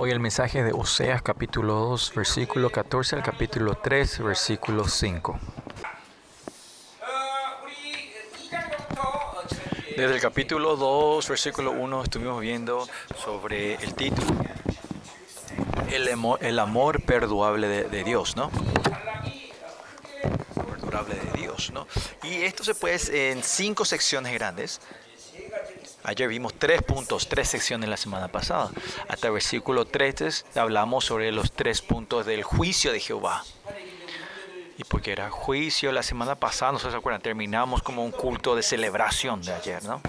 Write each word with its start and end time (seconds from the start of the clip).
Hoy 0.00 0.12
el 0.12 0.20
mensaje 0.20 0.62
de 0.62 0.70
Oseas 0.72 1.22
capítulo 1.22 1.74
2, 1.74 2.12
versículo 2.14 2.70
14 2.70 3.16
al 3.16 3.24
capítulo 3.24 3.74
3, 3.74 4.20
versículo 4.20 4.86
5. 4.86 5.40
Desde 9.96 10.14
el 10.14 10.20
capítulo 10.20 10.76
2, 10.76 11.28
versículo 11.28 11.72
1, 11.72 12.04
estuvimos 12.04 12.40
viendo 12.40 12.86
sobre 13.24 13.74
el 13.74 13.94
título, 13.94 14.28
el 15.90 16.12
amor, 16.12 16.38
el 16.44 16.60
amor 16.60 17.02
perdurable 17.02 17.66
de, 17.66 17.88
de 17.88 18.04
Dios, 18.04 18.36
¿no? 18.36 18.52
Perdurable 20.54 21.16
de 21.16 21.38
Dios, 21.40 21.72
¿no? 21.72 21.88
Y 22.22 22.42
esto 22.42 22.62
se 22.62 22.76
puede 22.76 23.32
en 23.32 23.42
cinco 23.42 23.84
secciones 23.84 24.32
grandes. 24.32 24.80
Ayer 26.04 26.28
vimos 26.28 26.54
tres 26.54 26.82
puntos, 26.82 27.28
tres 27.28 27.48
secciones 27.48 27.88
la 27.88 27.96
semana 27.96 28.28
pasada. 28.28 28.70
Hasta 29.08 29.30
versículo 29.30 29.84
3 29.84 30.46
hablamos 30.54 31.04
sobre 31.04 31.32
los 31.32 31.52
tres 31.52 31.82
puntos 31.82 32.24
del 32.24 32.42
juicio 32.42 32.92
de 32.92 33.00
Jehová. 33.00 33.44
Y 34.78 34.84
porque 34.84 35.10
era 35.10 35.28
juicio 35.28 35.90
la 35.90 36.04
semana 36.04 36.36
pasada, 36.36 36.70
no 36.72 36.78
se 36.78 36.88
acuerdan, 36.88 37.20
terminamos 37.20 37.82
como 37.82 38.04
un 38.04 38.12
culto 38.12 38.54
de 38.54 38.62
celebración 38.62 39.42
de 39.42 39.52
ayer, 39.52 39.82
¿no? 39.82 40.00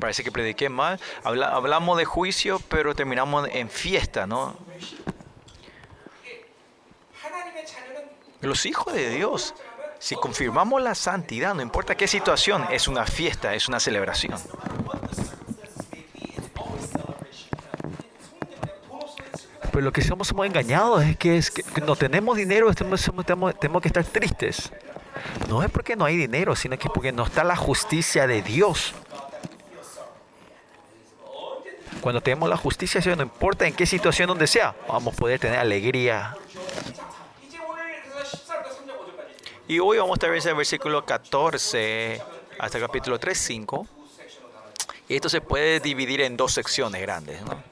Parece 0.00 0.24
que 0.24 0.32
prediqué 0.32 0.68
mal. 0.68 0.98
Habla, 1.22 1.48
hablamos 1.54 1.96
de 1.96 2.04
juicio, 2.04 2.60
pero 2.68 2.94
terminamos 2.94 3.48
en 3.52 3.70
fiesta, 3.70 4.26
¿no? 4.26 4.56
Los 8.40 8.64
hijos 8.64 8.94
de 8.94 9.10
Dios, 9.10 9.54
si 10.00 10.16
confirmamos 10.16 10.82
la 10.82 10.94
santidad, 10.94 11.54
no 11.54 11.60
importa 11.60 11.94
qué 11.94 12.08
situación, 12.08 12.64
es 12.70 12.88
una 12.88 13.04
fiesta, 13.04 13.54
es 13.54 13.68
una 13.68 13.78
celebración. 13.78 14.40
Pero 19.70 19.82
lo 19.82 19.92
que 19.92 20.02
somos, 20.02 20.26
somos 20.26 20.46
engañados 20.46 21.04
es 21.04 21.16
que, 21.18 21.36
es 21.36 21.50
que 21.50 21.80
no 21.82 21.94
tenemos 21.96 22.36
dinero, 22.36 22.72
tenemos, 22.74 23.08
tenemos, 23.26 23.60
tenemos 23.60 23.82
que 23.82 23.88
estar 23.88 24.04
tristes. 24.04 24.72
No 25.48 25.62
es 25.62 25.70
porque 25.70 25.94
no 25.96 26.06
hay 26.06 26.16
dinero, 26.16 26.56
sino 26.56 26.78
que 26.78 26.88
porque 26.88 27.12
no 27.12 27.24
está 27.24 27.44
la 27.44 27.56
justicia 27.56 28.26
de 28.26 28.40
Dios. 28.40 28.94
Cuando 32.00 32.22
tenemos 32.22 32.48
la 32.48 32.56
justicia, 32.56 33.02
no 33.14 33.22
importa 33.22 33.66
en 33.66 33.74
qué 33.74 33.84
situación 33.84 34.28
donde 34.28 34.46
sea, 34.46 34.74
vamos 34.88 35.12
a 35.12 35.16
poder 35.16 35.38
tener 35.38 35.58
alegría. 35.58 36.34
Y 39.70 39.78
hoy 39.78 39.98
vamos 39.98 40.14
a 40.14 40.14
estar 40.14 40.34
en 40.34 40.48
el 40.48 40.56
versículo 40.56 41.06
14 41.06 42.20
hasta 42.58 42.78
el 42.78 42.84
capítulo 42.84 43.20
3, 43.20 43.38
5. 43.38 43.86
Y 45.08 45.14
esto 45.14 45.28
se 45.28 45.40
puede 45.40 45.78
dividir 45.78 46.22
en 46.22 46.36
dos 46.36 46.54
secciones 46.54 47.00
grandes. 47.00 47.40
¿no? 47.42 47.62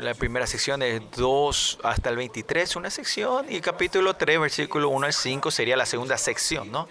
La 0.00 0.14
primera 0.14 0.44
sección 0.48 0.82
es 0.82 1.00
2 1.12 1.78
hasta 1.84 2.10
el 2.10 2.16
23, 2.16 2.74
una 2.74 2.90
sección, 2.90 3.46
y 3.48 3.60
capítulo 3.60 4.14
3, 4.14 4.40
versículo 4.40 4.88
1 4.88 5.06
al 5.06 5.12
5 5.12 5.52
sería 5.52 5.76
la 5.76 5.86
segunda 5.86 6.18
sección, 6.18 6.72
¿no? 6.72 6.88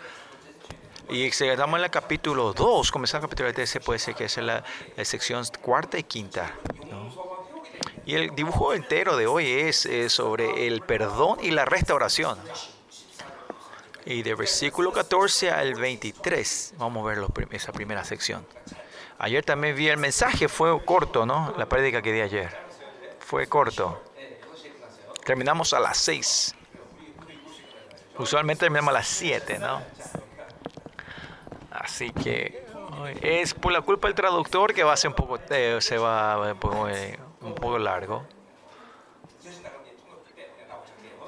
Y 1.09 1.29
si 1.31 1.47
estamos 1.47 1.79
en 1.79 1.83
el 1.83 1.91
capítulo 1.91 2.53
2, 2.53 2.91
comenzando 2.93 3.25
el 3.25 3.29
capítulo 3.29 3.53
3, 3.53 3.69
se 3.69 3.81
puede 3.81 3.99
ser 3.99 4.15
que 4.15 4.23
es 4.23 4.37
la, 4.37 4.63
la 4.95 5.03
sección 5.03 5.43
cuarta 5.61 5.99
y 5.99 6.03
quinta, 6.03 6.53
¿no? 6.89 7.11
Y 8.05 8.15
el 8.15 8.33
dibujo 8.33 8.73
entero 8.73 9.17
de 9.17 9.27
hoy 9.27 9.51
es, 9.51 9.85
es 9.85 10.13
sobre 10.13 10.65
el 10.65 10.79
perdón 10.79 11.39
y 11.41 11.51
la 11.51 11.65
restauración. 11.65 12.39
Y 14.09 14.23
de 14.23 14.35
versículo 14.35 14.93
14 14.93 15.51
al 15.51 15.75
23, 15.75 16.75
vamos 16.77 17.05
a 17.05 17.09
ver 17.09 17.25
esa 17.51 17.73
primera 17.73 18.05
sección. 18.05 18.47
Ayer 19.19 19.43
también 19.43 19.75
vi 19.75 19.89
el 19.89 19.97
mensaje, 19.97 20.47
fue 20.47 20.81
corto, 20.85 21.25
¿no? 21.25 21.53
La 21.57 21.65
prédica 21.65 22.01
que 22.01 22.13
di 22.13 22.21
ayer. 22.21 22.57
Fue 23.19 23.47
corto. 23.47 24.01
Terminamos 25.25 25.73
a 25.73 25.81
las 25.81 25.97
6. 25.97 26.55
Usualmente 28.17 28.61
terminamos 28.61 28.91
a 28.91 28.99
las 28.99 29.07
7, 29.07 29.59
¿no? 29.59 29.81
Así 31.71 32.11
que 32.11 32.65
es 33.21 33.53
por 33.53 33.73
la 33.73 33.81
culpa 33.81 34.07
del 34.07 34.15
traductor 34.15 34.73
que 34.73 34.85
va 34.85 34.93
a 34.93 34.97
ser 34.97 35.09
un 35.09 35.15
poco, 35.15 35.37
eh, 35.49 35.79
se 35.81 35.97
va 35.97 36.55
eh, 36.89 37.19
un 37.41 37.55
poco 37.55 37.77
largo. 37.77 38.25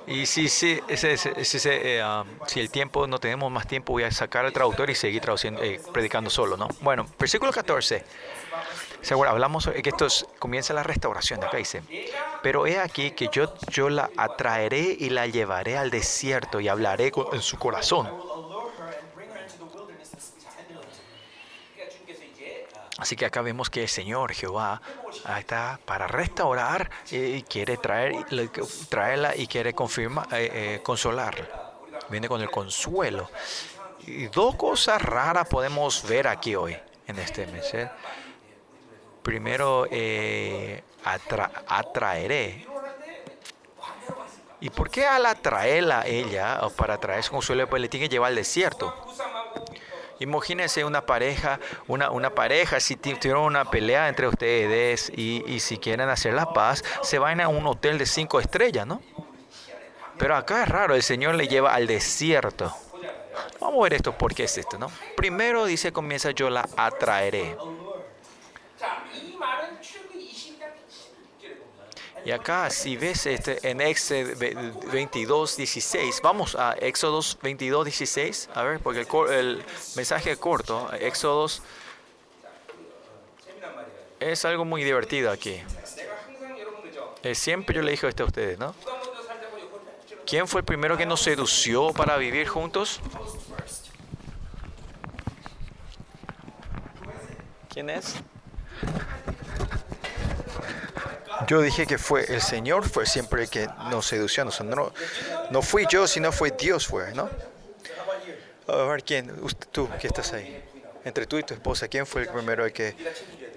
Y 0.09 0.25
si, 0.25 0.49
si, 0.49 0.81
si, 0.95 1.17
si, 1.45 1.69
eh, 1.69 2.03
si, 2.47 2.59
el 2.59 2.71
tiempo, 2.71 3.05
no 3.05 3.19
tenemos 3.19 3.51
más 3.51 3.67
tiempo, 3.67 3.93
voy 3.93 4.03
a 4.03 4.11
sacar 4.11 4.43
al 4.43 4.51
traductor 4.51 4.89
y 4.89 4.95
seguir 4.95 5.21
traduciendo, 5.21 5.61
eh, 5.61 5.79
predicando 5.93 6.31
solo, 6.31 6.57
¿no? 6.57 6.67
Bueno, 6.81 7.05
versículo 7.19 7.51
14. 7.51 8.03
Seguro, 9.01 9.29
hablamos 9.29 9.65
de 9.65 9.81
que 9.83 9.89
esto 9.89 10.07
es, 10.07 10.25
comienza 10.39 10.73
la 10.73 10.81
restauración, 10.81 11.43
acá 11.43 11.57
dice, 11.57 11.83
pero 12.41 12.65
he 12.65 12.79
aquí 12.79 13.11
que 13.11 13.29
yo, 13.31 13.53
yo 13.69 13.89
la 13.89 14.09
atraeré 14.17 14.97
y 14.99 15.09
la 15.11 15.27
llevaré 15.27 15.77
al 15.77 15.91
desierto 15.91 16.59
y 16.59 16.67
hablaré 16.67 17.11
en 17.31 17.41
su 17.41 17.57
corazón. 17.57 18.09
Así 22.99 23.15
que 23.15 23.25
acá 23.25 23.41
vemos 23.41 23.69
que 23.69 23.83
el 23.83 23.89
Señor 23.89 24.33
Jehová 24.33 24.81
está 25.37 25.79
para 25.85 26.05
restaurar 26.07 26.89
y 27.09 27.41
quiere 27.43 27.77
traer, 27.77 28.25
traerla 28.89 29.35
y 29.35 29.47
quiere 29.47 29.73
confirmar, 29.73 30.27
eh, 30.33 30.75
eh, 30.75 30.81
consolarla. 30.83 31.47
Viene 32.09 32.27
con 32.27 32.41
el 32.41 32.49
consuelo. 32.49 33.29
Y 34.05 34.27
dos 34.27 34.55
cosas 34.55 35.01
raras 35.01 35.47
podemos 35.47 36.07
ver 36.07 36.27
aquí 36.27 36.55
hoy, 36.55 36.75
en 37.07 37.19
este 37.19 37.47
mes. 37.47 37.73
¿eh? 37.73 37.89
Primero, 39.21 39.85
eh, 39.89 40.83
atra 41.03 41.51
atraeré. 41.67 42.65
¿Y 44.61 44.69
por 44.71 44.89
qué 44.89 45.05
al 45.05 45.25
atraerla 45.25 46.05
ella, 46.05 46.59
o 46.63 46.69
para 46.69 46.97
traer 46.97 47.23
su 47.23 47.31
consuelo, 47.31 47.69
pues 47.69 47.81
le 47.81 47.87
tiene 47.87 48.07
que 48.07 48.13
llevar 48.13 48.29
al 48.29 48.35
desierto? 48.35 48.93
Imagínense 50.19 50.83
una 50.83 51.05
pareja, 51.05 51.59
una, 51.87 52.11
una 52.11 52.35
pareja, 52.35 52.79
si 52.79 52.95
tuvieron 52.95 53.43
una 53.43 53.65
pelea 53.65 54.09
entre 54.09 54.27
ustedes 54.27 55.11
y, 55.15 55.43
y, 55.47 55.59
si 55.59 55.77
quieren 55.77 56.09
hacer 56.09 56.33
la 56.33 56.53
paz, 56.53 56.83
se 57.01 57.19
van 57.19 57.39
a 57.41 57.47
un 57.47 57.65
hotel 57.65 57.97
de 57.97 58.05
cinco 58.05 58.39
estrellas, 58.39 58.85
¿no? 58.85 59.01
Pero 60.17 60.35
acá 60.35 60.63
es 60.63 60.69
raro, 60.69 60.95
el 60.95 61.03
Señor 61.03 61.35
le 61.35 61.47
lleva 61.47 61.73
al 61.73 61.87
desierto. 61.87 62.75
Vamos 63.61 63.79
a 63.79 63.83
ver 63.83 63.93
esto, 63.93 64.17
¿por 64.17 64.33
qué 64.35 64.43
es 64.43 64.57
esto, 64.57 64.77
no? 64.77 64.91
Primero 65.15 65.65
dice, 65.65 65.93
comienza 65.93 66.31
yo 66.31 66.49
la 66.49 66.67
atraeré. 66.75 67.55
Y 72.25 72.31
acá, 72.31 72.69
si 72.69 72.97
ves 72.97 73.25
este, 73.25 73.59
en 73.69 73.81
Éxodo 73.81 74.35
22, 74.91 75.57
16, 75.57 76.21
vamos 76.21 76.55
a 76.55 76.73
Éxodo 76.73 77.21
22, 77.41 77.85
16, 77.85 78.49
a 78.53 78.63
ver, 78.63 78.79
porque 78.79 79.07
el, 79.33 79.63
mensaje 79.95 80.35
corto, 80.37 80.91
Éxodo 80.93 81.47
es 84.19 84.45
algo 84.45 84.65
muy 84.65 84.83
divertido 84.83 85.31
aquí. 85.31 85.61
Eh, 87.23 87.35
siempre 87.35 87.75
yo 87.75 87.81
le 87.81 87.91
dije 87.91 88.07
esto 88.07 88.23
a 88.23 88.27
ustedes, 88.27 88.59
¿no? 88.59 88.75
¿Quién 90.25 90.47
fue 90.47 90.61
el 90.61 90.65
primero 90.65 90.95
que 90.97 91.05
nos 91.05 91.21
sedució 91.21 91.91
para 91.91 92.17
vivir 92.17 92.47
juntos? 92.47 93.01
¿Quién 97.69 97.89
es? 97.89 98.15
Yo 101.47 101.61
dije 101.61 101.85
que 101.85 101.97
fue 101.97 102.25
el 102.33 102.41
Señor, 102.41 102.87
fue 102.87 103.05
siempre 103.05 103.43
el 103.43 103.49
que 103.49 103.67
nos 103.89 104.05
sedució. 104.05 104.45
No, 104.45 104.93
no 105.51 105.61
fui 105.61 105.85
yo, 105.89 106.07
sino 106.07 106.31
fue 106.31 106.51
Dios, 106.51 106.87
fue, 106.87 107.13
¿no? 107.13 107.29
A 108.67 108.83
ver, 108.83 109.03
¿quién? 109.03 109.31
Usted, 109.43 109.67
tú, 109.71 109.89
que 109.99 110.07
estás 110.07 110.33
ahí. 110.33 110.63
Entre 111.03 111.25
tú 111.25 111.37
y 111.37 111.43
tu 111.43 111.53
esposa, 111.53 111.87
¿quién 111.87 112.05
fue 112.05 112.23
el 112.23 112.27
primero 112.29 112.65
el 112.65 112.73
que 112.73 112.93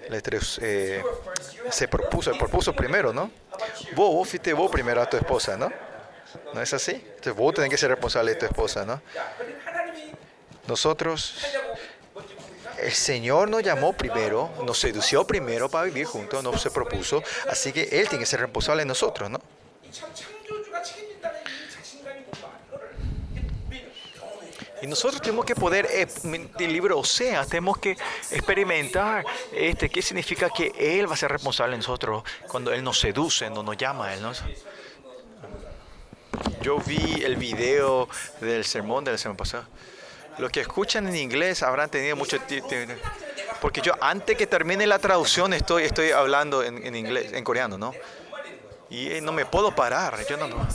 le, 0.09 0.21
eh, 0.61 1.03
se 1.69 1.87
propuso? 1.87 2.31
El 2.31 2.37
propuso 2.37 2.73
primero, 2.73 3.13
¿no? 3.13 3.29
Vos, 3.95 4.13
vos 4.13 4.29
fuiste 4.29 4.53
vos 4.53 4.71
primero 4.71 5.01
a 5.01 5.09
tu 5.09 5.17
esposa, 5.17 5.57
¿no? 5.57 5.71
¿No 6.53 6.61
es 6.61 6.73
así? 6.73 6.91
Entonces 6.91 7.35
vos 7.35 7.53
tenés 7.53 7.69
que 7.69 7.77
ser 7.77 7.89
responsable 7.89 8.31
de 8.31 8.39
tu 8.39 8.45
esposa, 8.45 8.85
¿no? 8.85 9.01
Nosotros 10.67 11.35
el 12.83 12.91
Señor 12.91 13.49
nos 13.49 13.63
llamó 13.63 13.93
primero, 13.93 14.51
nos 14.65 14.79
sedució 14.79 15.25
primero 15.25 15.69
para 15.69 15.85
vivir 15.85 16.05
juntos, 16.05 16.43
nos 16.43 16.61
se 16.61 16.71
propuso, 16.71 17.23
así 17.49 17.71
que 17.71 17.83
Él 17.83 18.07
tiene 18.09 18.19
que 18.19 18.25
ser 18.25 18.41
responsable 18.41 18.81
de 18.83 18.87
nosotros, 18.87 19.29
¿no? 19.29 19.39
Y 24.81 24.87
nosotros 24.87 25.21
tenemos 25.21 25.45
que 25.45 25.55
poder, 25.55 25.87
el 25.89 26.73
libro 26.73 26.99
Osea, 26.99 27.45
tenemos 27.45 27.77
que 27.77 27.95
experimentar 28.31 29.25
este, 29.53 29.89
qué 29.89 30.01
significa 30.01 30.49
que 30.49 30.73
Él 30.77 31.09
va 31.09 31.13
a 31.13 31.17
ser 31.17 31.31
responsable 31.31 31.71
de 31.71 31.77
nosotros 31.77 32.23
cuando 32.49 32.73
Él 32.73 32.83
nos 32.83 32.99
seduce, 32.99 33.45
cuando 33.45 33.63
nos 33.63 33.77
llama 33.77 34.07
a 34.07 34.13
Él. 34.13 34.21
¿no? 34.21 34.33
Yo 36.61 36.79
vi 36.79 37.23
el 37.23 37.37
video 37.37 38.09
del 38.41 38.65
sermón 38.65 39.05
de 39.05 39.13
la 39.13 39.17
semana 39.17 39.37
pasada. 39.37 39.69
Los 40.37 40.51
que 40.51 40.61
escuchan 40.61 41.07
en 41.07 41.15
inglés 41.15 41.61
habrán 41.63 41.89
tenido 41.89 42.15
mucho 42.15 42.39
tiempo. 42.41 42.69
Porque 43.61 43.81
yo 43.81 43.93
antes 44.01 44.35
que 44.37 44.47
termine 44.47 44.85
la 44.87 44.99
traducción 44.99 45.53
estoy, 45.53 45.83
estoy 45.83 46.11
hablando 46.11 46.63
en, 46.63 46.85
en 46.85 46.95
inglés, 46.95 47.33
en 47.33 47.43
coreano, 47.43 47.77
¿no? 47.77 47.93
Y 48.89 49.11
eh, 49.11 49.21
no 49.21 49.31
me 49.31 49.45
puedo 49.45 49.73
parar. 49.75 50.25
Yo 50.27 50.35
no, 50.37 50.47
no. 50.47 50.67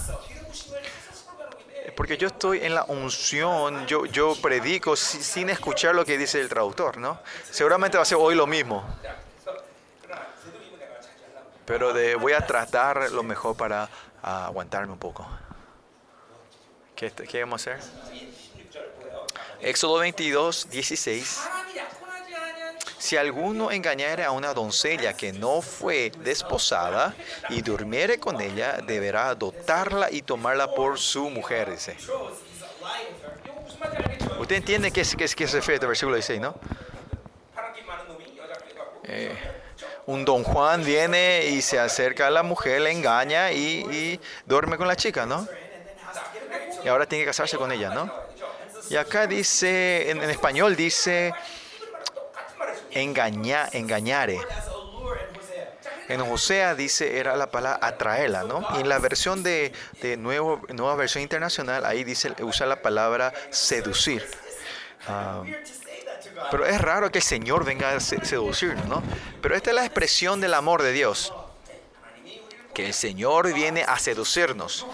Porque 1.96 2.16
yo 2.16 2.28
estoy 2.28 2.64
en 2.64 2.74
la 2.74 2.84
unción, 2.84 3.86
yo, 3.86 4.06
yo 4.06 4.36
predico 4.40 4.94
si- 4.94 5.22
sin 5.22 5.50
escuchar 5.50 5.94
lo 5.96 6.04
que 6.04 6.16
dice 6.16 6.40
el 6.40 6.48
traductor, 6.48 6.96
¿no? 6.96 7.20
Seguramente 7.50 7.96
va 7.98 8.02
a 8.02 8.06
ser 8.06 8.18
hoy 8.20 8.34
lo 8.36 8.46
mismo. 8.46 8.84
Pero 11.66 11.92
de- 11.92 12.14
voy 12.14 12.32
a 12.32 12.46
tratar 12.46 13.10
lo 13.10 13.22
mejor 13.22 13.56
para 13.56 13.88
ah, 14.22 14.46
aguantarme 14.46 14.92
un 14.92 14.98
poco. 14.98 15.26
¿Qué, 16.96 17.10
¿Qué 17.10 17.40
vamos 17.40 17.66
a 17.66 17.74
hacer? 17.74 17.84
Éxodo 19.60 19.98
22, 19.98 20.70
16. 20.70 21.40
Si 22.98 23.16
alguno 23.16 23.70
engañare 23.70 24.24
a 24.24 24.30
una 24.30 24.54
doncella 24.54 25.14
que 25.14 25.32
no 25.32 25.62
fue 25.62 26.12
desposada 26.18 27.14
y 27.48 27.62
durmiere 27.62 28.18
con 28.18 28.40
ella, 28.40 28.78
deberá 28.86 29.34
dotarla 29.34 30.10
y 30.10 30.22
tomarla 30.22 30.74
por 30.74 30.98
su 30.98 31.30
mujer, 31.30 31.70
dice. 31.70 31.96
Usted 34.38 34.56
entiende 34.56 34.92
qué, 34.92 35.00
es, 35.00 35.16
qué, 35.16 35.24
es, 35.24 35.34
qué 35.34 35.48
se 35.48 35.56
refiere 35.56 35.80
al 35.80 35.88
versículo 35.88 36.16
16, 36.16 36.40
¿no? 36.40 36.54
Eh, 39.04 39.34
un 40.06 40.24
don 40.24 40.44
Juan 40.44 40.84
viene 40.84 41.46
y 41.46 41.62
se 41.62 41.78
acerca 41.78 42.26
a 42.26 42.30
la 42.30 42.42
mujer, 42.42 42.82
le 42.82 42.90
engaña 42.90 43.52
y, 43.52 43.86
y 43.90 44.20
duerme 44.46 44.76
con 44.76 44.86
la 44.86 44.96
chica, 44.96 45.26
¿no? 45.26 45.48
Y 46.84 46.88
ahora 46.88 47.06
tiene 47.06 47.24
que 47.24 47.30
casarse 47.30 47.56
con 47.56 47.72
ella, 47.72 47.90
¿no? 47.90 48.27
Y 48.90 48.96
acá 48.96 49.26
dice, 49.26 50.10
en, 50.10 50.22
español 50.22 50.74
dice, 50.76 51.32
engaña, 52.90 53.68
engañare. 53.72 54.40
En 56.08 56.22
Osea 56.22 56.74
dice, 56.74 57.18
era 57.18 57.36
la 57.36 57.50
palabra 57.50 57.86
atraerla, 57.86 58.44
¿no? 58.44 58.66
Y 58.76 58.80
en 58.80 58.88
la 58.88 58.98
versión 58.98 59.42
de, 59.42 59.72
de 60.00 60.16
nuevo, 60.16 60.62
nueva 60.68 60.94
versión 60.94 61.22
internacional, 61.22 61.84
ahí 61.84 62.02
dice, 62.02 62.32
usa 62.40 62.64
la 62.66 62.80
palabra 62.80 63.34
seducir. 63.50 64.26
Ah, 65.06 65.42
pero 66.50 66.64
es 66.64 66.80
raro 66.80 67.10
que 67.10 67.18
el 67.18 67.24
Señor 67.24 67.64
venga 67.64 67.90
a 67.90 68.00
se- 68.00 68.24
seducirnos, 68.24 68.86
¿no? 68.86 69.02
Pero 69.42 69.54
esta 69.54 69.70
es 69.70 69.76
la 69.76 69.84
expresión 69.84 70.40
del 70.40 70.54
amor 70.54 70.82
de 70.82 70.92
Dios. 70.92 71.32
Que 72.72 72.86
el 72.86 72.94
Señor 72.94 73.52
viene 73.52 73.82
a 73.82 73.98
seducirnos. 73.98 74.86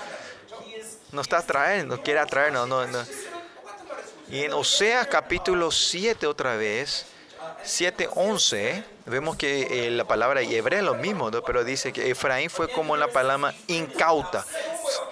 No 1.13 1.21
está 1.21 1.39
atrayendo, 1.39 2.03
quiere 2.03 2.19
atraernos. 2.19 2.67
No, 2.67 2.87
no. 2.87 3.05
Y 4.35 4.43
en 4.43 4.53
Oseas 4.53 5.07
capítulo 5.07 5.71
7 5.71 6.27
otra 6.27 6.57
vez, 6.57 7.07
7.11, 7.65 8.83
vemos 9.07 9.37
que 9.37 9.87
eh, 9.87 9.91
la 9.93 10.09
palabra 10.09 10.43
hebrea 10.43 10.81
es 10.81 10.85
lo 10.85 10.97
mismo, 10.97 11.31
¿no? 11.31 11.45
pero 11.45 11.63
dice 11.63 11.93
que 11.93 12.11
Efraín 12.11 12.51
fue 12.51 12.69
como 12.69 12.97
la 12.97 13.07
palabra 13.07 13.55
incauta. 13.69 14.45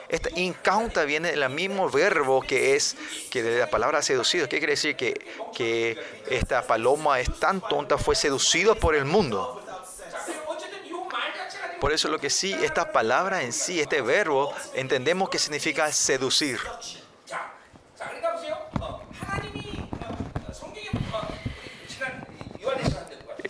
Esta 0.09 0.29
incauta 0.35 1.05
viene 1.05 1.31
del 1.31 1.49
mismo 1.51 1.89
verbo 1.89 2.41
que 2.43 2.75
es 2.75 2.97
que 3.31 3.45
la 3.45 3.71
palabra 3.71 4.03
seducido. 4.03 4.49
¿Qué 4.49 4.59
quiere 4.59 4.73
decir? 4.73 4.97
Que, 4.97 5.15
que 5.55 5.97
esta 6.29 6.67
paloma 6.67 7.21
es 7.21 7.33
tan 7.39 7.61
tonta, 7.61 7.99
fue 7.99 8.17
seducida 8.17 8.75
por 8.75 8.97
el 8.97 9.05
mundo. 9.05 9.63
Por 11.81 11.93
eso 11.93 12.09
lo 12.09 12.19
que 12.19 12.29
sí, 12.29 12.53
esta 12.61 12.91
palabra 12.91 13.45
en 13.45 13.53
sí, 13.53 13.81
este 13.81 14.03
verbo, 14.03 14.53
entendemos 14.75 15.31
que 15.31 15.39
significa 15.39 15.93
seducir. 15.93 16.59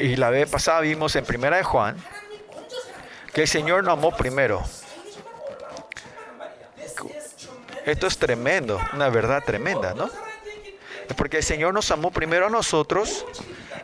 y 0.02 0.16
la 0.16 0.30
vez 0.30 0.50
pasada 0.50 0.80
vimos 0.80 1.14
en 1.14 1.24
Primera 1.24 1.56
de 1.56 1.62
Juan 1.62 1.96
que 3.32 3.42
el 3.42 3.48
Señor 3.48 3.84
nos 3.84 3.92
amó 3.92 4.10
primero. 4.16 4.60
Esto 7.86 8.06
es 8.08 8.18
tremendo, 8.18 8.80
una 8.94 9.08
verdad 9.10 9.44
tremenda, 9.44 9.94
¿no? 9.94 10.10
Porque 11.16 11.36
el 11.36 11.44
Señor 11.44 11.72
nos 11.72 11.88
amó 11.92 12.10
primero 12.10 12.46
a 12.46 12.50
nosotros, 12.50 13.24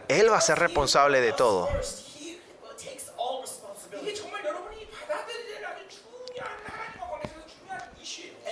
Él 0.08 0.30
va 0.30 0.38
a 0.38 0.40
ser 0.40 0.58
responsable 0.58 1.20
de 1.20 1.32
todo. 1.32 1.68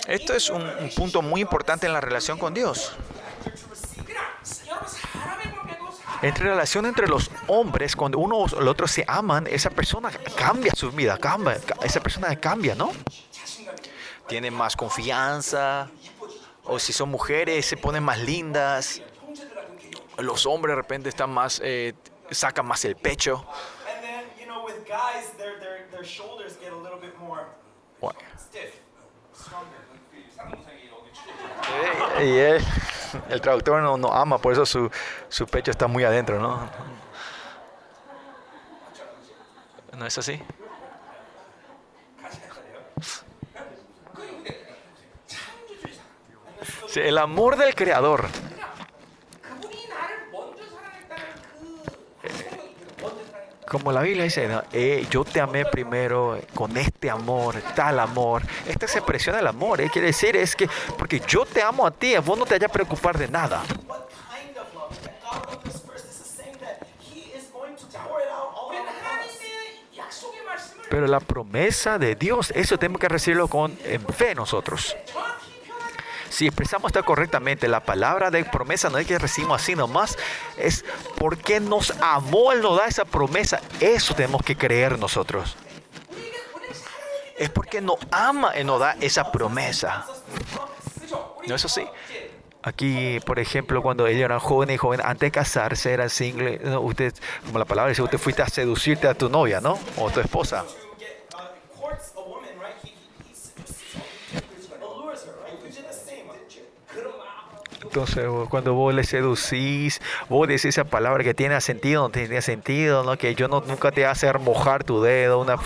Esto 0.07 0.33
es 0.33 0.49
un, 0.49 0.61
un 0.61 0.89
punto 0.95 1.21
muy 1.21 1.41
importante 1.41 1.85
en 1.85 1.91
la 1.91 1.99
relación 1.99 2.39
con 2.39 2.53
Dios 2.53 2.95
entre 6.21 6.45
relación 6.45 6.85
entre 6.85 7.07
los 7.07 7.29
hombres, 7.47 7.95
cuando 7.95 8.17
uno 8.17 8.37
o 8.37 8.59
el 8.59 8.67
otro 8.67 8.87
se 8.87 9.05
aman, 9.07 9.47
esa 9.47 9.69
persona 9.69 10.09
cambia 10.35 10.73
su 10.75 10.91
vida, 10.91 11.17
cambia, 11.17 11.59
esa 11.83 11.99
persona 11.99 12.35
cambia, 12.35 12.75
¿no? 12.75 12.91
Tienen 14.27 14.53
más 14.53 14.75
confianza, 14.75 15.89
o 16.63 16.79
si 16.79 16.91
son 16.91 17.09
mujeres, 17.09 17.65
se 17.65 17.77
ponen 17.77 18.03
más 18.03 18.19
lindas, 18.19 19.01
los 20.17 20.45
hombres 20.45 20.75
de 20.75 20.81
repente 20.81 21.09
están 21.09 21.29
más, 21.29 21.61
eh, 21.63 21.93
sacan 22.31 22.65
más 22.65 22.83
el 22.85 22.95
pecho. 22.95 23.45
Bueno. 27.99 28.19
Y 32.21 32.37
él... 32.37 32.63
el 33.29 33.41
traductor 33.41 33.81
no, 33.97 34.13
ama, 34.13 34.37
por 34.37 34.53
eso 34.53 34.65
su, 34.65 34.89
su 35.29 35.45
pecho 35.45 35.71
está 35.71 35.87
muy 35.87 36.03
adentro, 36.03 36.39
¿no? 36.39 36.69
¿No 39.97 40.05
es 40.05 40.17
así? 40.17 40.41
Sí, 46.87 46.99
el 46.99 47.17
amor 47.17 47.57
del 47.57 47.75
creador. 47.75 48.27
como 53.69 53.91
la 53.91 54.01
Biblia 54.01 54.23
dice, 54.23 54.49
eh, 54.71 55.05
yo 55.09 55.23
te 55.23 55.41
amé 55.41 55.65
primero 55.65 56.39
con 56.53 56.75
este 56.77 57.09
amor, 57.09 57.55
tal 57.75 57.99
amor. 57.99 58.41
Esta 58.65 58.85
es 58.85 58.95
expresión 58.95 59.35
del 59.35 59.47
amor. 59.47 59.81
Eh, 59.81 59.89
quiere 59.91 60.07
decir 60.07 60.35
es 60.35 60.55
que, 60.55 60.69
porque 60.97 61.21
yo 61.27 61.45
te 61.45 61.61
amo 61.61 61.85
a 61.85 61.91
ti, 61.91 62.15
vos 62.17 62.37
no 62.37 62.45
te 62.45 62.55
vayas 62.55 62.69
a 62.69 62.73
preocupar 62.73 63.17
de 63.17 63.27
nada. 63.27 63.63
Pero 70.89 71.05
la 71.05 71.19
promesa 71.19 71.99
de 71.99 72.15
Dios, 72.15 72.51
eso 72.55 72.77
tenemos 72.79 73.01
que 73.01 73.09
recibirlo 73.09 73.49
con 73.49 73.77
fe 73.77 74.33
nosotros. 74.33 74.95
Si 76.29 76.45
expresamos 76.45 76.89
esto 76.89 77.03
correctamente, 77.03 77.67
la 77.67 77.83
palabra 77.83 78.29
de 78.31 78.43
promesa 78.45 78.89
no 78.89 78.97
es 78.97 79.07
que 79.07 79.17
recibimos 79.17 79.61
así 79.61 79.75
nomás, 79.75 80.17
es 80.57 80.83
porque 81.17 81.59
nos 81.59 81.91
amó, 82.01 82.51
Él 82.51 82.61
nos 82.61 82.77
da 82.77 82.85
esa 82.85 83.05
promesa. 83.05 83.61
Eso 83.79 84.13
tenemos 84.13 84.41
que 84.43 84.55
creer 84.55 84.99
nosotros. 84.99 85.55
Es 87.37 87.49
porque 87.49 87.81
nos 87.81 87.97
ama, 88.11 88.51
Él 88.51 88.67
nos 88.67 88.79
da 88.79 88.97
esa 88.99 89.31
promesa. 89.31 90.05
¿No 91.47 91.55
es 91.55 91.63
así? 91.63 91.85
Aquí, 92.63 93.19
por 93.25 93.39
ejemplo, 93.39 93.81
cuando 93.81 94.07
ellos 94.07 94.25
eran 94.25 94.39
jóvenes 94.39 94.75
y 94.75 94.77
jóvenes, 94.77 95.05
antes 95.05 95.27
de 95.27 95.31
casarse 95.31 95.93
eran 95.93 96.09
singles. 96.09 96.61
No, 96.63 96.81
usted, 96.81 97.13
como 97.45 97.59
la 97.59 97.65
palabra 97.65 97.89
dice, 97.89 98.01
usted 98.01 98.17
fuiste 98.17 98.41
a 98.41 98.49
seducirte 98.49 99.07
a 99.07 99.13
tu 99.13 99.29
novia, 99.29 99.61
¿no? 99.61 99.79
O 99.95 100.09
a 100.09 100.11
tu 100.11 100.19
esposa. 100.19 100.65
Cuando 108.49 108.73
vos 108.73 108.93
le 108.93 109.03
seducís, 109.03 110.01
vos 110.29 110.47
decís 110.47 110.65
esa 110.65 110.83
palabra 110.83 111.23
que 111.23 111.33
tiene 111.33 111.59
sentido, 111.61 112.03
no 112.03 112.09
tiene 112.09 112.41
sentido, 112.41 113.03
¿no? 113.03 113.17
Que 113.17 113.35
yo 113.35 113.47
no, 113.47 113.63
nunca 113.65 113.91
te 113.91 114.05
hacer 114.05 114.39
mojar 114.39 114.83
tu 114.83 115.01
dedo, 115.01 115.39
una 115.39 115.57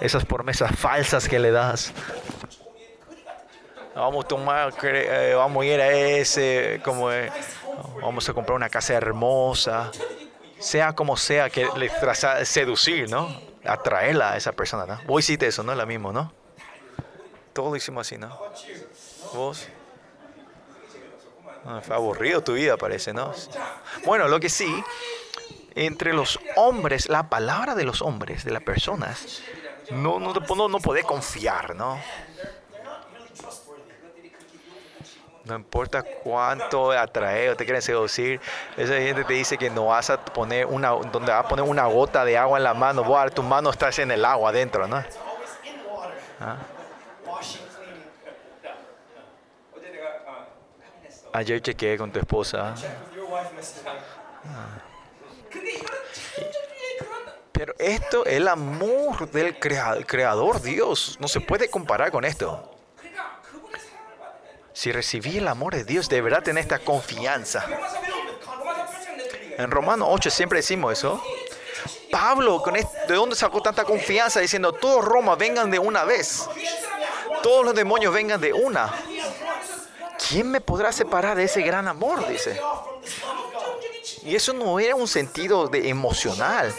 esas 0.00 0.24
promesas 0.24 0.76
falsas 0.76 1.28
que 1.28 1.38
le 1.38 1.50
das. 1.50 1.92
Vamos 3.94 4.24
a 4.24 4.28
tomar, 4.28 4.74
eh, 4.82 5.34
vamos 5.36 5.62
a 5.62 5.66
ir 5.66 5.80
a 5.80 5.92
ese, 5.92 6.80
como 6.84 7.12
eh, 7.12 7.30
vamos 8.02 8.28
a 8.28 8.32
comprar 8.32 8.56
una 8.56 8.68
casa 8.68 8.94
hermosa, 8.94 9.90
sea 10.58 10.92
como 10.94 11.16
sea 11.16 11.48
que 11.48 11.68
le 11.76 11.88
traza 11.88 12.44
seducir, 12.44 13.08
¿no? 13.08 13.28
Atraerla 13.64 14.32
a 14.32 14.36
esa 14.36 14.52
persona, 14.52 14.84
¿no? 14.86 15.00
Vos 15.06 15.20
hiciste 15.20 15.46
eso, 15.46 15.62
¿no? 15.62 15.74
La 15.74 15.86
mismo, 15.86 16.12
¿no? 16.12 16.32
Todos 17.52 17.70
lo 17.70 17.76
hicimos 17.76 18.06
así, 18.06 18.18
¿no? 18.18 18.36
Vos. 19.32 19.68
Ah, 21.66 21.80
fue 21.82 21.96
aburrido 21.96 22.42
tu 22.42 22.52
vida, 22.52 22.76
parece, 22.76 23.12
¿no? 23.12 23.32
Bueno, 24.04 24.28
lo 24.28 24.38
que 24.38 24.50
sí, 24.50 24.84
entre 25.74 26.12
los 26.12 26.38
hombres, 26.56 27.08
la 27.08 27.28
palabra 27.30 27.74
de 27.74 27.84
los 27.84 28.02
hombres, 28.02 28.44
de 28.44 28.50
las 28.50 28.62
personas, 28.62 29.42
no, 29.90 30.20
no, 30.20 30.34
no, 30.34 30.68
no 30.68 30.78
puede 30.78 31.02
confiar, 31.02 31.74
¿no? 31.74 31.98
No 35.44 35.56
importa 35.56 36.02
cuánto 36.02 36.92
atrae 36.92 37.50
o 37.50 37.56
te 37.56 37.64
quieren 37.64 37.82
seducir, 37.82 38.40
esa 38.78 38.94
gente 38.94 39.24
te 39.24 39.34
dice 39.34 39.58
que 39.58 39.68
no 39.68 39.86
vas 39.86 40.08
a 40.08 40.22
poner 40.22 40.64
una, 40.64 40.90
donde 40.90 41.32
vas 41.32 41.44
a 41.44 41.48
poner 41.48 41.64
una 41.66 41.84
gota 41.86 42.24
de 42.24 42.38
agua 42.38 42.56
en 42.56 42.64
la 42.64 42.72
mano, 42.72 43.04
tu 43.30 43.42
mano 43.42 43.70
estás 43.70 43.98
en 43.98 44.10
el 44.10 44.24
agua 44.24 44.50
adentro, 44.50 44.86
¿no? 44.86 45.04
Ah. 46.40 46.56
Ayer 51.34 51.60
chequeé 51.60 51.98
con 51.98 52.12
tu 52.12 52.20
esposa. 52.20 52.76
Pero 57.50 57.74
esto 57.76 58.24
es 58.24 58.34
el 58.34 58.46
amor 58.46 59.28
del 59.32 59.58
creador 59.58 60.62
Dios. 60.62 61.16
No 61.18 61.26
se 61.26 61.40
puede 61.40 61.68
comparar 61.68 62.12
con 62.12 62.24
esto. 62.24 62.70
Si 64.72 64.92
recibí 64.92 65.38
el 65.38 65.48
amor 65.48 65.74
de 65.74 65.82
Dios, 65.82 66.08
de 66.08 66.20
verdad 66.20 66.44
tener 66.44 66.62
esta 66.62 66.78
confianza. 66.78 67.66
En 69.58 69.72
Romanos 69.72 70.06
8 70.12 70.30
siempre 70.30 70.60
decimos 70.60 70.92
eso. 70.92 71.20
Pablo, 72.12 72.62
¿de 73.08 73.14
dónde 73.14 73.34
sacó 73.34 73.60
tanta 73.60 73.82
confianza 73.82 74.38
diciendo, 74.38 74.72
todos 74.72 75.04
Roma 75.04 75.34
vengan 75.34 75.68
de 75.68 75.80
una 75.80 76.04
vez? 76.04 76.48
Todos 77.42 77.64
los 77.64 77.74
demonios 77.74 78.14
vengan 78.14 78.40
de 78.40 78.52
una. 78.52 78.94
¿quién 80.28 80.50
me 80.50 80.60
podrá 80.60 80.92
separar 80.92 81.36
de 81.36 81.44
ese 81.44 81.62
gran 81.62 81.88
amor? 81.88 82.26
Dice. 82.28 82.60
Y 84.24 84.34
eso 84.34 84.52
no 84.52 84.78
era 84.80 84.94
un 84.94 85.08
sentido 85.08 85.68
de 85.68 85.88
emocional, 85.88 86.74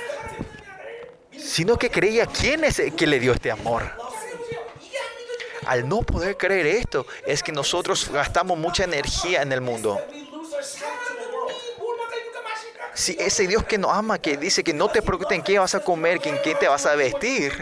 sino 1.38 1.78
que 1.78 1.90
creía 1.90 2.26
quién 2.26 2.64
es 2.64 2.80
el 2.80 2.96
que 2.96 3.08
le 3.08 3.20
dio 3.20 3.34
este 3.34 3.52
amor. 3.52 3.84
Al 5.66 5.88
no 5.88 6.02
poder 6.02 6.38
creer 6.38 6.68
esto, 6.68 7.06
es 7.26 7.42
que 7.42 7.52
nosotros 7.52 8.10
gastamos 8.12 8.58
mucha 8.58 8.84
energía 8.84 9.42
en 9.42 9.52
el 9.52 9.62
mundo. 9.62 10.00
Si 12.94 13.16
ese 13.20 13.46
Dios 13.48 13.64
que 13.66 13.78
nos 13.78 13.92
ama, 13.92 14.20
que 14.20 14.38
dice 14.38 14.64
que 14.64 14.74
no 14.74 14.90
te 14.90 15.02
preocupes 15.02 15.38
en 15.38 15.44
qué 15.44 15.60
vas 15.60 15.76
a 15.76 15.82
comer, 15.82 16.20
en 16.24 16.42
qué 16.42 16.56
te 16.56 16.68
vas 16.68 16.86
a 16.86 16.96
vestir, 16.96 17.54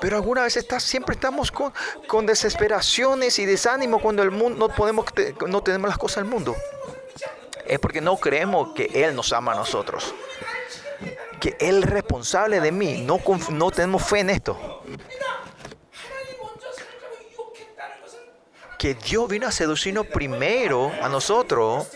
pero 0.00 0.16
algunas 0.16 0.44
veces 0.44 0.62
está, 0.64 0.80
siempre 0.80 1.14
estamos 1.14 1.50
con, 1.50 1.72
con, 2.06 2.26
desesperaciones 2.26 3.38
y 3.38 3.46
desánimo 3.46 4.00
cuando 4.00 4.22
el 4.22 4.30
mundo 4.30 4.68
no, 4.68 4.74
podemos, 4.74 5.06
no 5.46 5.62
tenemos 5.62 5.88
las 5.88 5.98
cosas 5.98 6.24
del 6.24 6.26
mundo. 6.26 6.56
Es 7.66 7.78
porque 7.78 8.00
no 8.00 8.16
creemos 8.16 8.74
que 8.74 8.90
Él 8.92 9.14
nos 9.14 9.32
ama 9.32 9.52
a 9.52 9.56
nosotros. 9.56 10.14
Que 11.40 11.56
Él 11.58 11.82
es 11.82 11.90
responsable 11.90 12.60
de 12.60 12.72
mí. 12.72 13.02
No, 13.02 13.20
no 13.50 13.70
tenemos 13.70 14.02
fe 14.02 14.20
en 14.20 14.30
esto. 14.30 14.82
Que 18.78 18.94
Dios 18.94 19.28
vino 19.28 19.46
a 19.46 19.52
seducirnos 19.52 20.06
primero 20.06 20.92
a 21.00 21.08
nosotros 21.08 21.88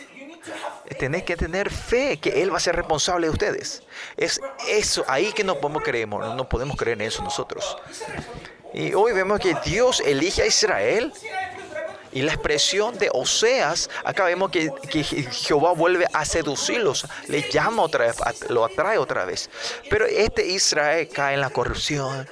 Tenéis 0.99 1.25
que 1.25 1.37
tener 1.37 1.71
fe 1.71 2.19
que 2.19 2.43
Él 2.43 2.53
va 2.53 2.57
a 2.57 2.61
ser 2.61 2.77
responsable 2.77 3.27
de 3.27 3.33
ustedes. 3.33 3.83
Es 4.17 4.41
eso, 4.69 5.05
ahí 5.07 5.33
que 5.33 5.45
no 5.45 5.61
podemos 5.61 5.83
creemos, 5.83 6.21
no, 6.21 6.35
no 6.35 6.49
podemos 6.49 6.77
creer 6.77 7.01
en 7.01 7.07
eso 7.07 7.23
nosotros. 7.23 7.77
Y 8.73 8.95
hoy 8.95 9.13
vemos 9.13 9.41
que 9.41 9.55
Dios 9.65 10.01
elige 10.01 10.43
a 10.43 10.47
Israel. 10.47 11.13
Y 12.11 12.23
la 12.23 12.33
expresión 12.33 12.97
de 12.99 13.11
Oseas, 13.13 13.91
acá 14.03 14.25
vemos 14.25 14.51
que, 14.51 14.71
que 14.91 15.05
Jehová 15.05 15.73
vuelve 15.73 16.07
a 16.15 16.25
seducirlos, 16.25 17.07
le 17.27 17.51
llama 17.51 17.83
otra 17.83 18.07
vez, 18.07 18.17
lo 18.49 18.65
atrae 18.65 18.97
otra 18.97 19.27
vez. 19.27 19.51
Pero 19.91 20.07
este 20.07 20.47
Israel 20.47 21.07
cae 21.13 21.35
en 21.35 21.43
la 21.43 21.51
corrupción, 21.51 22.27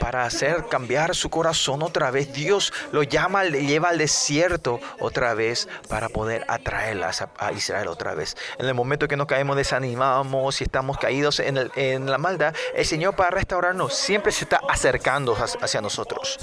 para 0.00 0.24
hacer 0.24 0.66
cambiar 0.68 1.14
su 1.14 1.30
corazón 1.30 1.82
otra 1.82 2.10
vez. 2.10 2.32
Dios 2.32 2.72
lo 2.92 3.02
llama, 3.02 3.44
le 3.44 3.64
lleva 3.66 3.90
al 3.90 3.98
desierto 3.98 4.80
otra 5.00 5.34
vez 5.34 5.68
para 5.88 6.08
poder 6.08 6.44
atraer 6.48 7.02
a 7.38 7.52
Israel 7.52 7.88
otra 7.88 8.14
vez. 8.14 8.36
En 8.58 8.66
el 8.66 8.74
momento 8.74 9.08
que 9.08 9.16
nos 9.16 9.26
caemos 9.26 9.56
desanimados 9.56 10.60
y 10.60 10.64
estamos 10.64 10.98
caídos 10.98 11.40
en, 11.40 11.56
el, 11.56 11.72
en 11.76 12.10
la 12.10 12.18
maldad, 12.18 12.54
el 12.74 12.86
Señor 12.86 13.16
para 13.16 13.30
restaurarnos 13.30 13.94
siempre 13.94 14.32
se 14.32 14.44
está 14.44 14.60
acercando 14.68 15.36
hacia 15.60 15.80
nosotros. 15.80 16.38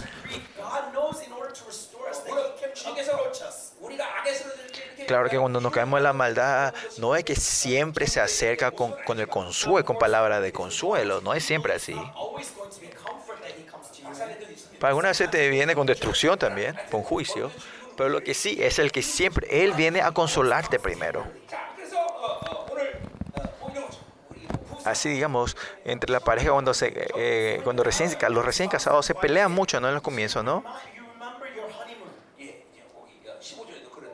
Claro 5.08 5.30
que 5.30 5.38
cuando 5.38 5.60
nos 5.60 5.74
caemos 5.74 5.98
en 5.98 6.04
la 6.04 6.14
maldad, 6.14 6.74
no 6.98 7.16
es 7.16 7.26
que 7.26 7.36
siempre 7.36 8.08
se 8.08 8.22
acerca 8.22 8.72
con, 8.72 8.96
con 9.06 9.20
el 9.20 9.28
consuelo, 9.28 9.84
con 9.84 9.98
palabras 9.98 10.42
de 10.42 10.54
consuelo, 10.54 11.20
no 11.22 11.34
es 11.34 11.44
siempre 11.44 11.74
así. 11.74 11.96
Para 14.82 14.90
algunas 14.90 15.12
veces 15.12 15.30
te 15.30 15.48
viene 15.50 15.76
con 15.76 15.86
destrucción 15.86 16.40
también, 16.40 16.76
con 16.90 17.04
juicio. 17.04 17.52
Pero 17.96 18.10
lo 18.10 18.24
que 18.24 18.34
sí 18.34 18.58
es 18.60 18.80
el 18.80 18.92
que 18.92 19.04
siempre, 19.04 19.64
Él 19.64 19.74
viene 19.74 20.02
a 20.02 20.12
consolarte 20.12 20.80
primero. 20.80 21.24
Así 24.84 25.10
digamos, 25.10 25.56
entre 25.86 26.12
la 26.12 26.20
pareja 26.20 26.50
cuando 26.50 26.74
se 26.74 26.88
eh, 26.88 27.08
eh 27.16 27.62
cuando 27.64 27.84
recién, 27.84 28.10
los 28.30 28.44
recién 28.44 28.70
casados 28.70 29.06
se 29.06 29.14
pelean 29.14 29.52
mucho, 29.52 29.80
¿no? 29.80 29.88
En 29.88 29.94
los 29.94 30.02
comienzos, 30.02 30.44
¿no? 30.44 30.64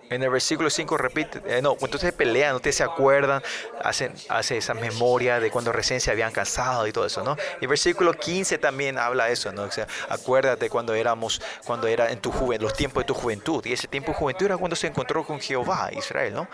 En 0.09 0.23
el 0.23 0.29
versículo 0.29 0.69
5 0.69 0.97
repite, 0.97 1.41
eh, 1.45 1.61
no, 1.61 1.73
ustedes 1.73 2.13
pelean, 2.13 2.55
ustedes 2.55 2.77
se 2.77 2.83
acuerdan, 2.83 3.41
hacen, 3.81 4.13
hace 4.29 4.57
esa 4.57 4.73
memoria 4.73 5.39
de 5.39 5.51
cuando 5.51 5.73
recién 5.73 5.99
se 5.99 6.11
habían 6.11 6.31
casado 6.31 6.87
y 6.87 6.93
todo 6.93 7.05
eso, 7.05 7.23
¿no? 7.23 7.35
Y 7.59 7.65
el 7.65 7.67
versículo 7.67 8.13
15 8.13 8.57
también 8.57 8.97
habla 8.97 9.29
eso, 9.29 9.51
¿no? 9.51 9.63
O 9.63 9.71
sea, 9.71 9.87
acuérdate 10.07 10.69
cuando 10.69 10.93
éramos, 10.93 11.41
cuando 11.65 11.87
era 11.87 12.09
en 12.09 12.19
tu 12.19 12.31
juventud, 12.31 12.63
los 12.63 12.73
tiempos 12.73 13.03
de 13.03 13.07
tu 13.07 13.13
juventud. 13.13 13.65
Y 13.65 13.73
ese 13.73 13.87
tiempo 13.87 14.11
de 14.11 14.17
juventud 14.17 14.45
era 14.45 14.57
cuando 14.57 14.75
se 14.75 14.87
encontró 14.87 15.25
con 15.25 15.41
Jehová, 15.41 15.89
Israel, 15.91 16.33
¿no? 16.33 16.47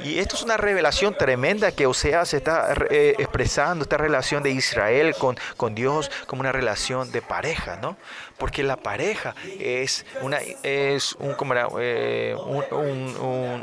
Y 0.00 0.18
esto 0.18 0.36
es 0.36 0.42
una 0.42 0.56
revelación 0.56 1.16
tremenda 1.16 1.72
que 1.72 1.86
Oseas 1.86 2.34
está 2.34 2.74
eh, 2.90 3.14
expresando, 3.18 3.82
esta 3.84 3.96
relación 3.96 4.42
de 4.42 4.50
Israel 4.50 5.14
con, 5.18 5.36
con 5.56 5.74
Dios 5.74 6.10
como 6.26 6.40
una 6.40 6.52
relación 6.52 7.10
de 7.12 7.22
pareja, 7.22 7.76
¿no? 7.76 7.96
Porque 8.38 8.62
la 8.62 8.76
pareja 8.76 9.34
es, 9.58 10.04
una, 10.20 10.38
es 10.62 11.14
un, 11.14 11.34
como 11.34 11.54
eh, 11.80 12.36
un, 12.70 13.16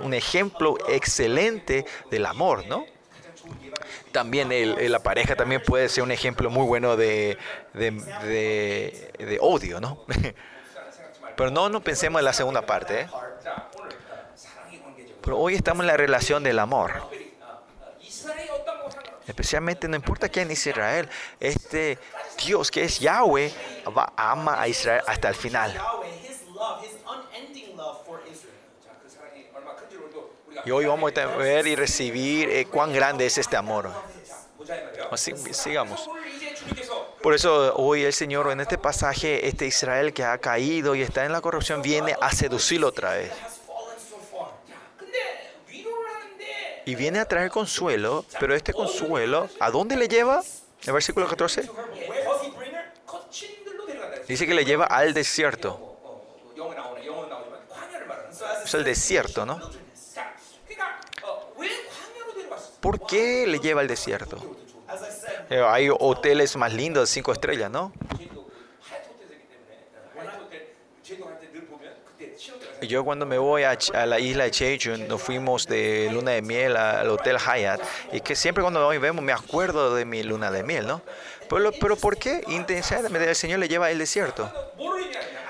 un- 0.03 0.13
ejemplo 0.13 0.77
excelente 0.87 1.85
del 2.11 2.25
amor, 2.25 2.65
¿no? 2.67 2.85
También 4.11 4.51
el- 4.51 4.91
la 4.91 4.99
pareja 4.99 5.35
también 5.35 5.61
puede 5.61 5.89
ser 5.89 6.03
un 6.03 6.11
ejemplo 6.11 6.49
muy 6.49 6.65
bueno 6.65 6.95
de, 6.97 7.37
de, 7.73 7.91
de- 7.91 9.11
de 9.25 9.37
odio, 9.41 9.79
¿no? 9.79 10.03
Pero 11.35 11.49
no, 11.49 11.67
no 11.69 11.81
pensemos 11.81 12.19
en 12.19 12.25
la 12.25 12.33
segunda 12.33 12.61
parte, 12.63 13.01
¿eh? 13.01 13.07
Pero 15.23 15.39
hoy 15.39 15.55
estamos 15.55 15.83
en 15.83 15.87
la 15.87 15.97
relación 15.97 16.43
del 16.43 16.59
amor. 16.59 16.91
Especialmente 19.25 19.87
no 19.87 19.95
importa 19.95 20.27
quién 20.27 20.51
es 20.51 20.67
Israel, 20.67 21.09
este 21.39 21.97
Dios 22.45 22.69
que 22.69 22.83
es 22.83 22.99
Yahweh 22.99 23.53
ama 24.17 24.61
a 24.61 24.67
Israel 24.67 25.01
hasta 25.07 25.29
el 25.29 25.35
final. 25.35 25.79
Y 30.65 30.71
hoy 30.71 30.85
vamos 30.85 31.13
a 31.17 31.25
ver 31.37 31.67
y 31.67 31.75
recibir 31.75 32.49
eh, 32.49 32.65
cuán 32.65 32.93
grande 32.93 33.25
es 33.25 33.37
este 33.37 33.55
amor. 33.55 33.91
Así, 35.09 35.33
sigamos. 35.51 36.09
Por 37.21 37.33
eso 37.33 37.75
hoy 37.75 38.03
el 38.03 38.13
Señor 38.13 38.51
en 38.51 38.59
este 38.59 38.77
pasaje, 38.77 39.47
este 39.47 39.65
Israel 39.67 40.13
que 40.13 40.23
ha 40.23 40.37
caído 40.37 40.95
y 40.95 41.01
está 41.01 41.25
en 41.25 41.31
la 41.31 41.41
corrupción, 41.41 41.81
viene 41.81 42.15
a 42.19 42.31
seducirlo 42.31 42.89
otra 42.89 43.13
vez. 43.13 43.31
y 46.85 46.95
viene 46.95 47.19
a 47.19 47.25
traer 47.25 47.49
consuelo, 47.49 48.25
pero 48.39 48.55
este 48.55 48.73
consuelo, 48.73 49.49
¿a 49.59 49.71
dónde 49.71 49.95
le 49.95 50.07
lleva? 50.07 50.41
El 50.85 50.93
versículo 50.93 51.27
14 51.27 51.69
dice 54.27 54.47
que 54.47 54.53
le 54.53 54.65
lleva 54.65 54.85
al 54.85 55.13
desierto. 55.13 55.89
Es 58.63 58.73
el 58.73 58.83
desierto, 58.83 59.45
¿no? 59.45 59.59
¿Por 62.79 63.05
qué 63.05 63.47
le 63.47 63.59
lleva 63.59 63.81
al 63.81 63.87
desierto? 63.87 64.37
Eh, 65.49 65.61
hay 65.65 65.89
hoteles 65.89 66.55
más 66.55 66.73
lindos, 66.73 67.09
cinco 67.09 67.31
estrellas, 67.31 67.71
¿no? 67.71 67.93
yo 72.87 73.03
cuando 73.03 73.25
me 73.25 73.37
voy 73.37 73.63
a, 73.63 73.77
la 74.05 74.19
isla 74.19 74.45
de 74.45 74.51
Jeju, 74.53 74.97
nos 75.07 75.21
fuimos 75.21 75.67
de 75.67 76.09
luna 76.11 76.31
de 76.31 76.41
miel 76.41 76.77
al 76.77 77.09
Hotel 77.09 77.37
Hyatt, 77.37 77.81
y 78.11 78.21
que 78.21 78.35
siempre 78.35 78.61
cuando 78.61 78.85
hoy 78.85 78.97
vemos 78.97 79.23
me 79.23 79.33
acuerdo 79.33 79.95
de 79.95 80.05
mi 80.05 80.23
luna 80.23 80.51
de 80.51 80.63
miel, 80.63 80.87
¿no? 80.87 81.01
Pero, 81.49 81.71
pero 81.79 81.95
¿por 81.95 82.17
qué? 82.17 82.43
Intencionalmente 82.47 83.29
el 83.29 83.35
Señor 83.35 83.59
le 83.59 83.67
lleva 83.67 83.91
el 83.91 83.97
desierto. 83.97 84.51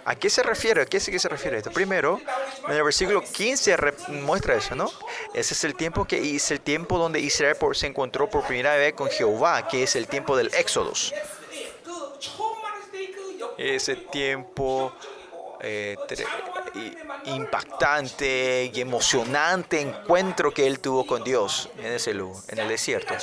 ¿A 0.06 0.16
qué 0.16 0.30
se 0.30 0.44
refiere? 0.44 0.82
¿A 0.82 0.86
qué, 0.86 0.98
es, 0.98 1.04
se 1.04 1.30
refiere 1.30 1.58
esto? 1.58 1.72
Primero, 1.72 2.20
en 2.68 2.74
el 2.74 2.84
versículo 2.84 3.22
15 3.22 3.78
muestra 4.10 4.56
eso, 4.56 4.75
¿no? 4.75 4.92
Ese 5.34 5.54
es 5.54 5.63
el 5.63 5.75
tiempo 5.75 6.06
que 6.06 6.36
es 6.36 6.52
el 6.52 6.60
tiempo 6.60 6.98
donde 6.98 7.20
Israel 7.20 7.56
por, 7.56 7.78
se 7.78 7.88
encontró 7.88 8.30
por 8.30 8.46
primera 8.46 8.75
vez 8.75 8.94
con 8.94 9.10
Jehová, 9.10 9.68
que 9.68 9.84
es 9.84 9.96
el 9.96 10.08
tiempo 10.08 10.36
del 10.36 10.54
Éxodo. 10.56 10.92
Ese 13.58 13.96
tiempo 13.96 14.94
eh, 15.62 15.96
impactante 17.25 18.72
y 18.74 18.82
emocionante 18.82 19.80
encuentro 19.80 20.53
que 20.53 20.68
él 20.68 20.80
tuvo 20.80 21.06
con 21.06 21.24
Dios 21.24 21.70
en 21.77 21.94
ese 21.94 22.13
lugar, 22.13 22.44
en 22.50 22.60
el 22.60 22.68
desierto. 22.68 23.13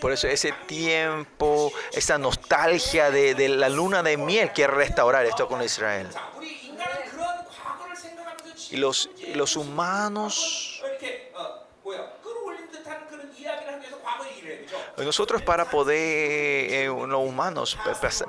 Por 0.00 0.12
eso 0.12 0.28
ese 0.28 0.52
tiempo, 0.66 1.72
esa 1.92 2.18
nostalgia 2.18 3.10
de, 3.10 3.48
la 3.48 3.68
luna 3.68 4.02
de 4.02 4.16
miel 4.16 4.52
quiere 4.52 4.74
restaurar 4.74 5.24
esto 5.26 5.48
con 5.48 5.62
Israel. 5.62 6.08
Y 8.70 8.76
los 8.76 9.56
humanos 9.56 10.75
Nosotros 14.96 15.42
para 15.42 15.66
poder, 15.66 15.98
eh, 15.98 16.86
los 16.86 17.20
humanos, 17.20 17.78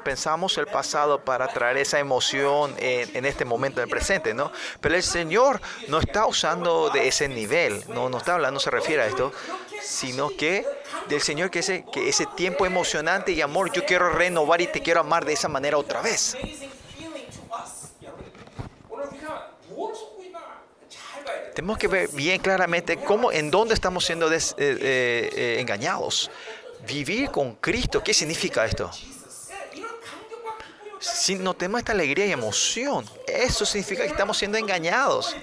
pensamos 0.04 0.58
el 0.58 0.68
pasado 0.68 1.24
para 1.24 1.48
traer 1.48 1.78
esa 1.78 2.00
emoción 2.00 2.76
en, 2.78 3.16
en 3.16 3.26
este 3.26 3.46
momento, 3.46 3.80
en 3.80 3.86
el 3.86 3.90
presente, 3.90 4.34
¿no? 4.34 4.52
Pero 4.82 4.96
el 4.96 5.04
Señor 5.04 5.62
no 5.88 6.00
está 6.00 6.26
usando 6.26 6.90
de 6.90 7.08
ese 7.08 7.30
nivel, 7.30 7.84
no, 7.88 8.10
no 8.10 8.18
está 8.18 8.34
hablando, 8.34 8.56
no 8.56 8.60
se 8.60 8.70
refiere 8.70 9.04
a 9.04 9.08
esto, 9.08 9.32
sino 9.82 10.30
que 10.30 10.66
del 11.08 11.22
Señor 11.22 11.50
que 11.50 11.60
ese, 11.60 11.86
que 11.92 12.10
ese 12.10 12.26
tiempo 12.26 12.66
emocionante 12.66 13.32
y 13.32 13.42
amor, 13.42 13.72
yo 13.72 13.86
quiero 13.86 14.10
renovar 14.10 14.60
y 14.62 14.68
te 14.68 14.82
quiero 14.82 15.00
amar 15.00 15.24
de 15.24 15.34
esa 15.34 15.48
manera 15.48 15.78
otra 15.78 16.02
vez. 16.02 16.36
Tenemos 21.58 21.80
que 21.80 21.88
ver 21.88 22.10
bien 22.10 22.40
claramente 22.40 22.98
cómo, 22.98 23.32
en 23.32 23.50
dónde 23.50 23.74
estamos 23.74 24.06
siendo 24.06 24.30
des, 24.30 24.52
eh, 24.60 24.78
eh, 24.80 25.30
eh 25.36 25.58
engañados. 25.60 26.30
Vivir 26.86 27.31
con 27.31 27.55
Cristo, 27.55 28.03
¿qué 28.03 28.13
significa 28.13 28.65
esto? 28.65 28.91
Si 31.00 31.36
no 31.36 31.53
tenemos 31.53 31.79
esta 31.79 31.91
alegría 31.91 32.25
y 32.25 32.31
emoción, 32.31 33.05
eso 33.27 33.65
significa 33.65 34.03
que 34.03 34.10
estamos 34.10 34.38
siendo 34.38 34.57
engañados. 34.57 35.36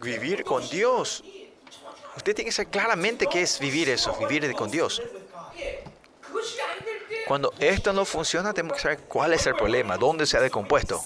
Vivir 0.00 0.44
con 0.44 0.68
Dios. 0.68 1.24
Usted 2.16 2.34
tiene 2.34 2.48
que 2.48 2.52
saber 2.52 2.70
claramente 2.70 3.26
qué 3.30 3.42
es 3.42 3.58
vivir 3.58 3.88
eso, 3.90 4.16
vivir 4.18 4.54
con 4.54 4.70
Dios. 4.70 5.02
Cuando 7.26 7.52
esto 7.58 7.92
no 7.92 8.04
funciona, 8.04 8.52
tenemos 8.52 8.76
que 8.76 8.82
saber 8.82 9.00
cuál 9.00 9.32
es 9.32 9.46
el 9.46 9.54
problema, 9.56 9.96
dónde 9.96 10.26
se 10.26 10.36
ha 10.36 10.40
descompuesto. 10.40 11.02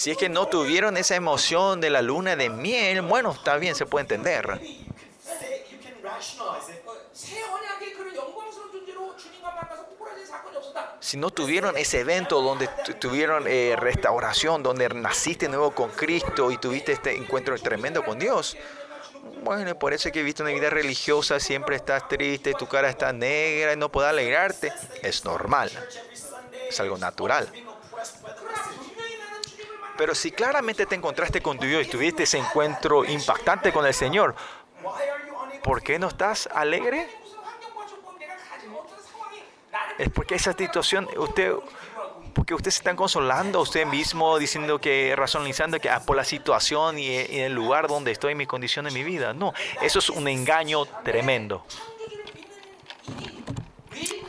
Si 0.00 0.10
es 0.10 0.16
que 0.16 0.30
no 0.30 0.48
tuvieron 0.48 0.96
esa 0.96 1.14
emoción 1.14 1.78
de 1.78 1.90
la 1.90 2.00
luna 2.00 2.34
de 2.34 2.48
miel, 2.48 3.02
bueno, 3.02 3.32
está 3.32 3.58
bien, 3.58 3.74
se 3.74 3.84
puede 3.84 4.04
entender. 4.04 4.58
Si 11.00 11.18
no 11.18 11.28
tuvieron 11.28 11.76
ese 11.76 12.00
evento 12.00 12.40
donde 12.40 12.66
tuvieron 12.98 13.44
eh, 13.46 13.76
restauración, 13.78 14.62
donde 14.62 14.88
naciste 14.88 15.50
nuevo 15.50 15.72
con 15.72 15.90
Cristo 15.90 16.50
y 16.50 16.56
tuviste 16.56 16.92
este 16.92 17.14
encuentro 17.14 17.54
tremendo 17.58 18.02
con 18.02 18.18
Dios, 18.18 18.56
bueno, 19.42 19.78
por 19.78 19.92
eso 19.92 20.10
que 20.10 20.22
viste 20.22 20.42
una 20.42 20.52
vida 20.52 20.70
religiosa, 20.70 21.38
siempre 21.40 21.76
estás 21.76 22.08
triste, 22.08 22.54
tu 22.54 22.66
cara 22.66 22.88
está 22.88 23.12
negra 23.12 23.74
y 23.74 23.76
no 23.76 23.92
puedes 23.92 24.08
alegrarte. 24.08 24.72
Es 25.02 25.26
normal, 25.26 25.70
es 26.70 26.80
algo 26.80 26.96
natural. 26.96 27.52
Pero 30.00 30.14
si 30.14 30.32
claramente 30.32 30.86
te 30.86 30.94
encontraste 30.94 31.42
con 31.42 31.58
tu 31.58 31.66
Dios 31.66 31.86
y 31.86 31.90
tuviste 31.90 32.22
ese 32.22 32.38
encuentro 32.38 33.04
impactante 33.04 33.70
con 33.70 33.84
el 33.84 33.92
Señor, 33.92 34.34
¿por 35.62 35.82
qué 35.82 35.98
no 35.98 36.08
estás 36.08 36.48
alegre? 36.54 37.06
Es 39.98 40.08
porque 40.08 40.36
esa 40.36 40.54
situación, 40.54 41.06
usted, 41.18 41.52
porque 42.32 42.54
usted 42.54 42.70
se 42.70 42.78
están 42.78 42.96
consolando 42.96 43.58
a 43.58 43.62
usted 43.62 43.84
mismo, 43.84 44.38
diciendo 44.38 44.80
que, 44.80 45.14
razonizando 45.14 45.78
que 45.78 45.90
ah, 45.90 46.00
por 46.00 46.16
la 46.16 46.24
situación 46.24 46.98
y, 46.98 47.14
el 47.14 47.52
lugar 47.52 47.86
donde 47.86 48.10
estoy, 48.10 48.34
mi 48.34 48.46
condición 48.46 48.86
de 48.86 48.92
mi 48.92 49.04
vida. 49.04 49.34
No, 49.34 49.52
eso 49.82 49.98
es 49.98 50.08
un 50.08 50.26
engaño 50.28 50.86
tremendo. 51.04 51.62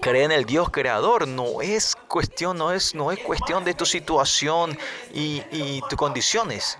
Creer 0.01 0.25
en 0.25 0.31
el 0.31 0.45
Dios 0.45 0.69
creador 0.71 1.27
no 1.27 1.61
es 1.61 1.95
cuestión, 2.07 2.57
no 2.57 2.71
es, 2.71 2.95
no 2.95 3.11
es 3.11 3.19
cuestión 3.19 3.63
de 3.63 3.73
tu 3.75 3.85
situación 3.85 4.77
y, 5.13 5.43
y 5.51 5.81
tus 5.89 5.97
condiciones. 5.97 6.77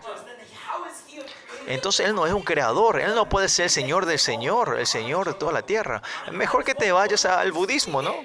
Entonces 1.68 2.08
Él 2.08 2.16
no 2.16 2.26
es 2.26 2.34
un 2.34 2.42
creador, 2.42 3.00
Él 3.00 3.14
no 3.16 3.30
puede 3.30 3.48
ser 3.48 3.66
el 3.66 3.70
Señor 3.70 4.06
del 4.06 4.20
Señor, 4.20 4.78
el 4.80 4.88
Señor 4.88 5.28
de 5.28 5.34
toda 5.36 5.52
la 5.52 5.62
tierra. 5.62 6.02
Mejor 6.32 6.64
que 6.64 6.74
te 6.74 6.92
vayas 6.92 7.26
al 7.26 7.52
budismo, 7.52 8.02
¿no? 8.02 8.16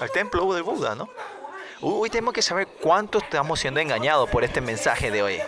Al 0.00 0.10
templo 0.10 0.52
del 0.54 0.62
Buda, 0.62 0.94
¿no? 0.94 1.08
Hoy 1.82 2.08
tenemos 2.08 2.32
que 2.32 2.40
saber 2.40 2.66
cuánto 2.80 3.18
estamos 3.18 3.60
siendo 3.60 3.80
engañados 3.80 4.30
por 4.30 4.42
este 4.42 4.62
mensaje 4.62 5.10
de 5.10 5.22
hoy. 5.22 5.42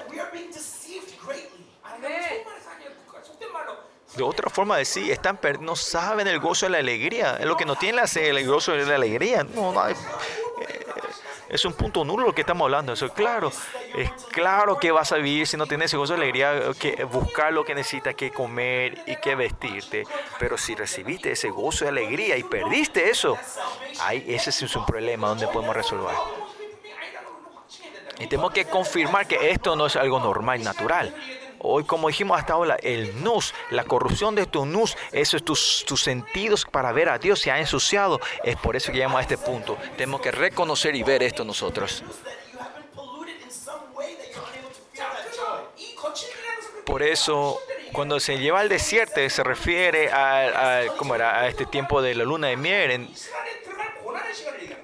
de 4.19 4.25
otra 4.25 4.51
forma 4.51 4.75
de 4.75 4.81
decir, 4.81 5.11
están 5.13 5.39
no 5.61 5.77
saben 5.77 6.27
el 6.27 6.41
gozo 6.41 6.67
de 6.67 6.71
la 6.71 6.79
alegría. 6.79 7.37
Es 7.39 7.47
Lo 7.47 7.57
que 7.57 7.65
no 7.65 7.77
tienen 7.77 8.05
el 8.17 8.47
gozo 8.47 8.73
de 8.73 8.85
la 8.85 8.97
alegría. 8.97 9.45
No, 9.45 9.73
no, 9.73 9.89
eh, 9.89 9.95
es, 11.49 11.65
un 11.65 11.73
punto 11.73 12.05
nulo 12.05 12.27
lo 12.27 12.35
que 12.35 12.41
estamos 12.41 12.65
hablando. 12.65 12.93
Eso 12.93 13.07
es 13.07 13.13
claro. 13.13 13.53
Es 13.95 14.11
claro 14.33 14.77
que 14.77 14.91
vas 14.91 15.13
a 15.13 15.17
vivir 15.17 15.47
si 15.47 15.57
no 15.57 15.67
tienes 15.67 15.87
ese 15.87 15.97
gozo 15.97 16.15
de 16.15 16.23
alegría, 16.23 16.61
que 16.79 17.05
buscar 17.05 17.53
lo 17.53 17.65
que 17.65 17.77
necesitas, 17.77 18.17
que 18.17 18.33
comer 18.33 19.03
y 19.07 19.17
que 19.17 19.37
vestirte. 19.37 20.05
Pero 20.41 20.59
si 20.59 20.75
recibiste 20.75 21.31
ese 21.31 21.51
gozo 21.51 21.85
de 21.85 21.91
alegría 21.91 22.37
y 22.37 22.43
perdiste 22.43 23.09
eso, 23.09 23.39
ahí 24.01 24.25
ese 24.27 24.51
es 24.51 24.77
un 24.77 24.85
problema 24.85 25.29
donde 25.29 25.47
podemos 25.47 25.77
resolver. 25.77 26.17
Y 28.19 28.27
tenemos 28.27 28.53
que 28.53 28.65
confirmar 28.65 29.29
que 29.29 29.51
esto 29.51 29.77
no 29.77 29.87
es 29.87 29.95
algo 29.95 30.19
normal, 30.19 30.63
natural. 30.65 31.15
Hoy, 31.61 31.85
como 31.85 32.09
dijimos 32.09 32.39
hasta 32.39 32.53
ahora, 32.53 32.77
el 32.83 33.23
nus, 33.23 33.53
la 33.71 33.85
corrupción 33.85 34.35
de 34.35 34.47
tu 34.47 34.65
nus, 34.65 34.97
esos 35.13 35.45
tus, 35.45 35.85
tus 35.87 36.03
sentidos 36.03 36.65
para 36.65 36.93
ver 36.93 37.09
a 37.09 37.19
Dios 37.19 37.41
se 37.41 37.51
han 37.51 37.59
ensuciado. 37.59 38.21
Es 38.45 38.57
por 38.57 38.77
eso 38.77 38.93
que 38.93 38.99
llegamos 38.99 39.19
a 39.19 39.23
este 39.23 39.39
punto. 39.39 39.77
Tenemos 39.97 40.21
que 40.21 40.31
reconocer 40.31 40.95
y 40.95 41.03
ver 41.03 41.23
esto 41.23 41.45
nosotros. 41.45 42.05
Por 46.85 47.03
eso, 47.03 47.61
cuando 47.93 48.19
se 48.19 48.39
lleva 48.39 48.61
al 48.61 48.69
desierto, 48.69 49.29
se 49.29 49.45
refiere 49.45 50.11
a, 50.11 50.79
a 50.79 50.87
¿cómo 50.97 51.15
era? 51.15 51.41
a 51.41 51.49
este 51.49 51.67
tiempo 51.67 52.01
de 52.01 52.15
la 52.15 52.25
luna 52.25 52.47
de 52.47 52.57
miel. 52.57 52.91
En, 52.91 53.09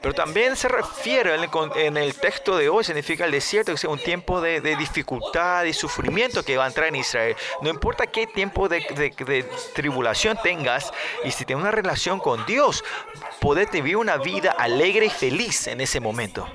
pero 0.01 0.15
también 0.15 0.55
se 0.55 0.69
refiere 0.69 1.35
en 1.35 1.45
el, 1.45 1.51
en 1.77 1.97
el, 1.97 2.15
texto 2.15 2.57
de 2.57 2.69
hoy, 2.69 2.85
significa 2.85 3.25
el 3.25 3.31
desierto, 3.31 3.73
que 3.73 3.79
sea 3.79 3.91
un 3.91 3.99
tiempo 3.99 4.41
de, 4.41 4.61
de, 4.61 4.77
dificultad 4.77 5.65
y 5.65 5.73
sufrimiento 5.73 6.43
que 6.43 6.57
va 6.57 6.65
a 6.65 6.67
entrar 6.67 6.89
en 6.89 6.97
Israel. 6.97 7.35
No 7.63 7.71
importa 7.71 8.07
qué 8.07 8.27
tiempo 8.27 8.69
de, 8.69 8.81
de, 8.81 9.25
de 9.25 9.43
tribulación 9.75 10.39
tengas, 10.43 10.93
y 11.25 11.31
si 11.31 11.45
tienes 11.45 11.63
una 11.63 11.71
relación 11.71 12.21
con 12.21 12.45
Dios, 12.45 12.85
podés 13.41 13.71
vivir 13.71 13.97
una 13.97 14.19
vida 14.19 14.51
alegre 14.53 15.07
y 15.07 15.11
feliz 15.11 15.67
en 15.69 15.81
ese 15.81 16.01
momento. 16.01 16.47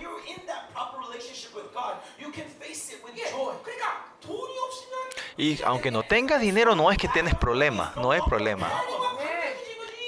Y 5.38 5.58
aunque 5.64 5.90
no 5.90 6.04
tengas 6.04 6.42
dinero, 6.42 6.76
no 6.76 6.92
es 6.92 6.98
que 6.98 7.08
tienes 7.08 7.34
problema, 7.34 7.94
no 7.96 8.14
es 8.14 8.22
problema. 8.24 8.70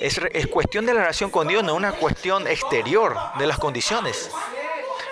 Es, 0.01 0.19
es 0.33 0.47
cuestión 0.47 0.85
de 0.85 0.93
la 0.93 1.01
relación 1.01 1.29
con 1.29 1.47
Dios, 1.47 1.63
no 1.63 1.75
una 1.75 1.93
cuestión 1.93 2.47
exterior 2.47 3.15
de 3.37 3.47
las 3.47 3.59
condiciones. 3.59 4.31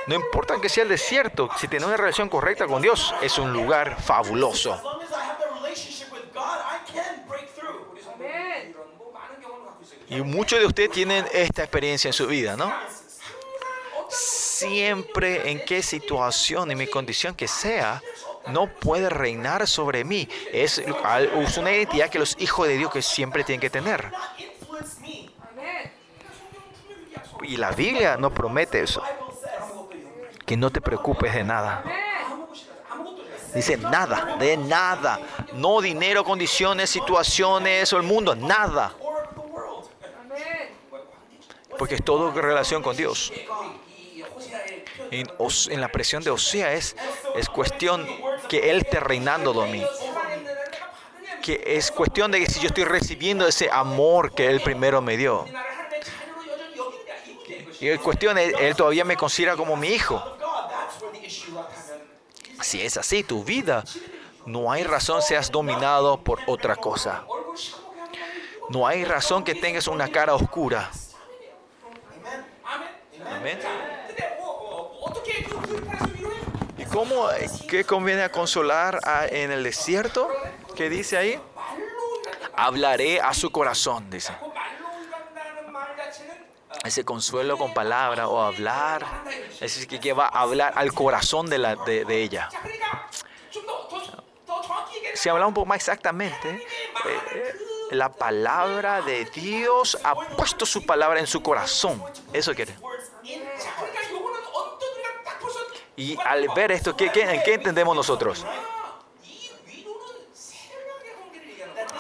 No 0.08 0.16
importa 0.16 0.60
que 0.60 0.68
sea 0.68 0.82
el 0.82 0.90
desierto, 0.90 1.50
si 1.60 1.68
tienes 1.68 1.88
una 1.88 1.96
relación 1.96 2.30
correcta 2.30 2.66
con 2.66 2.82
Dios, 2.82 3.14
es 3.22 3.38
un 3.38 3.54
lugar 3.54 4.02
fabuloso. 4.02 4.82
Y 10.10 10.22
muchos 10.22 10.60
de 10.60 10.66
ustedes 10.66 10.90
tienen 10.90 11.24
esta 11.32 11.62
experiencia 11.62 12.10
en 12.10 12.14
su 12.14 12.26
vida, 12.26 12.58
¿no? 12.58 12.74
Siempre 14.10 15.52
en 15.52 15.64
qué 15.64 15.84
situación 15.84 16.72
y 16.72 16.76
mi 16.76 16.88
condición 16.88 17.36
que 17.36 17.48
sea, 17.48 18.02
no 18.48 18.66
puede 18.66 19.10
reinar 19.10 19.68
sobre 19.68 20.04
mí. 20.04 20.28
Es, 20.52 20.80
es 20.80 21.58
una 21.58 21.72
identidad 21.72 22.10
que 22.10 22.18
los 22.18 22.36
hijos 22.40 22.68
de 22.68 22.78
Dios 22.78 22.92
que 22.92 23.04
siempre 23.04 23.44
tienen 23.44 23.62
que 23.62 23.70
tener 23.70 24.12
y 27.44 27.58
la 27.58 27.72
Biblia 27.72 28.18
nos 28.18 28.32
promete 28.32 28.82
eso. 28.82 29.02
Que 30.46 30.58
no 30.58 30.70
te 30.70 30.82
preocupes 30.82 31.34
de 31.34 31.44
nada. 31.44 31.84
Dice 33.54 33.78
nada, 33.78 34.38
de 34.40 34.58
nada. 34.58 35.20
No 35.54 35.82
dinero, 35.82 36.24
condiciones, 36.24 36.90
situaciones 36.90 37.92
o 37.94 37.98
el 37.98 38.04
mundo, 38.04 38.36
nada. 38.36 38.94
Porque 41.78 41.96
es 41.96 42.04
todo 42.04 42.32
relación 42.32 42.84
con 42.84 42.96
Dios. 42.96 43.32
En, 45.12 45.82
la 45.82 45.88
presión 45.88 46.24
de 46.24 46.30
Osea 46.30 46.74
es, 46.74 46.96
es 47.36 47.50
cuestión 47.50 48.06
que 48.48 48.70
Él 48.70 48.80
esté 48.80 49.00
reinando 49.00 49.54
de 49.54 49.72
mí. 49.72 49.86
Que 51.42 51.64
es 51.66 51.90
cuestión 51.90 52.32
de 52.32 52.40
que 52.40 52.48
si 52.48 52.60
yo 52.60 52.68
estoy 52.68 52.84
recibiendo 52.84 53.48
ese 53.48 53.70
amor 53.72 54.34
que 54.34 54.48
Él 54.48 54.62
primero 54.62 55.02
me 55.02 55.18
dio. 55.18 55.46
Y 57.80 57.98
cuestión, 57.98 58.38
él, 58.38 58.54
él 58.60 58.76
todavía 58.76 59.06
me 59.06 59.16
considera 59.16 59.56
como 59.56 59.76
mi 59.76 59.88
hijo. 59.88 60.22
Si 62.62 62.82
es 62.82 62.98
así 62.98 63.24
tu 63.24 63.44
vida, 63.44 63.84
no 64.46 64.72
hay 64.72 64.84
razón 64.84 65.22
seas 65.22 65.52
dominado 65.52 66.22
por 66.22 66.40
otra 66.48 66.76
cosa. 66.76 67.24
No 68.70 68.86
hay 68.86 69.06
razón 69.06 69.44
que 69.44 69.56
tengas 69.56 69.88
una 69.88 70.10
cara 70.10 70.36
oscura. 70.36 70.92
Amén. 73.26 73.60
¿Y 76.78 76.86
cómo, 76.86 77.28
qué 77.68 77.84
conviene 77.86 78.30
consolar 78.30 79.00
en 79.32 79.52
el 79.52 79.64
desierto? 79.64 80.30
¿Qué 80.76 80.90
dice 80.90 81.18
ahí? 81.18 81.40
Hablaré 82.56 83.22
a 83.22 83.34
su 83.34 83.52
corazón, 83.52 84.10
dice 84.10 84.34
ese 86.84 87.04
consuelo 87.04 87.58
con 87.58 87.74
palabra 87.74 88.28
o 88.28 88.42
hablar, 88.42 89.06
es 89.60 89.86
que, 89.88 90.00
que 90.00 90.14
va 90.14 90.28
a 90.28 90.42
hablar 90.42 90.74
al 90.76 90.94
corazón 90.94 91.50
de, 91.50 91.58
la, 91.58 91.76
de, 91.76 92.24
ella. 92.24 92.50
Si 95.14 95.30
hablamos 95.30 95.50
un 95.50 95.54
poco 95.56 95.66
más 95.66 95.78
exactamente, 95.78 96.50
eh, 97.06 97.56
la 97.92 98.10
palabra 98.10 99.02
de 99.02 99.26
Dios 99.26 99.98
ha 100.04 100.16
puesto 100.16 100.66
su 100.66 100.86
palabra 100.86 101.20
en 101.20 101.28
su 101.28 101.42
corazón. 101.42 102.04
Eso 102.32 102.54
quiere. 102.54 102.76
Y 105.96 106.18
al 106.24 106.48
ver 106.56 106.72
esto, 106.72 106.96
¿qué, 106.96 107.12
qué, 107.12 107.24
en 107.24 107.44
qué 107.44 107.56
entendemos 107.56 107.96
nosotros? 107.96 108.46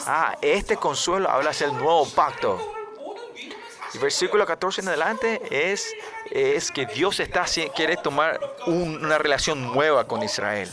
Ah, 0.06 0.38
este 0.42 0.78
consuelo 0.78 1.30
habla 1.30 1.52
del 1.52 1.74
nuevo 1.74 2.08
pacto. 2.10 2.79
El 3.94 4.00
versículo 4.00 4.46
14 4.46 4.82
en 4.82 4.88
adelante 4.90 5.42
es, 5.50 5.94
es 6.32 6.72
que 6.72 6.86
Dios 6.86 7.20
está, 7.20 7.46
quiere 7.76 7.98
tomar 7.98 8.40
una 8.68 9.18
relación 9.18 9.74
nueva 9.74 10.08
con 10.08 10.24
Israel. 10.24 10.70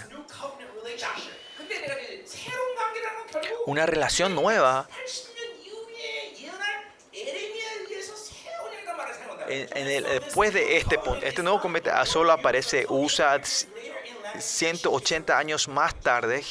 Una 3.66 3.84
relación 3.86 4.34
nueva 4.34 4.88
después 9.46 10.52
de 10.52 10.76
este 10.76 10.98
punto, 10.98 11.24
este 11.24 11.42
nuevo 11.42 11.60
cometa 11.60 12.04
solo 12.04 12.32
aparece 12.32 12.86
Usa 12.88 13.40
180 14.38 15.38
años 15.38 15.68
más 15.68 15.94
tarde. 15.94 16.42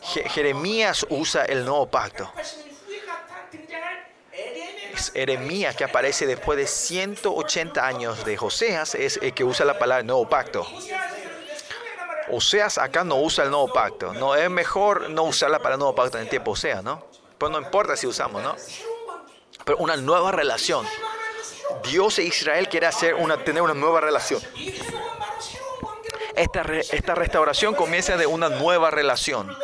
Jeremías 0.00 1.06
usa 1.08 1.44
el 1.44 1.64
nuevo 1.64 1.86
pacto 1.90 2.30
es 4.94 5.12
Eremías 5.14 5.74
que 5.76 5.84
aparece 5.84 6.26
después 6.26 6.56
de 6.56 6.66
180 6.66 7.84
años 7.84 8.24
de 8.24 8.36
Joseas 8.36 8.94
es 8.94 9.18
el 9.20 9.34
que 9.34 9.44
usa 9.44 9.66
la 9.66 9.78
palabra 9.78 10.02
nuevo 10.04 10.28
pacto. 10.28 10.66
Oseas 12.30 12.78
acá 12.78 13.04
no 13.04 13.16
usa 13.16 13.44
el 13.44 13.50
nuevo 13.50 13.72
pacto. 13.72 14.12
No, 14.14 14.34
es 14.34 14.48
mejor 14.48 15.10
no 15.10 15.24
usar 15.24 15.50
la 15.50 15.58
palabra 15.58 15.78
nuevo 15.78 15.94
pacto 15.94 16.18
en 16.18 16.24
el 16.24 16.30
tiempo 16.30 16.52
Oseas, 16.52 16.82
¿no? 16.82 17.06
Pues 17.38 17.50
no 17.50 17.58
importa 17.58 17.96
si 17.96 18.06
usamos, 18.06 18.42
¿no? 18.42 18.54
Pero 19.64 19.78
una 19.78 19.96
nueva 19.96 20.30
relación. 20.32 20.86
Dios 21.82 22.18
e 22.18 22.22
Israel 22.22 22.68
quiere 22.68 22.86
hacer 22.86 23.14
una, 23.14 23.42
tener 23.42 23.62
una 23.62 23.74
nueva 23.74 24.00
relación. 24.00 24.40
Esta, 26.36 26.62
esta 26.92 27.14
restauración 27.14 27.74
comienza 27.74 28.16
de 28.16 28.26
una 28.26 28.48
nueva 28.48 28.90
relación. 28.90 29.56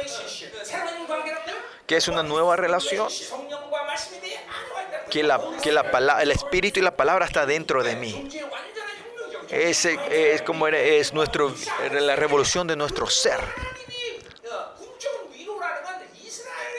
¿Qué 1.86 1.96
es 1.96 2.08
una 2.08 2.22
nueva 2.22 2.56
relación? 2.56 3.08
que, 5.11 5.23
la, 5.23 5.40
que 5.62 5.73
la 5.73 5.90
palabra, 5.90 6.23
el 6.23 6.31
espíritu 6.31 6.81
y 6.81 6.83
la 6.83 6.96
palabra 6.96 7.27
está 7.27 7.44
dentro 7.44 7.83
de 7.83 7.96
mí. 7.96 8.29
Es, 9.51 9.85
es 9.85 10.42
como 10.42 10.68
era, 10.68 10.79
es 10.79 11.12
nuestro, 11.12 11.53
la 11.90 12.16
revolución 12.16 12.66
de 12.66 12.77
nuestro 12.77 13.09
ser. 13.09 13.40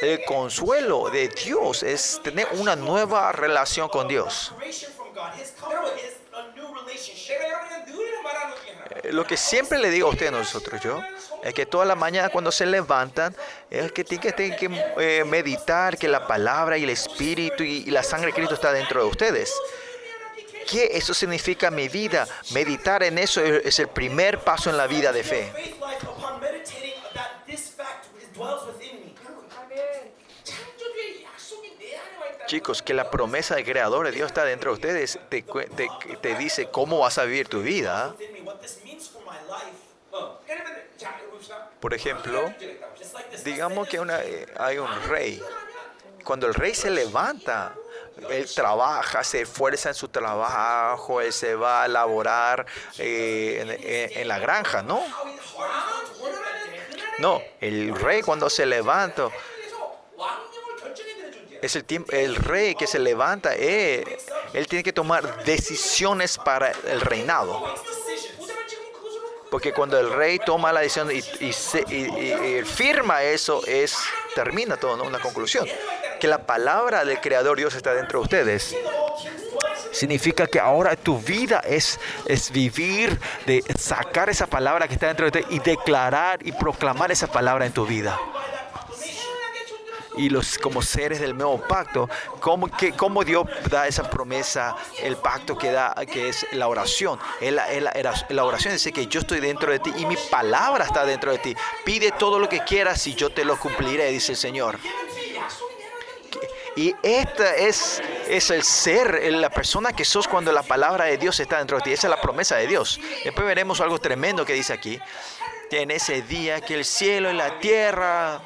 El 0.01 0.23
consuelo 0.25 1.11
de 1.11 1.27
Dios 1.27 1.83
es 1.83 2.19
tener 2.23 2.47
una 2.53 2.75
nueva 2.75 3.31
relación 3.31 3.87
con 3.87 4.07
Dios. 4.07 4.51
Eh, 9.03 9.11
lo 9.11 9.25
que 9.25 9.37
siempre 9.37 9.77
le 9.77 9.91
digo 9.91 10.07
a 10.07 10.11
usted, 10.11 10.27
a 10.27 10.31
nosotros, 10.31 10.81
yo, 10.81 10.99
es 11.43 11.53
que 11.53 11.65
toda 11.65 11.85
la 11.85 11.95
mañana 11.95 12.29
cuando 12.29 12.51
se 12.51 12.65
levantan, 12.65 13.35
es 13.69 13.91
que 13.91 14.03
tienen 14.03 14.21
que, 14.21 14.31
tienen 14.31 14.57
que 14.57 15.19
eh, 15.19 15.23
meditar 15.23 15.97
que 15.97 16.07
la 16.07 16.27
palabra 16.27 16.77
y 16.77 16.83
el 16.83 16.89
espíritu 16.91 17.63
y, 17.63 17.83
y 17.87 17.91
la 17.91 18.03
sangre 18.03 18.27
de 18.27 18.33
Cristo 18.33 18.55
está 18.55 18.71
dentro 18.71 19.03
de 19.03 19.09
ustedes. 19.09 19.53
¿Qué 20.69 20.91
eso 20.93 21.13
significa 21.13 21.71
mi 21.71 21.89
vida? 21.89 22.27
Meditar 22.53 23.03
en 23.03 23.17
eso 23.17 23.43
es, 23.43 23.65
es 23.65 23.79
el 23.79 23.87
primer 23.87 24.39
paso 24.39 24.69
en 24.69 24.77
la 24.77 24.87
vida 24.87 25.11
de 25.11 25.23
fe. 25.23 25.51
Chicos, 32.47 32.81
que 32.81 32.93
la 32.93 33.09
promesa 33.09 33.55
del 33.55 33.63
Creador 33.63 34.05
de 34.05 34.11
Dios 34.11 34.27
está 34.27 34.43
dentro 34.43 34.71
de 34.71 34.75
ustedes, 34.75 35.19
te, 35.29 35.41
te, 35.41 35.89
te 36.21 36.35
dice 36.35 36.67
cómo 36.69 36.99
vas 36.99 37.17
a 37.17 37.23
vivir 37.23 37.47
tu 37.47 37.61
vida. 37.61 38.13
¿eh? 38.19 38.40
Por 41.81 41.93
ejemplo, 41.93 42.53
digamos 43.43 43.87
que 43.89 43.97
eh, 43.97 44.47
hay 44.57 44.77
un 44.77 44.89
rey. 45.09 45.41
Cuando 46.23 46.47
el 46.47 46.53
rey 46.53 46.75
se 46.75 46.91
levanta, 46.91 47.73
él 48.29 48.47
trabaja, 48.53 49.23
se 49.23 49.41
esfuerza 49.41 49.89
en 49.89 49.95
su 49.95 50.07
trabajo, 50.07 51.19
él 51.19 51.33
se 51.33 51.55
va 51.55 51.83
a 51.83 51.87
laborar 51.87 52.65
eh, 52.99 54.11
en, 54.13 54.21
en 54.21 54.27
la 54.27 54.37
granja, 54.37 54.83
¿no? 54.83 55.03
No, 57.17 57.41
el 57.59 57.95
rey 57.95 58.21
cuando 58.21 58.49
se 58.49 58.65
levanta, 58.65 59.29
es 61.61 61.75
el, 61.75 61.83
tiempo, 61.83 62.11
el 62.11 62.35
rey 62.35 62.75
que 62.75 62.87
se 62.87 62.99
levanta, 62.99 63.55
eh, 63.55 64.17
él 64.53 64.67
tiene 64.67 64.83
que 64.83 64.93
tomar 64.93 65.43
decisiones 65.43 66.37
para 66.37 66.71
el 66.71 67.01
reinado. 67.01 67.75
Porque 69.51 69.73
cuando 69.73 69.99
el 69.99 70.11
rey 70.13 70.39
toma 70.39 70.71
la 70.71 70.79
decisión 70.79 71.11
y, 71.11 71.17
y 71.45 71.51
se- 71.51 71.83
y- 71.89 72.59
y- 72.59 72.63
firma 72.63 73.21
eso, 73.21 73.61
es 73.67 73.97
termina 74.33 74.77
todo, 74.77 74.95
¿no? 74.95 75.03
Una 75.03 75.19
conclusión. 75.19 75.67
Que 76.21 76.27
la 76.27 76.39
palabra 76.45 77.03
del 77.03 77.19
Creador 77.19 77.57
Dios 77.57 77.75
está 77.75 77.93
dentro 77.93 78.19
de 78.19 78.23
ustedes. 78.23 78.73
Significa 79.91 80.47
que 80.47 80.57
ahora 80.57 80.95
tu 80.95 81.19
vida 81.19 81.61
es, 81.65 81.99
es 82.27 82.49
vivir, 82.51 83.19
de 83.45 83.61
sacar 83.77 84.29
esa 84.29 84.47
palabra 84.47 84.87
que 84.87 84.93
está 84.93 85.07
dentro 85.07 85.29
de 85.29 85.41
ti 85.41 85.47
y 85.49 85.59
declarar 85.59 86.39
y 86.45 86.53
proclamar 86.53 87.11
esa 87.11 87.27
palabra 87.27 87.65
en 87.65 87.73
tu 87.73 87.85
vida 87.85 88.17
y 90.17 90.29
los 90.29 90.57
como 90.57 90.81
seres 90.81 91.19
del 91.19 91.37
nuevo 91.37 91.59
pacto, 91.67 92.09
cómo, 92.39 92.67
que, 92.67 92.93
cómo 92.93 93.23
Dios 93.23 93.45
da 93.69 93.87
esa 93.87 94.09
promesa, 94.09 94.75
el 95.01 95.17
pacto 95.17 95.57
que 95.57 95.71
da, 95.71 95.95
que 96.11 96.29
es 96.29 96.45
la 96.51 96.67
oración. 96.67 97.19
Es 97.39 97.53
la, 97.53 97.71
es 97.71 97.81
la, 97.81 97.91
es 97.91 98.25
la 98.29 98.43
oración 98.43 98.73
dice 98.73 98.91
que 98.91 99.07
yo 99.07 99.21
estoy 99.21 99.39
dentro 99.39 99.71
de 99.71 99.79
ti 99.79 99.91
y 99.97 100.05
mi 100.05 100.17
palabra 100.29 100.85
está 100.85 101.05
dentro 101.05 101.31
de 101.31 101.37
ti. 101.37 101.55
Pide 101.85 102.11
todo 102.11 102.39
lo 102.39 102.49
que 102.49 102.63
quieras 102.63 103.05
y 103.07 103.15
yo 103.15 103.29
te 103.29 103.45
lo 103.45 103.57
cumpliré, 103.57 104.11
dice 104.11 104.33
el 104.33 104.37
Señor. 104.37 104.79
Y 106.75 106.95
esta 107.03 107.55
es, 107.55 108.01
es 108.27 108.49
el 108.49 108.63
ser, 108.63 109.31
la 109.33 109.49
persona 109.49 109.91
que 109.91 110.05
sos 110.05 110.27
cuando 110.27 110.53
la 110.53 110.63
palabra 110.63 111.05
de 111.05 111.17
Dios 111.17 111.39
está 111.39 111.57
dentro 111.57 111.77
de 111.77 111.83
ti. 111.83 111.91
Esa 111.91 112.07
es 112.07 112.11
la 112.11 112.21
promesa 112.21 112.55
de 112.55 112.67
Dios. 112.67 112.99
Después 113.23 113.45
veremos 113.45 113.81
algo 113.81 113.99
tremendo 113.99 114.45
que 114.45 114.53
dice 114.53 114.73
aquí. 114.73 114.99
En 115.69 115.91
ese 115.91 116.21
día 116.21 116.61
que 116.61 116.75
el 116.75 116.85
cielo 116.85 117.29
y 117.29 117.33
la 117.33 117.59
tierra 117.59 118.41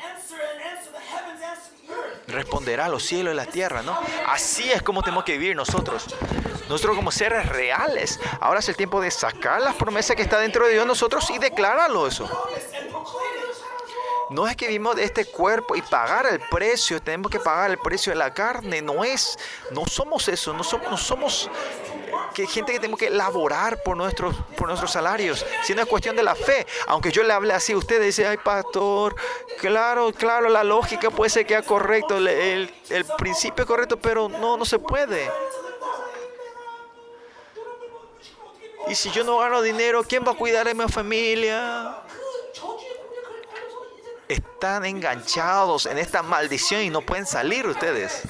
responderá 2.36 2.86
a 2.86 2.90
los 2.90 3.04
cielos 3.04 3.34
y 3.34 3.38
la 3.38 3.46
tierra, 3.46 3.82
¿no? 3.82 3.98
Así 4.28 4.72
es 4.72 4.82
como 4.82 5.02
tenemos 5.02 5.24
que 5.24 5.38
vivir 5.38 5.56
nosotros. 5.56 6.06
Nosotros 6.70 6.96
como 6.96 7.12
seres 7.12 7.48
reales. 7.50 8.20
Ahora 8.40 8.60
es 8.60 8.70
el 8.70 8.76
tiempo 8.76 9.02
de 9.02 9.12
sacar 9.12 9.62
las 9.62 9.76
promesas 9.76 10.16
que 10.16 10.22
está 10.22 10.40
dentro 10.40 10.66
de 10.66 10.74
Dios 10.74 10.86
nosotros 10.86 11.30
y 11.30 11.38
declararlo 11.38 12.08
eso. 12.08 12.30
No 14.30 14.48
es 14.48 14.56
que 14.56 14.68
vivimos 14.68 14.96
de 14.96 15.04
este 15.04 15.26
cuerpo 15.26 15.76
y 15.76 15.82
pagar 15.84 16.26
el 16.26 16.40
precio, 16.40 17.00
tenemos 17.00 17.32
que 17.32 17.40
pagar 17.40 17.70
el 17.70 17.78
precio 17.78 18.12
de 18.12 18.18
la 18.18 18.34
carne, 18.34 18.82
no 18.82 19.04
es, 19.04 19.38
no 19.72 19.86
somos 19.86 20.28
eso, 20.28 20.52
no 20.52 20.64
somos, 20.64 20.90
no 20.90 20.98
somos 20.98 21.50
que 22.36 22.46
gente 22.46 22.74
que 22.74 22.80
tenemos 22.80 23.00
que 23.00 23.10
laborar 23.10 23.82
por 23.82 23.96
nuestros, 23.96 24.36
por 24.58 24.68
nuestros 24.68 24.92
salarios, 24.92 25.44
si 25.64 25.74
no 25.74 25.82
es 25.82 25.88
cuestión 25.88 26.16
de 26.16 26.22
la 26.22 26.36
fe. 26.36 26.68
Aunque 26.88 27.12
yo 27.12 27.24
le 27.24 27.34
hable 27.34 27.54
así 27.54 27.72
a 27.72 27.78
usted, 27.78 28.00
dice, 28.02 28.28
ay 28.28 28.38
pastor, 28.38 29.16
claro, 29.58 30.12
claro, 30.12 30.50
la 30.50 30.64
lógica 30.64 31.10
puede 31.10 31.30
ser 31.30 31.46
que 31.46 31.54
sea 31.54 31.64
correcto, 31.64 32.18
el, 32.18 32.28
el, 32.28 33.06
principio 33.18 33.64
es 33.64 33.68
correcto, 33.68 33.98
pero 33.98 34.28
no, 34.28 34.58
no 34.58 34.66
se 34.66 34.78
puede. 34.78 35.32
Y 38.90 38.96
si 38.96 39.10
yo 39.12 39.24
no 39.24 39.38
gano 39.38 39.62
dinero, 39.62 40.04
¿quién 40.04 40.24
va 40.28 40.34
a 40.34 40.36
cuidar 40.36 40.68
a 40.68 40.74
mi 40.74 40.88
familia? 40.90 41.98
Están 44.28 44.86
enganchados 44.86 45.86
en 45.86 45.98
esta 45.98 46.22
maldición 46.22 46.82
y 46.82 46.90
no 46.90 47.02
pueden 47.02 47.26
salir 47.26 47.66
ustedes. 47.66 48.24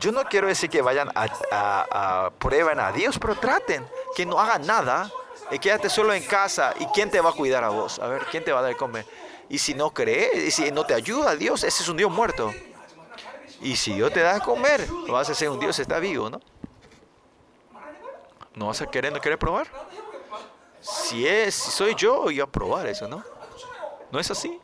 Yo 0.00 0.12
no 0.12 0.24
quiero 0.24 0.48
decir 0.48 0.70
que 0.70 0.80
vayan 0.80 1.10
a, 1.14 1.26
a, 1.50 2.30
a 2.30 2.86
a 2.88 2.92
Dios, 2.92 3.18
pero 3.18 3.34
traten 3.34 3.86
que 4.16 4.24
no 4.24 4.40
hagan 4.40 4.66
nada 4.66 5.12
y 5.50 5.58
quédate 5.58 5.90
solo 5.90 6.14
en 6.14 6.22
casa. 6.22 6.72
¿Y 6.80 6.86
quién 6.86 7.10
te 7.10 7.20
va 7.20 7.30
a 7.30 7.32
cuidar 7.34 7.64
a 7.64 7.68
vos? 7.68 7.98
A 7.98 8.08
ver, 8.08 8.24
¿quién 8.30 8.42
te 8.42 8.50
va 8.50 8.60
a 8.60 8.62
dar 8.62 8.70
de 8.70 8.78
comer? 8.78 9.04
Y 9.50 9.58
si 9.58 9.74
no 9.74 9.90
crees, 9.90 10.42
y 10.42 10.50
si 10.50 10.72
no 10.72 10.86
te 10.86 10.94
ayuda 10.94 11.36
Dios, 11.36 11.64
ese 11.64 11.82
es 11.82 11.88
un 11.90 11.98
Dios 11.98 12.10
muerto. 12.10 12.50
Y 13.60 13.76
si 13.76 13.92
Dios 13.92 14.10
te 14.10 14.20
da 14.20 14.34
de 14.34 14.40
comer, 14.40 14.86
vas 15.08 15.28
a 15.28 15.32
hacer 15.32 15.50
un 15.50 15.60
Dios 15.60 15.78
está 15.78 15.98
vivo, 15.98 16.30
¿no? 16.30 16.40
¿No 18.54 18.68
vas 18.68 18.80
a 18.80 18.86
querer, 18.86 19.12
no 19.12 19.20
querer 19.20 19.38
probar? 19.38 19.68
Si 20.80 21.26
es, 21.26 21.54
si 21.54 21.70
soy 21.72 21.94
yo, 21.94 22.22
voy 22.22 22.40
a 22.40 22.46
probar 22.46 22.86
eso, 22.86 23.06
¿no? 23.06 23.22
¿No 24.10 24.18
es 24.18 24.30
así? 24.30 24.58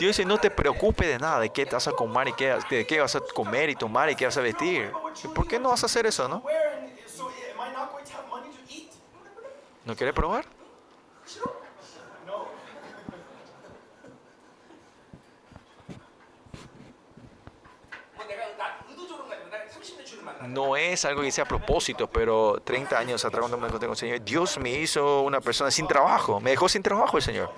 Dios 0.00 0.16
dice, 0.16 0.26
no 0.26 0.38
te 0.38 0.50
preocupes 0.50 1.06
de 1.06 1.18
nada, 1.18 1.40
de 1.40 1.50
qué 1.50 1.66
te 1.66 1.74
vas 1.74 1.86
a 1.86 1.92
comer 1.92 2.28
y 2.28 2.32
qué, 2.32 2.56
de 2.70 2.86
qué 2.86 3.00
vas 3.00 3.14
a 3.16 3.20
comer 3.20 3.68
y 3.68 3.76
tomar 3.76 4.08
y 4.08 4.16
qué 4.16 4.24
vas 4.24 4.36
a 4.38 4.40
vestir. 4.40 4.90
¿Por 5.34 5.46
qué 5.46 5.58
no 5.58 5.68
vas 5.68 5.82
a 5.82 5.86
hacer 5.86 6.06
eso, 6.06 6.26
no? 6.26 6.42
¿No 9.84 9.94
quieres 9.94 10.14
probar? 10.14 10.46
No 20.48 20.76
es 20.76 21.04
algo 21.04 21.20
que 21.20 21.30
sea 21.30 21.44
a 21.44 21.46
propósito, 21.46 22.08
pero 22.10 22.62
30 22.64 22.98
años 22.98 23.22
atrás 23.26 23.40
cuando 23.40 23.58
me 23.58 23.66
encontré 23.66 23.86
con 23.86 23.92
el 23.92 23.98
Señor, 23.98 24.24
Dios 24.24 24.56
me 24.56 24.70
hizo 24.70 25.20
una 25.20 25.42
persona 25.42 25.70
sin 25.70 25.86
trabajo, 25.86 26.40
me 26.40 26.52
dejó 26.52 26.70
sin 26.70 26.82
trabajo 26.82 27.18
el 27.18 27.22
Señor. 27.22 27.52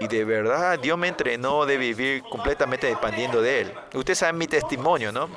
Y 0.00 0.08
de 0.08 0.24
verdad 0.24 0.78
Dios 0.78 0.98
me 0.98 1.08
entrenó 1.08 1.66
de 1.66 1.76
vivir 1.76 2.22
completamente 2.24 2.86
dependiendo 2.86 3.40
de 3.40 3.62
Él. 3.62 3.74
Ustedes 3.94 4.18
saben 4.18 4.38
mi 4.38 4.46
testimonio, 4.46 5.12
¿no? 5.12 5.28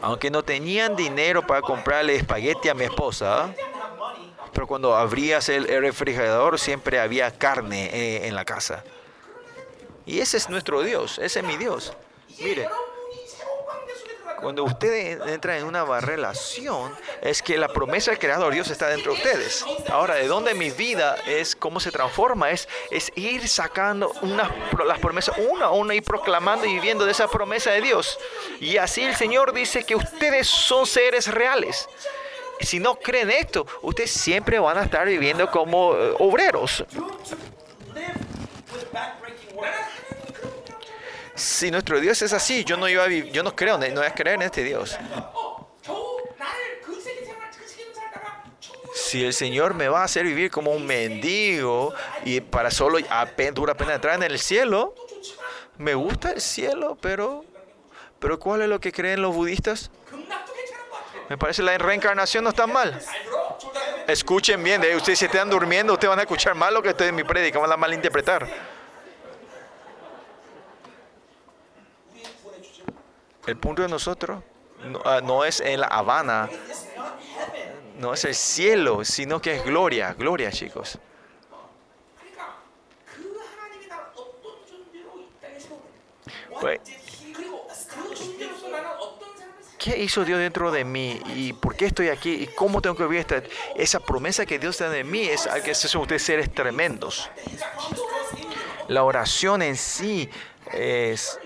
Aunque 0.00 0.30
no 0.30 0.42
tenían 0.42 0.94
dinero 0.94 1.46
para 1.46 1.60
comprarle 1.60 2.16
espagueti 2.16 2.68
a 2.68 2.74
mi 2.74 2.84
esposa, 2.84 3.52
pero 4.52 4.66
cuando 4.66 4.94
abrías 4.94 5.48
el 5.48 5.66
refrigerador 5.66 6.58
siempre 6.58 7.00
había 7.00 7.30
carne 7.30 7.90
eh, 7.92 8.28
en 8.28 8.34
la 8.34 8.44
casa. 8.44 8.84
Y 10.06 10.20
ese 10.20 10.36
es 10.36 10.48
nuestro 10.48 10.82
Dios, 10.82 11.18
ese 11.18 11.40
es 11.40 11.44
mi 11.44 11.56
Dios. 11.56 11.92
Mire, 12.40 12.68
cuando 14.40 14.64
ustedes 14.64 15.18
entran 15.26 15.58
en 15.58 15.64
una 15.64 15.84
relación, 16.00 16.94
es 17.22 17.42
que 17.42 17.58
la 17.58 17.68
promesa 17.68 18.10
del 18.10 18.20
Creador 18.20 18.52
Dios 18.52 18.70
está 18.70 18.88
dentro 18.88 19.12
de 19.12 19.18
ustedes. 19.18 19.64
Ahora, 19.90 20.14
de 20.14 20.26
dónde 20.26 20.54
mi 20.54 20.70
vida 20.70 21.16
es, 21.26 21.56
cómo 21.56 21.80
se 21.80 21.90
transforma, 21.90 22.50
es, 22.50 22.68
es 22.90 23.12
ir 23.16 23.48
sacando 23.48 24.12
unas, 24.22 24.50
las 24.86 24.98
promesas 24.98 25.36
una 25.50 25.66
a 25.66 25.70
una 25.70 25.94
y 25.94 26.00
proclamando 26.00 26.66
y 26.66 26.74
viviendo 26.74 27.04
de 27.04 27.12
esa 27.12 27.28
promesa 27.28 27.70
de 27.70 27.80
Dios. 27.80 28.18
Y 28.60 28.76
así 28.76 29.02
el 29.02 29.14
Señor 29.16 29.52
dice 29.52 29.84
que 29.84 29.96
ustedes 29.96 30.46
son 30.46 30.86
seres 30.86 31.26
reales. 31.28 31.88
Si 32.60 32.80
no 32.80 32.96
creen 32.96 33.30
esto, 33.30 33.66
ustedes 33.82 34.10
siempre 34.10 34.58
van 34.58 34.78
a 34.78 34.82
estar 34.82 35.06
viviendo 35.06 35.50
como 35.50 35.94
eh, 35.94 36.14
obreros 36.18 36.84
si 41.38 41.70
nuestro 41.70 42.00
Dios 42.00 42.20
es 42.22 42.32
así, 42.32 42.64
yo 42.64 42.76
no 42.76 42.88
iba 42.88 43.04
a 43.04 43.06
vivir, 43.06 43.32
yo 43.32 43.42
no 43.42 43.54
creo, 43.54 43.78
no 43.78 43.86
voy 43.86 44.06
a 44.06 44.14
creer 44.14 44.36
en 44.36 44.42
este 44.42 44.64
Dios. 44.64 44.98
Si 48.94 49.24
el 49.24 49.32
Señor 49.32 49.74
me 49.74 49.88
va 49.88 50.02
a 50.02 50.04
hacer 50.04 50.24
vivir 50.24 50.50
como 50.50 50.72
un 50.72 50.84
mendigo 50.86 51.94
y 52.24 52.40
para 52.40 52.70
solo 52.70 52.98
apenas, 53.08 53.54
dura 53.54 53.74
pena 53.74 53.94
entrar 53.94 54.14
en 54.16 54.24
el 54.24 54.38
cielo, 54.38 54.94
me 55.78 55.94
gusta 55.94 56.32
el 56.32 56.40
cielo, 56.40 56.98
pero, 57.00 57.44
pero 58.18 58.38
¿cuál 58.38 58.62
es 58.62 58.68
lo 58.68 58.80
que 58.80 58.92
creen 58.92 59.22
los 59.22 59.34
budistas? 59.34 59.90
Me 61.28 61.38
parece 61.38 61.62
la 61.62 61.76
reencarnación 61.78 62.44
no 62.44 62.50
está 62.50 62.66
mal. 62.66 63.00
Escuchen 64.06 64.62
bien, 64.62 64.80
de 64.80 64.96
ustedes 64.96 65.18
si 65.18 65.26
están 65.26 65.48
durmiendo, 65.48 65.92
ustedes 65.92 66.10
van 66.10 66.18
a 66.18 66.22
escuchar 66.22 66.54
mal 66.54 66.74
lo 66.74 66.82
que 66.82 66.90
estoy 66.90 67.08
en 67.08 67.14
mi 67.14 67.24
predica, 67.24 67.58
van 67.58 67.72
a 67.72 67.76
malinterpretar. 67.76 68.77
El 73.48 73.56
punto 73.56 73.80
de 73.80 73.88
nosotros 73.88 74.44
ah, 75.06 75.22
no, 75.24 75.42
es 75.42 75.60
en 75.60 75.80
la 75.80 75.86
Habana, 75.86 76.50
no 77.98 78.12
es 78.12 78.22
el 78.26 78.34
cielo, 78.34 79.06
sino 79.06 79.40
que 79.40 79.56
es 79.56 79.64
gloria, 79.64 80.12
gloria 80.12 80.52
chicos. 80.52 80.98
Pues, 86.60 86.80
¿Qué 89.78 89.96
hizo 89.96 90.26
Dios 90.26 90.38
dentro 90.40 90.70
de 90.70 90.84
mí? 90.84 91.18
¿Y 91.34 91.54
por 91.54 91.74
qué 91.74 91.86
estoy 91.86 92.10
aquí? 92.10 92.34
¿Y 92.34 92.46
cómo 92.48 92.82
tengo 92.82 92.96
que 92.96 93.04
vivir 93.04 93.20
esta? 93.20 93.42
Esa 93.76 93.98
promesa 93.98 94.44
que 94.44 94.58
Dios 94.58 94.76
tiene 94.76 94.92
de 94.92 95.04
mí 95.04 95.22
es 95.22 95.46
a 95.46 95.62
que 95.62 95.74
son 95.74 96.02
ustedes 96.02 96.22
seres 96.22 96.52
tremendos. 96.52 97.30
La 98.88 99.04
oración 99.04 99.62
en 99.62 99.74
sí 99.74 100.28
es 100.70 101.38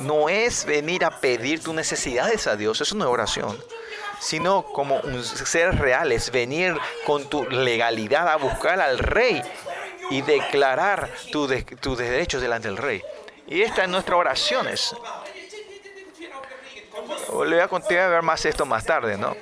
no 0.00 0.28
es 0.28 0.64
venir 0.64 1.04
a 1.04 1.10
pedir 1.10 1.62
tus 1.62 1.74
necesidades 1.74 2.46
a 2.46 2.56
Dios, 2.56 2.80
eso 2.80 2.94
no 2.94 3.04
es 3.04 3.10
oración, 3.10 3.62
sino 4.20 4.62
como 4.62 4.96
un 5.00 5.24
ser 5.24 5.78
real, 5.78 6.12
es 6.12 6.30
venir 6.30 6.76
con 7.06 7.28
tu 7.28 7.44
legalidad 7.48 8.28
a 8.28 8.36
buscar 8.36 8.80
al 8.80 8.98
rey 8.98 9.42
y 10.10 10.22
declarar 10.22 11.10
tus 11.30 11.48
de, 11.48 11.62
tu 11.62 11.96
derechos 11.96 12.40
delante 12.40 12.68
del 12.68 12.76
rey. 12.76 13.02
Y 13.46 13.62
esta 13.62 13.82
es 13.82 13.88
nuestra 13.88 14.16
oración. 14.16 14.68
Es. 14.68 14.94
Oh, 17.28 17.44
le 17.44 17.56
voy 17.56 17.64
a 17.64 17.68
contar 17.68 17.98
a 17.98 18.08
ver 18.08 18.22
más 18.22 18.44
esto 18.44 18.66
más 18.66 18.84
tarde, 18.84 19.16
¿no? 19.16 19.36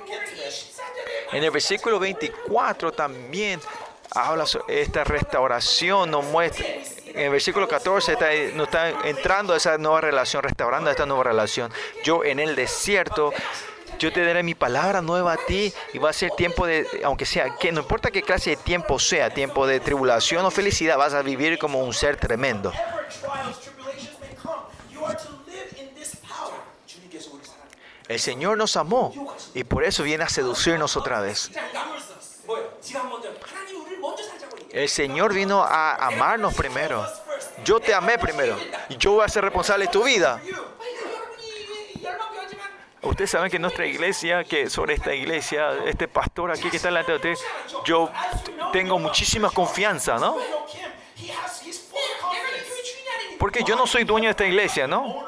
En 1.31 1.43
el 1.43 1.51
versículo 1.51 1.99
24 1.99 2.93
también 2.93 3.59
habla 4.11 4.45
sobre 4.45 4.81
esta 4.81 5.03
restauración, 5.03 6.09
nos 6.09 6.23
muestra 6.25 6.65
en 7.13 7.25
el 7.25 7.29
versículo 7.31 7.67
14 7.67 8.13
está, 8.13 8.29
nos 8.53 8.67
está 8.67 8.89
entrando 9.07 9.53
a 9.53 9.57
esa 9.57 9.77
nueva 9.77 10.01
relación, 10.01 10.43
restaurando 10.43 10.89
esta 10.89 11.05
nueva 11.05 11.23
relación. 11.23 11.71
Yo 12.03 12.23
en 12.23 12.39
el 12.39 12.55
desierto 12.55 13.33
yo 13.99 14.13
te 14.13 14.23
daré 14.23 14.43
mi 14.43 14.53
palabra 14.53 15.01
nueva 15.01 15.33
a 15.33 15.37
ti 15.37 15.73
y 15.93 15.97
va 15.97 16.11
a 16.11 16.13
ser 16.13 16.31
tiempo 16.31 16.67
de, 16.67 16.85
aunque 17.03 17.25
sea, 17.25 17.55
que 17.57 17.71
no 17.71 17.81
importa 17.81 18.11
qué 18.11 18.21
clase 18.21 18.51
de 18.51 18.57
tiempo 18.57 18.99
sea, 18.99 19.31
tiempo 19.31 19.65
de 19.65 19.79
tribulación 19.79 20.45
o 20.45 20.51
felicidad, 20.51 20.97
vas 20.97 21.13
a 21.13 21.21
vivir 21.21 21.57
como 21.57 21.83
un 21.83 21.93
ser 21.93 22.17
tremendo. 22.17 22.71
El 28.07 28.19
Señor 28.19 28.57
nos 28.57 28.77
amó 28.77 29.35
y 29.53 29.63
por 29.63 29.83
eso 29.83 30.03
viene 30.03 30.23
a 30.23 30.29
seducirnos 30.29 30.95
otra 30.95 31.19
vez. 31.19 31.51
El 34.77 34.89
Señor 34.89 35.33
vino 35.33 35.63
a 35.63 35.95
amarnos 35.95 36.53
primero. 36.53 37.03
Yo 37.65 37.79
te 37.79 37.95
amé 37.95 38.19
primero. 38.19 38.55
Y 38.89 38.97
yo 38.97 39.13
voy 39.13 39.25
a 39.25 39.27
ser 39.27 39.43
responsable 39.43 39.85
de 39.85 39.91
tu 39.91 40.03
vida. 40.03 40.39
Ustedes 43.01 43.31
saben 43.31 43.49
que 43.49 43.57
nuestra 43.57 43.87
iglesia, 43.87 44.43
que 44.43 44.69
sobre 44.69 44.93
esta 44.93 45.15
iglesia, 45.15 45.71
este 45.87 46.07
pastor 46.07 46.51
aquí 46.51 46.69
que 46.69 46.77
está 46.77 46.89
delante 46.89 47.11
de 47.11 47.15
ustedes, 47.15 47.39
yo 47.85 48.11
tengo 48.71 48.99
muchísima 48.99 49.49
confianza, 49.49 50.19
¿no? 50.19 50.37
Porque 53.39 53.63
yo 53.63 53.75
no 53.75 53.87
soy 53.87 54.03
dueño 54.03 54.25
de 54.25 54.31
esta 54.31 54.45
iglesia, 54.45 54.85
¿no? 54.85 55.25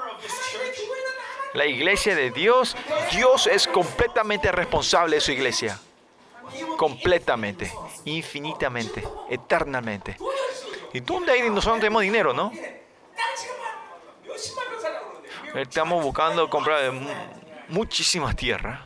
La 1.56 1.66
iglesia 1.66 2.14
de 2.14 2.30
Dios, 2.30 2.78
Dios 3.12 3.48
es 3.48 3.68
completamente 3.68 4.52
responsable 4.52 5.16
de 5.16 5.22
su 5.22 5.32
iglesia 5.32 5.80
completamente, 6.78 7.72
infinitamente, 8.06 9.04
eternamente. 9.30 10.18
Y 10.94 11.02
tú 11.02 11.18
un 11.18 11.30
aire 11.30 11.50
nosotros 11.50 11.78
no 11.78 11.82
tenemos 11.82 12.02
dinero, 12.02 12.34
¿no? 12.34 12.52
Estamos 15.56 16.04
buscando 16.04 16.50
comprar 16.50 16.86
eh, 16.86 16.92
muchísimas 17.70 18.36
tierras, 18.36 18.82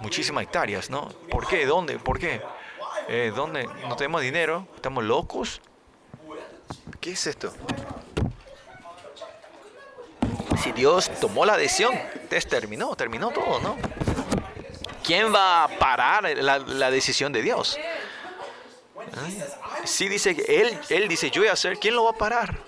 muchísimas 0.00 0.44
hectáreas, 0.44 0.90
¿no? 0.90 1.08
¿Por 1.30 1.46
qué? 1.46 1.66
¿Dónde? 1.66 1.98
¿Por 1.98 2.18
qué? 2.18 2.40
Eh, 3.08 3.32
¿Dónde? 3.34 3.68
¿No 3.88 3.96
tenemos 3.96 4.22
dinero? 4.22 4.66
¿Estamos 4.76 5.04
locos? 5.04 5.60
¿Qué 7.00 7.12
es 7.12 7.26
esto? 7.26 7.52
Si 10.62 10.72
Dios 10.72 11.10
tomó 11.20 11.44
la 11.44 11.56
decisión, 11.58 11.94
terminó, 12.48 12.96
terminó 12.96 13.30
todo, 13.30 13.60
¿no? 13.60 13.76
¿Quién 15.04 15.32
va 15.34 15.64
a 15.64 15.68
parar 15.68 16.24
la, 16.24 16.90
decisión 16.90 17.30
de 17.30 17.42
Dios? 17.42 17.78
Si 19.84 19.86
sí, 19.86 20.08
dice, 20.08 20.30
él, 20.48 20.78
él 20.88 21.08
dice, 21.08 21.30
yo 21.30 21.42
voy 21.42 21.48
a 21.48 21.52
hacer, 21.52 21.78
¿quién 21.78 21.94
lo 21.94 22.04
va 22.04 22.12
a 22.12 22.14
parar? 22.14 22.58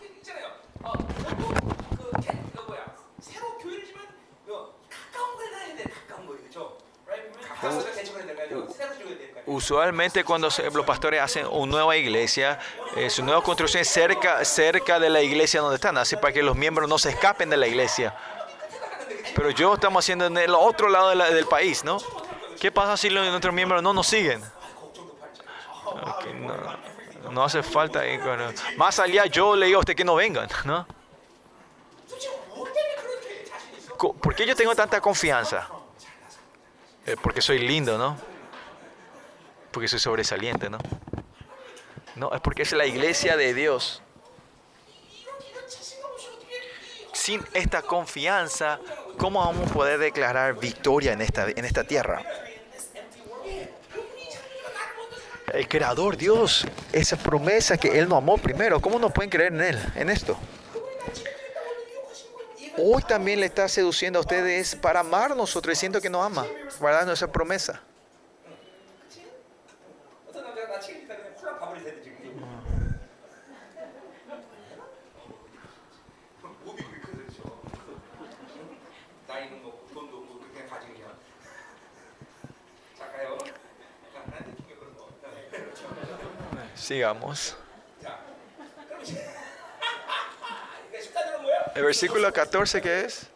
Usualmente 9.46 10.24
cuando 10.24 10.48
los 10.74 10.86
pastores 10.86 11.22
hacen 11.22 11.46
una 11.46 11.72
nueva 11.72 11.96
iglesia, 11.96 12.58
eh, 12.96 13.08
su 13.08 13.24
nueva 13.24 13.42
construcción 13.42 13.80
es 13.80 13.88
cerca, 13.88 14.44
cerca 14.44 15.00
de 15.00 15.08
la 15.08 15.22
iglesia 15.22 15.60
donde 15.60 15.76
están, 15.76 15.96
así 15.96 16.16
para 16.16 16.32
que 16.32 16.42
los 16.42 16.56
miembros 16.56 16.88
no 16.88 16.98
se 16.98 17.10
escapen 17.10 17.48
de 17.48 17.56
la 17.56 17.66
iglesia. 17.66 18.14
Pero 19.34 19.50
yo 19.50 19.74
estamos 19.74 20.04
haciendo 20.04 20.26
en 20.26 20.36
el 20.36 20.54
otro 20.54 20.88
lado 20.88 21.10
del 21.10 21.46
país, 21.46 21.84
¿no? 21.84 21.98
¿Qué 22.60 22.72
pasa 22.72 22.96
si 22.96 23.10
los, 23.10 23.26
nuestros 23.28 23.54
miembros 23.54 23.82
no 23.82 23.92
nos 23.92 24.06
siguen? 24.06 24.42
No, 27.30 27.44
hace 27.44 27.62
falta. 27.62 28.02
Más 28.76 28.98
allá, 28.98 29.26
yo 29.26 29.56
le 29.56 29.66
digo 29.66 29.78
a 29.78 29.80
usted 29.80 29.94
que 29.94 30.04
no 30.04 30.14
vengan, 30.14 30.48
¿no? 30.64 30.86
¿Por 33.98 34.34
qué 34.34 34.46
yo 34.46 34.54
tengo 34.54 34.74
tanta 34.74 35.00
confianza? 35.00 35.68
Eh, 37.06 37.16
porque 37.20 37.40
soy 37.40 37.58
lindo, 37.58 37.96
¿no? 37.96 38.16
Porque 39.70 39.88
soy 39.88 39.98
sobresaliente, 39.98 40.68
¿no? 40.68 40.78
No, 42.14 42.32
es 42.32 42.40
porque 42.40 42.62
es 42.62 42.72
la 42.72 42.86
iglesia 42.86 43.36
de 43.36 43.54
Dios. 43.54 44.02
Sin 47.12 47.44
esta 47.52 47.82
confianza, 47.82 48.78
¿Cómo 49.18 49.40
vamos 49.40 49.70
a 49.70 49.72
poder 49.72 49.98
declarar 49.98 50.58
victoria 50.58 51.12
en 51.12 51.22
esta, 51.22 51.48
en 51.48 51.64
esta 51.64 51.84
tierra? 51.84 52.22
El 55.52 55.68
creador 55.68 56.16
Dios, 56.16 56.66
esa 56.92 57.16
promesa 57.16 57.78
que 57.78 57.98
Él 57.98 58.08
nos 58.08 58.18
amó 58.18 58.36
primero, 58.36 58.80
¿cómo 58.80 58.98
no 58.98 59.10
pueden 59.10 59.30
creer 59.30 59.52
en 59.52 59.60
Él, 59.62 59.92
en 59.94 60.10
esto? 60.10 60.36
Hoy 62.78 63.02
también 63.04 63.40
le 63.40 63.46
está 63.46 63.68
seduciendo 63.68 64.18
a 64.18 64.20
ustedes 64.20 64.76
para 64.76 65.00
amarnos 65.00 65.56
o 65.56 65.60
diciendo 65.62 66.00
que 66.00 66.10
nos 66.10 66.24
ama, 66.24 66.46
guardando 66.78 67.12
esa 67.12 67.32
promesa. 67.32 67.80
Sigamos. 86.86 87.56
El 91.74 91.82
versículo 91.82 92.32
14 92.32 92.80
que 92.80 93.00
es 93.00 93.26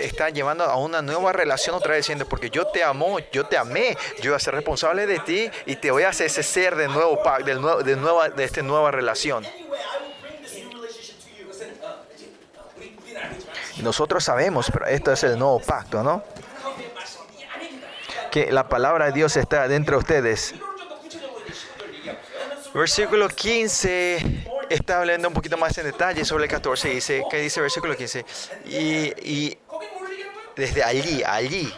está 0.00 0.30
llevando 0.30 0.64
a 0.64 0.76
una 0.76 1.02
nueva 1.02 1.34
relación 1.34 1.76
otra 1.76 1.90
vez 1.90 2.04
diciendo, 2.04 2.26
porque 2.26 2.48
yo 2.48 2.68
te 2.68 2.82
amo, 2.82 3.18
yo 3.32 3.46
te 3.46 3.58
amé, 3.58 3.98
yo 4.22 4.30
voy 4.30 4.36
a 4.36 4.38
ser 4.38 4.54
responsable 4.54 5.06
de 5.06 5.18
ti 5.20 5.50
y 5.66 5.76
te 5.76 5.90
voy 5.90 6.04
a 6.04 6.08
hacer 6.08 6.26
ese 6.26 6.42
ser 6.42 6.74
de 6.74 6.88
nuevo, 6.88 7.22
de, 7.44 7.54
nuevo, 7.54 7.82
de, 7.82 7.96
nueva, 7.96 8.30
de 8.30 8.42
esta 8.42 8.62
nueva 8.62 8.90
relación. 8.90 9.46
Nosotros 13.82 14.24
sabemos, 14.24 14.70
pero 14.72 14.86
esto 14.86 15.12
es 15.12 15.22
el 15.24 15.38
nuevo 15.38 15.60
pacto, 15.60 16.02
¿no? 16.02 16.24
Que 18.30 18.50
la 18.50 18.70
palabra 18.70 19.04
de 19.06 19.12
Dios 19.12 19.36
está 19.36 19.68
dentro 19.68 19.96
de 19.96 19.98
ustedes. 19.98 20.54
Versículo 22.74 23.28
15 23.28 24.18
está 24.68 24.98
hablando 24.98 25.28
un 25.28 25.34
poquito 25.34 25.56
más 25.56 25.78
en 25.78 25.84
detalle 25.84 26.24
sobre 26.24 26.44
el 26.44 26.50
14. 26.50 26.88
Dice, 26.88 27.22
¿Qué 27.30 27.38
dice 27.38 27.60
versículo 27.60 27.96
15? 27.96 28.24
Y, 28.66 28.78
y 29.22 29.58
desde 30.56 30.82
allí, 30.82 31.22
allí. 31.24 31.72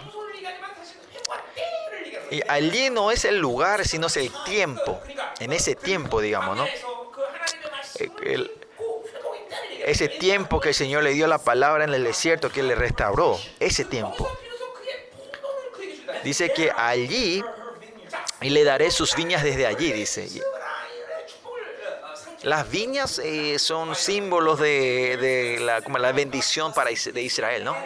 Y 2.31 2.41
allí 2.49 2.91
no 2.91 3.11
es 3.11 3.25
el 3.25 3.39
lugar, 3.39 3.87
sino 3.87 4.07
es 4.07 4.17
el 4.17 4.31
tiempo. 4.45 4.99
En 5.39 5.53
ese 5.53 5.75
tiempo, 5.75 6.21
digamos, 6.21 6.57
¿no? 6.57 6.67
Eh, 8.23 8.51
ese 9.85 10.09
tiempo 10.09 10.61
que 10.61 10.71
el 10.71 10.75
Señor 10.75 11.05
le 11.05 11.11
dio 11.11 11.27
la 11.27 11.39
palabra 11.39 11.85
en 11.85 11.95
el 11.95 12.03
desierto, 12.05 12.51
que 12.51 12.63
le 12.63 12.75
restauró, 12.75 13.39
ese 13.61 13.85
tiempo. 13.85 14.29
Dice 16.25 16.53
que 16.53 16.73
allí, 16.75 17.45
y 18.41 18.51
le 18.51 18.65
daré 18.65 18.91
sus 18.91 19.15
viñas 19.15 19.45
desde 19.45 19.67
allí, 19.67 19.93
dice. 19.93 20.29
Las 22.47 22.71
viñas 22.71 23.19
eh, 23.19 23.59
son 23.59 23.97
símbolos 23.97 24.61
de, 24.61 25.17
de 25.17 25.59
la, 25.59 25.83
como 25.83 25.99
la 25.99 26.13
bendición 26.13 26.73
para, 26.73 26.91
de 26.91 27.21
Israel, 27.21 27.65
¿no? 27.65 27.77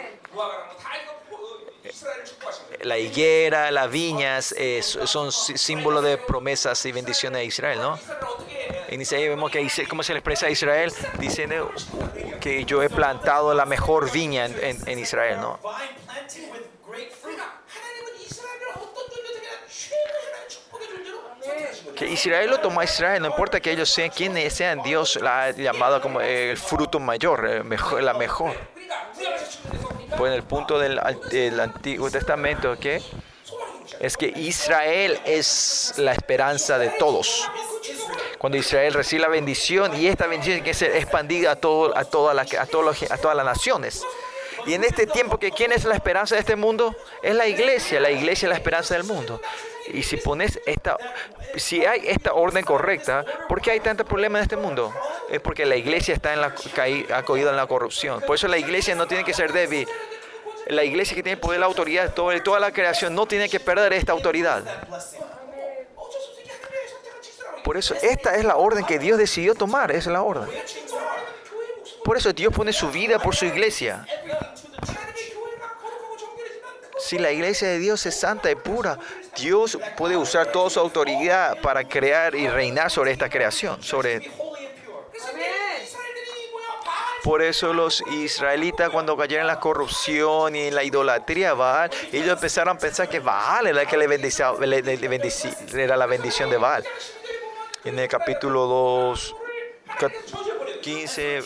La 2.83 2.99
higuera, 2.99 3.71
las 3.71 3.89
viñas 3.89 4.53
eh, 4.55 4.83
son 4.83 5.31
símbolos 5.31 6.03
de 6.03 6.19
promesas 6.19 6.85
y 6.85 6.91
bendiciones 6.91 7.39
a 7.39 7.43
Israel, 7.43 7.79
¿no? 7.79 7.97
En 8.87 9.01
Isaías 9.01 9.29
vemos 9.29 9.49
que 9.49 9.67
cómo 9.89 10.03
se 10.03 10.13
le 10.13 10.19
expresa 10.19 10.45
a 10.45 10.51
Israel, 10.51 10.93
dicen 11.17 11.51
que 12.39 12.63
yo 12.63 12.83
he 12.83 12.89
plantado 12.91 13.55
la 13.55 13.65
mejor 13.65 14.11
viña 14.11 14.45
en, 14.45 14.63
en, 14.63 14.89
en 14.89 14.99
Israel, 14.99 15.39
¿no? 15.41 15.59
Que 21.95 22.07
Israel 22.07 22.49
lo 22.49 22.59
tomó 22.59 22.81
a 22.81 22.83
Israel, 22.83 23.21
no 23.21 23.27
importa 23.27 23.59
que 23.59 23.71
ellos 23.71 23.89
sean 23.89 24.09
quienes 24.09 24.53
sean, 24.53 24.81
Dios 24.81 25.17
la 25.21 25.43
ha 25.43 25.51
llamado 25.51 26.01
como 26.01 26.21
el 26.21 26.57
fruto 26.57 26.99
mayor, 26.99 27.47
eh, 27.47 27.63
mejor, 27.63 28.01
la 28.01 28.13
mejor. 28.13 28.55
Pues 30.17 30.31
en 30.31 30.37
el 30.37 30.43
punto 30.43 30.79
del, 30.79 30.99
Antiguo 31.59 32.09
Testamento, 32.09 32.77
que 32.79 33.01
es 33.99 34.17
que 34.17 34.27
Israel 34.27 35.19
es 35.25 35.93
la 35.97 36.11
esperanza 36.13 36.77
de 36.77 36.89
todos. 36.89 37.49
Cuando 38.37 38.57
Israel 38.57 38.93
recibe 38.93 39.21
la 39.21 39.27
bendición 39.27 39.95
y 39.95 40.07
esta 40.07 40.27
bendición 40.27 40.63
que 40.63 40.73
ser 40.73 40.95
expandida 40.95 41.51
a, 41.51 41.55
todo, 41.55 41.95
a, 41.95 41.99
a, 41.99 42.03
a 42.03 42.65
todas 42.65 43.37
las 43.37 43.45
naciones. 43.45 44.03
Y 44.65 44.73
en 44.73 44.83
este 44.83 45.07
tiempo 45.07 45.39
que 45.39 45.51
quién 45.51 45.71
es 45.71 45.85
la 45.85 45.95
esperanza 45.95 46.35
de 46.35 46.41
este 46.41 46.55
mundo, 46.55 46.95
es 47.21 47.35
la 47.35 47.47
iglesia, 47.47 47.99
la 47.99 48.11
iglesia 48.11 48.47
es 48.47 48.49
la 48.49 48.55
esperanza 48.55 48.93
del 48.93 49.03
mundo. 49.03 49.41
Y 49.93 50.03
si 50.03 50.17
pones 50.17 50.59
esta, 50.65 50.97
si 51.55 51.85
hay 51.85 52.07
esta 52.07 52.33
orden 52.33 52.63
correcta, 52.63 53.25
¿por 53.47 53.61
qué 53.61 53.71
hay 53.71 53.79
tanto 53.79 54.05
problema 54.05 54.39
en 54.39 54.43
este 54.43 54.57
mundo? 54.57 54.93
Es 55.29 55.39
porque 55.41 55.65
la 55.65 55.75
iglesia 55.75 56.13
está 56.13 56.33
en 56.33 56.41
la, 56.41 56.53
en 56.77 57.55
la 57.55 57.67
corrupción. 57.67 58.21
Por 58.21 58.35
eso 58.35 58.47
la 58.47 58.57
iglesia 58.57 58.95
no 58.95 59.07
tiene 59.07 59.23
que 59.23 59.33
ser 59.33 59.51
débil. 59.51 59.87
La 60.67 60.83
iglesia 60.83 61.15
que 61.15 61.23
tiene 61.23 61.37
poder, 61.37 61.59
la 61.59 61.65
autoridad, 61.65 62.13
todo, 62.13 62.31
toda 62.41 62.59
la 62.59 62.71
creación, 62.71 63.13
no 63.15 63.25
tiene 63.25 63.49
que 63.49 63.59
perder 63.59 63.93
esta 63.93 64.11
autoridad. 64.11 64.63
Por 67.63 67.77
eso, 67.77 67.95
esta 68.01 68.35
es 68.35 68.45
la 68.45 68.57
orden 68.57 68.85
que 68.85 68.99
Dios 68.99 69.17
decidió 69.17 69.53
tomar, 69.55 69.91
es 69.91 70.05
la 70.07 70.21
orden. 70.21 70.49
Por 72.03 72.17
eso 72.17 72.33
Dios 72.33 72.53
pone 72.53 72.73
su 72.73 72.89
vida 72.89 73.19
por 73.19 73.35
su 73.35 73.45
iglesia. 73.45 74.05
Si 76.99 77.17
la 77.17 77.31
iglesia 77.31 77.67
de 77.67 77.79
Dios 77.79 78.05
es 78.05 78.19
santa 78.19 78.49
y 78.49 78.55
pura, 78.55 78.97
Dios 79.37 79.77
puede 79.97 80.17
usar 80.17 80.51
toda 80.51 80.69
su 80.69 80.79
autoridad 80.79 81.59
para 81.61 81.87
crear 81.87 82.35
y 82.35 82.47
reinar 82.47 82.91
sobre 82.91 83.11
esta 83.11 83.29
creación, 83.29 83.81
sobre 83.81 84.31
por 87.23 87.43
eso 87.43 87.71
los 87.71 88.01
israelitas 88.07 88.89
cuando 88.89 89.15
cayeron 89.15 89.43
en 89.43 89.47
la 89.47 89.59
corrupción 89.59 90.55
y 90.55 90.67
en 90.67 90.75
la 90.75 90.83
idolatría 90.83 91.49
de 91.49 91.53
Baal, 91.53 91.91
ellos 92.11 92.29
empezaron 92.29 92.75
a 92.75 92.79
pensar 92.79 93.07
que 93.07 93.19
Baal 93.19 93.67
era 93.67 93.85
que 93.85 93.95
le, 93.95 94.07
bendecía, 94.07 94.53
le, 94.59 94.81
le 94.81 95.83
era 95.83 95.97
la 95.97 96.07
bendición 96.07 96.49
de 96.49 96.57
Baal. 96.57 96.83
En 97.85 97.99
el 97.99 98.07
capítulo 98.07 98.65
2, 98.65 99.35
15, 100.81 101.43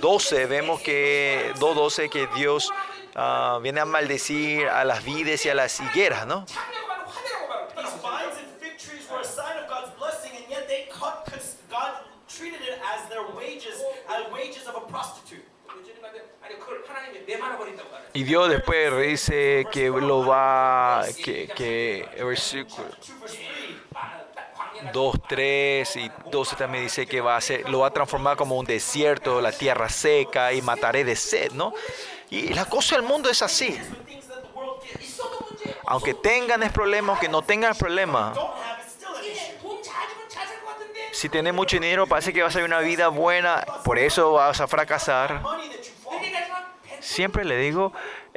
12, 0.00 0.46
vemos 0.46 0.80
que 0.80 1.52
2.12 1.58 2.10
que 2.10 2.28
Dios 2.36 2.72
uh, 3.16 3.60
viene 3.60 3.80
a 3.80 3.84
maldecir 3.84 4.68
a 4.68 4.84
las 4.84 5.04
vides 5.04 5.44
y 5.46 5.48
a 5.48 5.54
las 5.54 5.80
higueras, 5.80 6.26
¿no? 6.26 6.46
Y 18.12 18.24
Dios 18.24 18.48
después 18.48 18.96
dice 19.06 19.66
que 19.70 19.88
lo 19.88 20.26
va, 20.26 21.04
que, 21.24 21.48
que 21.48 22.08
versículo 22.24 22.88
2, 24.92 25.16
3 25.28 25.96
y 25.96 26.10
12 26.30 26.56
también 26.56 26.84
dice 26.84 27.06
que 27.06 27.20
va 27.20 27.36
a 27.36 27.40
ser, 27.40 27.68
lo 27.68 27.80
va 27.80 27.88
a 27.88 27.90
transformar 27.92 28.36
como 28.36 28.56
un 28.58 28.66
desierto, 28.66 29.40
la 29.40 29.52
tierra 29.52 29.88
seca 29.88 30.52
y 30.52 30.62
mataré 30.62 31.04
de 31.04 31.16
sed, 31.16 31.52
¿no? 31.52 31.72
Y 32.30 32.54
la 32.54 32.64
cosa 32.64 32.96
del 32.96 33.04
mundo 33.04 33.28
es 33.28 33.42
así. 33.42 33.76
Aunque 35.86 36.14
tengan 36.14 36.62
el 36.62 36.70
problema, 36.70 37.12
aunque 37.12 37.28
no 37.28 37.42
tengan 37.42 37.72
el 37.72 37.76
problema. 37.78 38.32
Si 41.12 41.28
tienes 41.28 41.52
mucho 41.52 41.76
dinero, 41.76 42.06
parece 42.06 42.32
que 42.32 42.42
vas 42.42 42.54
a 42.54 42.60
vivir 42.60 42.72
una 42.72 42.80
vida 42.80 43.08
buena, 43.08 43.64
por 43.84 43.98
eso 43.98 44.32
vas 44.32 44.60
a 44.60 44.68
fracasar. 44.68 45.42
Siempre 47.00 47.44
le 47.44 47.56
digo, 47.56 47.92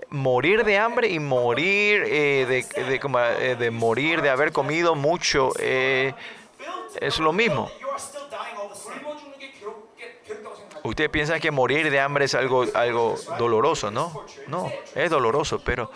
morir 0.10 0.64
de 0.66 0.78
hambre 0.78 1.10
y 1.10 1.20
morir 1.20 2.04
eh, 2.08 2.46
de, 2.48 2.84
de, 2.84 3.00
de, 3.00 3.02
eh, 3.40 3.56
de, 3.56 3.72
morir 3.72 4.22
de 4.22 4.30
haber 4.30 4.52
comido 4.52 4.96
mucho 4.96 5.52
eh, 5.60 6.14
es 7.00 7.20
lo 7.20 7.32
mismo. 7.32 7.70
Usted 10.84 11.10
piensa 11.10 11.40
que 11.40 11.50
morir 11.50 11.90
de 11.90 12.00
hambre 12.00 12.26
es 12.26 12.36
algo, 12.36 12.66
algo 12.74 13.18
doloroso, 13.38 13.90
¿no? 13.90 14.26
No, 14.48 14.72
es 14.96 15.10
doloroso, 15.10 15.60
pero 15.60 15.90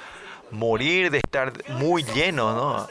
morir 0.51 1.11
de 1.11 1.17
estar 1.17 1.51
muy 1.67 2.03
lleno, 2.03 2.53
¿no? 2.53 2.87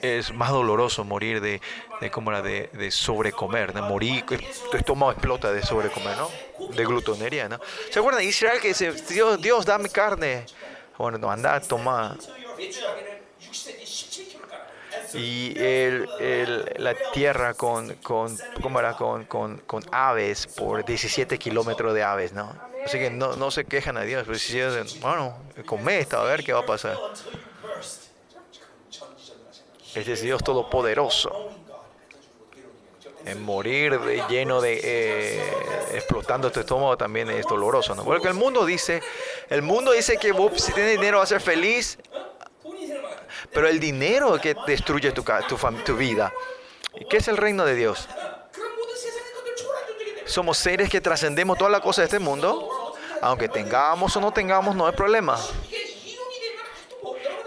Es 0.00 0.32
más 0.32 0.50
doloroso 0.50 1.04
morir 1.04 1.40
de, 1.40 1.60
de 2.00 2.10
como 2.10 2.30
era, 2.30 2.42
de, 2.42 2.70
de, 2.72 2.90
sobrecomer, 2.90 3.72
de 3.72 3.82
morir, 3.82 4.24
tu 4.70 4.76
estómago 4.76 5.12
explota 5.12 5.52
de 5.52 5.62
sobrecomer, 5.62 6.16
¿no? 6.16 6.28
De 6.74 6.84
glutonería, 6.84 7.48
¿no? 7.48 7.60
¿Se 7.90 7.98
acuerdan 7.98 8.24
Israel 8.24 8.60
que 8.60 8.68
dice, 8.68 8.92
Dios, 8.92 9.40
Dios 9.40 9.66
dame 9.66 9.88
carne? 9.90 10.46
Bueno, 10.96 11.18
no, 11.18 11.30
anda, 11.30 11.60
toma 11.60 12.16
y 15.14 15.54
el, 15.58 16.08
el, 16.20 16.72
la 16.78 16.94
tierra 17.12 17.54
con, 17.54 17.94
con, 17.96 18.36
¿cómo 18.62 18.80
era? 18.80 18.96
Con, 18.96 19.24
con, 19.24 19.58
con, 19.58 19.82
aves, 19.92 20.46
por 20.46 20.84
17 20.84 21.38
kilómetros 21.38 21.94
de 21.94 22.02
aves, 22.02 22.32
¿no? 22.32 22.52
Así 22.84 22.98
que 22.98 23.10
no, 23.10 23.36
no 23.36 23.50
se 23.50 23.64
quejan 23.64 23.96
a 23.96 24.02
Dios, 24.02 24.24
pero 24.26 24.38
si 24.38 24.58
dicen, 24.58 25.00
bueno, 25.00 25.36
come 25.66 26.00
esta, 26.00 26.20
a 26.20 26.24
ver 26.24 26.42
qué 26.42 26.52
va 26.52 26.60
a 26.60 26.66
pasar. 26.66 26.98
Este 29.94 30.12
es 30.12 30.22
Dios 30.22 30.42
todopoderoso. 30.42 31.50
En 33.24 33.40
morir 33.42 34.00
de, 34.00 34.24
lleno 34.28 34.60
de 34.60 34.80
eh, 34.82 35.40
explotando 35.92 36.50
tu 36.50 36.58
estómago 36.58 36.96
también 36.96 37.30
es 37.30 37.46
doloroso, 37.46 37.94
¿no? 37.94 38.04
Porque 38.04 38.26
el 38.26 38.34
mundo 38.34 38.66
dice, 38.66 39.00
el 39.48 39.62
mundo 39.62 39.92
dice 39.92 40.16
que 40.16 40.32
vos 40.32 40.60
si 40.60 40.72
tienes 40.72 40.98
dinero 40.98 41.18
vas 41.18 41.30
a 41.30 41.38
ser 41.38 41.40
feliz, 41.40 41.98
pero 43.52 43.68
el 43.68 43.78
dinero 43.78 44.40
que 44.40 44.56
destruye 44.66 45.12
tu, 45.12 45.22
tu, 45.48 45.56
tu 45.56 45.96
vida. 45.96 46.32
Qué 47.08 47.18
es 47.18 47.28
el 47.28 47.36
reino 47.36 47.64
de 47.64 47.74
Dios? 47.74 48.08
Somos 50.24 50.56
seres 50.58 50.88
que 50.88 51.00
trascendemos 51.00 51.58
toda 51.58 51.70
la 51.70 51.80
cosa 51.80 52.02
de 52.02 52.06
este 52.06 52.18
mundo. 52.18 52.96
Aunque 53.20 53.48
tengamos 53.48 54.16
o 54.16 54.20
no 54.20 54.32
tengamos, 54.32 54.74
no 54.74 54.86
hay 54.86 54.94
problema. 54.94 55.38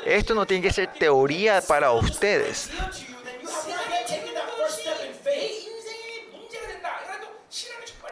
Esto 0.05 0.35
no 0.35 0.45
tiene 0.45 0.61
que 0.67 0.71
ser 0.71 0.93
teoría 0.93 1.61
para 1.61 1.91
ustedes. 1.91 2.69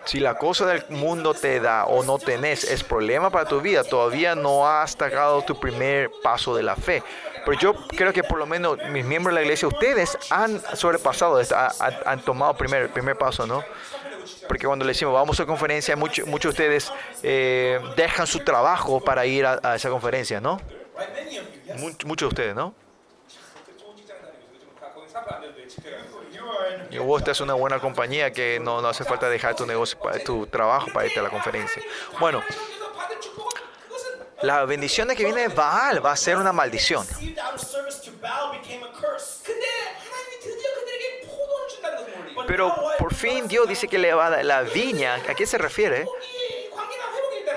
Si 0.05 0.19
la 0.19 0.37
cosa 0.37 0.65
del 0.65 0.83
mundo 0.89 1.33
te 1.33 1.59
da 1.59 1.85
o 1.85 2.03
no 2.03 2.19
tenés 2.19 2.63
es 2.63 2.83
problema 2.83 3.29
para 3.29 3.47
tu 3.47 3.61
vida, 3.61 3.83
todavía 3.83 4.35
no 4.35 4.67
has 4.67 4.91
sacado 4.91 5.41
tu 5.43 5.59
primer 5.59 6.11
paso 6.21 6.55
de 6.55 6.63
la 6.63 6.75
fe. 6.75 7.01
Pero 7.45 7.59
yo 7.59 7.73
creo 7.87 8.13
que 8.13 8.23
por 8.23 8.39
lo 8.39 8.45
menos 8.45 8.77
mis 8.89 9.03
miembros 9.03 9.33
de 9.33 9.41
la 9.41 9.43
iglesia, 9.43 9.67
ustedes 9.67 10.17
han 10.29 10.61
sobrepasado, 10.75 11.39
han, 11.39 11.97
han 12.05 12.21
tomado 12.21 12.51
el 12.51 12.57
primer, 12.57 12.89
primer 12.89 13.17
paso, 13.17 13.45
¿no? 13.45 13.63
Porque 14.47 14.65
cuando 14.65 14.85
le 14.85 14.91
decimos 14.91 15.13
vamos 15.13 15.39
a 15.39 15.45
conferencia, 15.45 15.95
muchos, 15.95 16.27
muchos 16.27 16.55
de 16.55 16.63
ustedes 16.63 16.93
eh, 17.23 17.79
dejan 17.95 18.27
su 18.27 18.39
trabajo 18.39 19.01
para 19.01 19.25
ir 19.25 19.45
a, 19.45 19.75
esa 19.75 19.89
conferencia, 19.89 20.39
¿no? 20.39 20.59
Muchos 22.05 22.19
de 22.19 22.25
ustedes, 22.27 22.55
¿no? 22.55 22.73
Y 26.89 26.97
vos 26.99 27.21
estás 27.21 27.41
una 27.41 27.55
buena 27.55 27.79
compañía 27.79 28.31
que 28.31 28.59
no, 28.59 28.81
no 28.81 28.87
hace 28.87 29.03
falta 29.03 29.27
dejar 29.27 29.55
tu 29.55 29.65
negocio, 29.65 29.97
tu 30.25 30.45
trabajo 30.47 30.91
para 30.93 31.07
irte 31.07 31.19
a 31.19 31.23
la 31.23 31.29
conferencia. 31.29 31.81
Bueno, 32.19 32.43
la 34.43 34.65
bendición 34.65 35.07
de 35.07 35.15
que 35.15 35.23
viene 35.23 35.41
de 35.41 35.47
Baal 35.47 36.05
va 36.05 36.11
a 36.11 36.17
ser 36.17 36.37
una 36.37 36.51
maldición. 36.51 37.07
Pero 42.45 42.75
por 42.99 43.13
fin 43.13 43.47
Dios 43.47 43.67
dice 43.67 43.87
que 43.87 43.97
le 43.97 44.13
va 44.13 44.27
a 44.27 44.29
dar 44.29 44.45
la 44.45 44.61
viña. 44.61 45.15
¿A 45.15 45.33
qué 45.33 45.45
se 45.45 45.57
refiere? 45.57 46.05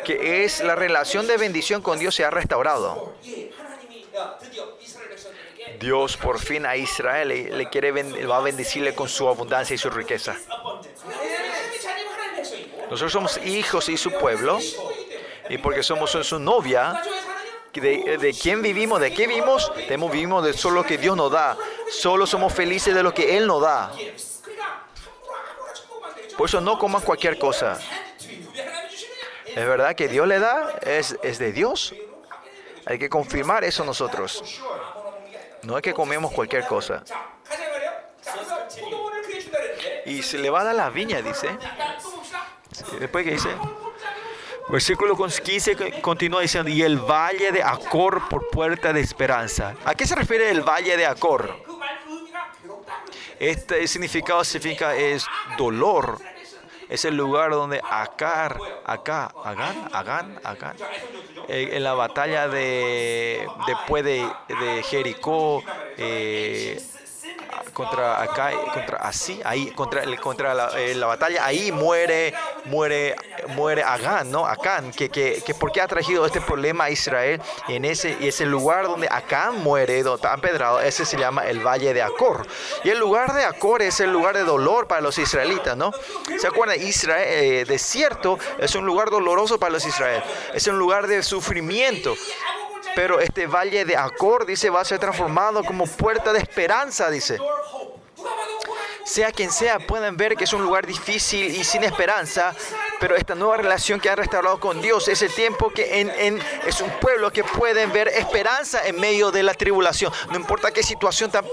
Que 0.05 0.45
es 0.45 0.63
la 0.63 0.77
relación 0.77 1.27
de 1.27 1.37
bendición 1.37 1.83
con 1.83 1.99
Dios 1.99 2.15
se 2.15 2.25
ha 2.25 2.31
restaurado. 2.31 3.15
Dios 5.81 6.17
por 6.17 6.39
fin 6.39 6.65
a 6.65 6.77
Israel 6.77 7.29
le, 7.29 7.69
quiere 7.69 7.91
va 7.91 8.39
a 8.39 8.41
bendecirle 8.41 8.95
con 8.95 9.09
su 9.09 9.29
abundancia 9.29 9.75
y 9.75 9.79
su 9.79 9.91
riqueza. 9.91 10.37
Nosotros 12.89 13.13
somos 13.13 13.39
hijos 13.39 13.89
y 13.89 13.97
su 13.97 14.13
pueblo 14.13 14.61
y 15.49 15.59
porque 15.59 15.83
somos 15.83 16.11
su 16.11 16.39
novia, 16.39 17.03
de, 17.81 18.37
quién 18.41 18.63
vivimos, 18.63 19.01
de 19.01 19.13
qué 19.13 19.27
vivimos, 19.27 19.73
tenemos, 19.75 20.11
vivimos 20.11 20.45
de 20.45 20.53
solo 20.53 20.77
lo 20.77 20.85
que 20.85 20.99
Dios 20.99 21.17
nos 21.17 21.31
da. 21.31 21.57
Solo 21.91 22.27
somos 22.27 22.53
felices 22.53 22.95
de 22.95 23.03
lo 23.03 23.13
que 23.13 23.37
Él 23.37 23.47
nos 23.47 23.63
da. 23.63 23.93
Por 26.37 26.49
eso 26.49 26.61
no 26.61 26.79
coman 26.79 27.03
cualquier 27.03 27.39
cosa. 27.39 27.79
Es 29.47 29.67
verdad 29.67 29.95
que 29.95 30.09
Dios 30.09 30.27
le 30.27 30.39
da, 30.39 30.79
es, 30.83 31.17
es 31.23 31.39
de 31.39 31.53
Dios. 31.53 31.95
Hay 32.85 32.99
que 32.99 33.09
confirmar 33.09 33.65
eso 33.65 33.85
nosotros. 33.85 34.61
No 35.63 35.77
es 35.77 35.83
que 35.83 35.95
comemos 35.95 36.33
cualquier 36.33 36.67
cosa. 36.67 37.03
Y 40.05 40.23
se 40.23 40.39
le 40.39 40.51
va 40.51 40.61
a 40.61 40.65
dar 40.65 40.75
la 40.75 40.91
viña, 40.91 41.21
dice. 41.21 41.49
Después 43.01 43.25
que 43.25 43.33
dice, 43.33 43.49
Versículo 44.69 45.17
15 45.17 46.01
continúa 46.01 46.41
diciendo, 46.41 46.71
y 46.71 46.83
el 46.83 46.99
valle 46.99 47.53
de 47.53 47.63
Acor 47.63 48.29
por 48.29 48.49
puerta 48.49 48.93
de 48.93 49.01
esperanza. 49.01 49.77
¿A 49.85 49.95
qué 49.95 50.07
se 50.07 50.17
refiere 50.17 50.51
el 50.51 50.63
valle 50.63 50.97
de 50.97 51.07
Acor? 51.07 51.57
Este 53.39 53.87
significado 53.87 54.43
significa 54.43 54.97
es 54.97 55.25
dolor. 55.57 56.19
Es 56.89 57.05
el 57.05 57.17
lugar 57.17 57.51
donde 57.51 57.81
Acar, 57.89 58.59
acá, 58.85 59.33
Agán, 59.45 59.89
Agán, 59.93 60.41
Agán, 60.45 60.77
eh, 61.49 61.71
en 61.73 61.83
la 61.83 61.95
batalla 61.95 62.47
de, 62.49 63.45
después 63.67 64.05
de, 64.05 64.25
de 64.49 64.83
Jericó, 64.85 65.65
eh, 65.97 66.81
contra 67.73 68.23
acá, 68.23 68.53
contra 68.73 68.97
así, 68.99 69.41
ahí 69.45 69.71
contra 69.73 70.05
contra 70.17 70.55
la, 70.55 70.71
eh, 70.79 70.95
la 70.95 71.07
batalla 71.07 71.45
ahí 71.45 71.71
muere 71.71 72.33
muere 72.65 73.15
muere 73.49 73.83
Agán, 73.83 74.31
¿no? 74.31 74.47
Acán, 74.47 74.91
que, 74.93 75.11
que, 75.11 75.43
que 75.45 75.55
por 75.55 75.71
qué 75.73 75.83
ha 75.83 75.87
traído 75.87 76.25
este 76.25 76.41
problema 76.41 76.85
a 76.85 76.91
Israel 76.91 77.41
en 77.69 77.85
ese 77.85 78.17
y 78.19 78.29
ese 78.29 78.47
lugar 78.47 78.87
donde 78.87 79.09
Acán 79.11 79.63
muere, 79.63 80.03
donde 80.03 80.17
está 80.17 80.35
empedrado, 80.35 80.81
ese 80.81 81.05
se 81.05 81.19
llama 81.19 81.43
el 81.47 81.65
valle 81.65 81.93
de 81.93 82.03
Acor. 82.03 82.47
Y 82.83 82.89
el 82.89 82.99
lugar 82.99 83.35
de 83.35 83.45
Acor 83.45 83.83
es 83.83 84.01
el 84.01 84.11
lugar 84.11 84.37
de 84.37 84.45
dolor 84.45 84.87
para 84.87 85.01
los 85.01 85.19
israelitas, 85.19 85.77
¿no? 85.77 85.93
¿Se 86.39 86.47
acuerdan? 86.47 86.81
Israel, 86.81 87.27
eh, 87.29 87.65
desierto 87.67 88.39
es 88.59 88.75
un 88.75 88.87
lugar 88.87 89.11
doloroso 89.11 89.59
para 89.59 89.73
los 89.73 89.85
israelíes, 89.85 90.25
es 90.55 90.67
un 90.67 90.79
lugar 90.79 91.07
de 91.07 91.23
sufrimiento. 91.23 92.15
Pero 92.97 93.21
este 93.21 93.47
valle 93.47 93.85
de 93.85 93.95
Acor, 93.95 94.47
dice, 94.47 94.71
va 94.71 94.81
a 94.81 94.85
ser 94.85 94.99
transformado 94.99 95.63
como 95.63 95.87
puerta 95.87 96.33
de 96.33 96.39
esperanza, 96.39 97.11
dice. 97.11 97.39
Sea 99.05 99.31
quien 99.33 99.53
sea, 99.53 99.79
pueden 99.79 100.17
ver 100.17 100.35
que 100.35 100.45
es 100.45 100.53
un 100.55 100.63
lugar 100.63 100.87
difícil 100.87 101.55
y 101.55 101.63
sin 101.63 101.85
esperanza, 101.85 102.55
pero 103.01 103.15
esta 103.17 103.35
nueva 103.35 103.59
relación 103.59 104.01
que 104.01 104.09
han 104.09 104.17
restaurado 104.17 104.59
con 104.59 104.81
Dios 104.81 105.07
es 105.09 105.21
el 105.23 105.33
tiempo 105.35 105.71
que 105.71 106.01
en, 106.01 106.11
en- 106.11 106.43
es 106.67 106.81
un 106.81 106.91
pueblo 107.01 107.31
que 107.31 107.45
pueden 107.45 107.93
ver 107.93 108.09
esperanza 108.09 108.87
en 108.87 108.99
medio 108.99 109.31
de 109.31 109.43
la 109.43 109.55
tribulación. 109.55 110.13
No 110.31 110.37
importa 110.37 110.71
qué 110.71 110.83
situación 110.83 111.31
tan, 111.31 111.45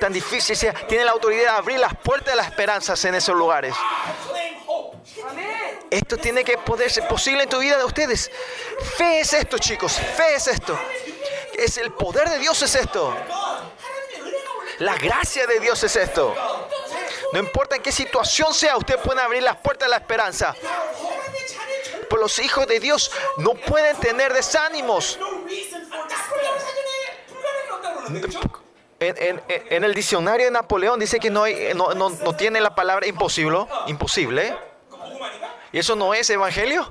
tan 0.00 0.12
difícil 0.12 0.56
sea, 0.56 0.72
tiene 0.86 1.04
la 1.04 1.12
autoridad 1.12 1.42
de 1.42 1.48
abrir 1.58 1.78
las 1.78 1.94
puertas 1.96 2.32
de 2.32 2.36
las 2.36 2.46
esperanzas 2.48 3.04
en 3.04 3.14
esos 3.14 3.34
lugares. 3.36 3.74
Esto 5.90 6.16
tiene 6.16 6.42
que 6.44 6.58
poder 6.58 6.90
ser 6.90 7.06
posible 7.06 7.44
en 7.44 7.48
tu 7.48 7.58
vida 7.58 7.78
de 7.78 7.84
ustedes. 7.84 8.30
Fe 8.96 9.20
es 9.20 9.32
esto, 9.32 9.58
chicos. 9.58 9.92
Fe 10.16 10.34
es 10.34 10.48
esto. 10.48 10.78
Es 11.56 11.78
el 11.78 11.92
poder 11.92 12.28
de 12.30 12.38
Dios 12.38 12.60
es 12.62 12.74
esto. 12.74 13.16
La 14.78 14.96
gracia 14.96 15.46
de 15.46 15.60
Dios 15.60 15.82
es 15.84 15.94
esto. 15.94 16.34
No 17.34 17.40
importa 17.40 17.74
en 17.74 17.82
qué 17.82 17.90
situación 17.90 18.54
sea, 18.54 18.76
usted 18.76 18.96
puede 19.00 19.20
abrir 19.20 19.42
las 19.42 19.56
puertas 19.56 19.86
de 19.86 19.90
la 19.90 19.96
esperanza. 19.96 20.54
Pero 22.08 22.22
los 22.22 22.38
hijos 22.38 22.64
de 22.68 22.78
Dios 22.78 23.10
no 23.38 23.54
pueden 23.54 23.96
tener 23.96 24.32
desánimos. 24.32 25.18
En, 29.00 29.84
el 29.84 29.94
diccionario 29.94 30.46
de 30.46 30.52
Napoleón 30.52 31.00
dice 31.00 31.18
que 31.18 31.28
no, 31.28 31.44
tiene 32.36 32.60
la 32.60 32.72
palabra 32.72 33.04
imposible, 33.08 33.66
imposible. 33.88 34.56
¿Y 35.72 35.80
eso 35.80 35.96
no 35.96 36.14
es 36.14 36.30
evangelio? 36.30 36.88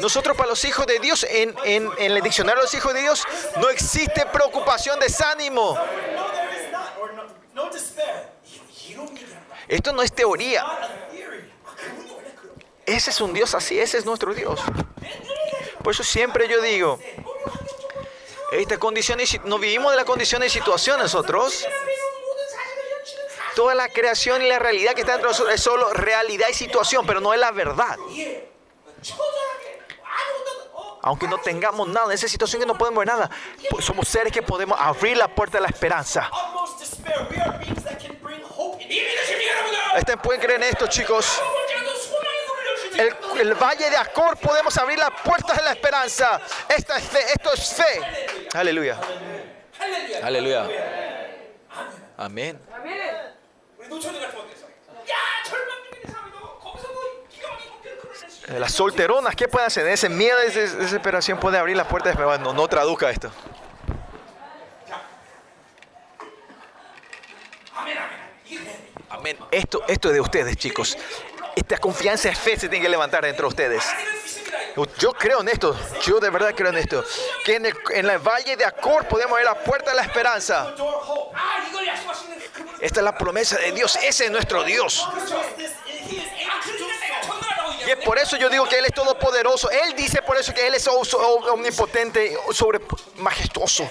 Nosotros 0.00 0.36
para 0.36 0.48
los 0.48 0.64
hijos 0.64 0.84
de 0.84 0.98
Dios, 0.98 1.24
en, 1.30 1.54
en 1.64 1.92
el 1.96 2.20
diccionario 2.22 2.58
de 2.62 2.64
los 2.64 2.74
hijos 2.74 2.92
de 2.92 3.02
Dios, 3.02 3.24
no 3.58 3.68
existe 3.68 4.26
preocupación, 4.26 4.98
desánimo. 4.98 5.78
Esto 9.68 9.92
no 9.92 10.02
es 10.02 10.12
teoría. 10.12 10.64
Ese 12.86 13.10
es 13.10 13.20
un 13.20 13.32
Dios 13.32 13.54
así, 13.54 13.78
ese 13.78 13.98
es 13.98 14.04
nuestro 14.04 14.34
Dios. 14.34 14.60
Por 15.82 15.94
eso 15.94 16.02
siempre 16.02 16.48
yo 16.48 16.60
digo, 16.60 16.98
estas 18.52 18.78
condiciones, 18.78 19.40
no 19.44 19.58
vivimos 19.58 19.92
de 19.92 19.96
las 19.96 20.04
condiciones 20.04 20.54
y 20.54 20.58
situaciones 20.58 21.04
nosotros. 21.04 21.66
Toda 23.54 23.74
la 23.74 23.88
creación 23.88 24.42
y 24.42 24.48
la 24.48 24.58
realidad 24.58 24.94
que 24.94 25.02
está 25.02 25.12
dentro 25.12 25.28
de 25.28 25.34
nosotros 25.34 25.54
es 25.54 25.62
solo 25.62 25.92
realidad 25.92 26.48
y 26.48 26.54
situación, 26.54 27.06
pero 27.06 27.20
no 27.20 27.32
es 27.32 27.40
la 27.40 27.52
verdad. 27.52 27.96
Aunque 31.02 31.28
no 31.28 31.38
tengamos 31.38 31.88
nada, 31.88 32.06
en 32.06 32.12
esa 32.12 32.28
situación 32.28 32.60
que 32.60 32.66
no 32.66 32.76
podemos 32.76 32.98
ver 32.98 33.08
nada, 33.08 33.30
pues 33.70 33.84
somos 33.84 34.08
seres 34.08 34.32
que 34.32 34.42
podemos 34.42 34.78
abrir 34.78 35.16
la 35.16 35.28
puerta 35.28 35.58
de 35.58 35.62
la 35.62 35.68
esperanza. 35.68 36.30
Estén, 39.96 40.18
pueden 40.18 40.40
creer 40.40 40.62
en 40.62 40.68
esto, 40.68 40.86
chicos. 40.86 41.42
El, 42.96 43.40
el, 43.40 43.54
valle 43.54 43.90
de 43.90 43.96
Acor 43.96 44.36
podemos 44.36 44.76
abrir 44.76 44.98
las 44.98 45.10
puertas 45.22 45.56
de 45.56 45.62
la 45.62 45.72
esperanza. 45.72 46.40
Esta 46.68 46.96
es 46.98 47.04
fe, 47.04 47.20
esto 47.34 47.52
es 47.52 47.74
fe. 47.74 48.48
Aleluya. 48.54 48.98
Aleluya. 50.22 50.68
Amén. 52.16 52.60
Eh, 58.48 58.58
las 58.58 58.72
solteronas, 58.72 59.36
¿qué 59.36 59.48
pueden 59.48 59.68
hacer? 59.68 59.86
Ese 59.86 60.08
miedo, 60.08 60.38
esa 60.40 60.60
desesperación 60.76 61.38
puede 61.38 61.56
abrir 61.56 61.76
las 61.76 61.86
puertas 61.86 62.10
de 62.12 62.20
esperanza. 62.20 62.42
No, 62.42 62.52
no 62.52 62.68
traduzca 62.68 63.10
esto. 63.10 63.30
Amén. 69.10 69.36
Esto, 69.50 69.82
esto 69.88 70.08
es 70.08 70.14
de 70.14 70.20
ustedes, 70.20 70.56
chicos. 70.56 70.96
Esta 71.56 71.78
confianza 71.78 72.28
es 72.28 72.38
fe 72.38 72.58
se 72.58 72.68
tiene 72.68 72.84
que 72.84 72.88
levantar 72.88 73.24
entre 73.24 73.44
ustedes. 73.44 73.84
Yo 74.98 75.12
creo 75.12 75.40
en 75.40 75.48
esto. 75.48 75.76
Yo 76.02 76.20
de 76.20 76.30
verdad 76.30 76.54
creo 76.54 76.70
en 76.70 76.78
esto. 76.78 77.04
Que 77.44 77.56
en 77.56 77.66
el, 77.66 77.74
en 77.92 78.08
el 78.08 78.18
valle 78.18 78.56
de 78.56 78.64
Acor 78.64 79.06
podemos 79.08 79.36
ver 79.36 79.44
la 79.44 79.54
puerta 79.54 79.90
de 79.90 79.96
la 79.96 80.02
esperanza. 80.02 80.74
Esta 82.80 83.00
es 83.00 83.04
la 83.04 83.16
promesa 83.18 83.58
de 83.58 83.72
Dios. 83.72 83.96
Ese 83.96 84.26
es 84.26 84.30
nuestro 84.30 84.62
Dios. 84.64 85.06
Es 87.90 88.04
por 88.04 88.18
eso 88.20 88.36
yo 88.36 88.48
digo 88.48 88.68
que 88.68 88.78
Él 88.78 88.84
es 88.84 88.94
todopoderoso. 88.94 89.68
Él 89.68 89.96
dice 89.96 90.22
por 90.22 90.36
eso 90.36 90.54
que 90.54 90.64
Él 90.64 90.74
es 90.74 90.86
omnipotente, 90.86 92.38
sobre 92.52 92.80
majestuoso. 93.16 93.90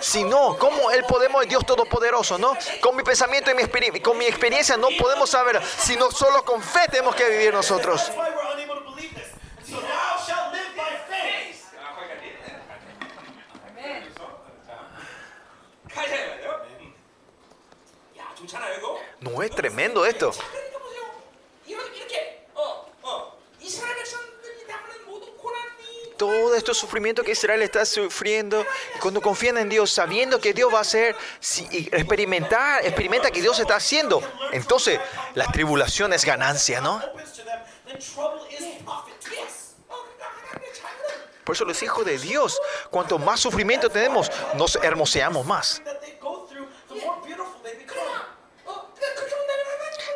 Si 0.00 0.24
no, 0.24 0.56
¿cómo 0.58 0.90
Él 0.90 1.04
podemos, 1.04 1.46
Dios 1.46 1.66
todopoderoso, 1.66 2.38
no? 2.38 2.56
Con 2.80 2.96
mi 2.96 3.02
pensamiento 3.02 3.50
y 3.50 3.54
mi 3.54 4.00
con 4.00 4.16
mi 4.16 4.24
experiencia 4.24 4.78
no 4.78 4.88
podemos 4.98 5.28
saber, 5.28 5.60
sino 5.78 6.10
solo 6.10 6.42
con 6.44 6.62
fe 6.62 6.80
tenemos 6.90 7.14
que 7.14 7.28
vivir 7.28 7.52
nosotros. 7.52 8.10
No 19.20 19.42
es 19.42 19.50
tremendo 19.50 20.06
esto. 20.06 20.32
Todo 26.16 26.54
este 26.54 26.72
sufrimiento 26.74 27.24
que 27.24 27.32
Israel 27.32 27.60
está 27.62 27.84
sufriendo, 27.84 28.64
cuando 29.00 29.20
confían 29.20 29.58
en 29.58 29.68
Dios, 29.68 29.90
sabiendo 29.90 30.40
que 30.40 30.52
Dios 30.52 30.72
va 30.72 30.78
a 30.78 30.82
hacer, 30.82 31.16
experimentar, 31.90 32.84
experimenta 32.84 33.30
que 33.30 33.42
Dios 33.42 33.58
está 33.58 33.76
haciendo. 33.76 34.22
Entonces, 34.52 35.00
la 35.34 35.46
tribulación 35.50 36.12
es 36.12 36.24
ganancia, 36.24 36.80
¿no? 36.80 37.02
Por 41.44 41.54
eso 41.54 41.64
los 41.64 41.82
hijos 41.82 42.06
de 42.06 42.16
Dios, 42.18 42.58
cuanto 42.90 43.18
más 43.18 43.40
sufrimiento 43.40 43.90
tenemos, 43.90 44.30
nos 44.54 44.76
hermoseamos 44.76 45.44
más. 45.44 45.82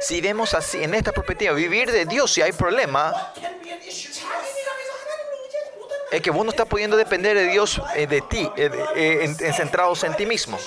Si 0.08 0.22
vemos 0.22 0.54
así 0.54 0.82
en 0.82 0.94
esta 0.94 1.12
perspectiva, 1.12 1.52
vivir 1.52 1.92
de 1.92 2.06
Dios 2.06 2.32
si 2.32 2.40
hay 2.40 2.52
problema, 2.52 3.12
es 6.10 6.22
que 6.22 6.30
vos 6.30 6.46
no 6.46 6.50
estás 6.50 6.66
pudiendo 6.66 6.96
depender 6.96 7.36
de 7.36 7.44
Dios, 7.48 7.78
eh, 7.94 8.06
de 8.06 8.22
ti, 8.22 8.50
eh, 8.56 8.70
eh, 8.96 9.52
centrados 9.52 10.04
en 10.04 10.16
ti 10.16 10.24
mismo. 10.24 10.58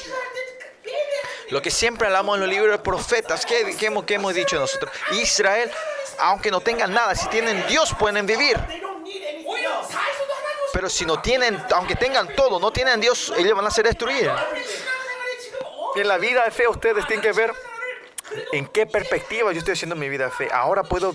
Lo 1.49 1.59
que 1.59 1.71
siempre 1.71 2.05
hablamos 2.05 2.35
en 2.35 2.41
los 2.41 2.49
libros 2.51 2.77
de 2.77 2.83
profetas, 2.83 3.43
¿qué, 3.47 3.75
qué, 3.79 3.87
hemos, 3.87 4.05
qué 4.05 4.13
hemos 4.13 4.35
dicho 4.35 4.59
nosotros? 4.59 4.93
Israel, 5.13 5.71
aunque 6.19 6.51
no 6.51 6.61
tengan 6.61 6.93
nada, 6.93 7.15
si 7.15 7.27
tienen 7.29 7.65
Dios 7.65 7.95
pueden 7.97 8.27
vivir. 8.27 8.59
Pero 10.71 10.87
si 10.87 11.03
no 11.03 11.19
tienen, 11.19 11.59
aunque 11.73 11.95
tengan 11.95 12.35
todo, 12.35 12.59
no 12.59 12.69
tienen 12.69 13.01
Dios, 13.01 13.33
ellos 13.35 13.55
van 13.55 13.65
a 13.65 13.71
ser 13.71 13.85
destruidos. 13.85 14.39
En 15.95 16.07
la 16.07 16.19
vida 16.19 16.45
de 16.45 16.51
fe 16.51 16.67
ustedes 16.67 17.07
tienen 17.07 17.23
que 17.23 17.31
ver 17.31 17.70
¿En 18.51 18.67
qué 18.67 18.85
perspectiva 18.85 19.51
yo 19.51 19.59
estoy 19.59 19.73
haciendo 19.73 19.95
mi 19.95 20.09
vida 20.09 20.29
fe? 20.29 20.49
Ahora 20.51 20.83
puedo... 20.83 21.13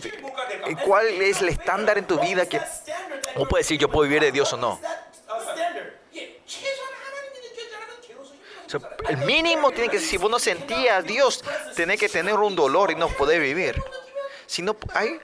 ¿Cuál 0.84 1.06
es 1.22 1.40
el 1.40 1.48
estándar 1.48 1.98
en 1.98 2.06
tu 2.06 2.18
vida 2.18 2.46
que... 2.46 2.60
¿Cómo 3.34 3.48
puedes 3.48 3.66
decir 3.66 3.78
yo 3.80 3.90
puedo 3.90 4.08
vivir 4.08 4.22
de 4.22 4.32
Dios 4.32 4.52
o 4.52 4.56
no? 4.56 4.80
O 8.66 8.68
sea, 8.68 8.80
el 9.08 9.18
mínimo 9.18 9.70
tiene 9.70 9.88
que 9.88 9.98
ser, 9.98 10.08
si 10.08 10.16
vos 10.16 10.30
no 10.30 10.38
sentías 10.38 10.98
a 10.98 11.02
Dios, 11.02 11.44
tenés 11.76 12.00
que 12.00 12.08
tener 12.08 12.34
un 12.34 12.56
dolor 12.56 12.90
y 12.90 12.96
no 12.96 13.08
poder 13.08 13.40
vivir. 13.40 13.80
Si 14.46 14.62
no 14.62 14.76
hay 14.94 15.20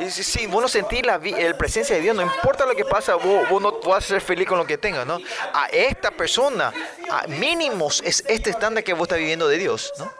y 0.00 0.10
si, 0.10 0.24
si 0.24 0.46
vos 0.46 0.60
no 0.60 0.68
sentís 0.68 1.04
la, 1.04 1.20
presencia 1.56 1.96
de 1.96 2.02
Dios, 2.02 2.16
no 2.16 2.22
importa 2.22 2.66
lo 2.66 2.74
que 2.74 2.84
pasa, 2.84 3.14
vos, 3.14 3.48
vos 3.48 3.62
no 3.62 3.80
vas 3.80 4.04
a 4.04 4.08
ser 4.08 4.20
feliz 4.20 4.48
con 4.48 4.58
lo 4.58 4.66
que 4.66 4.78
tengas, 4.78 5.06
¿no? 5.06 5.18
A 5.52 5.66
esta 5.66 6.10
persona, 6.10 6.72
a 7.10 7.26
mínimos, 7.26 8.02
es 8.04 8.24
este 8.26 8.50
estándar 8.50 8.82
que 8.82 8.92
vos 8.92 9.02
estás 9.02 9.18
viviendo 9.18 9.48
de 9.48 9.58
Dios, 9.58 9.92
¿no? 9.98 10.12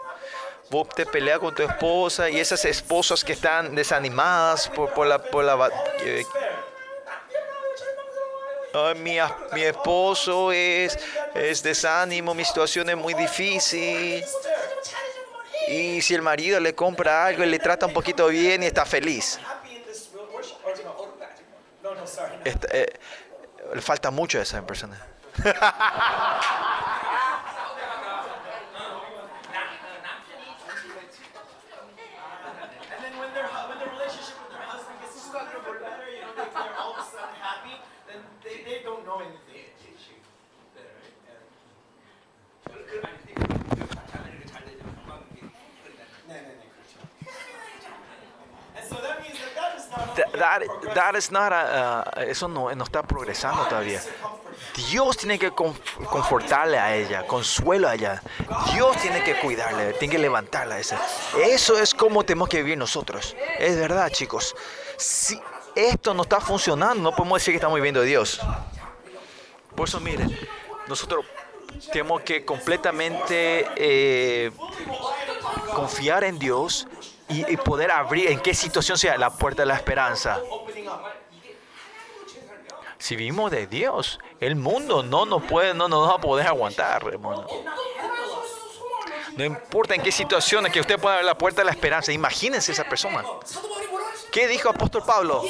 Vos 0.71 0.89
te 0.89 1.07
peleas 1.07 1.39
con 1.39 1.55
tu 1.55 1.63
esposa 1.63 2.31
y 2.31 2.41
esas 2.41 2.65
esposas 2.65 3.23
que 3.25 3.33
están 3.33 3.75
desanimadas 3.75 4.69
por, 4.69 4.91
por 4.91 5.07
la... 5.07 5.19
Por 5.19 5.45
la 5.45 5.71
eh, 6.01 6.25
Ay, 8.77 8.97
mi, 8.97 9.19
mi 9.53 9.63
esposo 9.63 10.51
es, 10.51 10.99
es 11.33 11.63
desánimo, 11.63 12.35
mi 12.35 12.45
situación 12.45 12.91
es 12.91 12.97
muy 12.97 13.15
difícil. 13.15 14.25
Y 15.69 16.03
si 16.03 16.15
el 16.15 16.23
marido 16.23 16.61
le 16.61 16.75
compra 16.75 17.27
algo 17.27 17.45
y 17.45 17.47
le 17.47 17.59
trata 17.59 17.87
un 17.87 17.93
poquito 17.93 18.29
bien 18.29 18.63
y 18.63 18.67
está 18.67 18.85
feliz. 18.85 19.39
Eh, 22.45 22.99
le 23.75 23.81
falta 23.81 24.11
mucho 24.11 24.39
a 24.39 24.43
esa 24.43 24.65
persona. 24.67 25.01
that 50.15 50.63
that 50.95 51.15
is 51.17 51.31
not 51.31 51.53
a- 51.53 52.05
uh, 52.17 52.21
eso 52.23 52.49
no, 52.49 52.75
no 52.75 52.85
está 52.85 53.03
progresando 53.03 53.65
todavía. 53.67 54.01
Dios 54.91 55.17
tiene 55.17 55.39
que 55.39 55.51
conf- 55.53 55.79
confortarle 56.07 56.79
a 56.79 56.95
ella, 56.97 57.27
consuelo 57.27 57.89
a 57.89 57.95
ella. 57.95 58.23
Dios 58.73 58.97
tiene 58.99 59.23
que 59.23 59.39
cuidarle, 59.41 59.93
tiene 59.95 60.13
que 60.13 60.19
levantarla. 60.19 60.77
a 60.77 60.79
esa. 60.79 61.01
Eso 61.45 61.79
es 61.79 61.93
como 61.95 62.25
tenemos 62.25 62.49
que 62.49 62.59
vivir 62.63 62.79
nosotros. 62.79 63.37
Es 63.59 63.77
verdad, 63.77 64.11
chicos. 64.11 64.55
Si 64.97 65.41
esto 65.75 66.15
no 66.15 66.23
está 66.23 66.41
funcionando, 66.41 67.03
no 67.03 67.15
podemos 67.17 67.41
decir 67.41 67.53
que 67.53 67.57
estamos 67.57 67.77
viviendo 67.77 68.01
de 68.01 68.07
Dios. 68.07 68.41
Por 69.75 69.89
eso, 69.89 69.99
miren, 70.01 70.37
nosotros 70.87 71.25
tenemos 71.93 72.23
que 72.23 72.45
completamente 72.45 73.67
eh, 73.77 74.53
confiar 75.75 76.23
en 76.25 76.39
Dios 76.39 76.87
y, 77.29 77.53
y 77.53 77.57
poder 77.57 77.91
abrir 77.91 78.31
en 78.31 78.41
qué 78.41 78.55
situación 78.55 78.99
sea 78.99 79.17
la 79.17 79.31
puerta 79.31 79.63
de 79.63 79.67
la 79.67 79.77
esperanza. 79.77 80.41
Si 82.99 83.17
vivimos 83.17 83.51
de 83.51 83.67
Dios, 83.67 84.19
el 84.41 84.57
mundo 84.57 85.03
no 85.03 85.27
nos 85.27 85.43
puede, 85.45 85.75
no 85.75 85.89
nos 85.89 86.09
va 86.09 86.15
a 86.15 86.21
poder 86.21 86.47
aguantar, 86.47 87.05
hermano. 87.07 87.47
No 89.37 89.45
importa 89.45 89.95
en 89.95 90.03
qué 90.03 90.13
situación 90.13 90.65
es 90.67 90.73
que 90.73 90.81
usted 90.81 90.99
pueda 90.99 91.17
abrir 91.17 91.27
la 91.27 91.37
puerta 91.37 91.61
de 91.61 91.67
la 91.67 91.73
esperanza. 91.73 92.13
Imagínense 92.13 92.73
esa 92.73 92.85
persona. 92.85 93.25
¿Qué 94.33 94.47
dijo 94.47 94.69
apóstol 94.69 95.03
Pablo? 95.05 95.43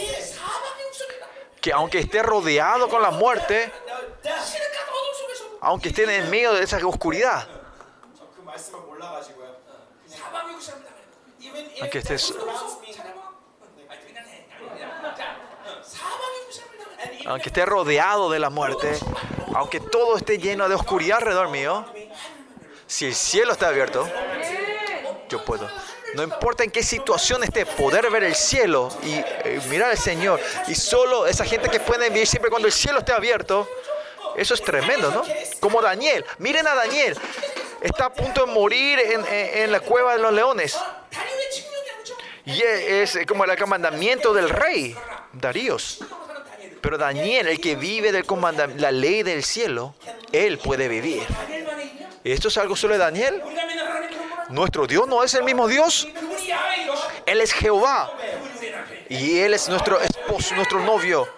Que 1.61 1.73
aunque 1.73 1.99
esté 1.99 2.23
rodeado 2.23 2.89
con 2.89 3.03
la 3.03 3.11
muerte, 3.11 3.73
aunque 5.61 5.91
esté 5.91 6.13
en 6.13 6.31
medio 6.31 6.55
de 6.55 6.65
esa 6.65 6.85
oscuridad, 6.87 7.47
aunque 11.81 11.99
estés 11.99 12.35
aunque 17.27 17.49
esté 17.49 17.65
rodeado 17.65 18.31
de 18.31 18.39
la 18.39 18.51
muerte, 18.51 18.99
aunque 19.55 19.81
todo 19.81 20.17
esté 20.17 20.39
lleno 20.39 20.69
de 20.69 20.75
oscuridad 20.75 21.19
alrededor 21.19 21.49
mío, 21.49 21.87
si 22.87 23.07
el 23.07 23.15
cielo 23.15 23.53
está 23.53 23.69
abierto, 23.69 24.07
yo 25.29 25.45
puedo. 25.45 25.69
No 26.15 26.23
importa 26.23 26.63
en 26.63 26.71
qué 26.71 26.83
situación 26.83 27.43
esté, 27.43 27.67
poder 27.67 28.09
ver 28.11 28.25
el 28.25 28.35
cielo 28.35 28.89
y 29.03 29.15
eh, 29.15 29.61
mirar 29.69 29.91
al 29.91 29.99
Señor. 29.99 30.41
Y 30.69 30.75
solo 30.75 31.27
esa 31.27 31.45
gente 31.45 31.69
que 31.69 31.81
puede 31.81 32.09
vivir 32.09 32.27
siempre 32.27 32.51
cuando 32.51 32.69
el 32.69 32.73
cielo 32.73 33.01
esté 33.01 33.13
abierto, 33.13 33.69
eso 34.37 34.55
es 34.55 34.63
tremendo, 34.63 35.11
¿no? 35.11 35.23
Como 35.59 35.83
Daniel. 35.83 36.25
Miren 36.39 36.69
a 36.69 36.75
Daniel. 36.75 37.19
Está 37.81 38.07
a 38.07 38.13
punto 38.13 38.47
de 38.47 38.53
morir 38.53 38.99
en 39.01 39.73
la 39.73 39.81
cueva 39.81 40.13
de 40.15 40.21
los 40.21 40.33
leones. 40.33 40.79
Y 42.47 42.63
es 42.63 43.19
como 43.27 43.45
el 43.45 43.59
comandamiento 43.59 44.35
del 44.35 44.49
rey, 44.51 44.97
Daríos. 45.33 46.01
Pero 46.81 46.99
Daniel, 46.99 47.49
el 47.49 47.61
que 47.61 47.77
vive 47.77 48.13
del 48.13 48.27
la 48.77 48.93
ley 48.93 49.23
del 49.23 49.43
cielo, 49.43 49.95
él 50.33 50.59
puede 50.59 50.89
vivir. 50.89 51.27
¿Esto 52.23 52.49
es 52.49 52.59
algo 52.59 52.77
solo 52.77 52.95
de 52.95 52.99
Daniel? 52.99 53.43
Nuestro 54.51 54.87
Dios 54.87 55.09
no 55.09 55.25
es 55.25 55.33
el 55.35 55.45
mismo 55.45 55.67
Dios. 55.67 56.07
Él 57.27 57.41
es 57.41 57.53
Jehová. 57.53 58.13
Y 59.09 59.39
Él 59.41 59.55
es 59.55 59.69
nuestro 59.69 60.01
esposo, 60.01 60.55
nuestro 60.55 60.81
novio. 60.81 61.29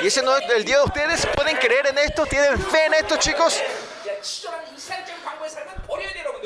Y 0.00 0.06
ese 0.06 0.22
no 0.22 0.36
es 0.36 0.50
el 0.50 0.64
Dios 0.64 0.80
de 0.80 0.84
ustedes. 0.86 1.26
¿Pueden 1.34 1.56
creer 1.56 1.86
en 1.88 1.98
esto? 1.98 2.26
¿Tienen 2.26 2.58
fe 2.58 2.86
en 2.86 2.94
esto, 2.94 3.16
chicos? 3.16 3.60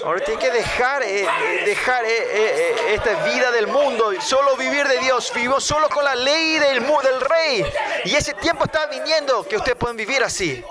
Ahora 0.07 0.21
tiene 0.21 0.41
que 0.41 0.53
dejar, 0.53 1.03
eh, 1.03 1.23
eh, 1.23 1.63
dejar 1.65 2.05
eh, 2.05 2.95
esta 2.95 3.25
vida 3.25 3.51
del 3.51 3.67
mundo, 3.67 4.13
solo 4.21 4.57
vivir 4.57 4.87
de 4.87 4.99
Dios. 4.99 5.33
vivo 5.35 5.61
solo 5.61 5.89
con 5.89 6.05
la 6.05 6.15
ley 6.15 6.61
del, 6.61 6.79
del 6.79 7.21
rey. 7.21 7.65
Y 8.05 8.15
ese 8.15 8.33
tiempo 8.35 8.67
está 8.67 8.87
viniendo 8.87 9.43
que 9.49 9.57
ustedes 9.57 9.77
pueden 9.77 9.97
vivir 9.97 10.23
así. 10.23 10.65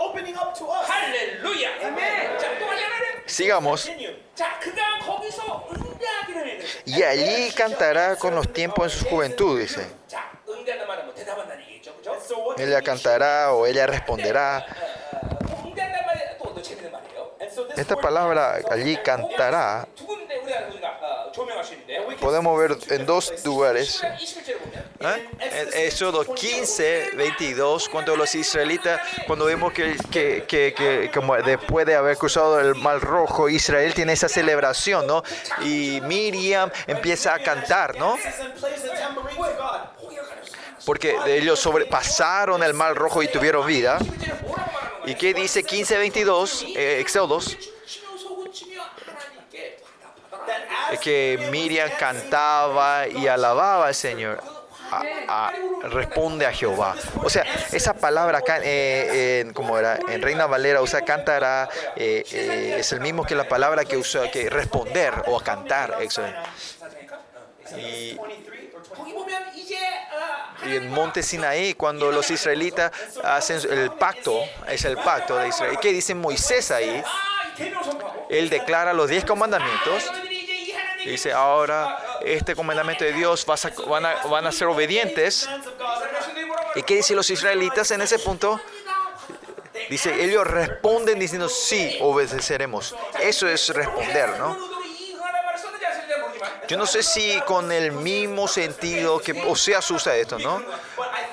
Sigamos. 3.25 3.91
Y 6.85 7.03
allí 7.03 7.51
cantará 7.51 8.15
con 8.15 8.35
los 8.35 8.53
tiempos 8.53 8.93
en 8.93 8.99
su 8.99 9.05
juventud, 9.09 9.59
dice. 9.59 9.85
Ella 12.57 12.81
cantará 12.81 13.51
o 13.51 13.65
ella 13.65 13.85
responderá. 13.85 14.65
Esta 17.75 17.95
palabra 17.95 18.59
allí 18.69 18.97
cantará 18.97 19.87
podemos 22.19 22.59
ver 22.59 22.77
en 22.89 23.05
dos 23.05 23.33
lugares. 23.45 24.01
¿Eh? 24.03 25.29
En 25.39 25.85
Éxodo 25.85 26.33
15, 26.33 27.11
22, 27.15 27.89
cuando 27.89 28.15
los 28.15 28.33
israelitas, 28.33 28.99
cuando 29.27 29.45
vemos 29.45 29.73
que, 29.73 29.95
que, 30.09 30.45
que, 30.47 30.73
que 30.75 31.11
como 31.13 31.35
después 31.35 31.85
de 31.85 31.95
haber 31.95 32.17
cruzado 32.17 32.59
el 32.59 32.75
Mar 32.75 32.99
Rojo, 33.01 33.49
Israel 33.49 33.93
tiene 33.93 34.13
esa 34.13 34.29
celebración, 34.29 35.05
¿no? 35.05 35.23
Y 35.61 36.01
Miriam 36.01 36.71
empieza 36.87 37.33
a 37.33 37.39
cantar, 37.39 37.95
¿no? 37.97 38.17
porque 40.85 41.17
ellos 41.27 41.59
sobrepasaron 41.59 42.63
el 42.63 42.73
mar 42.73 42.95
rojo 42.95 43.23
y 43.23 43.27
tuvieron 43.27 43.65
vida. 43.65 43.97
¿Y 45.05 45.15
qué 45.15 45.33
dice 45.33 45.63
15.22, 45.63 46.75
eh, 46.75 46.99
Exodus? 46.99 47.57
Que 51.01 51.47
Miriam 51.51 51.89
cantaba 51.99 53.07
y 53.07 53.27
alababa 53.27 53.87
al 53.87 53.95
Señor. 53.95 54.41
Responde 55.83 56.45
a 56.45 56.51
Jehová. 56.51 56.95
O 57.23 57.29
sea, 57.29 57.43
esa 57.71 57.93
palabra 57.93 58.39
acá, 58.39 58.59
eh, 58.63 59.51
como 59.53 59.77
era 59.77 59.99
en 60.07 60.21
Reina 60.21 60.45
Valera, 60.45 60.81
o 60.81 60.87
sea, 60.87 61.01
cantará, 61.01 61.69
eh, 61.95 62.23
eh, 62.31 62.77
es 62.79 62.91
el 62.91 63.01
mismo 63.01 63.23
que 63.23 63.35
la 63.35 63.47
palabra 63.47 63.85
que 63.85 63.97
usó, 63.97 64.23
que 64.31 64.49
responder 64.49 65.13
o 65.27 65.39
cantar. 65.39 65.97
Y 67.77 68.17
y 70.65 70.75
en 70.75 70.89
Monte 70.89 71.21
Sinaí, 71.21 71.73
cuando 71.75 72.11
los 72.11 72.31
israelitas 72.31 72.91
hacen 73.23 73.59
el 73.69 73.91
pacto, 73.91 74.39
es 74.67 74.85
el 74.85 74.97
pacto 74.97 75.37
de 75.37 75.49
Israel. 75.49 75.77
¿Qué 75.81 75.91
dice 75.91 76.15
Moisés 76.15 76.71
ahí? 76.71 77.03
Él 78.29 78.49
declara 78.49 78.93
los 78.93 79.09
diez 79.09 79.25
comandamientos. 79.25 80.11
Dice, 81.05 81.31
ahora 81.31 81.99
este 82.23 82.55
comandamiento 82.55 83.03
de 83.03 83.13
Dios 83.13 83.45
van, 83.87 84.05
a, 84.05 84.15
van 84.27 84.47
a 84.47 84.51
ser 84.51 84.67
obedientes. 84.67 85.47
¿Y 86.73 86.81
qué 86.81 86.95
dicen 86.95 87.15
los 87.15 87.29
israelitas 87.29 87.91
en 87.91 88.01
ese 88.01 88.17
punto? 88.17 88.59
Dice, 89.89 90.23
ellos 90.23 90.47
responden 90.47 91.19
diciendo, 91.19 91.47
sí, 91.47 91.97
obedeceremos. 92.01 92.95
Eso 93.21 93.47
es 93.47 93.69
responder, 93.69 94.39
¿no? 94.39 94.74
Yo 96.67 96.77
no 96.77 96.85
sé 96.85 97.03
si 97.03 97.39
con 97.41 97.71
el 97.71 97.91
mismo 97.91 98.47
sentido 98.47 99.19
que 99.19 99.33
Oseas 99.47 99.89
usa 99.91 100.15
esto, 100.15 100.39
¿no? 100.39 100.63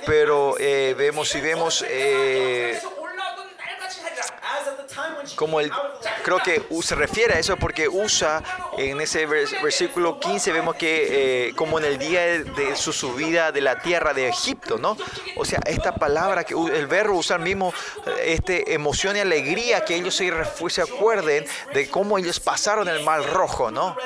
Pero 0.06 0.56
eh, 0.58 0.94
vemos, 0.96 1.28
si 1.28 1.40
vemos, 1.40 1.84
eh, 1.88 2.80
como 5.36 5.60
el, 5.60 5.70
creo 6.24 6.38
que 6.38 6.62
se 6.82 6.94
refiere 6.94 7.34
a 7.34 7.38
eso 7.38 7.56
porque 7.56 7.88
usa 7.88 8.42
en 8.78 9.00
ese 9.00 9.26
vers- 9.28 9.60
versículo 9.62 10.18
15 10.20 10.52
vemos 10.52 10.76
que 10.76 11.48
eh, 11.48 11.54
como 11.54 11.78
en 11.78 11.84
el 11.84 11.98
día 11.98 12.22
de, 12.22 12.76
su 12.76 12.92
subida 12.92 13.52
de 13.52 13.60
la 13.60 13.78
tierra 13.80 14.12
de 14.14 14.28
Egipto, 14.28 14.78
¿no? 14.78 14.96
O 15.36 15.44
sea, 15.44 15.60
esta 15.66 15.94
palabra 15.94 16.44
que 16.44 16.54
el 16.54 16.86
verbo 16.86 17.16
usa 17.16 17.36
el 17.36 17.42
mismo 17.42 17.72
este 18.24 18.74
emoción 18.74 19.16
y 19.16 19.20
alegría 19.20 19.84
que 19.84 19.94
ellos 19.96 20.14
se, 20.14 20.32
se 20.68 20.82
acuerden 20.82 21.44
de 21.74 21.88
cómo 21.88 22.18
ellos 22.18 22.40
pasaron 22.40 22.88
el 22.88 23.02
mar 23.04 23.24
rojo, 23.24 23.70
¿no? 23.70 23.96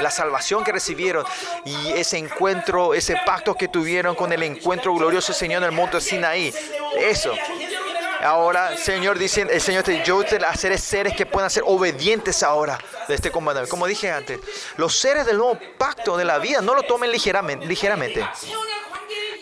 La 0.00 0.10
salvación 0.10 0.64
que 0.64 0.72
recibieron 0.72 1.24
y 1.64 1.92
ese 1.92 2.18
encuentro, 2.18 2.94
ese 2.94 3.16
pacto 3.24 3.54
que 3.54 3.68
tuvieron 3.68 4.14
con 4.14 4.32
el 4.32 4.42
encuentro 4.42 4.94
glorioso 4.94 5.28
del 5.28 5.36
Señor 5.38 5.62
en 5.62 5.68
el 5.70 5.72
monte 5.72 6.00
Sinaí. 6.00 6.52
Eso. 6.98 7.32
Ahora, 8.22 8.76
Señor, 8.76 9.18
dice, 9.18 9.42
el 9.42 9.60
Señor 9.60 9.82
te 9.82 10.02
yo 10.04 10.22
te 10.24 10.36
haceré 10.36 10.78
seres 10.78 11.14
que 11.14 11.26
puedan 11.26 11.50
ser 11.50 11.62
obedientes 11.66 12.42
ahora 12.42 12.78
de 13.08 13.14
este 13.14 13.30
comandamiento. 13.30 13.70
Como 13.70 13.86
dije 13.86 14.10
antes, 14.10 14.40
los 14.76 14.96
seres 14.96 15.26
del 15.26 15.38
nuevo 15.38 15.58
pacto 15.78 16.16
de 16.16 16.24
la 16.24 16.38
vida 16.38 16.60
no 16.60 16.74
lo 16.74 16.82
tomen 16.82 17.10
ligeramente 17.10 18.28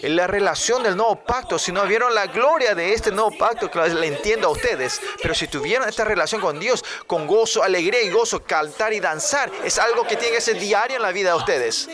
en 0.04 0.16
la 0.16 0.26
relación 0.26 0.82
del 0.82 0.96
nuevo 0.96 1.16
pacto, 1.16 1.58
si 1.58 1.72
no 1.72 1.82
vieron 1.86 2.14
la 2.14 2.26
gloria 2.26 2.74
de 2.74 2.92
este 2.92 3.10
nuevo 3.10 3.30
pacto, 3.38 3.70
que 3.70 3.78
la 3.78 4.06
entiendo 4.06 4.48
a 4.48 4.50
ustedes, 4.50 5.00
pero 5.22 5.34
si 5.34 5.48
tuvieron 5.48 5.88
esta 5.88 6.04
relación 6.04 6.42
con 6.42 6.60
Dios, 6.60 6.84
con 7.06 7.26
gozo, 7.26 7.62
alegría 7.62 8.02
y 8.02 8.10
gozo, 8.10 8.42
cantar 8.42 8.92
y 8.92 9.00
danzar, 9.00 9.50
es 9.64 9.78
algo 9.78 10.06
que 10.06 10.16
tiene 10.16 10.34
que 10.34 10.42
ser 10.42 10.58
diario 10.58 10.96
en 10.96 11.02
la 11.02 11.10
vida 11.10 11.30
de 11.30 11.36
ustedes. 11.36 11.88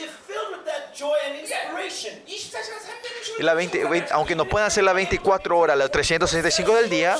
Aunque 4.10 4.34
no 4.34 4.44
puedan 4.46 4.66
hacer 4.66 4.82
las 4.82 4.94
24 4.94 5.56
horas, 5.56 5.78
las 5.78 5.90
365 5.92 6.74
del 6.74 6.90
día, 6.90 7.16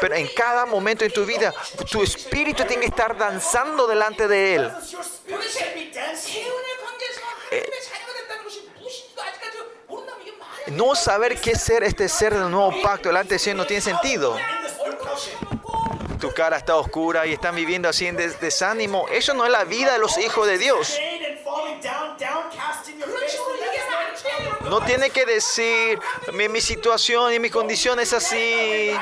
pero 0.00 0.14
en 0.14 0.28
cada 0.28 0.64
momento 0.64 1.04
de 1.04 1.10
tu 1.10 1.24
vida, 1.26 1.52
tu 1.90 2.04
espíritu 2.04 2.62
tiene 2.64 2.82
que 2.82 2.88
estar 2.88 3.18
danzando 3.18 3.88
delante 3.88 4.28
de 4.28 4.54
Él. 4.54 4.70
Eh, 7.50 7.70
no 10.68 10.94
saber 10.94 11.40
qué 11.40 11.54
ser 11.54 11.82
este 11.82 12.08
ser 12.08 12.34
del 12.34 12.50
nuevo 12.50 12.72
pacto, 12.82 13.10
el 13.10 13.16
antes 13.16 13.54
no 13.54 13.66
tiene 13.66 13.82
sentido. 13.82 14.36
Tu 16.20 16.32
cara 16.32 16.56
está 16.56 16.76
oscura 16.76 17.26
y 17.26 17.34
están 17.34 17.54
viviendo 17.54 17.88
así 17.88 18.06
en 18.06 18.16
desánimo. 18.16 19.06
Eso 19.10 19.34
no 19.34 19.44
es 19.44 19.50
la 19.50 19.64
vida 19.64 19.92
de 19.92 19.98
los 19.98 20.16
hijos 20.18 20.46
de 20.46 20.58
Dios. 20.58 20.98
No 24.70 24.80
tiene 24.80 25.10
que 25.10 25.26
decir, 25.26 25.98
mi, 26.32 26.48
mi 26.48 26.60
situación 26.60 27.34
y 27.34 27.38
mi 27.38 27.50
condición 27.50 28.00
es 28.00 28.12
así 28.14 28.96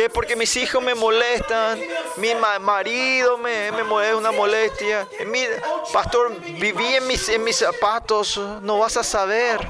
es 0.00 0.08
porque 0.10 0.36
mis 0.36 0.56
hijos 0.56 0.82
me 0.82 0.94
molestan, 0.94 1.80
mi 2.16 2.34
ma- 2.34 2.58
marido 2.58 3.36
me, 3.38 3.70
me 3.72 4.08
es 4.08 4.14
una 4.14 4.32
molestia. 4.32 5.06
Mi, 5.26 5.44
pastor, 5.92 6.40
viví 6.40 6.94
en 6.94 7.06
mis, 7.06 7.28
en 7.28 7.44
mis 7.44 7.56
zapatos, 7.56 8.36
no 8.62 8.78
vas 8.78 8.96
a 8.96 9.02
saber. 9.04 9.60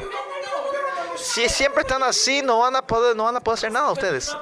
Si 1.17 1.49
siempre 1.49 1.83
están 1.83 2.03
así, 2.03 2.43
no 2.43 2.61
van 2.61 2.77
a 2.77 2.83
poder, 2.87 3.15
no 3.17 3.25
van 3.25 3.37
a 3.37 3.41
poder 3.41 3.59
hacer 3.59 3.73
nada 3.73 3.91
ustedes. 3.93 4.35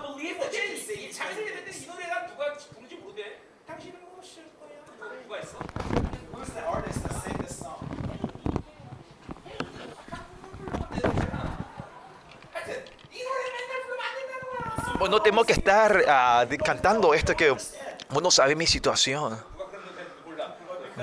no 15.08 15.22
tengo 15.22 15.44
que 15.44 15.52
estar 15.52 16.04
ah, 16.08 16.44
cantando 16.64 17.14
esto 17.14 17.34
que 17.36 17.50
vos 17.50 18.22
no 18.22 18.30
sabés 18.30 18.56
mi 18.56 18.66
situación. 18.66 19.42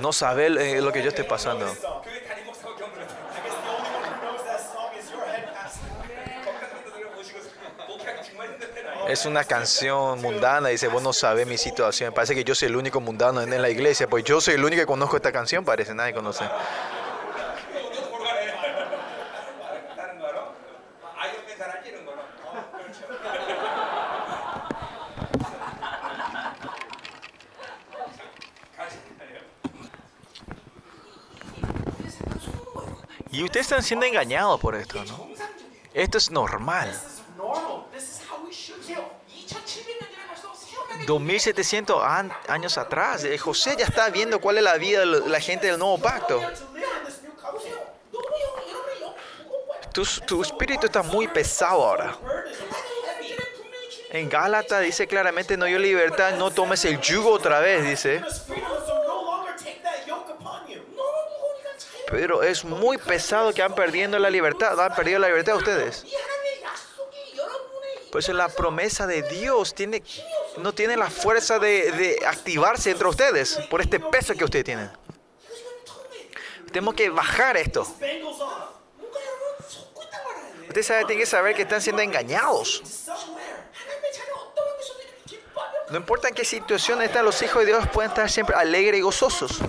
No 0.01 0.13
sabés 0.13 0.55
eh, 0.57 0.81
lo 0.81 0.91
que 0.91 1.01
yo 1.01 1.09
estoy 1.09 1.25
pasando. 1.25 1.65
Es 9.07 9.25
una 9.25 9.45
canción 9.45 10.21
mundana, 10.21 10.67
dice, 10.67 10.89
vos 10.89 11.01
no 11.01 11.13
sabés 11.13 11.47
mi 11.47 11.57
situación. 11.57 12.13
Parece 12.13 12.35
que 12.35 12.43
yo 12.43 12.53
soy 12.53 12.67
el 12.67 12.75
único 12.75 12.99
mundano 12.99 13.41
en 13.41 13.61
la 13.61 13.69
iglesia, 13.69 14.07
pues 14.07 14.25
yo 14.25 14.41
soy 14.41 14.55
el 14.55 14.65
único 14.65 14.81
que 14.81 14.85
conozco 14.85 15.15
esta 15.15 15.31
canción, 15.31 15.63
parece, 15.63 15.95
nadie 15.95 16.13
conoce. 16.13 16.43
Y 33.37 33.43
ustedes 33.43 33.67
están 33.67 33.83
siendo 33.83 34.03
engañados 34.03 34.59
por 34.59 34.73
esto, 34.73 35.05
¿no? 35.05 35.29
Esto 35.93 36.17
es 36.17 36.31
normal. 36.31 36.91
2700 41.05 42.03
an 42.03 42.33
años 42.47 42.79
atrás, 42.79 43.23
eh, 43.25 43.37
José 43.37 43.75
ya 43.77 43.85
está 43.85 44.09
viendo 44.09 44.41
cuál 44.41 44.57
es 44.57 44.63
la 44.63 44.77
vida 44.77 45.01
de 45.01 45.29
la 45.29 45.39
gente 45.39 45.67
del 45.67 45.77
nuevo 45.77 45.99
pacto. 45.99 46.41
Tu, 49.93 50.03
tu 50.25 50.41
espíritu 50.41 50.87
está 50.87 51.03
muy 51.03 51.27
pesado 51.27 51.85
ahora. 51.85 52.17
En 54.09 54.29
Gálata 54.29 54.79
dice 54.79 55.05
claramente, 55.05 55.57
no 55.57 55.65
hay 55.65 55.77
libertad, 55.77 56.33
no 56.39 56.49
tomes 56.49 56.83
el 56.85 56.99
yugo 57.01 57.33
otra 57.33 57.59
vez, 57.59 57.85
dice. 57.85 58.23
Pero 62.09 62.41
es 62.41 62.63
muy 62.63 62.97
pesado 62.97 63.53
que 63.53 63.61
han 63.61 63.75
perdiendo 63.75 64.17
la 64.17 64.29
libertad, 64.29 64.79
han 64.79 64.95
perdido 64.95 65.19
la 65.19 65.27
libertad 65.27 65.53
de 65.53 65.57
ustedes. 65.57 66.05
Pues 68.11 68.29
la 68.29 68.47
promesa 68.47 69.05
de 69.05 69.21
Dios 69.23 69.75
tiene, 69.75 70.01
no 70.57 70.73
tiene 70.73 70.95
la 70.95 71.09
fuerza 71.09 71.59
de, 71.59 71.91
de 71.91 72.25
activarse 72.25 72.91
entre 72.91 73.07
ustedes 73.07 73.59
por 73.69 73.81
este 73.81 73.99
peso 73.99 74.33
que 74.33 74.45
ustedes 74.45 74.65
tienen. 74.65 74.89
Tenemos 76.71 76.95
que 76.95 77.09
bajar 77.09 77.57
esto. 77.57 77.87
Ustedes 80.67 80.85
saben, 80.85 81.07
tienen 81.07 81.23
que 81.23 81.29
saber 81.29 81.55
que 81.55 81.63
están 81.63 81.81
siendo 81.81 82.01
engañados. 82.01 82.83
No 85.89 85.97
importa 85.97 86.27
en 86.27 86.35
qué 86.35 86.43
situación 86.43 87.01
están 87.01 87.23
los 87.23 87.41
hijos 87.41 87.61
de 87.61 87.67
Dios, 87.67 87.87
pueden 87.93 88.11
estar 88.11 88.29
siempre 88.29 88.55
alegres 88.55 88.99
y 88.99 89.01
gozosos. 89.01 89.59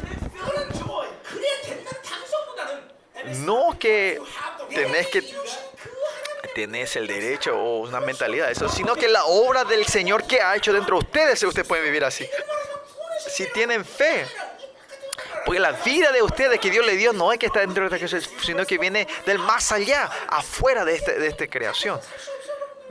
No 3.36 3.76
que 3.78 4.20
tenés 4.70 5.06
que 5.08 5.22
tenés 6.54 6.96
el 6.96 7.06
derecho 7.06 7.56
o 7.56 7.80
una 7.80 8.00
mentalidad 8.00 8.46
de 8.46 8.52
eso, 8.52 8.68
sino 8.68 8.96
que 8.96 9.08
la 9.08 9.24
obra 9.26 9.64
del 9.64 9.86
Señor 9.86 10.26
que 10.26 10.40
ha 10.40 10.56
hecho 10.56 10.72
dentro 10.72 10.98
de 10.98 11.04
ustedes, 11.04 11.42
ustedes 11.44 11.66
pueden 11.66 11.84
vivir 11.84 12.04
así. 12.04 12.28
Si 13.28 13.46
tienen 13.52 13.84
fe, 13.84 14.26
porque 15.44 15.60
la 15.60 15.72
vida 15.72 16.12
de 16.12 16.22
ustedes 16.22 16.58
que 16.58 16.70
Dios 16.70 16.84
le 16.84 16.96
dio 16.96 17.12
no 17.12 17.32
es 17.32 17.38
que 17.38 17.46
está 17.46 17.60
dentro 17.60 17.88
de 17.88 17.96
esta 17.96 18.06
creación, 18.06 18.40
sino 18.42 18.66
que 18.66 18.78
viene 18.78 19.06
del 19.24 19.38
más 19.38 19.72
allá, 19.72 20.10
afuera 20.28 20.84
de, 20.84 20.96
este, 20.96 21.18
de 21.18 21.26
esta 21.26 21.46
creación. 21.46 22.00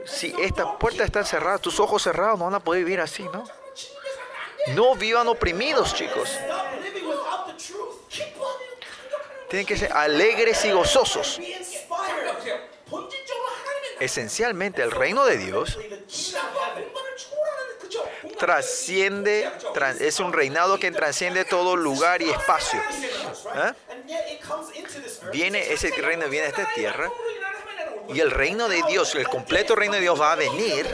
Si 0.04 0.34
estas 0.40 0.66
puertas 0.80 1.06
están 1.06 1.24
cerradas, 1.24 1.60
tus 1.60 1.78
ojos 1.78 2.02
cerrados, 2.02 2.38
no 2.38 2.46
van 2.46 2.54
a 2.54 2.60
poder 2.60 2.84
vivir 2.84 3.00
así, 3.00 3.24
¿no? 3.24 3.44
No 4.68 4.94
vivan 4.94 5.28
oprimidos, 5.28 5.94
chicos. 5.94 6.38
Tienen 9.48 9.66
que 9.66 9.76
ser 9.76 9.92
alegres 9.92 10.64
y 10.64 10.70
gozosos. 10.70 11.40
Esencialmente, 14.00 14.82
el 14.82 14.90
reino 14.90 15.24
de 15.24 15.38
Dios 15.38 15.78
trasciende, 18.38 19.50
es 20.00 20.20
un 20.20 20.32
reinado 20.32 20.78
que 20.78 20.90
trasciende 20.90 21.44
todo 21.44 21.76
lugar 21.76 22.22
y 22.22 22.30
espacio. 22.30 22.80
¿Ah? 23.52 23.74
Viene 25.32 25.72
ese 25.72 25.90
reino, 25.90 26.28
viene 26.28 26.46
a 26.46 26.50
esta 26.50 26.72
tierra. 26.74 27.10
Y 28.14 28.20
el 28.20 28.30
reino 28.30 28.68
de 28.68 28.82
Dios, 28.88 29.14
el 29.14 29.28
completo 29.28 29.74
reino 29.74 29.94
de 29.94 30.00
Dios 30.00 30.18
va 30.18 30.32
a 30.32 30.36
venir 30.36 30.86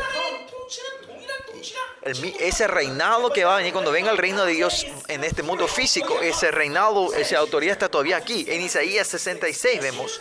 el, 2.02 2.34
ese 2.40 2.66
reinado 2.66 3.30
que 3.30 3.44
va 3.44 3.54
a 3.54 3.58
venir 3.58 3.72
cuando 3.72 3.90
venga 3.90 4.10
el 4.10 4.18
reino 4.18 4.44
de 4.44 4.52
Dios 4.52 4.86
en 5.08 5.24
este 5.24 5.42
mundo 5.42 5.66
físico, 5.68 6.20
ese 6.20 6.50
reinado, 6.50 7.14
esa 7.14 7.38
autoridad 7.38 7.72
está 7.72 7.88
todavía 7.88 8.16
aquí. 8.16 8.44
En 8.48 8.60
Isaías 8.60 9.08
66 9.08 9.80
vemos 9.80 10.20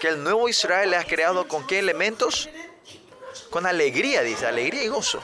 que 0.00 0.08
el 0.08 0.22
nuevo 0.22 0.48
Israel 0.48 0.90
le 0.90 0.96
ha 0.96 1.04
creado 1.04 1.48
con 1.48 1.66
qué 1.66 1.78
elementos? 1.78 2.48
Con 3.50 3.66
alegría, 3.66 4.22
dice, 4.22 4.46
alegría 4.46 4.84
y 4.84 4.88
gozo. 4.88 5.22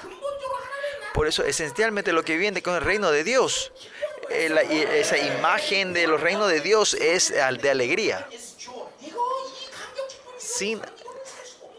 Por 1.12 1.26
eso, 1.26 1.44
esencialmente, 1.44 2.12
lo 2.12 2.24
que 2.24 2.36
viene 2.36 2.62
con 2.62 2.74
el 2.74 2.80
reino 2.80 3.10
de 3.10 3.22
Dios, 3.22 3.72
eh, 4.30 4.88
esa 4.98 5.18
imagen 5.18 5.92
de 5.92 6.06
los 6.06 6.20
reinos 6.20 6.48
de 6.48 6.60
Dios 6.60 6.94
es 6.94 7.32
de 7.32 7.70
alegría. 7.70 8.26
Sin, 10.38 10.80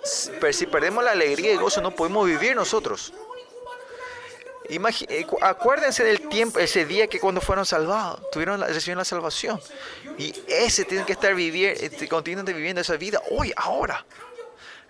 si 0.04 0.66
perdemos 0.68 1.04
la 1.04 1.12
alegría 1.12 1.54
y 1.54 1.58
gozo, 1.58 1.82
no 1.82 1.96
podemos 1.96 2.28
vivir 2.28 2.56
nosotros. 2.56 3.14
Imagin 4.70 5.08
eh, 5.10 5.26
acuérdense 5.42 6.04
del 6.04 6.28
tiempo, 6.30 6.60
ese 6.60 6.86
día 6.86 7.08
que 7.08 7.20
cuando 7.20 7.42
fueron 7.42 7.66
salvados, 7.66 8.22
tuvieron 8.32 8.60
la, 8.60 8.68
recibieron 8.68 9.00
la 9.00 9.06
salvación. 9.06 9.60
Y 10.18 10.34
ese 10.48 10.86
tienen 10.86 11.06
que 11.06 11.14
estar 11.14 11.36
viviendo, 11.36 11.82
este, 11.82 12.08
continúan 12.08 12.46
viviendo 12.46 12.82
esa 12.82 12.96
vida 12.96 13.22
hoy, 13.32 13.52
ahora. 13.56 14.06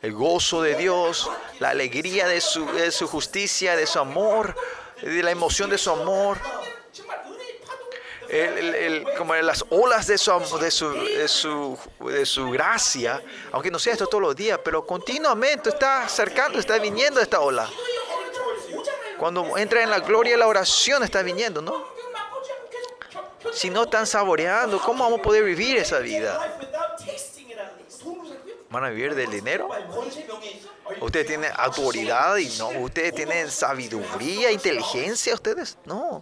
El 0.01 0.13
gozo 0.13 0.61
de 0.61 0.75
Dios, 0.75 1.29
la 1.59 1.69
alegría 1.69 2.27
de 2.27 2.41
su, 2.41 2.65
de 2.73 2.91
su 2.91 3.07
justicia, 3.07 3.75
de 3.75 3.87
su 3.87 3.99
amor, 3.99 4.55
de 5.01 5.23
la 5.23 5.31
emoción 5.31 5.69
de 5.69 5.77
su 5.77 5.89
amor. 5.89 6.37
El, 8.29 8.73
el, 8.73 9.05
como 9.15 9.35
las 9.35 9.63
olas 9.69 10.07
de 10.07 10.17
su, 10.17 10.31
de, 10.59 10.71
su, 10.71 10.91
de, 10.91 11.27
su, 11.27 11.77
de 11.99 12.25
su 12.25 12.49
gracia, 12.49 13.21
aunque 13.51 13.69
no 13.69 13.77
sea 13.77 13.93
esto 13.93 14.07
todos 14.07 14.23
los 14.23 14.35
días, 14.35 14.59
pero 14.63 14.85
continuamente 14.87 15.69
está 15.69 16.05
acercando, 16.05 16.59
está 16.59 16.79
viniendo 16.79 17.21
esta 17.21 17.41
ola. 17.41 17.69
Cuando 19.23 19.57
entra 19.57 19.81
en 19.81 19.89
la 19.89 20.01
gloria, 20.01 20.35
la 20.35 20.47
oración 20.47 21.01
está 21.01 21.21
viniendo, 21.21 21.61
¿no? 21.61 21.81
Si 23.53 23.69
no 23.69 23.83
están 23.83 24.05
saboreando, 24.05 24.81
¿cómo 24.81 25.05
vamos 25.05 25.21
a 25.21 25.23
poder 25.23 25.45
vivir 25.45 25.77
esa 25.77 25.99
vida? 25.99 26.37
¿Van 28.69 28.83
a 28.83 28.89
vivir 28.89 29.15
del 29.15 29.31
dinero? 29.31 29.69
¿Ustedes 30.99 31.25
tienen 31.25 31.53
autoridad 31.55 32.35
y 32.35 32.49
no? 32.57 32.67
¿Ustedes 32.81 33.15
tienen 33.15 33.49
sabiduría, 33.49 34.51
inteligencia? 34.51 35.33
¿Ustedes? 35.35 35.77
No. 35.85 36.21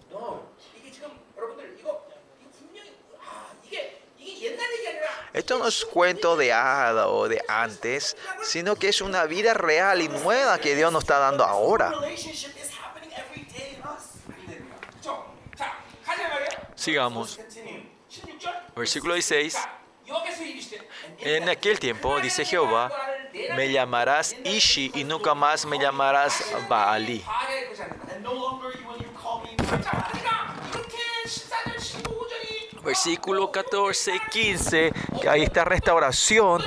Esto 5.33 5.57
no 5.57 5.67
es 5.67 5.85
cuento 5.85 6.35
de 6.35 6.53
hada 6.53 7.07
o 7.07 7.27
de 7.27 7.41
antes, 7.47 8.15
sino 8.43 8.75
que 8.75 8.89
es 8.89 9.01
una 9.01 9.25
vida 9.25 9.55
real 9.55 10.01
y 10.01 10.07
nueva 10.07 10.59
que 10.59 10.75
Dios 10.75 10.91
nos 10.91 11.03
está 11.03 11.19
dando 11.19 11.43
ahora. 11.45 11.93
Sigamos. 16.75 17.39
Versículo 18.75 19.13
16. 19.13 19.57
En 21.19 21.49
aquel 21.49 21.79
tiempo, 21.79 22.19
dice 22.19 22.43
Jehová, 22.43 22.91
me 23.55 23.71
llamarás 23.71 24.35
Ishi 24.43 24.91
y 24.95 25.03
nunca 25.03 25.33
más 25.35 25.65
me 25.65 25.77
llamarás 25.79 26.43
Baalí. 26.67 27.23
Versículo 32.83 33.51
14 33.51 34.15
y 34.15 34.19
15, 34.19 34.93
que 35.21 35.29
ahí 35.29 35.43
está 35.43 35.63
restauración. 35.63 36.63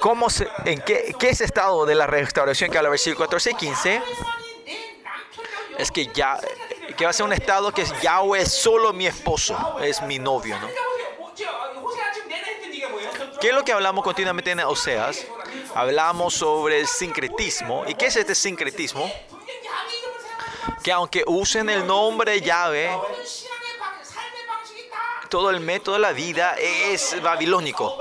¿Cómo 0.00 0.28
se, 0.28 0.48
en 0.64 0.80
qué, 0.80 1.14
qué, 1.18 1.30
es 1.30 1.40
estado 1.40 1.86
de 1.86 1.94
la 1.94 2.06
restauración 2.06 2.70
que 2.70 2.76
habla 2.76 2.90
versículo 2.90 3.26
14 3.26 3.52
y 3.52 3.54
15? 3.54 4.02
Es 5.78 5.90
que 5.90 6.06
ya 6.08 6.38
que 6.96 7.04
va 7.04 7.10
a 7.10 7.12
ser 7.12 7.26
un 7.26 7.32
estado 7.32 7.72
que 7.72 7.84
Yahweh 8.02 8.42
es 8.42 8.52
solo 8.52 8.92
mi 8.92 9.06
esposo, 9.06 9.78
es 9.80 10.02
mi 10.02 10.18
novio, 10.18 10.58
¿no? 10.58 10.68
¿Qué 13.40 13.48
es 13.48 13.54
lo 13.54 13.64
que 13.64 13.72
hablamos 13.72 14.04
continuamente 14.04 14.52
en 14.52 14.60
Oseas? 14.60 15.26
Hablamos 15.74 16.34
sobre 16.34 16.80
el 16.80 16.86
sincretismo. 16.86 17.84
¿Y 17.86 17.94
qué 17.94 18.06
es 18.06 18.16
este 18.16 18.34
sincretismo? 18.34 19.10
Que 20.82 20.92
aunque 20.92 21.24
usen 21.26 21.68
el 21.68 21.86
nombre 21.86 22.40
Yahweh, 22.40 22.90
todo 25.28 25.50
el 25.50 25.60
método 25.60 25.96
de 25.96 26.00
la 26.00 26.12
vida 26.12 26.54
es 26.58 27.20
babilónico 27.20 27.98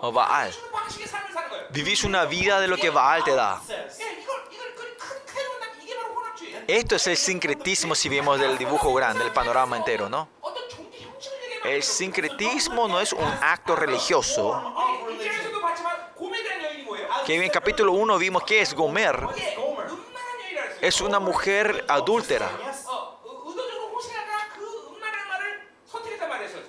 o 0.00 0.12
Baal. 0.12 0.52
Vivís 1.70 2.04
una 2.04 2.24
vida 2.24 2.60
de 2.60 2.68
lo 2.68 2.76
que 2.76 2.90
Baal 2.90 3.24
te 3.24 3.34
da. 3.34 3.60
Esto 6.68 6.96
es 6.96 7.06
el 7.06 7.16
sincretismo 7.16 7.94
si 7.94 8.10
vemos 8.10 8.38
del 8.38 8.58
dibujo 8.58 8.92
grande, 8.92 9.24
el 9.24 9.32
panorama 9.32 9.78
entero, 9.78 10.10
¿no? 10.10 10.28
El 11.64 11.82
sincretismo 11.82 12.86
no 12.86 13.00
es 13.00 13.14
un 13.14 13.24
acto 13.40 13.74
religioso. 13.74 14.74
Que 17.24 17.36
en 17.36 17.44
el 17.44 17.50
capítulo 17.50 17.92
1 17.92 18.18
vimos 18.18 18.42
que 18.44 18.60
es 18.60 18.74
Gomer. 18.74 19.18
Es 20.82 21.00
una 21.00 21.18
mujer 21.18 21.86
adúltera. 21.88 22.50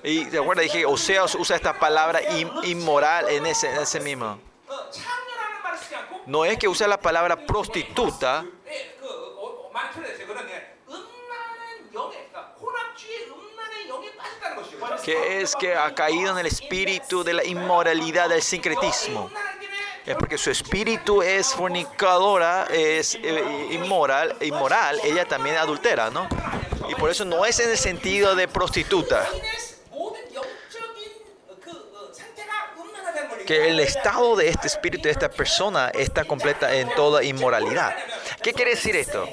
Y 0.01 0.23
de 0.23 0.39
acuerdo 0.39 0.61
dije, 0.61 0.85
Oseas 0.85 1.35
usa 1.35 1.57
esta 1.57 1.77
palabra 1.77 2.21
inmoral 2.63 3.27
en 3.27 3.45
ese, 3.45 3.69
en 3.69 3.81
ese 3.81 3.99
mismo. 3.99 4.39
No 6.25 6.45
es 6.45 6.57
que 6.57 6.69
usa 6.69 6.87
la 6.87 7.01
palabra 7.01 7.35
prostituta, 7.45 8.45
es 15.11 15.55
que 15.55 15.75
ha 15.75 15.93
caído 15.93 16.31
en 16.31 16.39
el 16.39 16.45
espíritu 16.45 17.23
de 17.23 17.33
la 17.33 17.43
inmoralidad, 17.43 18.29
del 18.29 18.41
sincretismo. 18.41 19.31
Es 20.05 20.15
porque 20.15 20.37
su 20.37 20.49
espíritu 20.49 21.21
es 21.21 21.53
fornicadora, 21.53 22.67
es 22.71 23.15
eh, 23.15 23.67
inmoral, 23.71 24.35
inmoral, 24.41 24.99
ella 25.03 25.25
también 25.25 25.57
adultera, 25.57 26.09
¿no? 26.09 26.27
Y 26.89 26.95
por 26.95 27.09
eso 27.09 27.25
no 27.25 27.45
es 27.45 27.59
en 27.59 27.69
el 27.69 27.77
sentido 27.77 28.35
de 28.35 28.47
prostituta. 28.47 29.27
que 33.45 33.67
el 33.67 33.79
estado 33.79 34.35
de 34.35 34.47
este 34.47 34.67
espíritu, 34.67 35.05
de 35.05 35.09
esta 35.09 35.27
persona, 35.27 35.89
está 35.95 36.23
completa 36.23 36.71
en 36.75 36.87
toda 36.93 37.23
inmoralidad. 37.23 37.95
¿Qué 38.43 38.53
quiere 38.53 38.71
decir 38.71 38.95
esto? 38.95 39.27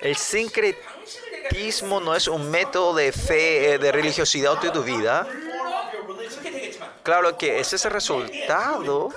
El 0.00 0.16
sincretismo 0.16 0.97
no 2.00 2.14
es 2.14 2.28
un 2.28 2.50
método 2.50 2.94
de 2.94 3.12
fe, 3.12 3.74
eh, 3.74 3.78
de 3.78 3.92
religiosidad 3.92 4.58
de 4.58 4.70
tu 4.70 4.82
vida. 4.82 5.26
Claro 7.02 7.36
que 7.36 7.58
ese 7.58 7.76
es 7.76 7.84
el 7.84 7.90
resultado, 7.90 9.08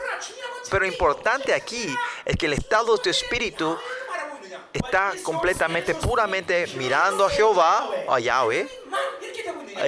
pero 0.70 0.86
importante 0.86 1.54
aquí 1.54 1.94
es 2.26 2.38
que 2.38 2.46
el 2.46 2.54
estado 2.54 2.96
de 2.96 3.04
tu 3.04 3.10
espíritu 3.10 3.78
está 4.72 5.14
completamente, 5.24 5.96
puramente 5.96 6.68
mirando 6.76 7.26
a 7.26 7.30
Jehová, 7.30 7.90
a 8.08 8.20
Yahweh. 8.20 8.68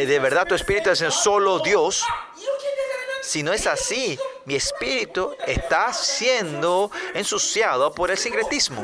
De 0.06 0.20
verdad 0.20 0.48
tu 0.48 0.56
espíritu 0.56 0.90
es 0.90 1.00
solo 1.14 1.60
Dios. 1.60 2.04
Si 3.22 3.42
no 3.42 3.54
es 3.54 3.68
así, 3.68 4.20
mi 4.46 4.56
espíritu 4.56 5.34
está 5.48 5.94
siendo 5.94 6.92
ensuciado 7.14 7.94
por 7.94 8.12
el 8.12 8.18
sincretismo 8.18 8.84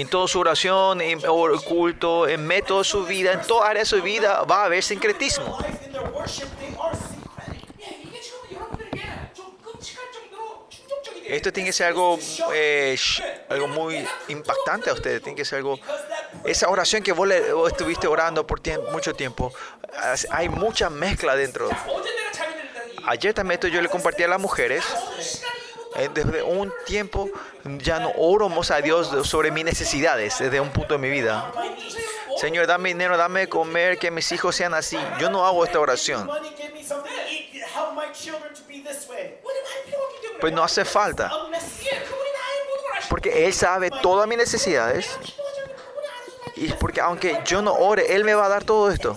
en 0.00 0.08
toda 0.08 0.28
su 0.28 0.40
oración, 0.40 1.00
en 1.00 1.20
el 1.20 1.60
culto, 1.66 2.28
en 2.28 2.46
método 2.46 2.78
de 2.78 2.84
su 2.84 3.04
vida, 3.04 3.32
en 3.32 3.42
toda 3.42 3.68
área 3.68 3.82
de 3.82 3.86
su 3.86 4.02
vida 4.02 4.42
va 4.42 4.62
a 4.62 4.64
haber 4.66 4.82
sincretismo. 4.82 5.58
Esto 11.26 11.52
tiene 11.52 11.70
que 11.70 11.72
ser 11.72 11.88
algo, 11.88 12.18
eh, 12.52 12.96
algo 13.48 13.66
muy 13.68 14.06
impactante 14.28 14.90
a 14.90 14.92
ustedes. 14.92 15.22
Tiene 15.22 15.36
que 15.36 15.44
ser 15.44 15.58
algo. 15.58 15.78
Esa 16.44 16.68
oración 16.68 17.02
que 17.02 17.12
vos, 17.12 17.26
le, 17.26 17.52
vos 17.52 17.72
estuviste 17.72 18.06
orando 18.06 18.46
por 18.46 18.60
mucho 18.92 19.14
tiempo, 19.14 19.52
hay 20.30 20.48
mucha 20.48 20.88
mezcla 20.88 21.34
dentro. 21.34 21.68
Ayer 23.06 23.34
también 23.34 23.54
esto 23.56 23.68
yo 23.68 23.80
le 23.82 23.88
compartí 23.88 24.22
a 24.22 24.28
las 24.28 24.40
mujeres 24.40 24.84
eh, 25.98 26.10
desde 26.12 26.42
un 26.42 26.72
tiempo 26.84 27.30
ya 27.64 27.98
no 27.98 28.12
oro 28.16 28.48
más 28.48 28.70
a 28.70 28.80
Dios 28.80 29.10
sobre 29.26 29.50
mis 29.50 29.64
necesidades 29.64 30.38
desde 30.38 30.60
un 30.60 30.70
punto 30.70 30.94
de 30.94 30.98
mi 30.98 31.10
vida. 31.10 31.50
Señor, 32.38 32.66
dame 32.66 32.90
dinero, 32.90 33.16
dame 33.16 33.40
de 33.40 33.48
comer, 33.48 33.98
que 33.98 34.10
mis 34.10 34.30
hijos 34.30 34.54
sean 34.54 34.74
así. 34.74 34.98
Yo 35.18 35.30
no 35.30 35.46
hago 35.46 35.64
esta 35.64 35.80
oración. 35.80 36.30
Pues 40.40 40.52
no 40.52 40.62
hace 40.62 40.84
falta. 40.84 41.32
Porque 43.08 43.46
Él 43.46 43.54
sabe 43.54 43.90
todas 43.90 44.28
mis 44.28 44.36
necesidades. 44.36 45.18
Y 46.56 46.72
porque 46.74 47.00
aunque 47.00 47.40
yo 47.46 47.62
no 47.62 47.72
ore, 47.72 48.14
Él 48.14 48.24
me 48.24 48.34
va 48.34 48.46
a 48.46 48.48
dar 48.48 48.64
todo 48.64 48.90
esto. 48.90 49.16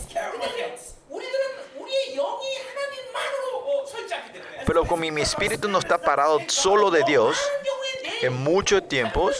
Pero 4.69 4.85
como 4.85 5.01
mi 5.09 5.21
espíritu 5.21 5.67
no 5.67 5.79
está 5.79 5.97
parado 5.97 6.39
solo 6.45 6.91
de 6.91 7.03
Dios, 7.03 7.35
en 8.21 8.33
muchos 8.33 8.87
tiempos, 8.87 9.35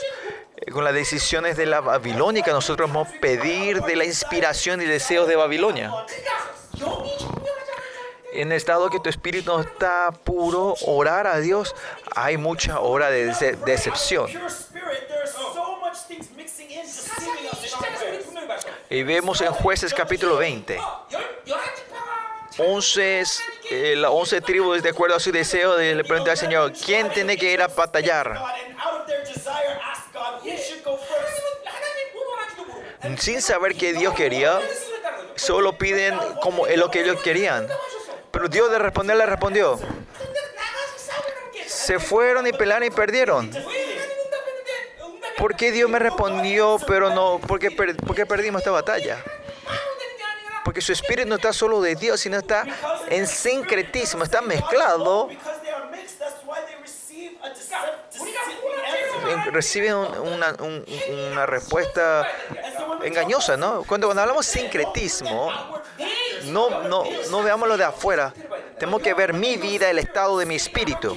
eh, 0.57 0.71
con 0.71 0.83
las 0.83 0.95
decisiones 0.95 1.55
de 1.55 1.67
la 1.67 1.81
babilónica, 1.81 2.51
nosotros 2.51 2.91
vamos 2.91 3.09
a 3.09 3.19
pedir 3.19 3.79
de 3.83 3.95
la 3.95 4.05
inspiración 4.05 4.81
y 4.81 4.85
deseos 4.85 5.27
de 5.27 5.35
Babilonia. 5.35 5.93
En 8.33 8.51
el 8.51 8.57
estado 8.57 8.89
que 8.89 8.99
tu 8.99 9.07
espíritu 9.07 9.51
no 9.51 9.61
está 9.61 10.09
puro, 10.23 10.73
orar 10.87 11.27
a 11.27 11.37
Dios, 11.37 11.75
hay 12.15 12.37
mucha 12.37 12.79
hora 12.79 13.11
de 13.11 13.27
dece 13.27 13.51
decepción. 13.51 14.31
Y 18.89 19.03
vemos 19.03 19.41
en 19.41 19.51
jueces 19.51 19.93
capítulo 19.93 20.37
20. 20.37 20.79
11, 22.59 23.23
eh, 23.71 24.03
11 24.05 24.41
tribus, 24.41 24.83
de 24.83 24.89
acuerdo 24.89 25.15
a 25.15 25.19
su 25.19 25.31
deseo, 25.31 25.75
de, 25.75 25.95
le 25.95 26.03
preguntó 26.03 26.31
al 26.31 26.37
Señor, 26.37 26.73
¿quién 26.73 27.09
tiene 27.09 27.37
que 27.37 27.51
ir 27.51 27.61
a 27.61 27.67
batallar? 27.67 28.37
Sin 33.17 33.41
saber 33.41 33.75
qué 33.75 33.93
Dios 33.93 34.13
quería, 34.13 34.59
solo 35.35 35.77
piden 35.77 36.17
como 36.41 36.67
lo 36.67 36.91
que 36.91 37.01
ellos 37.01 37.21
querían. 37.21 37.67
Pero 38.31 38.47
Dios 38.47 38.69
de 38.69 38.79
responder 38.79 39.17
le 39.17 39.25
respondió. 39.25 39.79
Se 41.65 41.97
fueron 41.99 42.45
y 42.45 42.51
pelaron 42.51 42.83
y 42.83 42.91
perdieron. 42.91 43.51
¿Por 45.37 45.55
qué 45.55 45.71
Dios 45.71 45.89
me 45.89 45.99
respondió, 45.99 46.77
pero 46.85 47.09
no? 47.11 47.39
¿Por 47.39 47.59
qué, 47.59 47.71
per, 47.71 47.95
por 47.95 48.15
qué 48.15 48.25
perdimos 48.25 48.59
esta 48.59 48.71
batalla? 48.71 49.23
Porque 50.63 50.81
su 50.81 50.91
espíritu 50.91 51.27
no 51.27 51.35
está 51.35 51.53
solo 51.53 51.81
de 51.81 51.95
Dios, 51.95 52.19
sino 52.19 52.37
está 52.37 52.65
en 53.09 53.27
sincretismo, 53.27 54.23
está 54.23 54.41
mezclado. 54.41 55.29
Reciben 59.51 59.95
una, 59.95 60.55
una 60.59 61.45
respuesta 61.45 62.27
engañosa, 63.03 63.57
¿no? 63.57 63.83
Cuando, 63.83 64.07
cuando 64.07 64.21
hablamos 64.21 64.45
sincretismo, 64.45 65.51
no, 66.45 66.83
no, 66.83 67.03
no 67.29 67.43
veamos 67.43 67.67
lo 67.67 67.77
de 67.77 67.83
afuera. 67.83 68.33
Tenemos 68.77 69.01
que 69.01 69.13
ver 69.13 69.33
mi 69.33 69.57
vida, 69.57 69.89
el 69.89 69.99
estado 69.99 70.37
de 70.37 70.45
mi 70.45 70.55
espíritu 70.55 71.15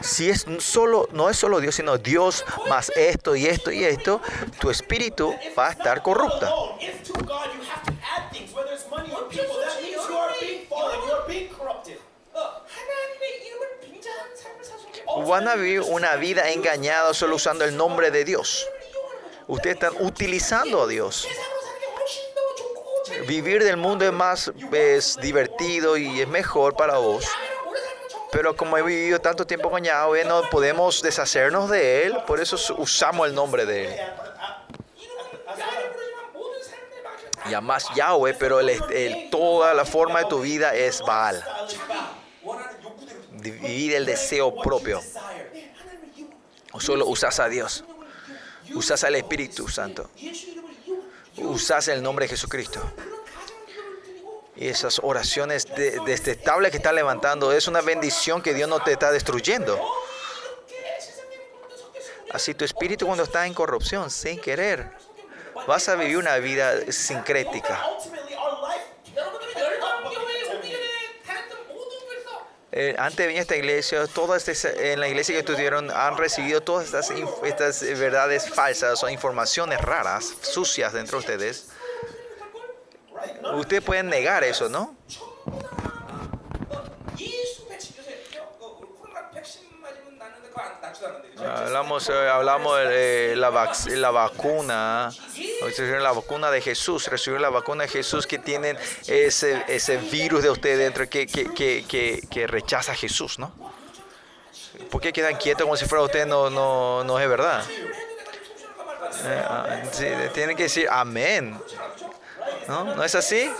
si 0.00 0.30
es 0.30 0.46
solo, 0.58 1.08
no 1.12 1.28
es 1.28 1.36
solo 1.36 1.60
Dios, 1.60 1.74
sino 1.74 1.98
Dios 1.98 2.44
más 2.68 2.90
esto 2.96 3.36
y 3.36 3.46
esto 3.46 3.70
y 3.72 3.84
esto, 3.84 4.20
tu 4.60 4.70
espíritu 4.70 5.34
va 5.58 5.68
a 5.68 5.70
estar 5.72 6.02
corrupta. 6.02 6.52
Van 15.26 15.48
a 15.48 15.54
vivir 15.56 15.80
una 15.80 16.16
vida 16.16 16.50
engañada 16.50 17.12
solo 17.12 17.36
usando 17.36 17.64
el 17.64 17.76
nombre 17.76 18.10
de 18.10 18.24
Dios. 18.24 18.66
Ustedes 19.46 19.76
están 19.76 19.94
utilizando 20.00 20.82
a 20.82 20.86
Dios. 20.86 21.26
Vivir 23.26 23.64
del 23.64 23.76
mundo 23.76 24.04
es 24.04 24.12
más 24.12 24.52
es 24.72 25.16
divertido 25.20 25.96
y 25.96 26.20
es 26.20 26.28
mejor 26.28 26.76
para 26.76 26.98
vos. 26.98 27.24
Pero 28.30 28.54
como 28.56 28.76
he 28.76 28.82
vivido 28.82 29.20
tanto 29.20 29.46
tiempo 29.46 29.70
con 29.70 29.82
Yahweh, 29.82 30.24
no 30.24 30.42
podemos 30.50 31.00
deshacernos 31.02 31.70
de 31.70 32.04
Él, 32.04 32.16
por 32.26 32.40
eso 32.40 32.56
usamos 32.76 33.26
el 33.26 33.34
nombre 33.34 33.64
de 33.64 33.94
Él. 33.94 34.00
Llamas 37.48 37.86
Yahweh, 37.94 38.34
pero 38.34 38.60
toda 39.30 39.72
la 39.72 39.84
forma 39.84 40.20
de 40.20 40.24
tu 40.26 40.40
vida 40.40 40.74
es 40.74 41.00
Baal. 41.00 41.42
Vivir 43.32 43.94
el 43.94 44.04
deseo 44.04 44.54
propio. 44.54 45.00
O 46.72 46.80
solo 46.80 47.06
usas 47.06 47.40
a 47.40 47.48
Dios. 47.48 47.84
Usas 48.74 49.02
al 49.04 49.14
Espíritu 49.14 49.68
Santo. 49.68 50.10
Usas 51.38 51.88
el 51.88 52.02
nombre 52.02 52.26
de 52.26 52.30
Jesucristo 52.30 52.82
y 54.58 54.68
esas 54.68 55.00
oraciones 55.04 55.66
detestables 55.66 56.02
de, 56.02 56.04
de 56.04 56.12
este 56.14 56.70
que 56.70 56.76
está 56.78 56.92
levantando 56.92 57.52
es 57.52 57.68
una 57.68 57.80
bendición 57.80 58.42
que 58.42 58.54
Dios 58.54 58.68
no 58.68 58.80
te 58.80 58.92
está 58.92 59.12
destruyendo. 59.12 59.80
Así 62.32 62.54
tu 62.54 62.64
espíritu 62.64 63.06
cuando 63.06 63.22
está 63.22 63.46
en 63.46 63.54
corrupción, 63.54 64.10
sin 64.10 64.40
querer, 64.40 64.90
vas 65.68 65.88
a 65.88 65.94
vivir 65.94 66.18
una 66.18 66.36
vida 66.38 66.90
sincrética. 66.90 67.80
Eh, 72.72 72.94
antes 72.98 73.16
de 73.16 73.26
venir 73.26 73.38
a 73.38 73.42
esta 73.42 73.56
iglesia, 73.56 74.06
todas 74.08 74.46
estas, 74.46 74.76
en 74.76 75.00
la 75.00 75.08
iglesia 75.08 75.34
que 75.34 75.40
estuvieron 75.40 75.90
han 75.90 76.16
recibido 76.16 76.60
todas 76.60 76.86
estas, 76.86 77.10
estas 77.44 77.82
verdades 77.98 78.50
falsas 78.50 79.02
o 79.02 79.08
informaciones 79.08 79.80
raras, 79.80 80.34
sucias 80.42 80.92
dentro 80.92 81.18
de 81.18 81.20
ustedes 81.20 81.68
Ustedes 83.54 83.82
pueden 83.82 84.08
negar 84.08 84.44
eso, 84.44 84.68
¿no? 84.68 84.96
Hablamos, 91.44 92.08
eh, 92.08 92.28
hablamos 92.28 92.78
de 92.78 93.34
la, 93.36 93.50
vac 93.50 93.74
la, 93.86 94.10
vacuna, 94.10 95.10
la 96.00 96.12
vacuna 96.12 96.50
de 96.50 96.60
Jesús, 96.60 97.06
recibir 97.06 97.40
la 97.40 97.50
vacuna 97.50 97.84
de 97.84 97.88
Jesús 97.88 98.26
que 98.26 98.38
tienen 98.38 98.76
ese, 99.06 99.64
ese 99.68 99.98
virus 99.98 100.42
de 100.42 100.50
ustedes 100.50 100.78
dentro 100.78 101.08
que, 101.08 101.26
que, 101.26 102.24
que, 102.28 102.46
rechaza 102.46 102.94
Jesús, 102.94 103.38
¿no? 103.38 103.52
¿Por 104.90 105.00
qué 105.00 105.12
quedan 105.12 105.36
quietos 105.36 105.64
como 105.64 105.76
si 105.76 105.86
fuera 105.86 106.04
usted? 106.04 106.26
No, 106.26 106.50
no, 106.50 107.04
no 107.04 107.20
es 107.20 107.28
verdad. 107.28 107.64
Eh, 109.24 109.44
ah, 109.48 109.82
tienen 110.32 110.56
que 110.56 110.64
decir 110.64 110.88
amén. 110.90 111.58
¿No? 112.68 112.84
¿No 112.84 113.02
es 113.02 113.14
así? 113.14 113.50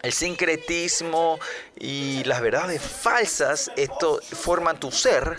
El 0.00 0.12
sincretismo 0.12 1.40
y 1.76 2.22
las 2.24 2.40
verdades 2.40 2.80
falsas, 2.80 3.72
esto 3.76 4.20
forman 4.22 4.78
tu 4.78 4.92
ser. 4.92 5.36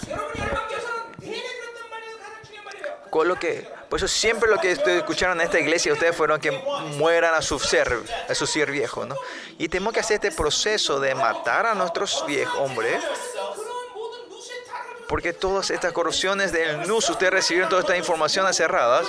Con 3.09 3.29
lo 3.29 3.39
que, 3.39 3.65
por 3.89 3.97
eso 3.97 4.09
siempre 4.09 4.49
lo 4.49 4.59
que 4.59 4.73
ustedes 4.73 4.97
escucharon 4.97 5.39
en 5.39 5.45
esta 5.45 5.57
iglesia, 5.57 5.93
ustedes 5.93 6.13
fueron 6.13 6.41
que 6.41 6.51
mueran 6.97 7.33
a 7.33 7.41
su 7.41 7.57
ser, 7.59 7.97
a 8.27 8.35
su 8.35 8.45
ser 8.45 8.71
viejo, 8.71 9.05
¿no? 9.05 9.15
Y 9.57 9.69
tenemos 9.69 9.93
que 9.93 10.01
hacer 10.01 10.15
este 10.15 10.31
proceso 10.31 10.99
de 10.99 11.15
matar 11.15 11.65
a 11.65 11.73
nuestros 11.75 12.25
viejos 12.27 12.59
hombres. 12.59 13.01
Porque 15.07 15.31
todas 15.31 15.69
estas 15.69 15.93
corrupciones 15.93 16.51
del 16.51 16.85
NUS, 16.85 17.09
ustedes 17.09 17.31
recibieron 17.31 17.69
toda 17.69 17.81
esta 17.81 17.95
información 17.95 18.53
cerradas. 18.53 19.07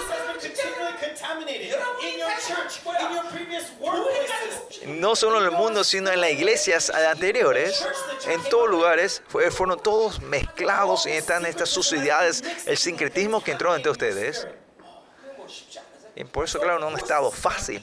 No 4.87 5.15
solo 5.17 5.39
en 5.39 5.45
el 5.45 5.51
mundo, 5.51 5.85
sino 5.85 6.11
en 6.11 6.21
las 6.21 6.31
iglesias 6.31 6.91
anteriores, 6.91 7.87
en 8.27 8.43
todos 8.45 8.69
lugares, 8.69 9.23
fueron 9.51 9.81
todos 9.81 10.21
mezclados 10.23 11.07
y 11.07 11.13
están 11.13 11.47
estas 11.47 11.69
suciedades, 11.69 12.43
el 12.67 12.77
sincretismo 12.77 13.43
que 13.43 13.53
entró 13.53 13.75
entre 13.75 13.91
ustedes. 13.91 14.47
Y 16.15 16.25
por 16.25 16.45
eso, 16.45 16.59
claro, 16.59 16.79
no 16.79 16.89
han 16.89 16.97
estado 16.97 17.31
fácil. 17.31 17.83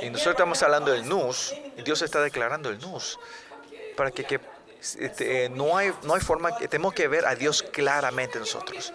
Y 0.00 0.10
nosotros 0.10 0.34
estamos 0.34 0.62
hablando 0.62 0.92
del 0.92 1.08
nus, 1.08 1.54
y 1.76 1.82
Dios 1.82 2.02
está 2.02 2.20
declarando 2.20 2.68
el 2.68 2.78
nus, 2.78 3.18
para 3.96 4.10
que, 4.10 4.38
este, 4.98 5.44
eh, 5.44 5.48
no, 5.48 5.76
hay, 5.76 5.92
no 6.02 6.14
hay 6.14 6.20
forma, 6.20 6.54
tenemos 6.58 6.92
que 6.92 7.08
ver 7.08 7.24
a 7.26 7.34
Dios 7.34 7.62
claramente 7.62 8.38
nosotros. 8.38 8.92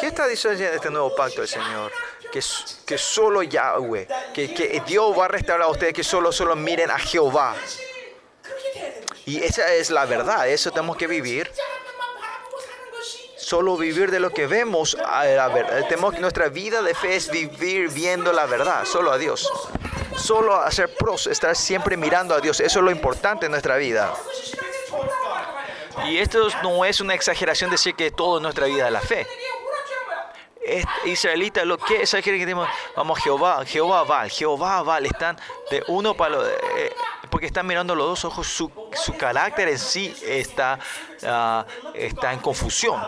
¿Qué 0.00 0.06
está 0.06 0.26
diciendo 0.26 0.62
este 0.64 0.90
nuevo 0.90 1.14
pacto 1.14 1.40
del 1.40 1.48
Señor? 1.48 1.92
Que, 2.32 2.40
que 2.86 2.98
solo 2.98 3.42
Yahweh, 3.42 4.08
que, 4.34 4.52
que, 4.52 4.82
Dios 4.86 5.16
va 5.18 5.26
a 5.26 5.28
restaurar 5.28 5.68
a 5.68 5.70
ustedes, 5.70 5.92
que 5.92 6.04
solo, 6.04 6.32
solo 6.32 6.56
miren 6.56 6.90
a 6.90 6.98
Jehová. 6.98 7.54
Y 9.26 9.42
esa 9.42 9.72
es 9.74 9.90
la 9.90 10.06
verdad, 10.06 10.48
eso 10.48 10.70
tenemos 10.70 10.96
que 10.96 11.06
vivir. 11.06 11.50
Solo 13.36 13.76
vivir 13.76 14.10
de 14.10 14.18
lo 14.18 14.30
que 14.30 14.46
vemos, 14.46 14.94
la 14.94 15.48
verdad. 15.48 15.84
Nuestra 16.18 16.48
vida 16.48 16.82
de 16.82 16.94
fe 16.94 17.16
es 17.16 17.30
vivir 17.30 17.90
viendo 17.90 18.32
la 18.32 18.46
verdad, 18.46 18.84
solo 18.84 19.12
a 19.12 19.18
Dios. 19.18 19.50
Solo 20.16 20.56
hacer 20.56 20.94
pros, 20.94 21.26
estar 21.26 21.54
siempre 21.54 21.96
mirando 21.96 22.34
a 22.34 22.40
Dios, 22.40 22.60
eso 22.60 22.78
es 22.78 22.84
lo 22.84 22.90
importante 22.90 23.46
en 23.46 23.52
nuestra 23.52 23.76
vida. 23.76 24.12
Y 26.06 26.18
esto 26.18 26.48
no 26.62 26.84
es 26.84 27.00
una 27.00 27.14
exageración 27.14 27.70
decir 27.70 27.94
que 27.94 28.10
todo 28.10 28.38
es 28.38 28.42
nuestra 28.42 28.66
vida 28.66 28.84
de 28.86 28.90
la 28.90 29.00
fe 29.00 29.26
israelitas, 31.04 31.64
los 31.64 31.78
que 31.78 32.06
¿sabes 32.06 32.24
que 32.24 32.32
tenemos? 32.32 32.68
Vamos, 32.96 33.18
Jehová, 33.22 33.64
Jehová 33.64 34.04
Val, 34.04 34.30
Jehová 34.30 34.82
Val, 34.82 35.06
están 35.06 35.38
de 35.70 35.82
uno 35.88 36.14
para 36.14 36.36
los, 36.36 36.48
eh, 36.48 36.94
porque 37.30 37.46
están 37.46 37.66
mirando 37.66 37.94
los 37.94 38.06
dos 38.06 38.24
ojos, 38.24 38.46
su, 38.46 38.70
su 38.94 39.16
carácter 39.16 39.68
en 39.68 39.78
sí 39.78 40.14
está, 40.24 40.78
uh, 41.22 41.64
está 41.94 42.32
en 42.32 42.40
confusión. 42.40 43.00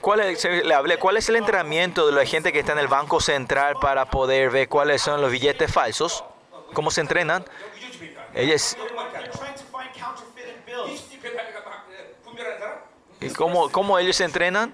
¿Cuál 0.00 0.20
es, 0.20 0.44
le 0.44 0.74
hablé, 0.74 0.98
¿Cuál 0.98 1.18
es 1.18 1.28
el 1.28 1.36
entrenamiento 1.36 2.06
de 2.06 2.12
la 2.12 2.24
gente 2.24 2.52
que 2.52 2.60
está 2.60 2.72
en 2.72 2.78
el 2.78 2.88
Banco 2.88 3.20
Central 3.20 3.74
para 3.80 4.06
poder 4.06 4.50
ver 4.50 4.68
cuáles 4.68 5.02
son 5.02 5.20
los 5.20 5.30
billetes 5.30 5.70
falsos? 5.70 6.24
¿Cómo 6.72 6.90
se 6.90 7.02
entrenan? 7.02 7.44
Ella 8.34 8.56
cómo, 13.36 13.70
cómo 13.70 13.98
ellos 13.98 14.16
se 14.16 14.24
entrenan? 14.24 14.72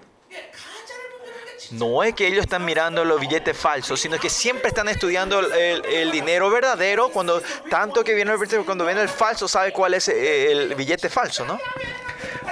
No 1.73 2.03
es 2.03 2.15
que 2.15 2.27
ellos 2.27 2.41
están 2.41 2.65
mirando 2.65 3.05
los 3.05 3.21
billetes 3.21 3.57
falsos, 3.57 4.01
sino 4.01 4.19
que 4.19 4.29
siempre 4.29 4.69
están 4.69 4.89
estudiando 4.89 5.39
el, 5.39 5.85
el 5.85 6.11
dinero 6.11 6.51
verdadero. 6.51 7.11
Cuando 7.11 7.41
tanto 7.69 8.03
que 8.03 8.15
viene 8.15 8.33
el 8.33 8.65
cuando 8.65 8.85
viene 8.85 9.03
el 9.03 9.09
falso, 9.09 9.47
sabe 9.47 9.73
cuál 9.73 9.95
es 9.95 10.09
eh, 10.09 10.51
el, 10.51 10.75
billete 10.75 11.09
falso, 11.09 11.45
¿no? 11.45 11.61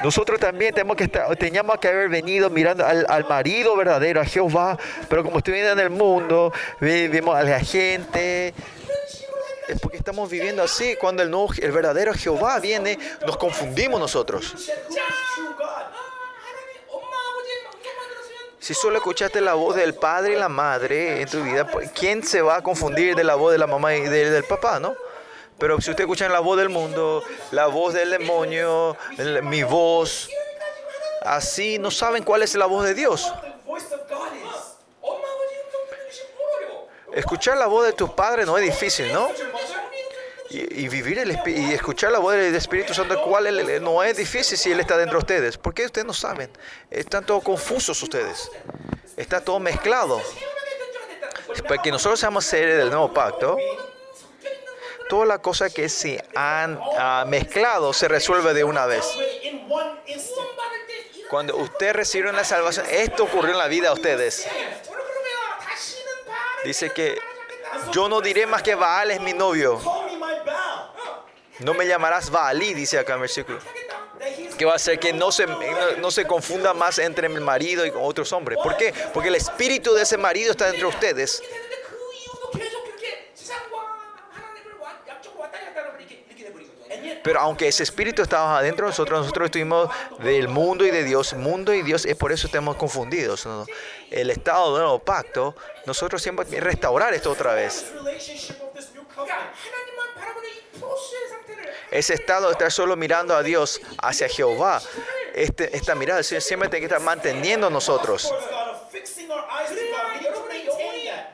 Nosotros 0.05 0.39
también 0.39 0.73
tenemos 0.73 0.97
que 0.97 1.05
estar, 1.05 1.35
teníamos 1.37 1.79
que 1.79 1.89
haber 1.89 2.09
venido 2.09 2.49
mirando 2.49 2.87
al, 2.87 3.05
al, 3.09 3.27
marido 3.27 3.77
verdadero, 3.77 4.21
a 4.21 4.25
Jehová, 4.25 4.79
pero 5.09 5.25
como 5.25 5.39
estoy 5.39 5.55
viendo 5.55 5.73
en 5.73 5.81
el 5.81 5.91
mundo, 5.91 6.53
vemos 6.79 7.35
a 7.35 7.43
la 7.43 7.59
gente, 7.59 8.55
es 9.69 9.79
porque 9.81 9.99
estamos 9.99 10.31
viviendo 10.31 10.63
así. 10.63 10.97
Cuando 10.97 11.23
el, 11.23 11.31
nuevo, 11.31 11.51
el 11.61 11.73
verdadero 11.73 12.15
Jehová 12.15 12.59
viene, 12.59 12.99
nos 13.27 13.37
confundimos 13.37 14.01
nosotros. 14.01 14.55
Si 18.59 18.75
solo 18.75 18.97
escuchaste 18.97 19.41
la 19.41 19.55
voz 19.55 19.77
del 19.77 19.95
padre 19.95 20.35
y 20.35 20.37
la 20.37 20.49
madre 20.49 21.23
en 21.23 21.29
tu 21.29 21.43
vida, 21.43 21.67
pues, 21.67 21.91
¿quién 21.93 22.23
se 22.23 22.43
va 22.43 22.57
a 22.57 22.63
confundir 22.63 23.15
de 23.15 23.25
la 23.25 23.35
voz 23.35 23.53
de 23.53 23.59
la 23.59 23.67
mamá 23.67 23.95
y 23.95 24.03
del 24.03 24.45
papá, 24.45 24.81
no? 24.81 24.95
Pero 25.59 25.81
si 25.81 25.91
usted 25.91 26.05
escucha 26.05 26.29
la 26.29 26.41
voz 26.41 26.59
del 26.59 26.69
mundo, 26.69 27.23
la 27.51 27.67
voz 27.67 27.95
del 27.95 28.11
demonio, 28.11 28.97
mi 29.43 29.63
voz, 29.63 30.29
así 31.23 31.79
no 31.79 31.91
saben 31.91 32.23
cuál 32.23 32.43
es 32.43 32.55
la 32.55 32.67
voz 32.67 32.85
de 32.85 32.95
Dios. 32.95 33.33
Escuchar 37.19 37.59
la 37.59 37.67
voz 37.67 37.85
de 37.85 37.93
tu 37.95 38.15
padre 38.15 38.47
no 38.47 38.57
es 38.57 38.65
difícil, 38.65 39.13
¿no? 39.13 39.29
Y, 40.51 40.89
vivir 40.89 41.19
el, 41.19 41.37
y 41.47 41.73
escuchar 41.73 42.13
la 42.13 42.21
voz 42.21 42.35
del 42.35 42.55
Espíritu 42.55 42.95
Santo, 42.95 43.21
cual 43.23 43.83
no 43.83 44.05
es 44.05 44.17
difícil 44.17 44.57
si 44.57 44.71
Él 44.71 44.79
está 44.79 44.97
dentro 44.97 45.19
de 45.19 45.25
ustedes. 45.25 45.59
¿Por 45.59 45.75
qué 45.75 45.85
ustedes 45.85 46.07
no 46.07 46.15
saben? 46.15 46.49
Están 46.93 47.27
todos 47.27 47.43
confusos 47.43 48.01
ustedes. 48.05 48.49
Está 49.17 49.41
todo 49.41 49.59
mezclado. 49.59 50.23
Para 51.67 51.83
que 51.83 51.91
nosotros 51.91 52.21
seamos 52.21 52.45
seres 52.45 52.79
del 52.79 52.89
nuevo 52.89 53.13
pacto, 53.13 53.59
toda 55.09 55.27
la 55.27 55.39
cosa 55.39 55.71
que 55.71 55.89
se 55.89 56.23
han 56.37 56.79
mezclado 57.27 57.93
se 57.93 58.07
resuelve 58.07 58.55
de 58.55 58.63
una 58.63 58.87
vez. 58.87 59.05
Cuando 61.29 61.57
ustedes 61.57 61.97
recibió 61.97 62.31
la 62.31 62.45
salvación, 62.45 62.87
esto 62.89 63.25
ocurrió 63.25 63.51
en 63.51 63.59
la 63.59 63.67
vida 63.67 63.89
de 63.89 63.95
ustedes. 63.95 64.47
Dice 66.69 66.91
que 66.91 67.19
yo 67.93 68.11
no 68.11 68.21
diré 68.21 68.47
más 68.47 68.63
que 68.63 68.75
Baal 68.75 69.11
es 69.11 69.23
mi 69.23 69.33
novio. 69.33 69.81
No 71.61 71.73
me 71.73 71.87
llamarás 71.87 72.29
Baalí, 72.29 72.75
dice 72.75 72.99
acá 72.99 73.15
en 73.15 73.23
versículo. 73.23 73.59
Que 74.59 74.67
va 74.67 74.73
a 74.73 74.77
hacer 74.77 74.99
que 74.99 75.15
no 75.15 75.33
se, 75.33 75.47
no 75.99 76.11
se 76.11 76.27
confunda 76.27 76.75
más 76.75 76.99
entre 76.99 77.27
el 77.27 77.41
marido 77.41 77.87
y 77.87 77.91
con 77.91 78.03
otros 78.05 78.35
hombres. 78.35 78.59
¿Por 78.63 78.77
qué? 78.77 78.93
Porque 79.15 79.31
el 79.31 79.37
espíritu 79.37 79.95
de 79.95 80.03
ese 80.03 80.19
marido 80.19 80.51
está 80.51 80.69
entre 80.69 80.85
ustedes. 80.85 81.43
Pero 87.29 87.41
aunque 87.41 87.69
ese 87.69 87.83
espíritu 87.83 88.23
estaba 88.23 88.57
adentro 88.59 88.87
nosotros, 88.87 89.21
nosotros 89.21 89.49
estuvimos 89.49 89.91
del 90.21 90.49
mundo 90.49 90.87
y 90.87 90.91
de 90.91 91.05
Dios. 91.05 91.35
Mundo 91.35 91.75
y 91.75 91.83
Dios, 91.83 92.07
es 92.07 92.17
por 92.17 92.33
eso 92.33 92.47
estamos 92.47 92.77
confundidos. 92.77 93.47
El 94.11 94.31
estado 94.31 94.73
del 94.73 94.85
nuevo 94.85 94.99
pacto, 94.99 95.55
nosotros 95.85 96.23
siempre 96.23 96.47
restaurar 96.59 97.13
esto 97.13 97.31
otra 97.31 97.53
vez. 97.53 97.85
Ese 101.91 102.15
estado 102.15 102.47
de 102.47 102.53
estar 102.53 102.73
solo 102.73 102.97
mirando 102.97 103.37
a 103.37 103.43
Dios, 103.43 103.83
hacia 104.01 104.27
Jehová, 104.31 104.81
este, 105.35 105.77
esta 105.77 105.95
mirada 105.95 106.23
Señor 106.23 106.41
siempre 106.41 106.71
tiene 106.71 106.81
que 106.81 106.87
estar 106.87 107.03
manteniendo 107.03 107.67
a 107.67 107.71
nosotros. 107.71 108.33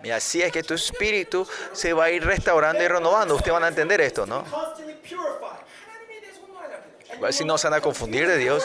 Y 0.03 0.11
así 0.11 0.43
es 0.43 0.51
que 0.51 0.65
tu 0.65 0.75
espíritu 0.75 1.47
se 1.73 1.93
va 1.93 2.07
a 2.07 2.11
ir 2.11 2.25
restaurando 2.25 2.83
y 2.83 2.89
renovando. 2.89 3.37
Ustedes 3.37 3.53
van 3.53 3.63
a 3.63 3.69
entender 3.69 4.01
esto, 4.01 4.27
¿no? 4.27 4.45
si 7.31 7.45
no 7.45 7.59
se 7.59 7.69
van 7.69 7.79
a 7.79 7.81
confundir 7.81 8.27
de 8.27 8.39
Dios. 8.39 8.65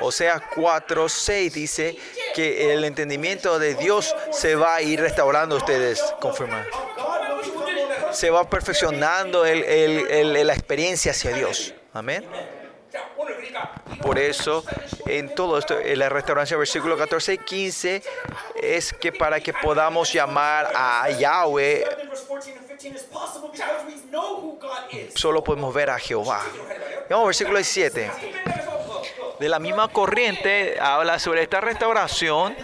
Oseas 0.00 0.42
4, 0.54 1.08
6 1.08 1.54
dice 1.54 1.96
que 2.34 2.72
el 2.72 2.84
entendimiento 2.84 3.58
de 3.58 3.74
Dios 3.74 4.14
se 4.30 4.54
va 4.54 4.76
a 4.76 4.82
ir 4.82 5.00
restaurando 5.00 5.56
ustedes, 5.56 6.02
confirma. 6.20 6.66
Se 8.12 8.30
va 8.30 8.48
perfeccionando 8.48 9.44
el, 9.46 9.62
el, 9.64 10.46
la 10.46 10.52
experiencia 10.52 11.12
hacia 11.12 11.32
Dios. 11.32 11.74
Amén. 11.92 12.24
Por 14.02 14.18
eso, 14.18 14.64
en 15.06 15.34
todo 15.34 15.58
esto, 15.58 15.78
en 15.78 15.98
la 15.98 16.08
restauración, 16.08 16.60
versículo 16.60 16.96
14 16.96 17.34
y 17.34 17.38
15, 17.38 18.02
es 18.62 18.92
que 18.92 19.12
para 19.12 19.40
que 19.40 19.52
podamos 19.52 20.12
llamar 20.12 20.70
a 20.74 21.10
Yahweh 21.10 21.84
Solo 25.14 25.42
podemos 25.42 25.74
ver 25.74 25.90
a 25.90 25.98
Jehová. 25.98 26.42
Vamos, 27.08 27.26
versículo 27.26 27.56
17. 27.56 28.10
De 29.38 29.48
la 29.48 29.58
misma 29.58 29.88
corriente 29.88 30.78
habla 30.80 31.18
sobre 31.18 31.42
esta 31.42 31.60
restauración. 31.60 32.56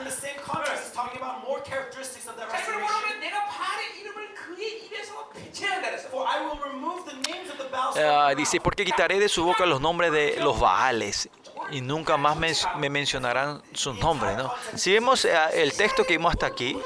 Uh, 7.94 8.34
dice, 8.34 8.60
porque 8.60 8.84
quitaré 8.84 9.18
de 9.18 9.28
su 9.28 9.44
boca 9.44 9.66
los 9.66 9.80
nombres 9.80 10.12
de 10.12 10.36
los 10.40 10.58
Baales 10.58 11.28
y 11.70 11.80
nunca 11.80 12.16
más 12.16 12.36
me, 12.36 12.52
me 12.78 12.88
mencionarán 12.88 13.62
sus 13.72 13.98
nombres. 13.98 14.36
¿no? 14.36 14.52
Si 14.74 14.92
vemos 14.92 15.24
uh, 15.24 15.28
el 15.52 15.74
texto 15.74 16.04
que 16.04 16.14
vimos 16.14 16.32
hasta 16.32 16.46
aquí, 16.46 16.78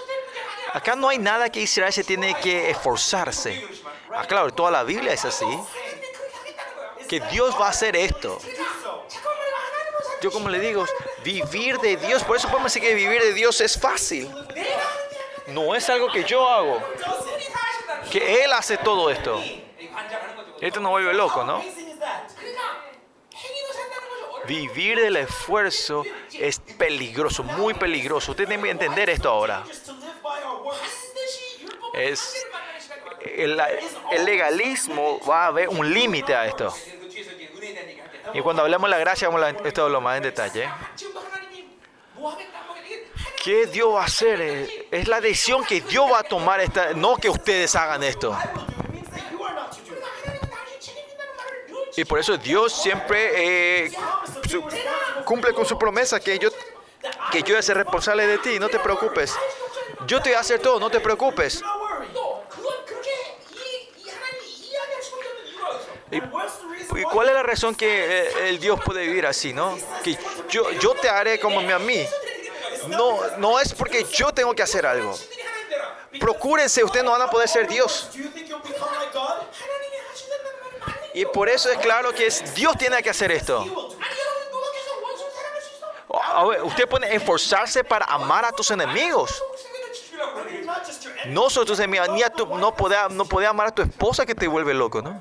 Acá 0.77 0.95
no 0.95 1.09
hay 1.09 1.17
nada 1.17 1.49
que 1.49 1.61
Israel 1.61 1.91
se 1.91 2.05
tiene 2.05 2.35
que 2.35 2.69
esforzarse. 2.69 3.67
Ah, 4.15 4.27
claro, 4.27 4.53
toda 4.53 4.71
la 4.71 4.83
Biblia 4.83 5.15
es 5.15 5.25
así. 5.25 5.47
Que 7.09 7.19
Dios 7.19 7.59
va 7.59 7.69
a 7.69 7.71
hacer 7.71 7.97
esto. 7.97 8.39
Yo 10.21 10.31
como 10.31 10.51
le 10.51 10.61
digo, 10.61 10.85
vivir 11.25 11.79
de 11.79 11.97
Dios, 11.97 12.23
por 12.25 12.37
eso 12.37 12.49
podemos 12.49 12.75
decir 12.75 12.87
que 12.87 12.95
vivir 12.95 13.23
de 13.23 13.33
Dios 13.33 13.59
es 13.63 13.81
fácil. 13.81 14.31
No 15.47 15.75
es 15.75 15.89
algo 15.89 16.13
que 16.13 16.25
yo 16.25 16.47
hago. 16.47 16.83
Que 18.13 18.45
Él 18.45 18.53
hace 18.53 18.77
todo 18.77 19.09
esto. 19.09 19.43
Esto 20.61 20.81
nos 20.81 20.91
vuelve 20.91 21.15
loco, 21.15 21.43
¿no? 21.43 21.65
Vivir 24.47 25.01
del 25.01 25.17
esfuerzo 25.17 26.03
es 26.35 26.59
peligroso, 26.59 27.45
muy 27.45 27.73
peligroso. 27.73 28.33
Usted 28.33 28.47
tiene 28.47 28.63
que 28.63 28.71
entender 28.71 29.09
esto 29.09 29.31
ahora. 29.31 29.65
Es, 31.95 32.47
el, 33.25 33.57
legalismo 34.25 35.21
va 35.29 35.45
a 35.45 35.47
haber 35.49 35.69
un 35.69 35.93
límite 35.93 36.35
a 36.35 36.47
esto. 36.47 36.75
Y 38.35 38.41
cuando 38.41 38.63
hablamos 38.63 38.89
de 38.89 38.97
la 38.97 38.99
gracia, 38.99 39.29
vamos 39.29 39.43
a 39.43 39.69
esto 39.69 40.01
más 40.01 40.17
en 40.17 40.23
detalle. 40.25 40.69
¿Qué 43.43 43.67
Dios 43.67 43.95
va 43.95 44.03
a 44.03 44.07
hacer? 44.07 44.41
Es 44.91 45.07
la 45.09 45.21
decisión 45.21 45.65
que 45.65 45.81
Dios 45.81 46.11
va 46.11 46.19
a 46.19 46.23
tomar, 46.25 46.61
esta, 46.61 46.93
no 46.95 47.17
que 47.17 47.31
ustedes 47.31 47.75
hagan 47.77 48.03
esto. 48.03 48.37
Y 51.97 52.05
por 52.05 52.19
eso 52.19 52.37
Dios 52.37 52.73
siempre 52.73 53.85
eh, 53.87 53.93
cumple 55.25 55.55
con 55.55 55.65
su 55.65 55.79
promesa 55.79 56.21
que 56.21 56.39
yo, 56.39 56.51
que 57.33 57.41
yo 57.41 57.49
voy 57.49 57.57
a 57.57 57.63
ser 57.63 57.79
responsable 57.79 58.27
de 58.27 58.39
ti, 58.39 58.59
no 58.59 58.69
te 58.69 58.79
preocupes. 58.79 59.35
Yo 60.07 60.21
te 60.21 60.31
voy 60.31 60.37
a 60.37 60.41
hacer 60.41 60.61
todo, 60.61 60.79
no 60.79 60.91
te 60.91 61.01
preocupes. 61.01 61.63
¿Y, 66.11 66.19
y 66.19 67.03
cuál 67.05 67.29
es 67.29 67.35
la 67.35 67.43
razón 67.43 67.75
que 67.75 67.89
eh, 67.89 68.49
el 68.49 68.61
Dios 68.61 68.79
puede 68.85 69.07
vivir 69.07 69.27
así, 69.27 69.53
no? 69.53 69.77
Que 70.05 70.17
yo, 70.49 70.71
yo 70.73 70.95
te 70.95 71.09
haré 71.09 71.41
como 71.41 71.61
a 71.61 71.79
mí. 71.79 72.07
No, 72.89 73.19
no 73.39 73.59
es 73.59 73.75
porque 73.75 74.05
yo 74.05 74.33
tengo 74.33 74.55
que 74.55 74.63
hacer 74.63 74.87
algo. 74.87 75.15
Procúrense, 76.21 76.85
ustedes 76.85 77.05
no 77.05 77.13
van 77.13 77.23
a 77.23 77.31
poder 77.31 77.49
ser 77.49 77.67
Dios. 77.67 78.11
Y 81.15 81.25
por 81.27 81.49
eso 81.49 81.71
es 81.71 81.79
claro 81.79 82.13
que 82.13 82.27
es 82.27 82.55
Dios 82.55 82.77
tiene 82.77 83.03
que 83.03 83.11
hacer 83.11 83.33
esto. 83.33 83.65
Usted 86.65 86.89
puede 86.89 87.15
esforzarse 87.15 87.83
para 87.83 88.07
amar 88.07 88.45
a 88.45 88.53
tus 88.53 88.71
enemigos. 88.71 89.43
No 91.27 91.51
solo 91.51 91.67
tu 91.67 91.77
semilla, 91.77 92.07
ni 92.09 92.23
a 92.23 92.31
tu, 92.31 92.47
no 92.59 92.75
podía, 92.75 93.09
no 93.09 93.25
podía 93.25 93.51
amar 93.51 93.69
a 93.69 93.75
tu 93.75 93.83
esposa 93.83 94.25
que 94.25 94.35
te 94.35 94.47
vuelve 94.47 94.75
loco, 94.75 95.03
¿no? 95.03 95.21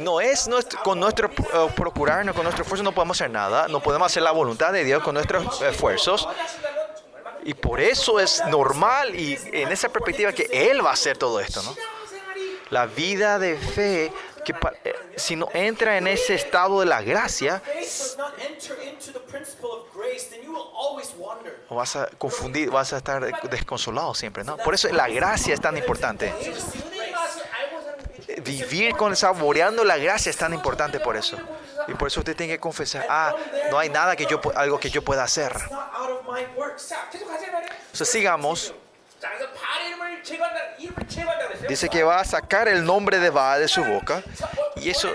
No 0.00 0.20
es 0.20 0.48
nuestro, 0.48 0.82
con 0.82 0.98
nuestro 0.98 1.28
eh, 1.28 1.68
procurarnos, 1.76 2.34
con 2.34 2.44
nuestro 2.44 2.62
esfuerzo 2.62 2.82
no 2.82 2.92
podemos 2.92 3.16
hacer 3.16 3.30
nada, 3.30 3.68
no 3.68 3.80
podemos 3.80 4.06
hacer 4.06 4.22
la 4.22 4.30
voluntad 4.30 4.72
de 4.72 4.84
Dios 4.84 5.02
con 5.02 5.14
nuestros 5.14 5.60
esfuerzos. 5.62 6.26
Y 7.44 7.54
por 7.54 7.80
eso 7.80 8.20
es 8.20 8.42
normal 8.46 9.14
y 9.14 9.38
en 9.52 9.68
esa 9.72 9.88
perspectiva 9.88 10.32
que 10.32 10.48
Él 10.52 10.84
va 10.84 10.90
a 10.90 10.94
hacer 10.94 11.18
todo 11.18 11.40
esto, 11.40 11.62
¿no? 11.62 11.74
La 12.70 12.86
vida 12.86 13.38
de 13.38 13.56
fe, 13.56 14.12
que 14.44 14.54
eh, 14.84 14.94
si 15.16 15.36
no 15.36 15.48
entra 15.52 15.98
en 15.98 16.06
ese 16.06 16.34
estado 16.34 16.80
de 16.80 16.86
la 16.86 17.02
gracia, 17.02 17.62
vas 21.68 21.96
a 21.96 22.06
confundir, 22.18 22.70
vas 22.70 22.92
a 22.92 22.98
estar 22.98 23.48
desconsolado 23.50 24.14
siempre, 24.14 24.44
¿no? 24.44 24.56
Por 24.56 24.74
eso 24.74 24.88
la 24.88 25.08
gracia 25.08 25.52
es 25.52 25.60
tan 25.60 25.76
importante. 25.76 26.32
Vivir 28.44 28.96
con 28.96 29.14
saboreando 29.16 29.84
la 29.84 29.98
gracia 29.98 30.30
es 30.30 30.36
tan 30.36 30.54
importante 30.54 31.00
por 31.00 31.16
eso. 31.16 31.36
Y 31.88 31.94
por 31.94 32.08
eso 32.08 32.20
usted 32.20 32.36
tiene 32.36 32.54
que 32.54 32.60
confesar, 32.60 33.06
ah, 33.08 33.34
no 33.70 33.78
hay 33.78 33.88
nada 33.88 34.16
que 34.16 34.26
yo, 34.26 34.40
algo 34.54 34.78
que 34.78 34.90
yo 34.90 35.02
pueda 35.02 35.24
hacer. 35.24 35.52
O 37.92 37.96
sea, 37.96 38.06
sigamos. 38.06 38.74
Dice 41.68 41.88
que 41.88 42.02
va 42.02 42.20
a 42.20 42.24
sacar 42.24 42.68
el 42.68 42.84
nombre 42.84 43.18
de 43.18 43.30
Baal 43.30 43.60
de 43.60 43.68
su 43.68 43.84
boca. 43.84 44.22
Y 44.76 44.90
eso 44.90 45.12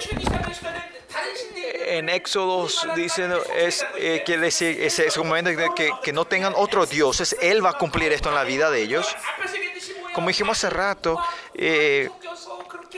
en 1.88 2.10
Éxodos 2.10 2.86
dicen 2.96 3.34
es, 3.56 3.86
eh, 3.96 4.22
que 4.26 4.38
les, 4.38 4.62
es, 4.62 5.00
es, 5.00 5.18
un 5.18 5.28
momento 5.28 5.50
que, 5.74 5.92
que 6.04 6.14
no 6.14 6.26
tengan 6.26 6.54
otros 6.56 6.90
dioses. 6.90 7.36
Él 7.42 7.66
va 7.66 7.72
a 7.72 7.78
cumplir 7.78 8.12
esto 8.12 8.30
en 8.30 8.36
la 8.36 8.44
vida 8.44 8.70
de 8.70 8.82
ellos. 8.82 9.16
Como 10.18 10.30
dijimos 10.30 10.58
hace 10.58 10.72
rato, 10.72 11.16
eh, 11.54 12.10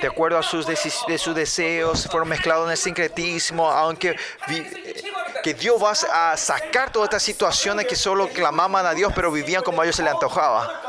de 0.01 0.07
acuerdo 0.07 0.37
a 0.37 0.41
sus, 0.41 0.65
deseos, 0.65 2.07
fueron 2.09 2.29
mezclados 2.29 2.65
en 2.65 2.71
el 2.71 2.77
sincretismo, 2.77 3.69
aunque 3.69 4.15
eh, 4.47 5.03
que 5.43 5.53
Dios 5.53 5.83
va 5.83 5.91
a 6.31 6.37
sacar 6.37 6.93
todas 6.93 7.07
estas 7.07 7.21
situaciones 7.21 7.87
que 7.87 7.97
solo 7.97 8.29
clamaban 8.29 8.85
a 8.85 8.93
Dios, 8.93 9.11
pero 9.13 9.33
vivían 9.33 9.61
como 9.63 9.81
a 9.81 9.83
ellos 9.83 9.97
se 9.97 10.03
le 10.03 10.11
antojaba. 10.11 10.81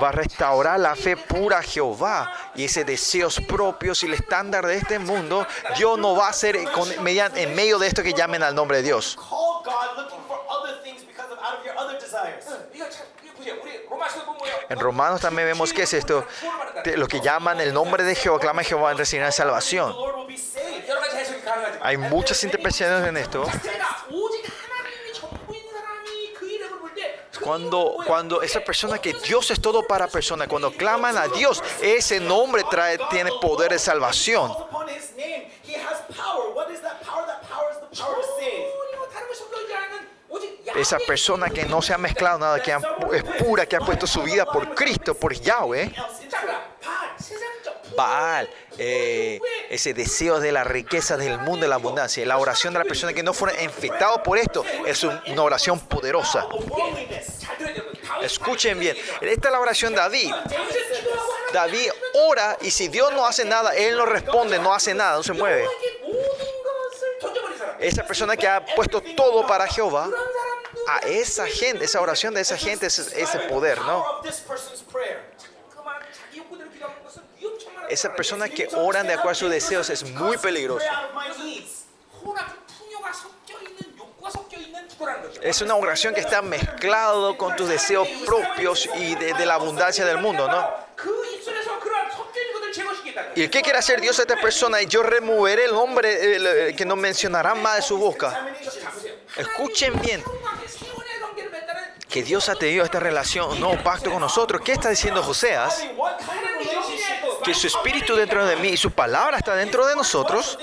Va 0.00 0.10
a 0.10 0.12
restaurar 0.12 0.78
la 0.78 0.94
fe 0.94 1.16
pura 1.16 1.58
a 1.58 1.62
Jehová 1.62 2.32
y 2.54 2.66
ese 2.66 2.84
deseos 2.84 3.40
propios 3.48 4.00
y 4.04 4.06
el 4.06 4.14
estándar 4.14 4.64
de 4.64 4.76
este 4.76 5.00
mundo. 5.00 5.44
Dios 5.76 5.98
no 5.98 6.14
va 6.14 6.26
a 6.26 6.30
hacer 6.30 6.56
con, 6.70 6.88
en 6.92 7.54
medio 7.56 7.80
de 7.80 7.88
esto 7.88 8.04
que 8.04 8.12
llamen 8.12 8.44
al 8.44 8.54
nombre 8.54 8.76
de 8.76 8.84
Dios. 8.84 9.18
En 14.68 14.78
Romanos 14.78 15.20
también 15.20 15.48
vemos 15.48 15.72
que 15.72 15.82
es 15.82 15.94
esto, 15.94 16.26
lo 16.96 17.08
que 17.08 17.20
llaman 17.20 17.60
el 17.60 17.72
nombre 17.72 18.04
de 18.04 18.14
Jehová, 18.14 18.38
clama 18.38 18.60
a 18.62 18.64
Jehová, 18.64 18.92
recibirán 18.94 19.32
salvación. 19.32 19.94
Hay 21.80 21.96
muchas 21.96 22.42
interpretaciones 22.44 23.06
en 23.08 23.16
esto. 23.16 23.44
Cuando, 27.40 27.96
cuando 28.06 28.42
esa 28.42 28.60
persona 28.60 28.98
que 28.98 29.14
Dios 29.14 29.50
es 29.50 29.60
todo 29.60 29.86
para 29.86 30.08
persona, 30.08 30.46
cuando 30.46 30.70
claman 30.72 31.16
a 31.16 31.28
Dios, 31.28 31.62
ese 31.80 32.20
nombre 32.20 32.64
trae, 32.70 32.98
tiene 33.10 33.30
poder 33.40 33.72
de 33.72 33.78
salvación. 33.78 34.52
esa 40.78 40.98
persona 40.98 41.50
que 41.50 41.64
no 41.64 41.82
se 41.82 41.92
ha 41.92 41.98
mezclado 41.98 42.38
nada, 42.38 42.62
que 42.62 42.72
es 42.72 43.24
pura, 43.42 43.66
que 43.66 43.76
ha 43.76 43.80
puesto 43.80 44.06
su 44.06 44.22
vida 44.22 44.46
por 44.46 44.74
Cristo, 44.74 45.14
por 45.14 45.34
Yahweh. 45.34 45.92
Baal, 47.96 48.48
eh, 48.78 49.40
ese 49.70 49.92
deseo 49.92 50.38
de 50.38 50.52
la 50.52 50.62
riqueza 50.62 51.16
del 51.16 51.38
mundo, 51.38 51.62
de 51.62 51.68
la 51.68 51.74
abundancia, 51.74 52.24
la 52.24 52.38
oración 52.38 52.72
de 52.72 52.78
las 52.78 52.86
personas 52.86 53.14
que 53.14 53.24
no 53.24 53.32
fueron 53.32 53.60
infectados 53.60 54.20
por 54.20 54.38
esto, 54.38 54.64
es 54.86 55.02
una 55.02 55.42
oración 55.42 55.80
poderosa. 55.80 56.46
Escuchen 58.22 58.78
bien, 58.78 58.96
esta 59.20 59.48
es 59.48 59.52
la 59.52 59.60
oración 59.60 59.92
de 59.94 59.98
David. 59.98 60.32
David 61.52 61.90
ora 62.28 62.56
y 62.60 62.70
si 62.70 62.88
Dios 62.88 63.12
no 63.14 63.26
hace 63.26 63.44
nada, 63.44 63.74
él 63.74 63.96
no 63.96 64.06
responde, 64.06 64.58
no 64.58 64.72
hace 64.72 64.94
nada, 64.94 65.16
no 65.16 65.22
se 65.22 65.32
mueve. 65.32 65.66
Esa 67.80 68.04
persona 68.04 68.36
que 68.36 68.46
ha 68.46 68.64
puesto 68.64 69.00
todo 69.00 69.46
para 69.46 69.66
Jehová, 69.66 70.08
a 70.88 70.98
esa 71.00 71.46
gente, 71.46 71.84
esa 71.84 72.00
oración 72.00 72.32
de 72.32 72.40
esa 72.40 72.56
gente, 72.56 72.86
ese, 72.86 73.20
ese 73.20 73.38
poder, 73.40 73.78
¿no? 73.82 74.04
Esa 77.90 78.14
persona 78.14 78.48
que 78.48 78.68
oran 78.74 79.06
de 79.06 79.12
acuerdo 79.12 79.30
a 79.30 79.34
sus 79.34 79.50
deseos 79.50 79.90
es 79.90 80.02
muy 80.02 80.38
peligroso. 80.38 80.86
Es 85.42 85.60
una 85.60 85.74
oración 85.76 86.14
que 86.14 86.20
está 86.20 86.40
mezclado 86.40 87.36
con 87.36 87.54
tus 87.54 87.68
deseos 87.68 88.08
propios 88.26 88.88
y 88.96 89.14
de, 89.14 89.34
de 89.34 89.46
la 89.46 89.54
abundancia 89.54 90.06
del 90.06 90.18
mundo, 90.18 90.48
¿no? 90.48 90.88
¿Y 93.34 93.48
qué 93.48 93.62
quiere 93.62 93.78
hacer 93.78 94.00
Dios 94.00 94.18
a 94.18 94.22
esta 94.22 94.36
persona? 94.40 94.82
Y 94.82 94.86
yo 94.86 95.02
removeré 95.02 95.66
el 95.66 95.74
hombre 95.74 96.68
eh, 96.68 96.74
que 96.74 96.84
no 96.84 96.96
mencionará 96.96 97.54
más 97.54 97.76
de 97.76 97.82
su 97.82 97.98
boca. 97.98 98.48
Escuchen 99.36 100.00
bien. 100.00 100.22
Que 102.08 102.22
Dios 102.22 102.48
ha 102.48 102.54
tenido 102.54 102.84
esta 102.84 103.00
relación, 103.00 103.60
no 103.60 103.82
pacto 103.82 104.10
con 104.10 104.20
nosotros. 104.20 104.62
¿Qué 104.64 104.72
está 104.72 104.88
diciendo 104.88 105.22
Joseas? 105.22 105.84
Que 107.44 107.54
su 107.54 107.66
espíritu 107.66 108.16
dentro 108.16 108.46
de 108.46 108.56
mí 108.56 108.68
y 108.68 108.76
su 108.76 108.90
palabra 108.90 109.36
está 109.36 109.54
dentro 109.54 109.86
de 109.86 109.94
nosotros. 109.94 110.58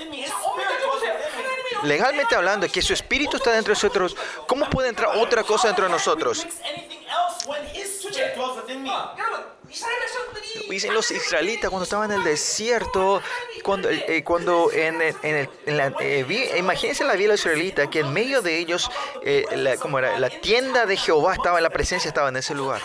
Legalmente 1.83 2.35
hablando, 2.35 2.67
que 2.67 2.81
su 2.81 2.93
espíritu 2.93 3.37
está 3.37 3.51
dentro 3.51 3.73
de 3.73 3.75
nosotros. 3.75 4.15
¿Cómo 4.47 4.67
puede 4.69 4.89
entrar 4.89 5.17
otra 5.17 5.43
cosa 5.43 5.67
dentro 5.67 5.85
de 5.85 5.91
nosotros? 5.91 6.47
dicen 10.69 10.93
los 10.93 11.11
israelitas 11.11 11.69
cuando 11.69 11.83
estaban 11.83 12.11
en 12.11 12.19
el 12.19 12.23
desierto, 12.23 13.21
cuando, 13.63 13.89
eh, 13.89 14.05
eh 14.07 14.23
cuando 14.23 14.71
en, 14.71 15.01
eh, 15.01 15.15
en, 15.21 15.35
el, 15.65 15.77
la, 15.77 15.93
eh, 15.99 16.53
imagínense 16.57 17.03
la 17.03 17.13
vida 17.15 17.33
israelita, 17.33 17.89
que 17.89 17.99
en 17.99 18.13
medio 18.13 18.41
de 18.41 18.57
ellos, 18.57 18.89
eh, 19.23 19.45
la, 19.55 19.77
¿cómo 19.77 19.99
era? 19.99 20.19
la 20.19 20.29
tienda 20.29 20.85
de 20.85 20.97
Jehová 20.97 21.33
estaba, 21.33 21.61
la 21.61 21.69
presencia 21.69 22.07
estaba 22.07 22.29
en 22.29 22.37
ese 22.37 22.53
lugar. 22.55 22.81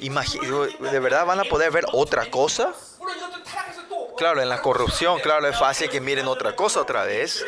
Imagino, 0.00 0.64
¿De 0.66 1.00
verdad 1.00 1.24
van 1.24 1.40
a 1.40 1.44
poder 1.44 1.70
ver 1.70 1.86
otra 1.92 2.30
cosa? 2.30 2.74
Claro, 4.16 4.40
en 4.40 4.48
la 4.48 4.62
corrupción, 4.62 5.20
claro, 5.20 5.46
es 5.46 5.58
fácil 5.58 5.90
que 5.90 6.00
miren 6.00 6.26
otra 6.26 6.56
cosa 6.56 6.80
otra 6.80 7.04
vez. 7.04 7.44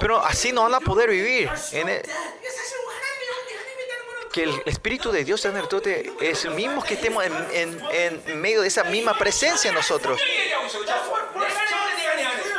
Pero 0.00 0.18
así 0.18 0.52
no 0.52 0.62
van 0.62 0.74
a 0.74 0.80
poder 0.80 1.10
vivir. 1.10 1.50
En 1.72 1.88
el, 1.88 2.02
que 4.34 4.42
el 4.42 4.62
Espíritu 4.66 5.12
de 5.12 5.22
Dios 5.22 5.46
es 6.20 6.44
el 6.44 6.50
mismo 6.54 6.82
que 6.82 6.94
estemos 6.94 7.24
en, 7.24 8.40
medio 8.40 8.62
de 8.62 8.66
esa 8.66 8.82
misma 8.82 9.16
presencia 9.16 9.68
en 9.68 9.76
nosotros. 9.76 10.20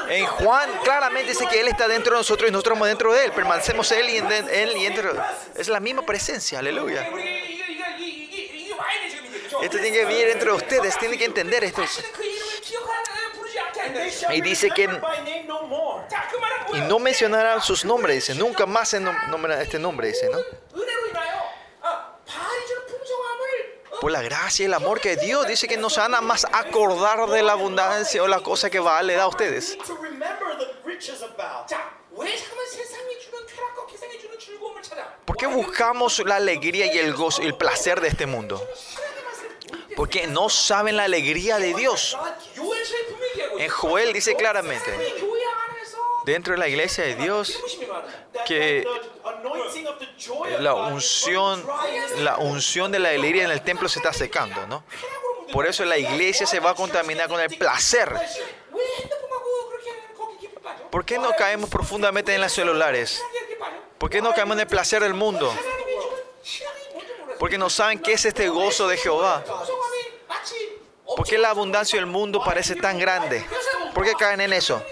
En 0.08 0.26
Juan 0.26 0.70
claramente 0.86 1.32
dice 1.32 1.46
que 1.48 1.60
Él 1.60 1.68
está 1.68 1.90
dentro 1.90 2.14
de 2.14 2.20
nosotros 2.20 2.48
y 2.48 2.52
nosotros 2.54 2.76
estamos 2.76 2.88
dentro 2.88 3.12
de 3.12 3.26
Él. 3.26 3.32
Permanecemos 3.34 3.92
Él 3.92 4.10
y 4.10 4.18
Él 4.18 4.78
y 4.78 4.84
dentro. 4.86 5.22
Es 5.58 5.68
la 5.68 5.82
misma 5.82 6.06
presencia, 6.06 6.60
aleluya. 6.60 7.10
Esto 9.62 9.78
tiene 9.78 9.92
que 9.92 10.06
venir 10.06 10.28
dentro 10.28 10.56
ustedes, 10.56 10.98
tienen 10.98 11.20
que 11.20 11.26
entender 11.26 11.62
esto. 11.66 11.84
Y 14.32 14.40
dice 14.40 14.70
que 14.70 14.90
y 16.74 16.80
no 16.82 17.00
mencionarán 17.00 17.62
sus 17.62 17.84
nombres, 17.84 18.16
dice, 18.16 18.36
nunca 18.40 18.66
más 18.66 18.90
se 18.90 19.02
este 19.60 19.78
nombre, 19.78 20.08
dice, 20.08 20.30
¿no? 20.30 20.40
Por 24.02 24.12
la 24.12 24.22
gracia 24.22 24.64
y 24.64 24.66
el 24.68 24.74
amor 24.74 25.00
que 25.00 25.16
Dios 25.16 25.48
dice 25.48 25.68
que 25.68 25.78
nos 25.78 25.98
van 25.98 26.16
a 26.16 26.22
más 26.22 26.46
acordar 26.52 27.28
de 27.30 27.42
la 27.42 27.54
abundancia 27.54 28.22
o 28.22 28.28
la 28.28 28.42
cosa 28.42 28.70
que 28.70 28.80
va, 28.80 29.02
le 29.02 29.16
da 29.16 29.24
a 29.24 29.28
ustedes. 29.28 29.78
¿Por 35.26 35.38
qué 35.38 35.48
buscamos 35.48 36.20
la 36.26 36.36
alegría 36.36 36.94
y 36.94 36.98
el 36.98 37.14
gozo, 37.14 37.42
el 37.42 37.56
placer 37.56 38.00
de 38.00 38.10
este 38.10 38.26
mundo? 38.26 38.66
Porque 39.96 40.28
no 40.28 40.50
saben 40.50 40.98
la 40.98 41.04
alegría 41.04 41.58
de 41.58 41.74
Dios. 41.74 42.18
En 43.58 43.70
Joel 43.70 44.14
dice 44.14 44.36
claramente, 44.36 44.92
dentro 46.26 46.54
de 46.54 46.60
la 46.60 46.68
iglesia 46.68 47.06
de 47.06 47.16
Dios 47.16 47.58
que 48.46 48.86
la 50.60 50.74
unción, 50.74 51.66
la 52.20 52.38
unción 52.38 52.92
de 52.92 53.00
la 53.00 53.10
alegría 53.10 53.44
en 53.44 53.52
el 53.52 53.62
templo 53.62 53.88
se 53.88 54.00
está 54.00 54.12
secando, 54.12 54.66
¿no? 54.68 54.84
Por 55.54 55.68
eso 55.68 55.86
la 55.86 55.98
iglesia 55.98 56.46
se 56.46 56.60
va 56.60 56.72
a 56.72 56.76
contaminar 56.76 57.30
con 57.30 57.40
el 57.40 57.56
placer. 57.58 58.12
¿Por 60.90 61.06
qué 61.06 61.18
no 61.18 61.30
caemos 61.38 61.70
profundamente 61.70 62.34
en 62.34 62.42
los 62.42 62.52
celulares? 62.52 63.22
¿Por 63.98 64.10
qué 64.10 64.22
no 64.22 64.34
caemos 64.34 64.56
en 64.56 64.62
el 64.62 64.68
placer 64.68 65.04
del 65.04 65.14
mundo? 65.14 65.54
Porque 67.40 67.58
no 67.58 67.70
saben 67.70 68.00
qué 68.00 68.14
es 68.14 68.26
este 68.26 68.50
gozo 68.50 68.88
de 68.88 68.98
Jehová. 68.98 69.44
¿Por 71.16 71.28
qué 71.28 71.38
la 71.38 71.52
abundancia 71.52 72.00
del 72.00 72.08
mundo 72.08 72.42
parece 72.44 72.76
tan 72.76 72.98
grande? 72.98 73.46
¿Por 73.94 74.04
qué 74.04 74.14
caen 74.14 74.42
en 74.42 74.54
eso? 74.54 74.84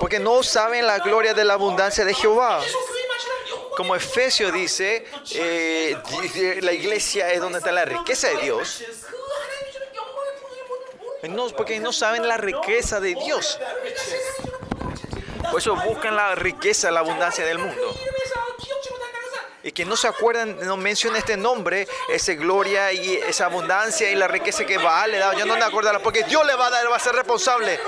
porque 0.00 0.18
no 0.18 0.42
saben 0.42 0.86
la 0.86 0.98
gloria 0.98 1.34
de 1.34 1.44
la 1.44 1.54
abundancia 1.54 2.04
de 2.04 2.14
Jehová. 2.14 2.60
Como 3.76 3.94
Efesio 3.94 4.50
dice, 4.50 5.04
eh, 5.34 5.96
la 6.62 6.72
iglesia 6.72 7.32
es 7.32 7.40
donde 7.40 7.58
está 7.58 7.70
la 7.70 7.84
riqueza 7.84 8.28
de 8.28 8.36
Dios. 8.38 8.84
No, 11.22 11.48
porque 11.48 11.78
no 11.80 11.92
saben 11.92 12.26
la 12.26 12.36
riqueza 12.36 13.00
de 13.00 13.14
Dios. 13.14 13.58
Por 15.50 15.60
eso 15.60 15.76
buscan 15.76 16.16
la 16.16 16.34
riqueza, 16.34 16.90
la 16.90 17.00
abundancia 17.00 17.44
del 17.44 17.58
mundo 17.58 17.94
y 19.62 19.72
que 19.72 19.84
no 19.84 19.96
se 19.96 20.06
acuerdan, 20.06 20.56
no 20.62 20.76
menciona 20.76 21.18
este 21.18 21.36
nombre, 21.36 21.88
esa 22.08 22.34
gloria 22.34 22.92
y 22.92 23.16
esa 23.16 23.46
abundancia 23.46 24.10
y 24.10 24.14
la 24.14 24.28
riqueza 24.28 24.64
que 24.64 24.78
Baal 24.78 25.10
le 25.10 25.18
da. 25.18 25.34
Yo 25.34 25.46
no 25.46 25.56
me 25.56 25.64
acordará 25.64 25.98
porque 25.98 26.22
Dios 26.24 26.46
le 26.46 26.54
va 26.54 26.66
a 26.66 26.70
dar, 26.70 26.90
va 26.90 26.96
a 26.96 27.00
ser 27.00 27.14
responsable. 27.14 27.78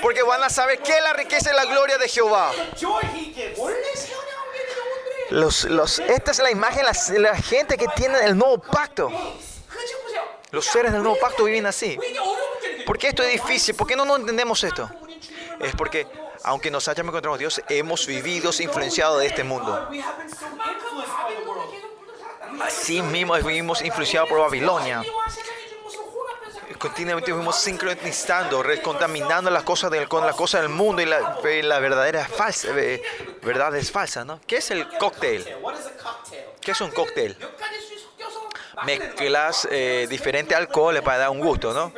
Porque 0.00 0.22
van 0.22 0.42
a 0.42 0.50
saber 0.50 0.80
qué 0.80 0.92
es 0.92 1.02
la 1.02 1.12
riqueza 1.12 1.52
y 1.52 1.56
la 1.56 1.64
gloria 1.66 1.98
de 1.98 2.08
Jehová. 2.08 2.52
Esta 6.08 6.30
es 6.30 6.38
la 6.40 6.50
imagen 6.50 6.84
la, 7.18 7.36
gente 7.36 7.78
que 7.78 7.86
tiene 7.94 8.18
el 8.24 8.36
nuevo 8.36 8.58
pacto. 8.58 9.10
Los 10.50 10.66
seres 10.66 10.92
del 10.92 11.02
nuevo 11.02 11.18
pacto 11.18 11.44
viven 11.44 11.66
así. 11.66 11.98
¿Por 12.84 12.98
qué 12.98 13.08
esto 13.08 13.22
es 13.22 13.32
difícil? 13.32 13.74
¿Por 13.74 13.86
qué 13.86 13.96
no, 13.96 14.04
no 14.04 14.16
entendemos 14.16 14.62
esto? 14.64 14.90
Es 15.60 15.74
porque 15.76 16.06
aunque 16.44 16.70
nos 16.70 16.88
hayamos 16.88 17.10
encontrado 17.10 17.32
con 17.32 17.38
Dios, 17.38 17.62
hemos 17.68 18.06
vivido 18.06 18.50
influenciados 18.58 19.20
de 19.20 19.26
este 19.26 19.44
mundo. 19.44 19.88
Así 22.60 23.02
mismo 23.02 23.34
vivimos 23.34 23.82
influenciados 23.82 24.28
por 24.28 24.40
Babilonia. 24.40 25.02
Continuamente 26.78 27.32
fuimos 27.32 27.56
sincronizando, 27.58 28.64
contaminando 28.82 29.50
las 29.50 29.62
cosas 29.62 29.90
del, 29.90 30.08
con 30.08 30.26
las 30.26 30.34
cosas 30.34 30.62
del 30.62 30.70
mundo 30.70 31.00
y 31.00 31.06
la, 31.06 31.38
eh, 31.44 31.62
la 31.62 31.78
verdadera 31.78 32.26
falsa, 32.26 32.68
eh, 32.76 33.00
verdad 33.40 33.76
es 33.76 33.92
falsa, 33.92 34.24
¿no? 34.24 34.40
¿Qué 34.48 34.56
es 34.56 34.70
el 34.72 34.88
cóctel? 34.98 35.46
¿Qué 36.60 36.72
es 36.72 36.80
un 36.80 36.90
cóctel? 36.90 37.36
Mezclas 38.84 39.68
eh, 39.70 40.08
diferentes 40.10 40.56
alcoholes 40.56 41.02
para 41.02 41.18
dar 41.18 41.30
un 41.30 41.38
gusto, 41.38 41.72
¿no? 41.72 41.92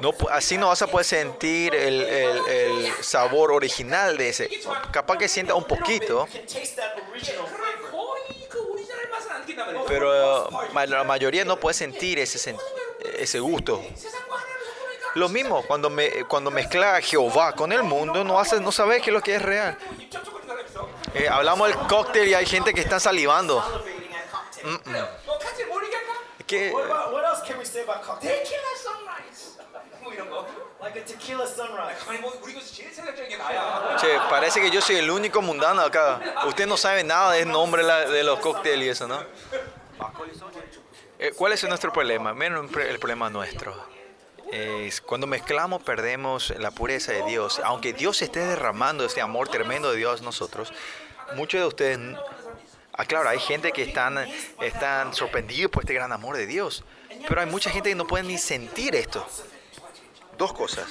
No, 0.00 0.14
así 0.30 0.56
no 0.56 0.68
vas 0.68 0.82
a 0.82 0.86
poder 0.86 1.04
sentir 1.04 1.74
el, 1.74 2.02
el, 2.02 2.92
sabor 3.02 3.52
original 3.52 4.16
de 4.16 4.28
ese. 4.28 4.50
Capaz 4.92 5.18
que 5.18 5.28
sienta 5.28 5.54
un 5.54 5.64
poquito. 5.64 6.28
Pero 9.86 10.48
la 10.86 11.04
mayoría 11.04 11.44
no 11.44 11.58
puede 11.58 11.74
sentir 11.74 12.18
ese, 12.18 12.56
ese 13.18 13.40
gusto. 13.40 13.82
Lo 15.14 15.28
mismo, 15.28 15.62
cuando, 15.66 15.90
me, 15.90 16.24
cuando 16.24 16.50
mezcla 16.50 17.00
Jehová 17.00 17.52
con 17.52 17.72
el 17.72 17.82
mundo, 17.82 18.22
no, 18.22 18.38
haces, 18.38 18.60
no 18.60 18.70
sabes 18.70 19.02
qué 19.02 19.10
es 19.10 19.14
lo 19.14 19.22
que 19.22 19.34
es 19.34 19.42
real. 19.42 19.76
Eh, 21.14 21.28
hablamos 21.28 21.68
del 21.68 21.78
cóctel 21.88 22.28
y 22.28 22.34
hay 22.34 22.46
gente 22.46 22.72
que 22.72 22.80
está 22.80 23.00
salivando. 23.00 23.60
Mm 24.62 24.90
Like 30.81 30.99
a 30.99 31.05
tequila 31.05 31.45
sunrise. 31.47 32.03
아니 32.09 32.19
뭐 32.19 32.33
우리 32.43 32.53
교수 32.53 32.73
제일 32.75 32.93
생각적인 32.93 33.29
게 33.29 33.37
나야. 33.37 33.95
Che, 33.97 34.19
parece 34.29 34.59
que 34.59 34.69
yo 34.69 34.81
soy 34.81 34.97
el 34.97 35.09
único 35.09 35.41
mundano 35.41 35.81
acá. 35.81 36.19
Usted 36.45 36.67
no 36.67 36.75
sabe 36.77 37.03
nada 37.03 37.31
del 37.31 37.47
nombre 37.49 37.83
la- 37.83 38.05
de 38.09 38.23
los 38.23 38.39
cócteles 38.39 38.85
y 38.85 38.89
eso, 38.89 39.07
¿no? 39.07 39.23
Eh, 41.19 41.31
¿Cuál 41.37 41.53
es 41.53 41.63
nuestro 41.63 41.93
problema? 41.93 42.33
Miren 42.33 42.57
el 42.65 42.67
pre- 42.69 42.89
el 42.89 42.99
problema 42.99 43.29
nuestro. 43.29 43.73
Es 44.51 44.99
cuando 45.01 45.25
mezclamos 45.25 45.81
perdemos 45.83 46.51
la 46.59 46.71
pureza 46.71 47.11
de 47.13 47.23
Dios. 47.23 47.59
Aunque 47.63 47.93
Dios 47.93 48.21
esté 48.21 48.41
derramando 48.41 49.05
este 49.05 49.21
amor 49.21 49.47
tremendo 49.49 49.89
de 49.91 49.97
Dios 49.97 50.21
a 50.21 50.23
nosotros, 50.23 50.73
muchos 51.35 51.61
de 51.61 51.67
ustedes... 51.67 51.99
Ah, 52.95 53.05
claro, 53.05 53.29
hay 53.29 53.39
gente 53.39 53.71
que 53.71 53.81
están, 53.83 54.17
están 54.61 55.13
sorprendidos 55.15 55.71
por 55.71 55.83
este 55.83 55.93
gran 55.95 56.11
amor 56.11 56.35
de 56.37 56.45
Dios. 56.45 56.83
Pero 57.27 57.41
hay 57.41 57.47
mucha 57.47 57.69
gente 57.71 57.89
que 57.89 57.95
no 57.95 58.05
puede 58.05 58.23
ni 58.25 58.37
sentir 58.37 58.93
esto. 58.95 59.25
Dos 60.38 60.52
cosas. 60.52 60.86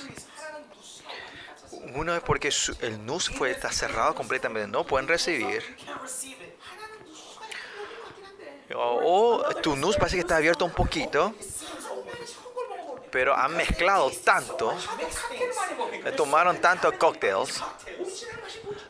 Uno 1.96 2.16
es 2.16 2.22
porque 2.22 2.52
el 2.82 3.06
nus 3.06 3.30
fue, 3.30 3.52
está 3.52 3.72
cerrado 3.72 4.14
completamente, 4.14 4.68
no 4.68 4.86
pueden 4.86 5.08
recibir. 5.08 5.64
O, 8.76 9.40
o 9.46 9.56
tu 9.56 9.78
nus 9.78 9.96
parece 9.96 10.18
que 10.18 10.22
está 10.22 10.36
abierto 10.36 10.66
un 10.66 10.74
poquito, 10.74 11.34
pero 13.10 13.36
han 13.36 13.56
mezclado 13.56 14.12
tanto, 14.12 14.76
le 16.04 16.12
tomaron 16.12 16.60
tantos 16.60 16.94
cócteles, 16.96 17.62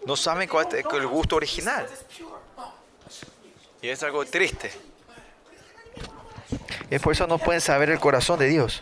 no 0.05 0.15
saben 0.15 0.49
cuál 0.49 0.67
es 0.73 0.85
el 0.91 1.07
gusto 1.07 1.35
original. 1.35 1.87
Y 3.81 3.89
es 3.89 4.01
algo 4.01 4.25
triste. 4.25 4.71
Y 6.89 6.97
por 6.97 7.13
eso 7.13 7.27
no 7.27 7.37
pueden 7.37 7.61
saber 7.61 7.91
el 7.91 7.99
corazón 7.99 8.39
de 8.39 8.47
Dios. 8.47 8.81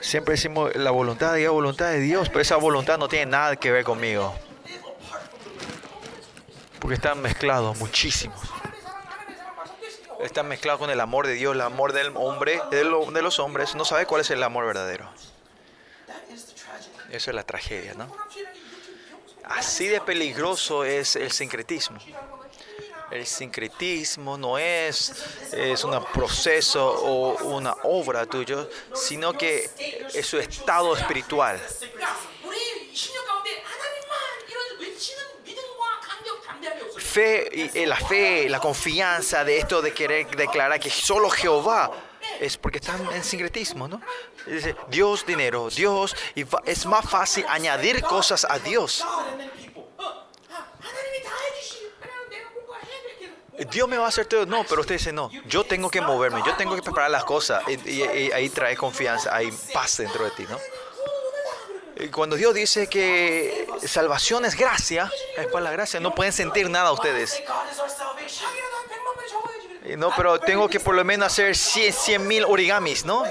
Siempre 0.00 0.34
decimos 0.34 0.74
la 0.76 0.90
voluntad 0.90 1.32
de 1.32 1.40
Dios, 1.40 1.52
voluntad 1.52 1.86
de 1.90 2.00
Dios, 2.00 2.28
pero 2.28 2.40
esa 2.40 2.56
voluntad 2.56 2.98
no 2.98 3.08
tiene 3.08 3.26
nada 3.26 3.56
que 3.56 3.70
ver 3.70 3.84
conmigo. 3.84 4.34
Porque 6.78 6.94
están 6.94 7.20
mezclados 7.20 7.76
muchísimos. 7.78 8.38
Están 10.20 10.48
mezclados 10.48 10.80
con 10.80 10.90
el 10.90 11.00
amor 11.00 11.26
de 11.26 11.34
Dios, 11.34 11.54
el 11.54 11.60
amor 11.60 11.92
del 11.92 12.12
hombre, 12.16 12.60
de, 12.70 12.84
lo- 12.84 13.10
de 13.10 13.22
los 13.22 13.38
hombres. 13.38 13.74
No 13.74 13.84
sabe 13.84 14.06
cuál 14.06 14.20
es 14.22 14.30
el 14.30 14.42
amor 14.42 14.66
verdadero. 14.66 15.08
Eso 17.10 17.30
es 17.30 17.34
la 17.34 17.42
tragedia, 17.42 17.94
¿no? 17.94 18.12
Así 19.44 19.86
de 19.88 20.00
peligroso 20.00 20.84
es 20.84 21.16
el 21.16 21.30
sincretismo. 21.32 21.98
El 23.10 23.26
sincretismo 23.26 24.36
no 24.36 24.58
es, 24.58 25.12
es 25.52 25.82
un 25.82 26.04
proceso 26.12 26.86
o 26.86 27.54
una 27.54 27.74
obra 27.84 28.26
tuya, 28.26 28.66
sino 28.94 29.32
que 29.32 29.70
es 30.12 30.26
su 30.26 30.38
estado 30.38 30.94
espiritual. 30.94 31.58
Fe, 36.98 37.82
eh, 37.82 37.86
la 37.86 37.96
fe, 37.96 38.48
la 38.48 38.60
confianza 38.60 39.42
de 39.42 39.58
esto 39.58 39.80
de 39.80 39.94
querer 39.94 40.28
declarar 40.36 40.78
que 40.78 40.90
solo 40.90 41.30
Jehová 41.30 41.90
es 42.38 42.58
porque 42.58 42.78
están 42.78 43.10
en 43.12 43.24
sincretismo, 43.24 43.88
¿no? 43.88 44.02
Dice, 44.46 44.76
Dios, 44.88 45.24
dinero, 45.26 45.70
Dios, 45.70 46.14
y 46.34 46.44
es 46.66 46.84
más 46.84 47.08
fácil 47.08 47.44
añadir 47.48 48.02
cosas 48.02 48.46
a 48.48 48.58
Dios 48.58 49.04
Dios 53.70 53.88
me 53.88 53.98
va 53.98 54.06
a 54.06 54.08
hacer 54.08 54.26
todo. 54.26 54.46
No, 54.46 54.64
pero 54.68 54.82
usted 54.82 54.96
dice, 54.96 55.12
no, 55.12 55.30
yo 55.46 55.64
tengo 55.64 55.90
que 55.90 56.00
moverme, 56.00 56.42
yo 56.46 56.54
tengo 56.56 56.74
que 56.74 56.82
preparar 56.82 57.10
las 57.10 57.24
cosas. 57.24 57.62
Y, 57.68 57.90
y, 57.90 58.02
y 58.02 58.32
ahí 58.32 58.48
trae 58.50 58.76
confianza, 58.76 59.34
hay 59.34 59.50
paz 59.72 59.96
dentro 59.96 60.24
de 60.24 60.30
ti, 60.32 60.46
¿no? 60.48 60.58
Y 62.00 62.08
cuando 62.08 62.36
Dios 62.36 62.54
dice 62.54 62.86
que 62.86 63.66
salvación 63.84 64.44
es 64.44 64.54
gracia, 64.54 65.10
es 65.36 65.46
para 65.48 65.64
la 65.64 65.72
gracia, 65.72 65.98
no 65.98 66.14
pueden 66.14 66.32
sentir 66.32 66.70
nada 66.70 66.92
ustedes. 66.92 67.42
No, 69.96 70.12
pero 70.14 70.38
tengo 70.38 70.68
que 70.68 70.78
por 70.78 70.94
lo 70.94 71.04
menos 71.04 71.26
hacer 71.26 71.56
100 71.56 72.26
mil 72.26 72.44
origamis, 72.44 73.04
¿no? 73.04 73.24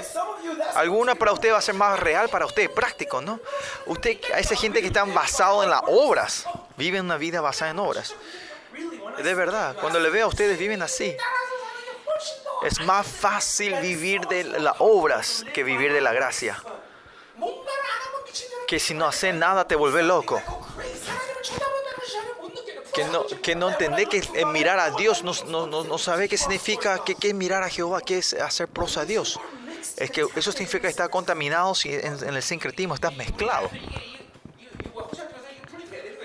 Alguna 0.74 1.14
para 1.14 1.32
usted 1.32 1.52
va 1.52 1.58
a 1.58 1.62
ser 1.62 1.74
más 1.74 1.98
real 1.98 2.28
para 2.28 2.44
usted, 2.44 2.70
práctico, 2.70 3.22
¿no? 3.22 3.40
Usted, 3.86 4.18
a 4.34 4.38
esa 4.38 4.54
gente 4.54 4.80
que 4.80 4.88
están 4.88 5.14
basado 5.14 5.62
en 5.62 5.70
las 5.70 5.82
obras, 5.86 6.46
viven 6.76 7.06
una 7.06 7.16
vida 7.16 7.40
basada 7.40 7.70
en 7.70 7.78
obras. 7.78 8.14
De 9.22 9.34
verdad, 9.34 9.76
cuando 9.80 9.98
le 9.98 10.10
veo 10.10 10.26
a 10.26 10.28
ustedes 10.28 10.58
viven 10.58 10.82
así. 10.82 11.16
Es 12.62 12.80
más 12.80 13.06
fácil 13.06 13.74
vivir 13.80 14.22
de 14.22 14.44
las 14.44 14.74
obras 14.78 15.44
que 15.54 15.62
vivir 15.62 15.92
de 15.92 16.00
la 16.00 16.12
gracia. 16.12 16.62
Que 18.66 18.78
si 18.78 18.94
no 18.94 19.06
haces 19.06 19.34
nada 19.34 19.66
te 19.66 19.76
vuelve 19.76 20.02
loco. 20.02 20.42
Que 22.92 23.04
no, 23.04 23.24
que 23.26 23.54
no 23.54 23.70
entendés 23.70 24.08
que 24.08 24.44
mirar 24.46 24.80
a 24.80 24.90
Dios, 24.90 25.22
no, 25.22 25.32
no, 25.66 25.84
no 25.84 25.98
sabe 25.98 26.28
qué 26.28 26.36
significa, 26.36 27.04
qué, 27.04 27.16
es 27.20 27.34
mirar 27.34 27.62
a 27.62 27.68
Jehová, 27.68 28.00
qué 28.00 28.18
es 28.18 28.32
hacer 28.34 28.66
prosa 28.66 29.02
a 29.02 29.04
Dios. 29.04 29.38
Es 29.96 30.10
que 30.10 30.26
eso 30.34 30.50
significa 30.50 30.82
que 30.82 30.88
está 30.88 31.08
contaminado 31.08 31.72
en, 31.84 32.24
en 32.24 32.34
el 32.34 32.42
sincretismo, 32.42 32.94
estás 32.94 33.14
mezclado. 33.16 33.70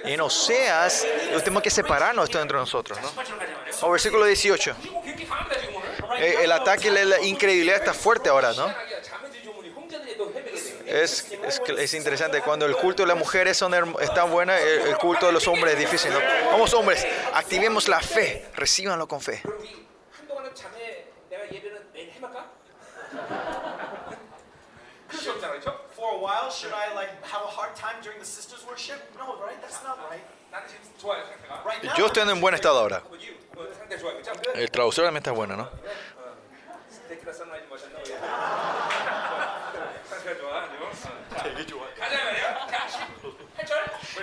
En 0.04 0.22
Oseas, 0.22 1.06
tenemos 1.40 1.64
que 1.64 1.70
separarnos 1.70 2.26
esto 2.26 2.42
entre 2.42 2.58
nosotros. 2.58 3.00
¿no? 3.02 3.88
O 3.88 3.92
versículo 3.92 4.26
18. 4.26 4.76
Eh, 6.18 6.36
el 6.44 6.52
ataque, 6.52 6.92
la 6.92 7.22
incredulidad 7.22 7.78
está 7.78 7.94
fuerte 7.94 8.30
ahora, 8.30 8.54
¿no? 8.54 8.74
Es, 10.86 11.32
es, 11.48 11.62
es, 11.78 11.94
interesante. 11.94 12.42
Cuando 12.42 12.66
el 12.66 12.76
culto 12.76 13.04
de 13.04 13.08
las 13.08 13.18
mujeres 13.18 13.58
son 13.58 13.72
tan 14.14 14.30
buena, 14.30 14.60
el, 14.60 14.96
culto 14.98 15.26
de 15.26 15.32
los 15.32 15.48
hombres 15.48 15.74
es 15.74 15.80
difícil. 15.80 16.12
Vamos 16.52 16.74
hombres, 16.74 17.06
activemos 17.34 17.88
la 17.88 18.00
fe, 18.00 18.46
recíbanlo 18.56 19.08
con 19.08 19.22
fe 19.22 19.42
a 26.14 26.19
while? 26.19 26.49
Should 26.49 26.73
I 26.73 26.94
like 26.94 27.11
have 27.26 27.44
a 27.44 27.52
hard 27.52 27.76
time 27.76 27.98
during 28.02 28.19
the 28.19 28.26
sisters 28.26 28.65
worship? 28.68 28.99
No, 29.18 29.35
right? 29.41 29.60
That's 29.61 29.84
not 29.84 29.98
right. 30.10 30.22
Yo 31.98 32.06
estoy 32.06 32.30
en 32.30 32.40
buen 32.40 32.53
estado 32.53 32.80
ahora. 32.80 33.02
El 34.56 34.69
traductor 34.72 35.06
también 35.06 35.18
está 35.18 35.31
bueno, 35.31 35.56
¿no? 35.56 35.69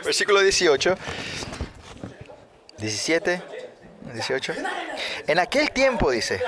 Versículo 0.04 0.40
18, 0.40 0.94
17, 2.78 3.42
18. 4.14 4.54
En 5.26 5.38
aquel 5.38 5.70
tiempo 5.72 6.10
dice. 6.10 6.40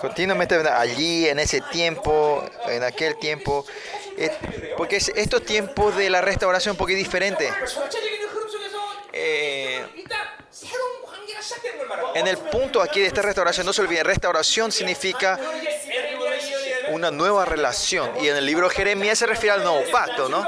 Continuamente 0.00 0.54
allí, 0.54 1.28
en 1.28 1.38
ese 1.38 1.60
tiempo, 1.60 2.44
en 2.68 2.82
aquel 2.82 3.18
tiempo, 3.18 3.64
eh, 4.16 4.30
porque 4.76 4.96
estos 4.96 5.44
tiempos 5.44 5.96
de 5.96 6.10
la 6.10 6.20
restauración 6.20 6.72
un 6.72 6.78
poquito 6.78 6.98
diferente. 6.98 7.52
Eh, 9.12 9.84
en 12.14 12.26
el 12.26 12.38
punto 12.38 12.80
aquí 12.80 13.00
de 13.00 13.06
esta 13.06 13.22
restauración, 13.22 13.66
no 13.66 13.72
se 13.72 13.82
olviden, 13.82 14.04
restauración 14.04 14.72
significa 14.72 15.38
una 16.90 17.10
nueva 17.10 17.44
relación. 17.44 18.10
Y 18.20 18.28
en 18.28 18.36
el 18.36 18.46
libro 18.46 18.68
de 18.68 18.74
Jeremías 18.74 19.18
se 19.18 19.26
refiere 19.26 19.54
al 19.54 19.62
nuevo 19.62 19.82
pacto, 19.90 20.28
¿no? 20.28 20.46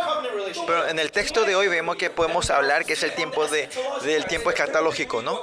Pero 0.67 0.89
en 0.89 0.99
el 0.99 1.11
texto 1.11 1.45
de 1.45 1.55
hoy 1.55 1.69
vemos 1.69 1.97
que 1.97 2.11
podemos 2.11 2.51
hablar 2.51 2.85
que 2.85 2.93
es 2.95 3.03
el 3.03 3.13
tiempo 3.13 3.47
de, 3.47 3.69
del 4.03 4.27
tiempo 4.27 4.51
escatológico, 4.51 5.23
¿no? 5.23 5.43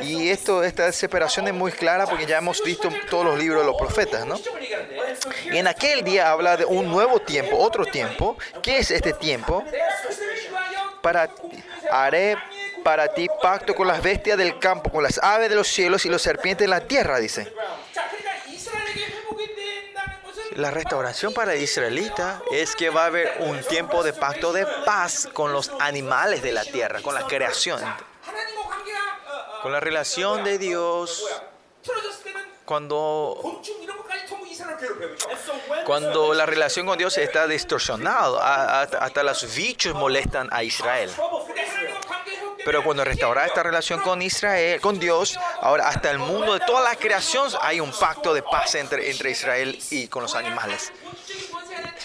¿eh? 0.00 0.04
Y 0.04 0.28
esto, 0.30 0.62
esta 0.62 0.90
separación 0.92 1.48
es 1.48 1.54
muy 1.54 1.72
clara 1.72 2.06
porque 2.06 2.26
ya 2.26 2.38
hemos 2.38 2.62
visto 2.62 2.88
todos 3.10 3.24
los 3.24 3.38
libros 3.38 3.62
de 3.62 3.66
los 3.66 3.76
profetas, 3.76 4.26
¿no? 4.26 4.38
Y 5.50 5.56
en 5.56 5.66
aquel 5.66 6.04
día 6.04 6.30
habla 6.30 6.56
de 6.56 6.64
un 6.64 6.88
nuevo 6.88 7.20
tiempo, 7.20 7.56
otro 7.58 7.84
tiempo. 7.86 8.36
¿Qué 8.62 8.78
es 8.78 8.90
este 8.90 9.12
tiempo? 9.12 9.64
Para 11.02 11.30
haré 11.90 12.36
para 12.82 13.08
ti 13.08 13.28
pacto 13.42 13.74
con 13.74 13.86
las 13.86 14.02
bestias 14.02 14.38
del 14.38 14.58
campo, 14.58 14.90
con 14.90 15.02
las 15.02 15.18
aves 15.18 15.50
de 15.50 15.56
los 15.56 15.68
cielos 15.68 16.06
y 16.06 16.08
los 16.08 16.22
serpientes 16.22 16.64
de 16.64 16.68
la 16.68 16.80
tierra, 16.80 17.18
dice. 17.18 17.52
La 20.52 20.70
restauración 20.70 21.32
para 21.32 21.54
el 21.54 21.62
israelita 21.62 22.42
es 22.50 22.74
que 22.74 22.90
va 22.90 23.04
a 23.04 23.06
haber 23.06 23.32
un 23.40 23.60
tiempo 23.62 24.02
de 24.02 24.12
pacto 24.12 24.52
de 24.52 24.66
paz 24.84 25.28
con 25.32 25.52
los 25.52 25.70
animales 25.78 26.42
de 26.42 26.52
la 26.52 26.64
tierra, 26.64 27.00
con 27.00 27.14
la 27.14 27.26
creación 27.26 27.80
con 29.62 29.72
la 29.72 29.80
relación 29.80 30.44
de 30.44 30.58
Dios, 30.58 31.24
cuando, 32.64 33.62
cuando 35.84 36.34
la 36.34 36.46
relación 36.46 36.86
con 36.86 36.98
Dios 36.98 37.16
está 37.18 37.46
distorsionada, 37.46 38.82
hasta 38.82 39.22
los 39.22 39.54
bichos 39.54 39.94
molestan 39.94 40.48
a 40.52 40.62
Israel. 40.62 41.10
Pero 42.64 42.84
cuando 42.84 43.04
restaurar 43.04 43.46
esta 43.46 43.62
relación 43.62 44.00
con 44.00 44.20
Israel, 44.20 44.80
con 44.80 44.98
Dios, 44.98 45.38
ahora 45.60 45.88
hasta 45.88 46.10
el 46.10 46.18
mundo 46.18 46.52
de 46.52 46.60
toda 46.60 46.82
la 46.82 46.96
creación 46.96 47.50
hay 47.62 47.80
un 47.80 47.90
pacto 47.92 48.34
de 48.34 48.42
paz 48.42 48.74
entre, 48.74 49.10
entre 49.10 49.30
Israel 49.30 49.78
y 49.90 50.08
con 50.08 50.22
los 50.22 50.34
animales 50.34 50.92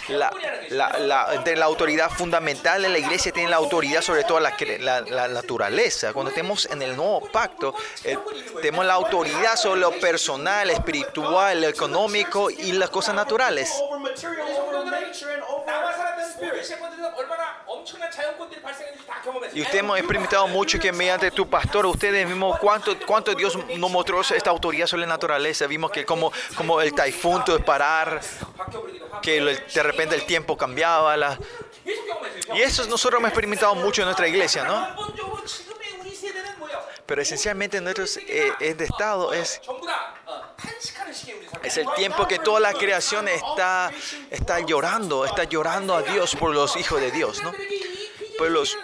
la, 0.09 0.31
la, 0.69 0.97
la, 0.99 1.41
de 1.43 1.55
la 1.55 1.65
autoridad 1.65 2.09
fundamental 2.09 2.81
de 2.81 2.89
la 2.89 2.97
iglesia 2.97 3.31
tiene 3.31 3.49
la 3.49 3.57
autoridad 3.57 4.01
sobre 4.01 4.23
toda 4.23 4.41
la, 4.41 5.01
la, 5.01 5.27
naturaleza. 5.27 6.13
Cuando 6.13 6.30
estemos 6.30 6.65
en 6.65 6.81
el 6.81 6.95
nuevo 6.95 7.21
pacto, 7.31 7.73
eh, 8.03 8.17
tenemos 8.61 8.85
la 8.85 8.93
autoridad 8.93 9.55
sobre 9.55 9.81
lo 9.81 9.91
personal, 9.91 10.69
espiritual, 10.69 11.63
económico 11.63 12.49
y 12.49 12.73
las 12.73 12.89
cosas 12.89 13.15
naturales. 13.15 13.71
Y 19.53 19.61
ustedes 19.61 19.80
hemos 19.80 19.97
experimentado 19.97 20.47
mucho 20.47 20.80
que 20.80 20.91
mediante 20.91 21.31
tu 21.31 21.49
pastor, 21.49 21.85
ustedes 21.85 22.27
vimos 22.27 22.57
cuánto, 22.59 22.97
cuánto 23.05 23.34
Dios 23.34 23.57
nos 23.77 23.91
mostró 23.91 24.21
esta 24.21 24.49
autoridad 24.49 24.88
sobre 24.88 25.01
la 25.01 25.07
naturaleza. 25.07 25.67
Vimos 25.67 25.91
que 25.91 26.05
como, 26.05 26.31
como 26.55 26.81
el 26.81 26.93
taifún, 26.93 27.43
todo 27.45 27.57
es 27.57 27.63
parar, 27.63 28.19
que 29.21 29.38
el 29.38 29.65
terremoto 29.65 29.92
repente 29.93 30.15
el 30.15 30.25
tiempo 30.25 30.57
cambiaba. 30.57 31.15
La... 31.15 31.39
Y 32.53 32.61
eso 32.61 32.85
nosotros 32.87 33.19
hemos 33.19 33.29
experimentado 33.29 33.75
mucho 33.75 34.01
en 34.01 34.05
nuestra 34.05 34.27
iglesia, 34.27 34.65
¿no? 34.65 34.95
Pero 37.05 37.21
esencialmente 37.21 37.81
nuestro 37.81 38.05
eh, 38.27 38.53
este 38.59 38.85
estado 38.85 39.33
es, 39.33 39.61
es 41.63 41.77
el 41.77 41.87
tiempo 41.95 42.27
que 42.27 42.39
toda 42.39 42.59
la 42.59 42.73
creación 42.73 43.27
está, 43.27 43.91
está 44.29 44.59
llorando, 44.61 45.25
está 45.25 45.43
llorando 45.43 45.95
a 45.95 46.01
Dios 46.01 46.35
por 46.35 46.53
los 46.53 46.75
hijos 46.77 47.01
de 47.01 47.11
Dios, 47.11 47.43
¿no? 47.43 47.53
Por 48.37 48.51
los 48.51 48.77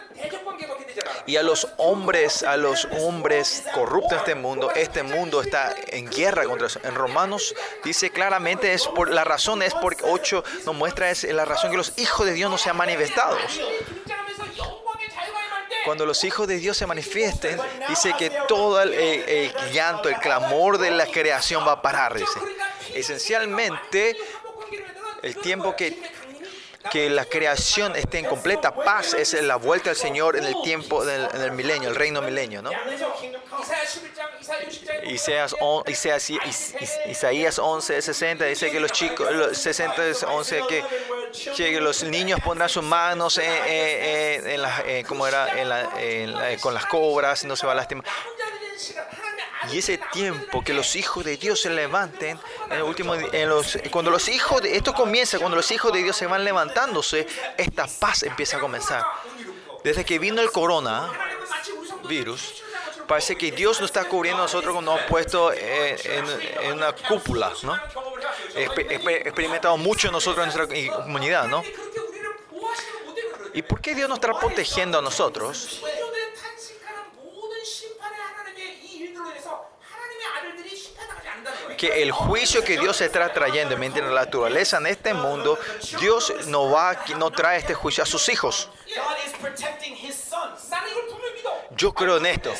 y 1.25 1.37
a 1.37 1.43
los 1.43 1.67
hombres, 1.77 2.43
a 2.43 2.57
los 2.57 2.87
hombres 2.99 3.63
corruptos 3.73 4.11
de 4.11 4.17
este 4.17 4.35
mundo, 4.35 4.71
este 4.71 5.03
mundo 5.03 5.41
está 5.41 5.75
en 5.87 6.09
guerra 6.09 6.45
contra 6.45 6.67
eso. 6.67 6.79
En 6.83 6.95
Romanos 6.95 7.53
dice 7.83 8.09
claramente 8.09 8.73
es 8.73 8.87
por 8.87 9.09
la 9.11 9.23
razón 9.23 9.61
es 9.61 9.73
porque 9.75 10.03
8 10.03 10.43
nos 10.65 10.75
muestra 10.75 11.11
es 11.11 11.23
la 11.25 11.45
razón 11.45 11.71
que 11.71 11.77
los 11.77 11.97
hijos 11.97 12.25
de 12.25 12.33
Dios 12.33 12.49
no 12.49 12.57
sean 12.57 12.77
manifestados. 12.77 13.39
Cuando 15.85 16.05
los 16.05 16.23
hijos 16.23 16.47
de 16.47 16.57
Dios 16.57 16.77
se 16.77 16.85
manifiesten, 16.85 17.59
dice 17.87 18.13
que 18.17 18.31
todo 18.47 18.81
el, 18.81 18.93
el 18.93 19.53
llanto, 19.71 20.09
el 20.09 20.17
clamor 20.17 20.77
de 20.77 20.91
la 20.91 21.07
creación 21.07 21.65
va 21.65 21.73
a 21.73 21.81
parar, 21.81 22.15
dice. 22.15 22.39
Esencialmente, 22.93 24.17
el 25.21 25.35
tiempo 25.37 25.75
que 25.75 25.99
que 26.91 27.09
la 27.09 27.25
creación 27.25 27.95
esté 27.95 28.19
en 28.19 28.25
completa 28.25 28.73
paz 28.73 29.13
es 29.13 29.33
la 29.33 29.57
vuelta 29.57 29.89
al 29.89 29.95
Señor 29.95 30.37
en 30.37 30.45
el 30.45 30.55
tiempo, 30.61 31.03
del 31.03 31.51
milenio, 31.51 31.89
el 31.89 31.95
reino 31.95 32.21
milenio, 32.21 32.61
¿no? 32.61 32.71
Isaías, 35.05 35.55
on, 35.59 35.83
Isaías, 35.87 36.31
Isaías 37.05 37.59
11, 37.59 38.01
60 38.01 38.45
dice 38.45 38.71
que 38.71 38.79
los 38.79 38.91
chicos, 38.91 39.31
los 39.31 39.57
60, 39.57 40.01
que, 40.67 40.83
que 41.55 41.81
los 41.81 42.03
niños 42.03 42.39
pondrán 42.43 42.69
sus 42.69 42.83
manos 42.83 43.37
en, 43.37 43.51
en, 43.51 44.49
en 44.49 44.65
eh, 44.85 45.05
era, 45.27 46.57
con 46.61 46.73
las 46.73 46.85
cobras, 46.85 47.43
y 47.43 47.47
no 47.47 47.55
se 47.55 47.65
va 47.65 47.73
a 47.73 47.75
lastimar. 47.75 48.05
Y 49.71 49.79
ese 49.79 49.99
tiempo 50.13 50.63
que 50.63 50.73
los 50.73 50.95
hijos 50.95 51.23
de 51.25 51.35
Dios 51.37 51.61
se 51.61 51.69
levanten, 51.69 52.39
en 52.69 52.77
el 52.77 52.83
último, 52.83 53.13
en 53.15 53.49
los, 53.49 53.77
cuando 53.91 54.09
los 54.09 54.29
hijos 54.29 54.61
esto 54.63 54.93
comienza, 54.93 55.37
cuando 55.37 55.57
los 55.57 55.69
hijos 55.71 55.91
de 55.91 56.01
Dios 56.01 56.15
se 56.15 56.25
van 56.27 56.43
levantando, 56.43 56.68
levantándose, 56.69 57.27
esta 57.57 57.87
paz 57.87 58.23
empieza 58.23 58.57
a 58.57 58.59
comenzar. 58.59 59.03
Desde 59.83 60.05
que 60.05 60.19
vino 60.19 60.41
el 60.41 60.51
coronavirus, 60.51 61.09
parece 63.07 63.35
que 63.37 63.51
Dios 63.51 63.79
nos 63.79 63.89
está 63.89 64.05
cubriendo 64.05 64.41
a 64.41 64.45
nosotros 64.45 64.73
como 64.73 64.91
nos 64.91 65.01
ha 65.01 65.07
puesto 65.07 65.51
en, 65.53 66.25
una 66.73 66.93
cúpula, 66.93 67.51
¿no? 67.63 67.79
He 68.55 68.65
experimentado 69.25 69.77
mucho 69.77 70.11
nosotros 70.11 70.45
en 70.45 70.53
nuestra 70.53 70.95
comunidad, 71.03 71.47
¿no? 71.47 71.63
¿Y 73.53 73.61
por 73.63 73.81
qué 73.81 73.95
Dios 73.95 74.07
nos 74.07 74.19
está 74.19 74.37
protegiendo 74.39 74.99
a 74.99 75.01
nosotros? 75.01 75.81
que 81.79 82.03
el 82.03 82.11
juicio 82.11 82.61
que 82.61 82.77
Dios 82.77 82.99
está 82.99 83.31
trayendo 83.31 83.77
mientras 83.77 84.05
la 84.11 84.25
naturaleza 84.25 84.77
en 84.79 84.87
este 84.87 85.13
mundo, 85.13 85.57
Dios 86.01 86.33
no, 86.47 86.69
va, 86.69 87.05
no 87.17 87.31
trae 87.31 87.57
este 87.57 87.73
juicio 87.73 88.03
a 88.03 88.05
sus 88.05 88.27
hijos. 88.27 88.69
Yo 91.71 91.93
creo 91.93 92.17
en 92.17 92.25
esto. 92.25 92.53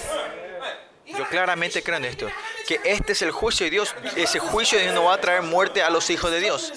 Yo 1.06 1.28
claramente 1.28 1.84
creo 1.84 1.98
en 1.98 2.06
esto, 2.06 2.28
que 2.66 2.80
este 2.86 3.12
es 3.12 3.22
el 3.22 3.32
juicio 3.32 3.66
de 3.66 3.72
Dios. 3.72 3.94
Ese 4.16 4.40
juicio 4.40 4.78
de 4.78 4.86
Dios 4.86 4.96
no 4.96 5.06
va 5.06 5.16
a 5.16 5.20
traer 5.20 5.42
muerte 5.42 5.84
a 5.84 5.90
los 5.90 6.10
hijos 6.10 6.32
de 6.32 6.40
Dios. 6.40 6.72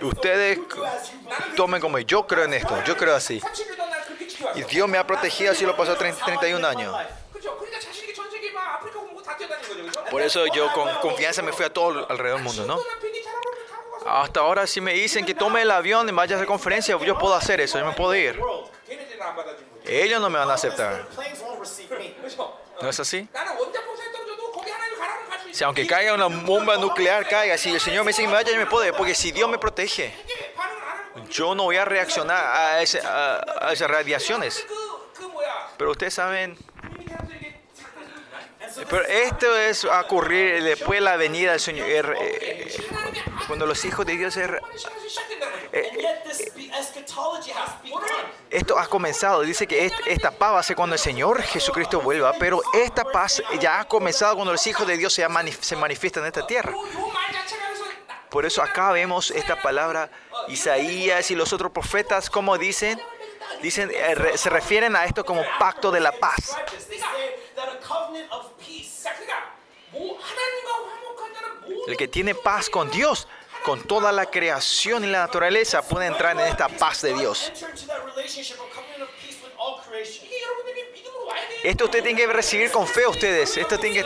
Ustedes 0.00 0.58
tomen 1.56 1.80
como 1.80 1.98
yo 1.98 2.24
creo 2.24 2.44
en 2.44 2.54
esto, 2.54 2.84
yo 2.84 2.96
creo 2.96 3.16
así. 3.16 3.42
Y 4.54 4.62
Dios 4.62 4.88
me 4.88 4.96
ha 4.96 5.04
protegido 5.04 5.50
así 5.50 5.66
lo 5.66 5.76
pasó 5.76 5.96
30, 5.96 6.24
31 6.24 6.68
años. 6.68 6.96
Por 10.10 10.22
eso 10.22 10.46
yo 10.46 10.72
con 10.72 10.92
confianza 10.96 11.42
me 11.42 11.52
fui 11.52 11.64
a 11.64 11.72
todo 11.72 12.06
alrededor 12.08 12.38
del 12.38 12.44
mundo, 12.44 12.66
¿no? 12.66 12.78
Hasta 14.06 14.40
ahora 14.40 14.66
si 14.66 14.80
me 14.80 14.92
dicen 14.92 15.24
que 15.24 15.34
tome 15.34 15.62
el 15.62 15.70
avión 15.70 16.08
y 16.08 16.12
vaya 16.12 16.36
a 16.36 16.40
la 16.40 16.46
conferencia, 16.46 16.98
yo 16.98 17.18
puedo 17.18 17.34
hacer 17.34 17.60
eso, 17.60 17.78
yo 17.78 17.86
me 17.86 17.92
puedo 17.92 18.14
ir. 18.14 18.40
Ellos 19.84 20.20
no 20.20 20.30
me 20.30 20.38
van 20.38 20.50
a 20.50 20.54
aceptar. 20.54 21.06
¿No 22.80 22.88
es 22.88 23.00
así? 23.00 23.28
Si 25.52 25.64
aunque 25.64 25.86
caiga 25.86 26.14
una 26.14 26.26
bomba 26.26 26.76
nuclear, 26.76 27.28
caiga, 27.28 27.58
si 27.58 27.70
el 27.70 27.80
Señor 27.80 28.04
me 28.04 28.10
dice 28.10 28.22
que 28.22 28.28
me 28.28 28.34
vaya, 28.34 28.50
yo 28.50 28.56
me 28.56 28.66
puedo 28.66 28.86
ir, 28.86 28.94
porque 28.94 29.14
si 29.14 29.32
Dios 29.32 29.48
me 29.48 29.58
protege, 29.58 30.14
yo 31.28 31.54
no 31.54 31.64
voy 31.64 31.76
a 31.76 31.84
reaccionar 31.84 32.36
a, 32.38 32.76
a 32.76 32.82
esas 33.72 33.90
radiaciones. 33.90 34.66
Pero 35.76 35.90
ustedes 35.90 36.14
saben, 36.14 36.56
eh, 38.76 38.86
pero 38.88 39.04
esto 39.04 39.56
es 39.56 39.84
ocurrir 39.84 40.62
después 40.62 40.98
de 40.98 41.00
la 41.00 41.16
venida 41.16 41.52
del 41.52 41.60
Señor. 41.60 41.86
Eh, 41.88 42.14
eh, 42.20 42.86
cuando 43.46 43.66
los 43.66 43.84
hijos 43.84 44.06
de 44.06 44.16
Dios 44.16 44.36
er, 44.36 44.60
esto 48.50 48.78
ha 48.78 48.86
comenzado. 48.86 49.42
Dice 49.42 49.66
que 49.66 49.90
esta 50.06 50.30
paz 50.30 50.54
va 50.54 50.60
a 50.60 50.62
ser 50.62 50.76
cuando 50.76 50.94
el 50.94 51.00
Señor 51.00 51.42
Jesucristo 51.42 52.00
vuelva. 52.00 52.32
Pero 52.38 52.62
esta 52.74 53.04
paz 53.04 53.42
ya 53.58 53.80
ha 53.80 53.84
comenzado 53.88 54.36
cuando 54.36 54.52
los 54.52 54.66
hijos 54.66 54.86
de 54.86 54.96
Dios 54.96 55.12
se, 55.12 55.26
se 55.60 55.76
manifiestan 55.76 56.22
en 56.24 56.28
esta 56.28 56.46
tierra. 56.46 56.72
Por 58.28 58.46
eso 58.46 58.62
acá 58.62 58.92
vemos 58.92 59.32
esta 59.32 59.60
palabra 59.60 60.08
Isaías 60.48 61.30
y 61.32 61.34
los 61.34 61.52
otros 61.52 61.72
profetas, 61.72 62.30
como 62.30 62.56
dicen, 62.58 63.00
dicen 63.60 63.90
se 64.36 64.50
refieren 64.50 64.94
a 64.94 65.04
esto 65.04 65.24
como 65.24 65.42
pacto 65.58 65.90
de 65.90 65.98
la 65.98 66.12
paz. 66.12 66.56
El 71.86 71.96
que 71.96 72.08
tiene 72.08 72.34
paz 72.34 72.70
con 72.70 72.90
Dios, 72.90 73.26
con 73.64 73.82
toda 73.82 74.12
la 74.12 74.26
creación 74.26 75.04
y 75.04 75.08
la 75.08 75.20
naturaleza, 75.20 75.82
puede 75.82 76.06
entrar 76.06 76.38
en 76.38 76.46
esta 76.46 76.68
paz 76.68 77.02
de 77.02 77.14
Dios. 77.14 77.52
Esto 81.62 81.84
usted 81.84 82.02
tiene 82.02 82.18
que 82.18 82.26
recibir 82.26 82.70
con 82.70 82.86
fe 82.86 83.06
ustedes. 83.06 83.56
Esto 83.56 83.78
tiene 83.78 84.04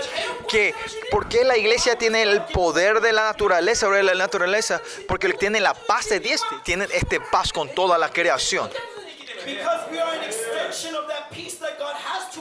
que, 0.49 0.75
¿Por 1.11 1.29
qué 1.29 1.45
la 1.45 1.57
iglesia 1.57 1.97
tiene 1.97 2.23
el 2.23 2.43
poder 2.47 3.01
de 3.01 3.13
la 3.13 3.25
naturaleza 3.25 3.87
sobre 3.87 4.03
la 4.03 4.15
naturaleza? 4.15 4.83
Porque 5.07 5.33
tiene 5.35 5.61
la 5.61 5.75
paz 5.75 6.09
de 6.09 6.21
Dios, 6.21 6.43
tiene 6.65 6.89
este 6.93 7.21
paz 7.21 7.53
con 7.53 7.73
toda 7.75 7.97
la 7.97 8.11
creación. 8.11 8.71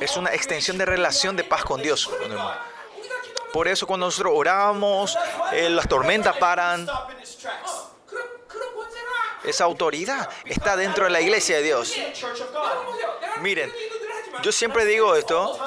Es 0.03 0.17
una 0.17 0.33
extensión 0.33 0.77
de 0.77 0.85
relación 0.85 1.37
de 1.37 1.45
paz 1.45 1.63
con 1.63 1.81
Dios. 1.81 2.09
Por 3.53 3.69
eso 3.69 3.87
cuando 3.87 4.07
nosotros 4.07 4.33
oramos, 4.35 5.17
eh, 5.53 5.69
las 5.69 5.87
tormentas 5.87 6.35
paran. 6.35 6.85
Esa 9.45 9.63
autoridad 9.63 10.29
está 10.43 10.75
dentro 10.75 11.05
de 11.05 11.09
la 11.09 11.21
iglesia 11.21 11.55
de 11.55 11.63
Dios. 11.63 11.95
Miren, 13.39 13.71
yo 14.41 14.51
siempre 14.51 14.83
digo 14.83 15.15
esto. 15.15 15.57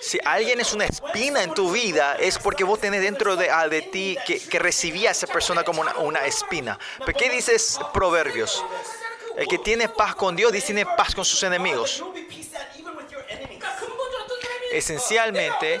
Si 0.00 0.18
alguien 0.24 0.58
es 0.58 0.72
una 0.72 0.86
espina 0.86 1.44
en 1.44 1.54
tu 1.54 1.70
vida, 1.70 2.16
es 2.16 2.40
porque 2.40 2.64
vos 2.64 2.80
tenés 2.80 3.02
dentro 3.02 3.36
de, 3.36 3.50
ah, 3.50 3.68
de 3.68 3.82
ti 3.82 4.18
que, 4.26 4.40
que 4.40 4.58
recibía 4.58 5.10
a 5.10 5.12
esa 5.12 5.28
persona 5.28 5.62
como 5.62 5.82
una, 5.82 5.96
una 5.98 6.26
espina. 6.26 6.76
¿Pero 7.06 7.16
qué 7.16 7.30
dices 7.30 7.78
Proverbios? 7.92 8.64
El 9.36 9.46
que 9.48 9.58
tiene 9.58 9.88
paz 9.88 10.14
con 10.14 10.36
Dios 10.36 10.52
dice 10.52 10.66
tiene 10.66 10.86
paz 10.86 11.14
con 11.14 11.24
sus 11.24 11.42
enemigos. 11.42 12.02
Esencialmente, 14.72 15.80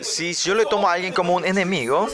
si 0.00 0.32
yo 0.34 0.54
le 0.54 0.64
tomo 0.66 0.88
a 0.88 0.94
alguien 0.94 1.12
como 1.12 1.34
un 1.34 1.44
enemigo, 1.44 2.08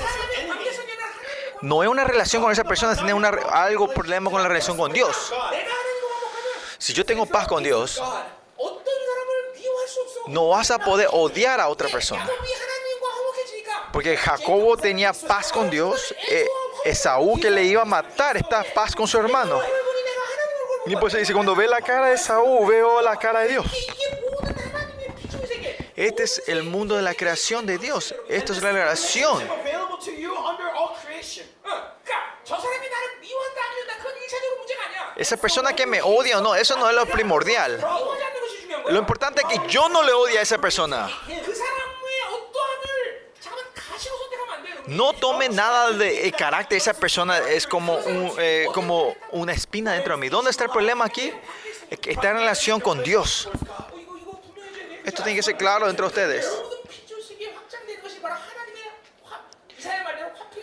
no 1.62 1.82
es 1.82 1.88
una 1.88 2.04
relación 2.04 2.42
con 2.42 2.52
esa 2.52 2.64
persona, 2.64 2.94
tiene 2.94 3.14
una, 3.14 3.28
algo 3.28 3.88
problema 3.88 4.30
con 4.30 4.42
la 4.42 4.48
relación 4.48 4.76
con 4.76 4.92
Dios. 4.92 5.32
Si 6.78 6.92
yo 6.92 7.04
tengo 7.04 7.26
paz 7.26 7.46
con 7.46 7.62
Dios, 7.62 8.02
no 10.26 10.48
vas 10.48 10.70
a 10.70 10.78
poder 10.78 11.08
odiar 11.12 11.60
a 11.60 11.68
otra 11.68 11.88
persona. 11.88 12.28
Porque 13.92 14.16
Jacobo 14.16 14.76
tenía 14.76 15.12
paz 15.12 15.52
con 15.52 15.70
Dios, 15.70 16.14
eh, 16.28 16.46
Esaú 16.84 17.38
que 17.38 17.50
le 17.50 17.62
iba 17.64 17.82
a 17.82 17.86
matar, 17.86 18.36
está 18.36 18.64
paz 18.74 18.94
con 18.94 19.06
su 19.06 19.18
hermano. 19.18 19.60
Nippo 20.86 21.00
pues 21.00 21.14
se 21.14 21.18
dice, 21.20 21.32
cuando 21.32 21.54
ve 21.54 21.66
la 21.66 21.80
cara 21.80 22.08
de 22.08 22.18
Saúl, 22.18 22.68
veo 22.68 23.00
la 23.00 23.16
cara 23.16 23.40
de 23.40 23.48
Dios. 23.48 23.66
Este 25.96 26.24
es 26.24 26.42
el 26.46 26.64
mundo 26.64 26.96
de 26.96 27.02
la 27.02 27.14
creación 27.14 27.64
de 27.64 27.78
Dios. 27.78 28.14
Esto 28.28 28.52
es 28.52 28.62
la 28.62 28.70
creación. 28.70 29.48
Esa 35.16 35.36
persona 35.36 35.74
que 35.74 35.86
me 35.86 36.02
odia 36.02 36.38
o 36.38 36.40
no, 36.42 36.54
eso 36.54 36.76
no 36.76 36.88
es 36.88 36.94
lo 36.94 37.06
primordial. 37.06 37.82
Lo 38.86 38.98
importante 38.98 39.42
es 39.42 39.60
que 39.60 39.68
yo 39.68 39.88
no 39.88 40.02
le 40.02 40.12
odie 40.12 40.38
a 40.38 40.42
esa 40.42 40.58
persona. 40.58 41.08
No 44.86 45.12
tome 45.14 45.48
nada 45.48 45.90
de 45.92 46.26
eh, 46.26 46.32
carácter. 46.32 46.78
Esa 46.78 46.94
persona 46.94 47.38
es 47.38 47.66
como, 47.66 47.98
eh, 48.38 48.66
como 48.74 49.14
una 49.32 49.52
espina 49.52 49.92
dentro 49.92 50.14
de 50.14 50.20
mí. 50.20 50.28
¿Dónde 50.28 50.50
está 50.50 50.64
el 50.64 50.70
problema 50.70 51.04
aquí? 51.04 51.32
Está 51.90 52.30
en 52.30 52.36
relación 52.38 52.80
con 52.80 53.02
Dios. 53.02 53.48
Esto 55.04 55.22
tiene 55.22 55.36
que 55.36 55.42
ser 55.42 55.56
claro 55.56 55.88
entre 55.88 56.06
ustedes. 56.06 56.50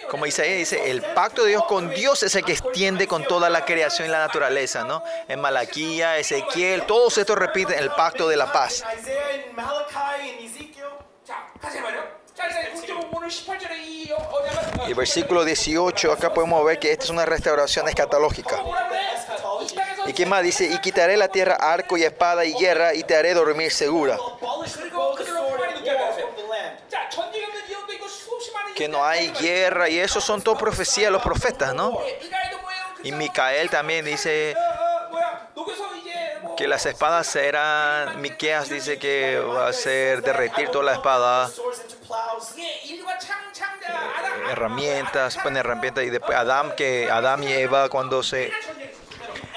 Como 0.10 0.26
Isaías 0.26 0.57
dice, 0.57 0.91
el 0.91 1.02
pacto 1.02 1.43
de 1.43 1.52
Dios 1.52 1.64
con 1.65 1.89
Dios 1.89 2.22
es 2.23 2.35
el 2.35 2.43
que 2.43 2.52
extiende 2.52 3.07
con 3.07 3.23
toda 3.23 3.49
la 3.49 3.64
creación 3.64 4.10
y 4.10 4.11
la 4.11 4.19
naturaleza, 4.19 4.84
¿no? 4.84 5.02
En 5.30 5.39
Malaquía, 5.39 6.18
Ezequiel, 6.18 6.85
todos 6.85 7.18
estos 7.18 7.38
repiten 7.38 7.80
el 7.80 7.91
pacto 7.91 8.27
de 8.27 8.35
la 8.35 8.52
paz. 8.52 8.84
Y 14.88 14.93
versículo 14.93 15.45
18, 15.45 16.11
acá 16.11 16.34
podemos 16.34 16.65
ver 16.65 16.80
que 16.80 16.91
esta 16.91 17.05
es 17.05 17.09
una 17.09 17.26
restauración 17.26 17.88
escatológica. 17.88 18.57
¿Y 20.05 20.13
qué 20.13 20.26
más 20.26 20.43
dice? 20.43 20.65
Y 20.65 20.77
quitaré 20.80 21.15
la 21.15 21.27
tierra 21.27 21.55
arco 21.55 21.97
y 21.97 22.03
espada 22.03 22.43
y 22.43 22.53
guerra 22.53 22.93
y 22.93 23.03
te 23.03 23.15
haré 23.15 23.34
dormir 23.34 23.72
segura. 23.72 24.18
Que 28.76 28.88
no 28.88 29.05
hay 29.05 29.30
guerra 29.39 29.89
y 29.89 29.99
eso 29.99 30.19
son 30.19 30.41
todo 30.41 30.57
profecías, 30.57 31.11
los 31.11 31.22
profetas, 31.22 31.73
¿no? 31.73 31.99
Y 33.03 33.11
Micael 33.11 33.69
también 33.69 34.05
dice, 34.05 34.55
que 36.57 36.67
las 36.67 36.85
espadas 36.85 37.27
serán, 37.27 38.21
Miqueas 38.21 38.69
dice 38.69 38.99
que 38.99 39.39
va 39.39 39.67
a 39.67 39.73
ser 39.73 40.21
derretir 40.21 40.69
toda 40.69 40.85
la 40.85 40.93
espada, 40.93 41.49
eh, 42.57 43.01
herramientas, 44.49 45.38
ponen 45.38 45.57
herramientas 45.57 46.03
y 46.03 46.09
después 46.09 46.38
Adán, 46.38 46.73
que 46.75 47.09
Adán 47.09 47.43
y 47.43 47.51
Eva 47.51 47.89
cuando 47.89 48.21
se... 48.21 48.51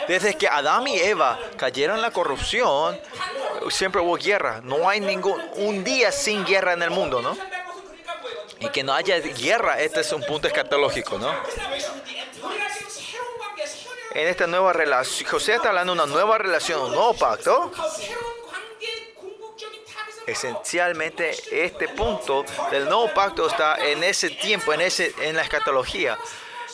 Desde 0.09 0.35
que 0.35 0.49
Adán 0.49 0.87
y 0.87 0.99
Eva 0.99 1.39
cayeron 1.57 1.97
en 1.97 2.03
la 2.03 2.11
corrupción, 2.11 2.99
siempre 3.71 4.01
hubo 4.01 4.17
guerra. 4.17 4.61
No 4.63 4.89
hay 4.89 5.01
ningún 5.01 5.41
un 5.57 5.83
día 5.83 6.13
sin 6.13 6.45
guerra 6.45 6.75
en 6.75 6.83
el 6.83 6.91
mundo, 6.91 7.23
¿no? 7.23 7.37
Y 8.61 8.69
que 8.69 8.83
no 8.83 8.95
haya 8.95 9.19
guerra, 9.19 9.81
este 9.81 10.01
es 10.01 10.13
un 10.13 10.23
punto 10.23 10.47
escatológico, 10.47 11.19
¿no? 11.19 11.33
en 14.15 14.29
esta 14.29 14.47
nueva 14.47 14.73
relación. 14.73 15.29
José 15.29 15.55
está 15.55 15.69
hablando 15.69 15.95
de 15.95 16.03
una 16.03 16.13
nueva 16.13 16.39
relación, 16.39 16.81
un 16.81 16.93
nuevo 16.93 17.15
pacto. 17.15 17.73
Esencialmente 20.27 21.35
este 21.51 21.89
punto 21.89 22.45
del 22.71 22.85
nuevo 22.85 23.13
pacto 23.13 23.47
está 23.47 23.77
en 23.77 24.03
ese 24.03 24.31
tiempo, 24.31 24.73
en, 24.73 24.81
ese, 24.81 25.15
en 25.21 25.37
la 25.37 25.43
escatología. 25.43 26.19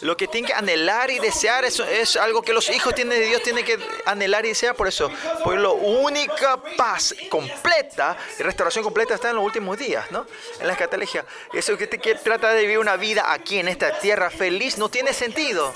Lo 0.03 0.17
que 0.17 0.29
tienen 0.29 0.49
que 0.49 0.55
anhelar 0.55 1.11
y 1.11 1.19
desear 1.19 1.65
es, 1.65 1.79
es 1.81 2.17
algo 2.17 2.41
que 2.41 2.55
los 2.55 2.71
hijos 2.71 2.95
tienen 2.95 3.19
de 3.19 3.27
Dios 3.27 3.43
tienen 3.43 3.65
que 3.65 3.79
anhelar 4.07 4.47
y 4.47 4.51
desear 4.51 4.75
por 4.75 4.89
eso. 4.89 5.11
Pues 5.45 5.61
la 5.61 5.71
única 5.71 6.57
paz 6.77 7.15
completa, 7.29 8.17
restauración 8.39 8.83
completa 8.83 9.15
está 9.15 9.31
en 9.31 9.37
los 9.37 9.45
últimos 9.45 9.77
días, 9.77 10.11
¿no? 10.11 10.27
En 10.59 10.67
la 10.67 10.73
escatología. 10.73 11.27
Eso 11.53 11.77
que, 11.77 11.87
te, 11.87 11.99
que 11.99 12.15
trata 12.15 12.53
de 12.53 12.63
vivir 12.63 12.79
una 12.79 12.97
vida 12.97 13.31
aquí 13.31 13.59
en 13.59 13.69
esta 13.69 13.99
tierra 13.99 14.31
feliz 14.31 14.79
no 14.79 14.89
tiene 14.89 15.13
sentido 15.13 15.75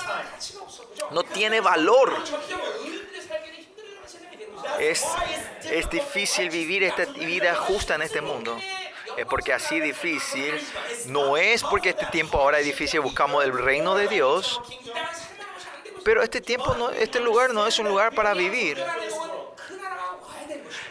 no 1.10 1.22
tiene 1.22 1.60
valor. 1.60 2.12
Es, 4.78 5.05
es 5.70 5.89
difícil 5.90 6.51
vivir 6.51 6.82
esta 6.82 7.05
vida 7.05 7.55
justa 7.55 7.94
en 7.94 8.02
este 8.02 8.20
mundo. 8.20 8.56
Es 9.16 9.26
porque 9.26 9.52
así 9.52 9.81
difícil. 9.81 10.60
No 11.06 11.36
es 11.36 11.62
porque 11.62 11.90
este 11.90 12.06
tiempo 12.06 12.39
ahora 12.39 12.59
es 12.59 12.64
difícil, 12.64 13.01
buscamos 13.01 13.44
el 13.44 13.56
reino 13.56 13.94
de 13.94 14.09
Dios. 14.09 14.60
Pero 16.05 16.22
este 16.22 16.40
tiempo, 16.40 16.74
no, 16.74 16.90
este 16.90 17.20
lugar 17.20 17.55
no 17.55 17.66
es 17.66 17.78
un 17.78 17.89
lugar 17.89 18.14
para 18.14 18.35
vivir. 18.35 18.82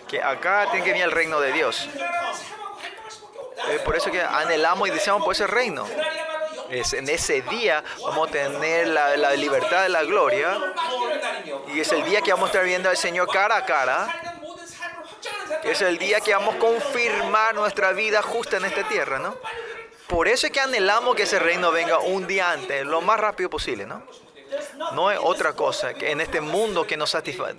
Que 0.08 0.22
acá 0.22 0.68
tiene 0.72 0.86
que 0.86 0.92
venir 0.92 1.06
el 1.06 1.12
reino 1.12 1.40
de 1.40 1.52
Dios. 1.52 1.88
Eh, 3.70 3.80
por 3.86 3.96
eso 3.96 4.12
que 4.12 4.22
anhelamos 4.22 4.88
y 4.88 4.92
deseamos 4.92 5.24
por 5.24 5.34
ese 5.34 5.48
reino. 5.48 5.86
Es, 6.74 6.94
en 6.94 7.08
ese 7.08 7.42
día 7.44 7.84
vamos 8.02 8.30
a 8.30 8.32
tener 8.32 8.88
la, 8.88 9.34
libertad 9.36 9.84
de 9.84 9.90
la 9.90 10.04
gloria. 10.04 10.60
Y 11.74 11.80
es 11.80 11.92
el 11.92 12.04
día 12.04 12.22
que 12.22 12.32
vamos 12.32 12.50
a 12.50 12.52
estar 12.52 12.66
viendo 12.66 12.90
al 12.90 12.98
Señor 12.98 13.28
cara 13.28 13.58
a 13.58 13.66
cara. 13.66 14.08
Es 15.64 15.82
el 15.82 15.98
día 15.98 16.20
que 16.20 16.34
vamos 16.34 16.56
a 16.56 16.60
confirmar 16.60 17.56
nuestra 17.56 17.94
vida 17.94 18.22
justa 18.22 18.58
en 18.58 18.66
esta 18.66 18.88
tierra, 18.88 19.20
¿no? 19.20 19.36
Por 20.08 20.28
eso 20.28 20.48
es 20.48 20.52
que 20.52 20.60
anhelamos 20.60 21.16
que 21.16 21.24
ese 21.24 21.40
reino 21.40 21.72
venga 21.72 22.00
un 22.00 22.28
día 22.28 22.52
antes, 22.52 22.86
lo 22.86 23.02
más 23.02 23.20
rápido 23.20 23.50
posible, 23.50 23.86
¿no? 23.86 24.04
No 24.94 25.12
es 25.12 25.20
otra 25.22 25.54
cosa 25.54 25.94
que 25.94 26.12
en 26.12 26.22
este 26.22 26.42
mundo 26.42 26.86
que 26.86 26.98
nos 26.98 27.12
satisface. 27.12 27.56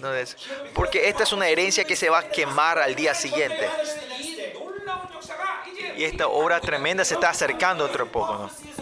Porque 0.75 1.09
esta 1.09 1.23
es 1.23 1.33
una 1.33 1.49
herencia 1.49 1.85
que 1.85 1.97
se 1.97 2.11
va 2.11 2.19
a 2.19 2.29
quemar 2.29 2.79
al 2.79 2.95
día 2.95 3.15
siguiente. 3.15 3.69
Y 5.97 6.05
esta 6.05 6.27
obra 6.27 6.61
tremenda 6.61 7.05
se 7.05 7.15
está 7.15 7.31
acercando 7.31 7.85
otro 7.85 8.07
poco, 8.07 8.35
¿no? 8.35 8.74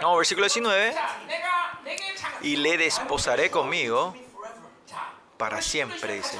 No, 0.00 0.16
versículo 0.16 0.46
19. 0.46 0.94
Y 2.42 2.56
le 2.56 2.76
desposaré 2.76 3.50
conmigo 3.50 4.14
para 5.36 5.60
siempre, 5.62 6.14
dice. 6.14 6.38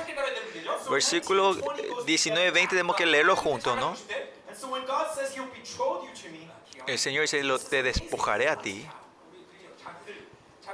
Versículo 0.90 1.54
19-20 1.54 2.68
tenemos 2.68 2.96
que 2.96 3.06
leerlo 3.06 3.36
juntos, 3.36 3.76
¿no? 3.76 3.96
El 6.86 6.98
Señor 6.98 7.22
dice, 7.22 7.42
lo, 7.42 7.58
te 7.58 7.82
despojaré 7.82 8.48
a 8.48 8.56
ti. 8.56 8.86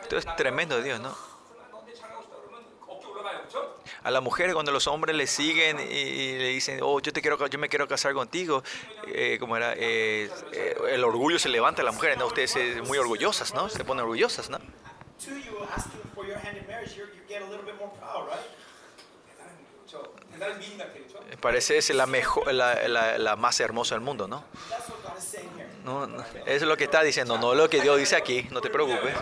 Esto 0.03 0.17
es 0.17 0.37
tremendo, 0.37 0.81
Dios, 0.81 1.01
¿no? 1.01 1.28
a 4.09 4.11
la 4.11 4.23
mujer 4.23 4.55
cuando 4.55 4.73
los 4.73 4.87
hombres 4.87 5.15
le 5.15 5.27
siguen 5.27 5.79
y, 5.79 5.83
y, 5.83 6.39
le 6.39 6.49
dicen, 6.49 6.81
oh, 6.83 6.99
yo, 6.99 7.13
te 7.13 7.21
quiero, 7.21 7.47
yo 7.47 7.59
me 7.59 7.69
quiero 7.69 7.87
casar 7.87 8.15
contigo, 8.15 8.63
eh, 9.07 9.37
como 9.39 9.55
era, 9.55 9.75
eh, 9.75 10.31
eh 10.53 10.77
el 10.93 11.05
orgullo 11.05 11.39
se 11.39 11.51
levanta 11.51 11.83
a 11.83 11.85
las 11.85 11.95
mujeres, 11.95 12.17
¿no? 12.17 12.27
Ustedes 12.27 12.57
eh, 12.57 12.83
muy 12.87 12.97
orgullosas, 12.97 13.53
¿no? 13.53 13.69
Se 13.69 13.85
ponen 13.85 14.05
orgullosas, 14.05 14.49
¿no? 14.49 14.59
Parece 21.43 21.77
es 21.77 21.91
la, 21.91 22.07
mejor, 22.07 22.51
la, 22.53 22.89
la, 22.89 23.19
la, 23.19 23.37
más 23.37 23.61
hermosa 23.61 23.95
del 23.95 24.03
mundo, 24.03 24.27
¿no? 24.27 24.43
No, 25.85 26.07
¿no? 26.07 26.23
Eso 26.23 26.47
es 26.47 26.63
lo 26.63 26.79
que 26.79 26.85
está 26.85 27.03
diciendo, 27.03 27.37
no 27.37 27.55
lo 27.55 27.69
que 27.69 27.83
Dios 27.83 27.99
dice 27.99 28.17
aquí, 28.17 28.49
no 28.51 28.63
te 28.63 28.71
preocupes. 28.71 29.15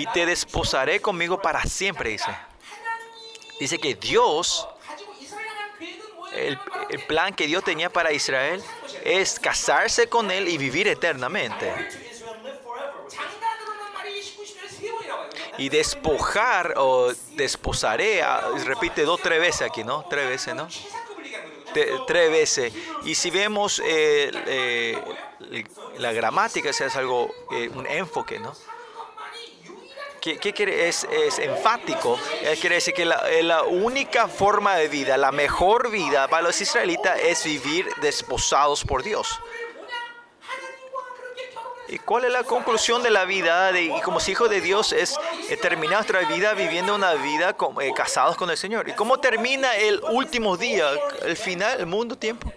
y 0.00 0.06
te 0.06 0.24
desposaré 0.24 1.00
conmigo 1.00 1.42
para 1.42 1.62
siempre, 1.64 2.10
dice. 2.10 2.34
Dice 3.58 3.78
que 3.78 3.94
Dios, 3.94 4.66
el, 6.32 6.58
el 6.88 7.06
plan 7.06 7.34
que 7.34 7.46
Dios 7.46 7.62
tenía 7.62 7.90
para 7.90 8.10
Israel 8.10 8.62
es 9.04 9.38
casarse 9.38 10.08
con 10.08 10.30
él 10.30 10.48
y 10.48 10.56
vivir 10.56 10.88
eternamente. 10.88 11.70
y 15.58 15.68
despojar 15.68 16.72
o 16.78 17.12
desposaré, 17.32 18.24
repite 18.64 19.02
dos, 19.02 19.20
tres 19.20 19.38
veces 19.38 19.60
aquí, 19.60 19.84
¿no? 19.84 20.06
Tres 20.08 20.26
veces, 20.26 20.54
¿no? 20.54 20.66
Tres 22.06 22.30
veces. 22.30 22.72
Y 23.04 23.14
si 23.14 23.28
vemos 23.28 23.82
eh, 23.84 24.30
eh, 24.46 25.64
la 25.98 26.12
gramática, 26.12 26.70
o 26.70 26.72
sea, 26.72 26.86
es 26.86 26.96
algo, 26.96 27.30
eh, 27.52 27.68
un 27.74 27.86
enfoque, 27.86 28.38
¿no? 28.38 28.54
¿Qué, 30.20 30.38
qué 30.38 30.52
quiere? 30.52 30.88
Es, 30.88 31.04
es, 31.04 31.38
enfático. 31.38 32.18
Eh, 32.42 32.56
quiere 32.60 32.76
decir 32.76 32.94
que 32.94 33.02
eh, 33.02 33.42
la, 33.42 33.62
única 33.62 34.28
forma 34.28 34.76
de 34.76 34.88
vida, 34.88 35.16
la 35.16 35.32
mejor 35.32 35.90
vida 35.90 36.28
para 36.28 36.42
los 36.42 36.60
israelitas 36.60 37.18
es 37.20 37.44
vivir 37.44 37.86
desposados 38.02 38.84
por 38.84 39.02
Dios. 39.02 39.40
¿Y 41.90 41.98
cuál 41.98 42.24
es 42.24 42.30
la 42.30 42.44
conclusión 42.44 43.02
de 43.02 43.10
la 43.10 43.24
vida? 43.24 43.76
Y 43.78 44.00
como 44.02 44.20
hijos 44.24 44.48
de 44.48 44.60
Dios 44.60 44.92
es 44.92 45.16
eh, 45.48 45.56
terminar 45.56 45.94
nuestra 45.96 46.20
vida 46.20 46.54
viviendo 46.54 46.94
una 46.94 47.14
vida 47.14 47.54
con, 47.54 47.82
eh, 47.82 47.90
casados 47.96 48.36
con 48.36 48.48
el 48.48 48.56
Señor. 48.56 48.88
¿Y 48.88 48.92
cómo 48.92 49.18
termina 49.18 49.74
el 49.76 50.00
último 50.12 50.56
día, 50.56 50.88
el 51.22 51.36
final, 51.36 51.80
el 51.80 51.86
mundo, 51.86 52.16
tiempo? 52.16 52.52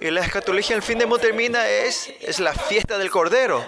Y 0.00 0.10
la 0.10 0.22
escatología, 0.22 0.74
el 0.74 0.82
fin 0.82 0.98
de 0.98 1.06
mundo 1.06 1.20
termina 1.20 1.68
es, 1.68 2.12
es 2.20 2.40
la 2.40 2.52
fiesta 2.52 2.98
del 2.98 3.10
Cordero. 3.10 3.64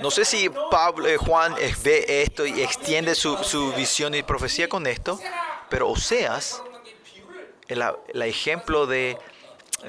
No 0.00 0.10
sé 0.10 0.24
si 0.24 0.48
Pablo, 0.70 1.06
eh, 1.06 1.16
Juan 1.16 1.54
eh, 1.58 1.74
ve 1.82 2.22
esto 2.22 2.46
y 2.46 2.62
extiende 2.62 3.14
su, 3.14 3.36
su, 3.38 3.72
visión 3.72 4.14
y 4.14 4.22
profecía 4.22 4.68
con 4.68 4.86
esto, 4.86 5.18
pero 5.68 5.88
Oseas, 5.88 6.62
el, 7.68 7.84
el 8.12 8.22
ejemplo 8.22 8.86
de, 8.86 9.18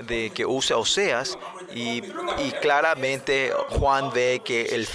de, 0.07 0.31
que 0.31 0.45
usa 0.45 0.77
Oseas, 0.77 1.37
y, 1.73 2.03
y 2.37 2.51
claramente 2.61 3.53
Juan 3.69 4.11
ve 4.11 4.41
que 4.43 4.65
el, 4.75 4.87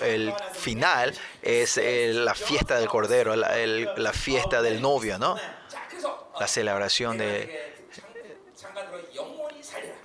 el, 0.00 0.34
final 0.52 1.14
es 1.42 1.78
eh, 1.78 2.12
la 2.14 2.34
fiesta 2.34 2.78
del 2.78 2.88
Cordero, 2.88 3.36
la, 3.36 3.54
la 3.96 4.12
fiesta 4.12 4.62
del 4.62 4.80
novio, 4.80 5.18
¿no? 5.18 5.36
La 6.40 6.48
celebración 6.48 7.18
de, 7.18 7.81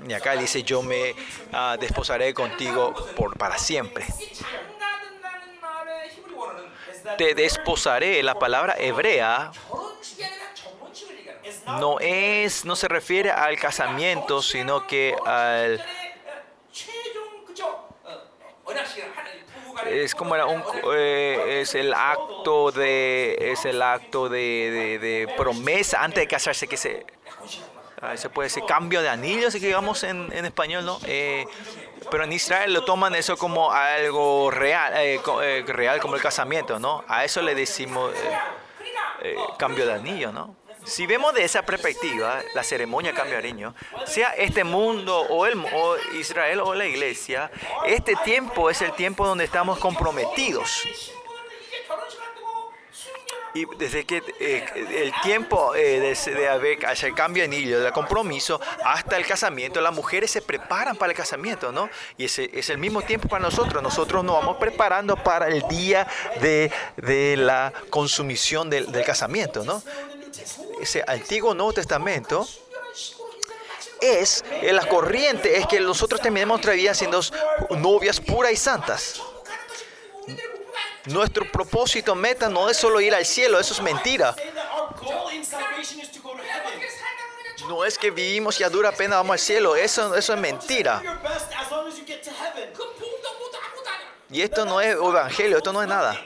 y 0.06 0.14
acá 0.14 0.34
él 0.34 0.42
dice, 0.42 0.64
yo 0.64 0.82
me 0.84 1.12
uh, 1.12 1.78
desposaré 1.80 2.34
contigo 2.34 2.94
por, 3.16 3.38
para 3.38 3.58
siempre. 3.58 4.06
Te 7.18 7.34
desposaré, 7.34 8.22
la 8.22 8.36
palabra 8.36 8.76
hebrea 8.78 9.52
no 11.80 12.00
es, 12.00 12.66
no 12.66 12.76
se 12.76 12.88
refiere 12.88 13.32
al 13.32 13.58
casamiento, 13.58 14.42
sino 14.42 14.86
que 14.86 15.16
al 15.26 15.84
es 19.86 20.16
como 20.16 20.36
era 20.36 20.46
un 20.46 20.64
eh, 20.94 21.60
es 21.62 21.76
el 21.76 21.94
acto 21.94 22.72
de 22.72 23.38
es 23.40 23.64
el 23.66 23.82
acto 23.82 24.28
de, 24.28 25.00
de, 25.00 25.00
de 25.00 25.34
promesa 25.38 26.04
antes 26.04 26.22
de 26.22 26.28
casarse 26.28 26.68
que 26.68 26.78
se 26.78 27.06
ah, 28.02 28.18
se 28.18 28.30
puede 28.30 28.48
decir 28.48 28.64
cambio 28.68 29.02
de 29.02 29.10
anillos, 29.10 29.54
si 29.54 29.60
digamos 29.60 30.04
en, 30.04 30.32
en 30.32 30.46
español, 30.46 30.86
¿no? 30.86 31.00
Eh, 31.06 31.46
pero 32.10 32.24
en 32.24 32.34
Israel 32.34 32.74
lo 32.74 32.86
toman 32.86 33.16
eso 33.16 33.38
como 33.38 33.72
algo 33.72 34.52
real, 34.52 34.94
eh, 34.98 35.20
eh, 35.44 35.64
real 35.68 36.00
como 36.00 36.16
el 36.16 36.22
casamiento, 36.22 36.80
¿no? 36.80 37.04
A 37.08 37.26
eso 37.26 37.42
le 37.42 37.56
decimos 37.56 38.14
cambio 39.58 39.86
de 39.86 39.94
anillo, 39.94 40.32
¿no? 40.32 40.56
Si 40.88 41.06
vemos 41.06 41.34
de 41.34 41.44
esa 41.44 41.64
perspectiva, 41.64 42.42
la 42.56 42.64
ceremonia 42.64 43.14
cambio 43.14 43.42
de 43.42 43.50
anillo, 43.50 43.74
sea 44.06 44.30
este 44.30 44.64
mundo 44.64 45.20
o, 45.20 45.46
el, 45.46 45.60
o 45.74 45.98
Israel 46.14 46.62
o 46.62 46.74
la 46.74 46.86
iglesia, 46.86 47.52
este 47.86 48.16
tiempo 48.24 48.70
es 48.70 48.82
el 48.82 48.94
tiempo 48.94 49.28
donde 49.28 49.44
estamos 49.44 49.80
comprometidos 49.80 50.88
y 53.58 53.66
desde 53.78 54.06
que 54.06 54.22
eh, 54.40 54.66
el 54.76 55.12
tiempo 55.24 55.74
eh, 55.76 56.16
de 56.26 56.48
haber, 56.50 56.86
hacia 56.86 57.08
el 57.08 57.16
cambio 57.16 57.42
de 57.42 57.46
anillo, 57.46 57.80
del 57.80 57.92
compromiso, 57.92 58.62
hasta 58.86 59.18
el 59.18 59.26
casamiento, 59.26 59.82
las 59.82 59.94
mujeres 59.94 60.30
se 60.30 60.42
preparan 60.42 60.96
para 60.96 61.12
el 61.12 61.18
casamiento, 61.18 61.72
¿no? 61.72 61.90
Y 62.18 62.26
ese 62.26 62.52
es 62.54 62.70
el 62.70 62.78
mismo 62.78 63.02
tiempo 63.02 63.28
para 63.28 63.42
nosotros. 63.42 63.82
Nosotros 63.82 64.24
nos 64.24 64.36
vamos 64.36 64.58
preparando 64.58 65.16
para 65.16 65.48
el 65.48 65.68
día 65.68 66.08
de, 66.40 66.72
de 66.98 67.36
la 67.38 67.74
consumición 67.90 68.70
del, 68.70 68.88
casamiento, 69.04 69.64
¿no? 69.64 69.82
Ese 70.82 71.04
antiguo 71.08 71.54
Nuevo 71.54 71.74
Testamento 71.74 72.48
es, 74.02 74.46
eh, 74.62 74.72
la 74.72 74.86
corriente 74.86 75.58
es 75.58 75.66
que 75.66 75.80
nosotros 75.80 76.22
terminemos 76.22 76.58
nuestra 76.58 76.74
vida 76.74 76.94
siendo 76.94 77.22
novias 77.72 78.20
puras 78.20 78.52
y 78.52 78.58
santas. 78.58 79.22
Nuestro 81.08 81.50
propósito, 81.52 82.16
meta, 82.16 82.50
no 82.50 82.70
es 82.70 82.78
solo 82.78 83.00
ir 83.00 83.14
al 83.16 83.26
cielo, 83.26 83.60
eso 83.60 83.74
es 83.74 83.82
mentira. 83.82 84.36
No 87.68 87.86
es 87.86 87.98
que 87.98 88.12
vivimos 88.12 88.60
y 88.60 88.64
a 88.64 88.70
dura 88.70 88.92
pena 88.92 89.18
vamos 89.18 89.34
al 89.34 89.40
cielo, 89.40 89.76
eso, 89.76 90.16
eso 90.16 90.34
es 90.34 90.40
mentira. 90.40 91.02
Y 94.30 94.42
esto 94.42 94.66
no 94.66 94.82
es 94.82 94.96
evangelio, 94.96 95.58
esto 95.58 95.74
no 95.74 95.82
es 95.82 95.88
nada. 95.88 96.20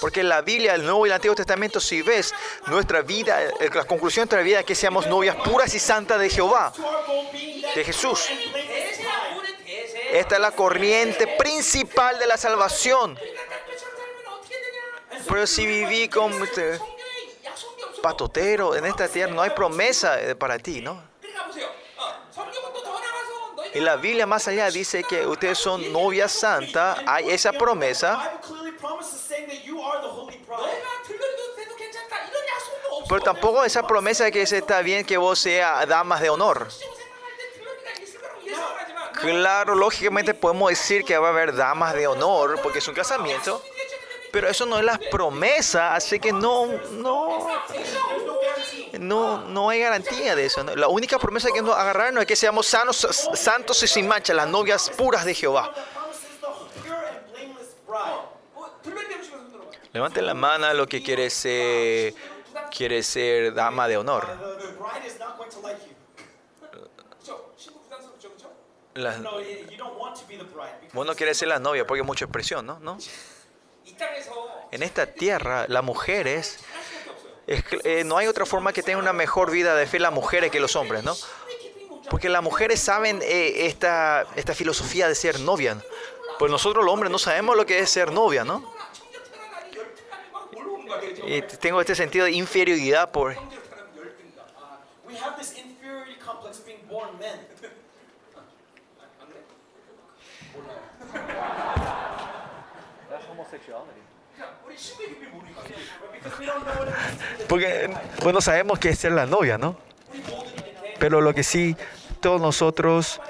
Porque 0.00 0.20
en 0.20 0.28
la 0.30 0.40
Biblia, 0.40 0.74
el 0.74 0.82
Nuevo 0.82 1.06
y 1.06 1.10
el 1.10 1.14
Antiguo 1.14 1.34
Testamento, 1.34 1.78
si 1.78 2.00
ves 2.00 2.34
nuestra 2.66 3.02
vida, 3.02 3.38
la 3.74 3.84
conclusión 3.84 4.24
de 4.24 4.36
nuestra 4.36 4.42
vida 4.42 4.60
es 4.60 4.66
que 4.66 4.74
seamos 4.74 5.06
novias 5.06 5.36
puras 5.36 5.74
y 5.74 5.78
santas 5.78 6.18
de 6.18 6.30
Jehová, 6.30 6.72
de 7.74 7.84
Jesús. 7.84 8.26
Esta 10.12 10.34
es 10.34 10.40
la 10.40 10.50
corriente 10.50 11.26
principal 11.38 12.18
de 12.18 12.26
la 12.26 12.36
salvación. 12.36 13.18
Pero 15.28 15.46
si 15.46 15.66
viví 15.66 16.08
con 16.08 16.32
usted, 16.42 16.80
patotero 18.02 18.74
en 18.74 18.86
esta 18.86 19.06
tierra, 19.08 19.32
no 19.32 19.42
hay 19.42 19.50
promesa 19.50 20.18
para 20.38 20.58
ti, 20.58 20.80
¿no? 20.80 21.10
Y 23.72 23.78
la 23.78 23.96
Biblia 23.96 24.26
más 24.26 24.48
allá 24.48 24.68
dice 24.70 25.04
que 25.04 25.24
ustedes 25.24 25.58
son 25.58 25.92
novia 25.92 26.28
santa, 26.28 26.96
hay 27.06 27.30
esa 27.30 27.52
promesa. 27.52 28.40
Pero 33.08 33.20
tampoco 33.20 33.64
esa 33.64 33.86
promesa 33.86 34.24
de 34.24 34.32
que 34.32 34.42
está 34.42 34.82
bien 34.82 35.04
que 35.04 35.16
vos 35.16 35.38
seas 35.38 35.86
damas 35.86 36.20
de 36.20 36.30
honor. 36.30 36.68
Claro, 39.20 39.74
lógicamente 39.74 40.34
podemos 40.34 40.70
decir 40.70 41.04
que 41.04 41.16
va 41.18 41.28
a 41.28 41.30
haber 41.30 41.54
damas 41.54 41.94
de 41.94 42.06
honor 42.06 42.58
porque 42.62 42.78
es 42.78 42.88
un 42.88 42.94
casamiento, 42.94 43.62
pero 44.32 44.48
eso 44.48 44.64
no 44.64 44.78
es 44.78 44.84
la 44.84 44.98
promesa, 45.10 45.94
así 45.94 46.18
que 46.18 46.32
no, 46.32 46.66
no, 46.92 47.46
no, 48.98 49.38
no 49.42 49.70
hay 49.70 49.80
garantía 49.80 50.34
de 50.34 50.46
eso. 50.46 50.62
La 50.64 50.88
única 50.88 51.18
promesa 51.18 51.48
que 51.52 51.60
nos 51.60 51.76
agarraron 51.76 52.18
es 52.18 52.26
que 52.26 52.36
seamos 52.36 52.66
sanos, 52.66 52.96
santos 53.34 53.82
y 53.82 53.88
sin 53.88 54.08
mancha, 54.08 54.32
las 54.32 54.48
novias 54.48 54.90
puras 54.90 55.24
de 55.24 55.34
Jehová. 55.34 55.70
Levanten 59.92 60.24
la 60.24 60.34
mano 60.34 60.66
a 60.66 60.74
lo 60.74 60.86
que 60.86 61.02
quiere 61.02 61.28
ser, 61.30 62.14
quiere 62.70 63.02
ser 63.02 63.52
dama 63.52 63.88
de 63.88 63.96
honor. 63.96 64.26
la... 69.00 69.16
Uno 70.94 71.14
quiere 71.14 71.34
ser 71.34 71.48
la 71.48 71.58
novia 71.58 71.86
porque 71.86 72.00
hay 72.00 72.06
mucha 72.06 72.24
expresión, 72.24 72.66
¿no? 72.66 72.78
¿no? 72.80 72.98
En 74.72 74.84
esta 74.84 75.06
tierra, 75.06 75.66
las 75.68 75.82
mujeres, 75.82 76.60
es, 77.46 77.64
eh, 77.84 78.04
no 78.04 78.16
hay 78.18 78.28
otra 78.28 78.46
forma 78.46 78.72
que 78.72 78.82
tengan 78.82 79.02
una 79.02 79.12
mejor 79.12 79.50
vida 79.50 79.74
de 79.74 79.86
fe 79.86 79.98
las 79.98 80.12
mujeres 80.12 80.50
que 80.50 80.60
los 80.60 80.76
hombres, 80.76 81.02
¿no? 81.02 81.16
Porque 82.08 82.28
las 82.28 82.42
mujeres 82.42 82.80
saben 82.80 83.20
eh, 83.22 83.66
esta, 83.66 84.26
esta 84.36 84.54
filosofía 84.54 85.08
de 85.08 85.14
ser 85.14 85.40
novia. 85.40 85.76
Pues 86.38 86.50
nosotros 86.50 86.84
los 86.84 86.92
hombres 86.92 87.10
no 87.10 87.18
sabemos 87.18 87.56
lo 87.56 87.66
que 87.66 87.78
es 87.78 87.90
ser 87.90 88.12
novia, 88.12 88.44
¿no? 88.44 88.72
Y 91.26 91.42
tengo 91.42 91.80
este 91.80 91.94
sentido 91.94 92.24
de 92.24 92.32
inferioridad 92.32 93.10
por... 93.10 93.36
That's 103.08 103.26
homosexuality. 103.30 104.00
Porque 107.48 107.90
bueno 108.22 108.40
sabemos 108.40 108.78
que 108.78 108.90
esta 108.90 109.08
es 109.08 109.14
la 109.14 109.26
novia, 109.26 109.58
¿no? 109.58 109.76
Pero 110.98 111.20
lo 111.20 111.34
que 111.34 111.42
sí, 111.42 111.76
todos 112.20 112.40
nosotros 112.40 113.20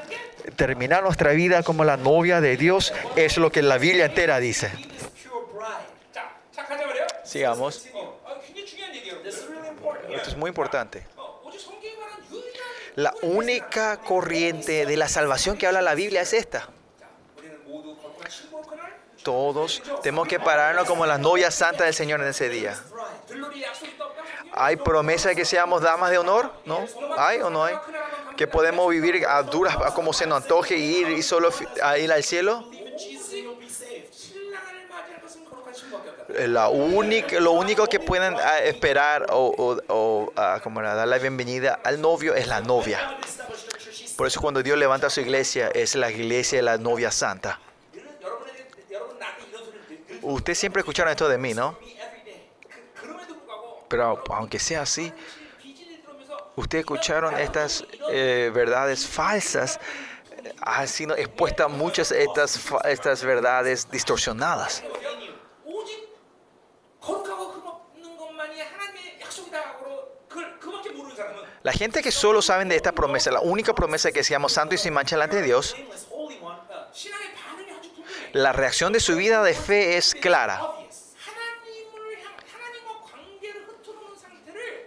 terminar 0.57 1.03
nuestra 1.03 1.33
vida 1.33 1.63
como 1.63 1.85
la 1.85 1.97
novia 1.97 2.41
de 2.41 2.57
Dios 2.57 2.93
es 3.17 3.39
lo 3.39 3.51
que 3.51 3.63
la 3.63 3.79
Biblia 3.79 4.07
entera 4.07 4.39
dice. 4.39 4.71
Sigamos. 7.25 7.87
Esto 10.11 10.31
es 10.31 10.37
muy 10.37 10.49
importante. 10.49 11.07
La 12.97 13.15
única 13.23 13.99
corriente 13.99 14.85
de 14.85 14.97
la 14.97 15.09
salvación 15.09 15.57
que 15.57 15.67
habla 15.67 15.81
la 15.81 15.95
Biblia 15.95 16.23
es 16.23 16.33
esta. 16.33 16.69
Todos 19.23 19.83
tenemos 20.03 20.27
que 20.29 20.41
pararnos 20.41 20.87
como 20.87 21.05
las 21.05 21.21
novias 21.21 21.55
santas 21.55 21.87
del 21.87 21.95
Señor 21.95 22.21
en 22.23 22.29
ese 22.29 22.49
día. 22.49 22.75
¿Hay 24.53 24.77
promesa 24.77 25.29
de 25.29 25.37
que 25.37 25.45
seamos 25.45 25.83
damas 25.83 26.11
de 26.11 26.19
honor? 26.19 26.53
¿No? 26.65 26.85
¿Hay 27.17 27.41
o 27.41 27.51
no 27.51 27.65
hay? 27.65 27.77
¿Que 28.37 28.47
podemos 28.47 28.89
vivir 28.89 29.27
a 29.27 29.43
duras 29.43 29.77
como 29.95 30.13
se 30.13 30.27
nos 30.27 30.43
antoje 30.43 30.77
y 30.77 30.97
ir, 30.97 31.09
y 31.11 31.23
solo 31.23 31.51
a 31.83 31.99
ir 31.99 32.11
al 32.11 32.25
cielo? 32.25 32.65
Eh, 36.37 36.49
la 36.49 36.69
única, 36.69 37.41
lo 37.41 37.53
único 37.53 37.87
que 37.87 37.99
pueden 38.01 38.37
ah, 38.39 38.61
esperar 38.61 39.27
o, 39.31 39.77
o, 39.89 40.33
ah, 40.37 40.61
como 40.63 40.81
dar 40.81 41.07
la 41.07 41.19
bienvenida 41.19 41.81
al 41.85 42.01
novio 42.01 42.35
es 42.35 42.47
la 42.47 42.61
novia. 42.61 43.19
Por 44.17 44.27
eso 44.27 44.41
cuando 44.41 44.63
Dios 44.63 44.79
levanta 44.79 45.11
su 45.11 45.21
iglesia 45.21 45.69
es 45.75 45.95
la 45.95 46.11
iglesia 46.11 46.59
de 46.59 46.63
la 46.63 46.79
novia 46.79 47.11
santa. 47.11 47.59
Usted 50.23 50.55
siempre 50.55 50.81
escucharon 50.81 51.11
esto 51.11 51.29
de 51.29 51.39
mí, 51.39 51.55
¿no? 51.55 51.79
Pero 53.89 54.23
aunque 54.31 54.59
sea 54.59 54.83
así, 54.83 55.13
ustedes 56.57 56.83
escucharon 56.83 57.37
estas 57.39 57.85
eh, 58.11 58.51
verdades 58.55 59.07
falsas, 59.07 59.81
eh, 60.45 60.55
han 60.61 60.87
sido 60.87 61.17
expuestas 61.17 61.71
muchas 61.71 62.13
estas, 62.13 62.61
estas 62.85 63.25
verdades 63.25 63.91
distorsionadas. 63.91 64.85
La 71.63 71.73
gente 71.73 72.03
que 72.03 72.11
solo 72.11 72.41
saben 72.41 72.69
de 72.69 72.77
esta 72.77 72.93
promesa, 72.93 73.31
la 73.31 73.41
única 73.41 73.75
promesa 73.75 74.11
que 74.13 74.25
seamos 74.25 74.53
santos 74.53 74.81
y 74.81 74.83
sin 74.85 74.95
mancha 74.95 75.17
delante 75.17 75.37
de 75.37 75.43
Dios, 75.43 75.77
la 78.33 78.53
reacción 78.53 78.93
de 78.93 79.01
su 79.01 79.17
vida 79.17 79.43
de 79.43 79.55
fe 79.55 79.97
es 79.97 80.15
clara. 80.15 80.61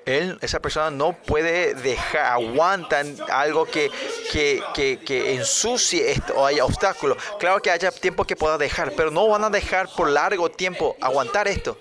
Él, 0.05 0.37
esa 0.41 0.59
persona 0.59 0.91
no 0.91 1.13
puede 1.13 1.75
dejar, 1.75 2.25
aguanta 2.25 3.03
algo 3.29 3.65
que, 3.65 3.89
que, 4.31 4.61
que, 4.73 4.99
que 4.99 5.33
ensucie 5.35 6.11
esto, 6.11 6.33
o 6.35 6.45
haya 6.45 6.65
obstáculos. 6.65 7.17
Claro 7.39 7.61
que 7.61 7.71
haya 7.71 7.89
tiempo 7.89 8.25
que 8.25 8.35
pueda 8.35 8.57
dejar, 8.57 8.91
pero 8.97 9.11
no 9.11 9.27
van 9.29 9.45
a 9.45 9.49
dejar 9.49 9.87
por 9.95 10.09
largo 10.09 10.49
tiempo 10.51 10.97
aguantar 10.99 11.47
esto. 11.47 11.77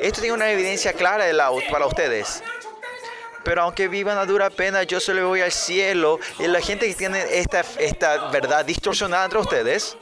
Esto 0.00 0.20
tiene 0.20 0.34
una 0.34 0.50
evidencia 0.52 0.92
clara 0.92 1.26
para 1.70 1.86
ustedes. 1.86 2.42
Pero 3.44 3.62
aunque 3.62 3.88
vivan 3.88 4.18
a 4.18 4.24
dura 4.24 4.50
pena, 4.50 4.84
yo 4.84 5.00
solo 5.00 5.28
voy 5.28 5.40
al 5.40 5.52
cielo. 5.52 6.20
Y 6.38 6.46
la 6.46 6.60
gente 6.60 6.86
que 6.86 6.94
tiene 6.94 7.24
esta, 7.38 7.64
esta 7.78 8.30
verdad 8.30 8.64
distorsionada 8.64 9.24
entre 9.24 9.40
ustedes, 9.40 9.96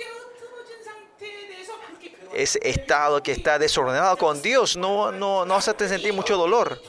ese 2.32 2.60
estado 2.62 3.22
que 3.22 3.32
está 3.32 3.58
desordenado 3.58 4.16
con 4.16 4.40
Dios, 4.42 4.76
no, 4.76 5.12
no, 5.12 5.44
no 5.44 5.56
hace 5.56 5.88
sentir 5.88 6.12
mucho 6.12 6.36
dolor. 6.36 6.80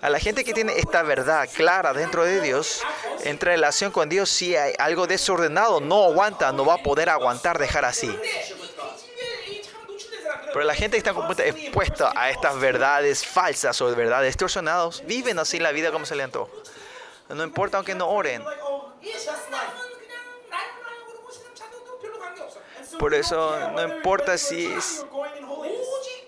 A 0.00 0.10
la 0.10 0.18
gente 0.18 0.42
que 0.44 0.52
tiene 0.52 0.76
esta 0.78 1.02
verdad 1.04 1.48
clara 1.54 1.92
dentro 1.92 2.24
de 2.24 2.40
Dios, 2.40 2.82
en 3.22 3.38
relación 3.38 3.92
con 3.92 4.08
Dios, 4.08 4.28
si 4.30 4.56
hay 4.56 4.74
algo 4.78 5.06
desordenado, 5.06 5.80
no 5.80 6.04
aguanta, 6.04 6.50
no 6.50 6.64
va 6.64 6.74
a 6.74 6.82
poder 6.82 7.08
aguantar 7.08 7.58
dejar 7.58 7.84
así. 7.84 8.12
Pero 10.52 10.64
la 10.64 10.74
gente 10.74 11.00
que 11.00 11.08
está 11.08 11.44
expuesta 11.44 12.12
a 12.16 12.30
estas 12.30 12.58
verdades 12.58 13.24
falsas 13.24 13.80
o 13.80 13.94
verdades 13.94 14.30
distorsionadas, 14.30 15.06
viven 15.06 15.38
así 15.38 15.58
la 15.60 15.70
vida 15.70 15.92
como 15.92 16.04
se 16.04 16.16
le 16.16 16.24
antoja. 16.24 16.50
No 17.28 17.44
importa 17.44 17.76
aunque 17.78 17.94
no 17.94 18.08
oren. 18.08 18.44
Por 23.02 23.14
eso 23.14 23.58
no 23.74 23.82
importa 23.82 24.38
si 24.38 24.64
es 24.64 25.04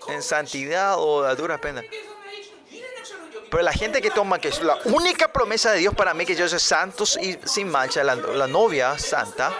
en 0.09 0.21
santidad 0.21 0.95
o 0.97 1.23
a 1.23 1.33
duras 1.33 1.57
penas. 1.61 1.85
Pero 3.49 3.63
la 3.63 3.71
gente 3.71 4.01
que 4.01 4.11
toma 4.11 4.39
que 4.39 4.49
es 4.49 4.61
la 4.61 4.77
única 4.83 5.31
promesa 5.31 5.71
de 5.71 5.79
Dios 5.79 5.95
para 5.95 6.13
mí 6.13 6.25
que 6.25 6.35
yo 6.35 6.49
soy 6.49 6.59
santos 6.59 7.17
y 7.21 7.39
sin 7.45 7.69
mancha, 7.69 8.03
la, 8.03 8.17
novia 8.47 8.99
santa, 8.99 9.53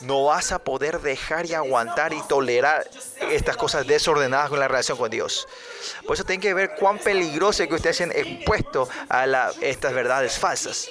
no 0.00 0.24
vas 0.24 0.52
a 0.52 0.58
poder 0.58 1.02
dejar 1.02 1.44
y 1.44 1.52
aguantar 1.52 2.14
y 2.14 2.22
tolerar 2.22 2.88
estas 3.30 3.58
cosas 3.58 3.86
desordenadas 3.86 4.48
con 4.48 4.58
la 4.58 4.68
relación 4.68 4.96
con 4.96 5.10
Dios. 5.10 5.46
Por 6.06 6.14
eso 6.14 6.24
tienen 6.24 6.40
que 6.40 6.54
ver 6.54 6.76
cuán 6.76 6.98
peligroso 6.98 7.62
es 7.62 7.68
que 7.68 7.74
ustedes 7.74 8.00
hayan 8.00 8.16
expuesto 8.16 8.88
a 9.10 9.50
estas 9.60 9.92
verdades 9.92 10.38
falsas 10.38 10.88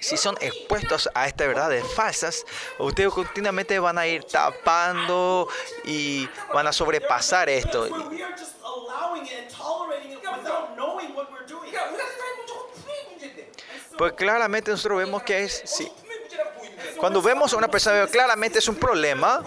si 0.00 0.16
son 0.16 0.36
expuestos 0.40 1.08
a 1.14 1.26
estas 1.26 1.46
verdades 1.46 1.86
falsas, 1.94 2.44
ustedes 2.78 3.12
continuamente 3.12 3.78
van 3.78 3.98
a 3.98 4.06
ir 4.06 4.24
tapando 4.24 5.48
y 5.84 6.28
van 6.52 6.66
a 6.66 6.72
sobrepasar 6.72 7.48
esto. 7.48 7.88
Pues 13.98 14.14
claramente 14.14 14.70
nosotros 14.70 14.98
vemos 14.98 15.22
que 15.22 15.44
es, 15.44 15.62
sí. 15.66 15.92
cuando 16.96 17.20
vemos 17.20 17.52
a 17.52 17.56
una 17.56 17.68
persona 17.68 18.06
claramente 18.06 18.58
es 18.58 18.66
un 18.66 18.76
problema, 18.76 19.42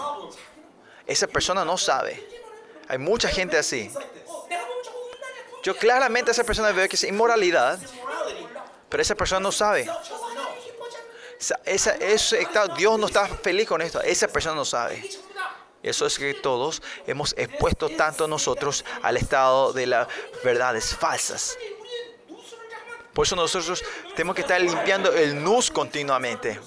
esa 1.07 1.25
persona 1.25 1.65
no 1.65 1.75
sabe. 1.75 2.23
Hay 2.87 2.99
mucha 2.99 3.29
gente 3.29 3.57
así. 3.57 3.91
Yo 5.63 5.75
claramente 5.75 6.29
a 6.29 6.33
esa 6.33 6.43
persona 6.43 6.71
veo 6.71 6.87
que 6.87 6.95
es 6.95 7.03
inmoralidad, 7.03 7.79
pero 8.89 9.01
esa 9.01 9.15
persona 9.15 9.39
no 9.39 9.51
sabe. 9.51 9.89
Esa, 11.65 11.91
está, 11.95 12.67
Dios 12.69 12.97
no 12.97 13.07
está 13.07 13.27
feliz 13.27 13.67
con 13.67 13.81
esto. 13.81 14.01
Esa 14.01 14.27
persona 14.27 14.55
no 14.55 14.65
sabe. 14.65 15.03
Eso 15.81 16.05
es 16.05 16.17
que 16.17 16.33
todos 16.33 16.81
hemos 17.05 17.33
expuesto 17.37 17.89
tanto 17.89 18.27
nosotros 18.27 18.85
al 19.01 19.17
estado 19.17 19.73
de 19.73 19.87
las 19.87 20.07
verdades 20.43 20.95
falsas. 20.95 21.57
Por 23.13 23.25
eso 23.25 23.35
nosotros 23.35 23.83
tenemos 24.15 24.35
que 24.35 24.41
estar 24.41 24.61
limpiando 24.61 25.11
el 25.11 25.43
nus 25.43 25.69
continuamente. 25.69 26.59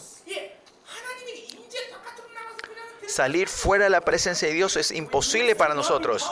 Salir 3.07 3.49
fuera 3.49 3.85
de 3.85 3.91
la 3.91 4.03
presencia 4.03 4.49
de 4.49 4.55
Dios 4.55 4.77
es 4.77 4.91
imposible 4.91 5.57
para 5.57 5.75
nosotros. 5.75 6.29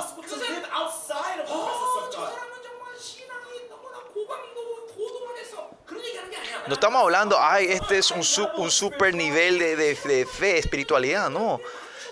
No 6.67 6.75
estamos 6.75 7.03
hablando, 7.03 7.37
ay, 7.39 7.67
este 7.67 7.99
es 7.99 8.11
un, 8.11 8.25
super 8.25 9.15
nivel 9.15 9.59
de, 9.59 9.97
fe, 10.27 10.59
espiritualidad, 10.59 11.29
no. 11.29 11.61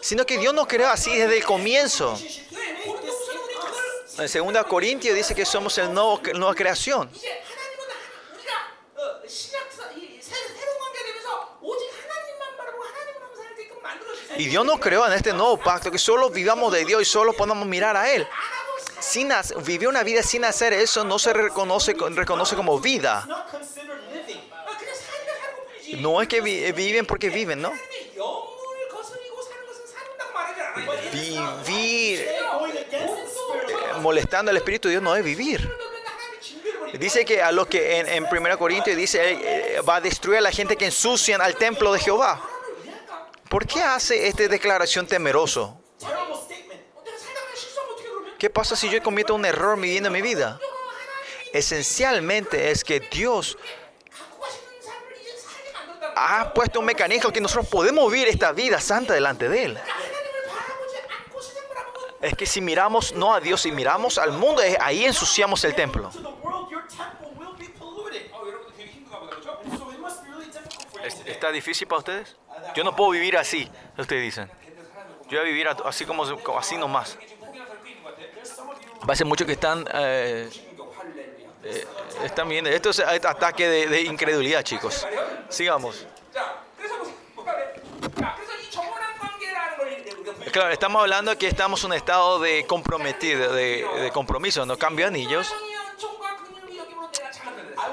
Sino 0.00 0.26
que 0.26 0.36
Dios 0.36 0.52
nos 0.52 0.66
creó 0.66 0.88
así 0.88 1.16
desde 1.16 1.38
el 1.38 1.44
comienzo. 1.44 2.18
En 4.18 4.52
2 4.52 4.66
Corintios 4.66 5.16
dice 5.16 5.34
que 5.34 5.46
somos 5.46 5.78
el 5.78 5.92
nuevo, 5.94 6.20
nueva 6.34 6.54
creación. 6.54 7.10
Y 14.36 14.46
Dios 14.46 14.64
nos 14.64 14.80
creó 14.80 15.06
en 15.06 15.12
este 15.12 15.32
nuevo 15.32 15.58
pacto 15.58 15.90
que 15.90 15.98
solo 15.98 16.28
vivamos 16.28 16.72
de 16.72 16.84
Dios 16.84 17.02
y 17.02 17.04
solo 17.04 17.32
podamos 17.32 17.66
mirar 17.66 17.96
a 17.96 18.12
Él. 18.12 18.26
Sin 19.00 19.30
vivir 19.64 19.88
una 19.88 20.02
vida 20.02 20.22
sin 20.22 20.44
hacer 20.44 20.72
eso 20.72 21.04
no 21.04 21.18
se 21.18 21.32
reconoce, 21.32 21.94
reconoce 22.10 22.54
como 22.54 22.78
vida. 22.78 23.26
No 25.98 26.22
es 26.22 26.28
que 26.28 26.40
vi, 26.40 26.64
eh, 26.64 26.72
viven 26.72 27.06
porque 27.06 27.30
viven, 27.30 27.60
¿no? 27.60 27.72
Vivir 31.12 32.28
molestando 34.00 34.50
al 34.50 34.56
Espíritu 34.56 34.88
de 34.88 34.92
Dios 34.92 35.02
no 35.02 35.14
es 35.16 35.24
vivir. 35.24 35.70
Dice 36.98 37.24
que 37.24 37.40
a 37.40 37.52
los 37.52 37.68
que 37.68 38.00
en, 38.00 38.08
en 38.08 38.26
1 38.30 38.58
Corintios 38.58 38.96
dice 38.96 39.32
eh, 39.32 39.76
eh, 39.76 39.80
va 39.80 39.96
a 39.96 40.00
destruir 40.00 40.38
a 40.38 40.42
la 40.42 40.50
gente 40.50 40.76
que 40.76 40.86
ensucian 40.86 41.40
al 41.40 41.56
templo 41.56 41.92
de 41.92 42.00
Jehová. 42.00 42.42
¿Por 43.48 43.66
qué 43.66 43.82
hace 43.82 44.28
esta 44.28 44.46
declaración 44.48 45.06
temeroso? 45.06 45.78
¿Qué 48.38 48.50
pasa 48.50 48.76
si 48.76 48.90
yo 48.90 49.02
cometo 49.02 49.34
un 49.34 49.44
error 49.44 49.80
viviendo 49.80 50.10
mi 50.10 50.20
vida? 50.20 50.58
Esencialmente 51.52 52.70
es 52.70 52.82
que 52.82 53.00
Dios 53.00 53.56
ha 56.24 56.52
puesto 56.52 56.80
un 56.80 56.86
mecanismo 56.86 57.30
que 57.30 57.40
nosotros 57.40 57.68
podemos 57.68 58.10
vivir 58.10 58.28
esta 58.28 58.52
vida 58.52 58.80
santa 58.80 59.14
delante 59.14 59.48
de 59.48 59.64
Él. 59.64 59.78
Es 62.20 62.36
que 62.36 62.46
si 62.46 62.60
miramos 62.60 63.12
no 63.14 63.34
a 63.34 63.40
Dios, 63.40 63.62
si 63.62 63.72
miramos 63.72 64.16
al 64.18 64.32
mundo, 64.32 64.62
ahí 64.80 65.04
ensuciamos 65.04 65.64
el 65.64 65.74
templo. 65.74 66.10
¿Está 71.26 71.50
difícil 71.50 71.88
para 71.88 71.98
ustedes? 71.98 72.36
Yo 72.76 72.84
no 72.84 72.94
puedo 72.94 73.10
vivir 73.10 73.36
así, 73.36 73.68
ustedes 73.98 74.22
dicen. 74.22 74.50
Yo 75.28 75.38
voy 75.38 75.48
a 75.48 75.50
vivir 75.50 75.68
así 75.84 76.04
como 76.04 76.24
así 76.58 76.76
nomás. 76.76 77.18
Va 79.08 79.14
a 79.14 79.16
ser 79.16 79.26
muchos 79.26 79.46
que 79.46 79.54
están 79.54 79.84
eh, 79.92 80.48
eh, 81.64 81.86
están 82.24 82.48
viendo. 82.48 82.70
Esto 82.70 82.90
es 82.90 83.00
ataque 83.00 83.68
de, 83.68 83.86
de 83.88 84.02
incredulidad, 84.02 84.62
chicos. 84.62 85.06
Sigamos. 85.48 86.06
Claro, 90.52 90.70
estamos 90.70 91.00
hablando 91.00 91.36
que 91.38 91.46
estamos 91.46 91.82
en 91.82 91.92
un 91.92 91.96
estado 91.96 92.38
de 92.38 92.66
comprometido, 92.66 93.54
de, 93.54 94.10
compromiso, 94.12 94.66
no 94.66 94.76
cambio 94.76 95.06
anillos. 95.06 95.50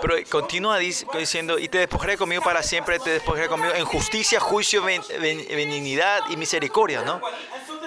Pero 0.01 0.15
continúa 0.29 0.77
diciendo, 0.77 1.57
y 1.57 1.69
te 1.69 1.77
despojaré 1.77 2.17
conmigo 2.17 2.41
para 2.41 2.61
siempre, 2.61 2.99
te 2.99 3.11
despojaré 3.11 3.47
conmigo 3.47 3.73
en 3.73 3.85
justicia, 3.85 4.39
juicio, 4.39 4.83
benignidad 4.83 6.21
y 6.29 6.37
misericordia, 6.37 7.01
¿no? 7.03 7.21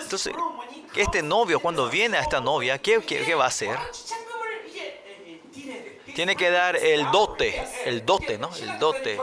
Entonces, 0.01 0.33
este 0.97 1.23
novio, 1.23 1.61
cuando 1.61 1.89
viene 1.89 2.17
a 2.17 2.21
esta 2.21 2.41
novia, 2.41 2.79
¿qué, 2.79 3.03
qué, 3.03 3.25
qué 3.25 3.35
va 3.35 3.45
a 3.45 3.49
hacer? 3.49 3.79
tiene 6.15 6.37
que 6.37 6.51
dar 6.51 6.77
el 6.77 7.11
dote, 7.11 7.65
el 7.85 8.05
dote, 8.05 8.39
¿no? 8.39 8.51
El 8.57 8.79
dote. 8.79 9.19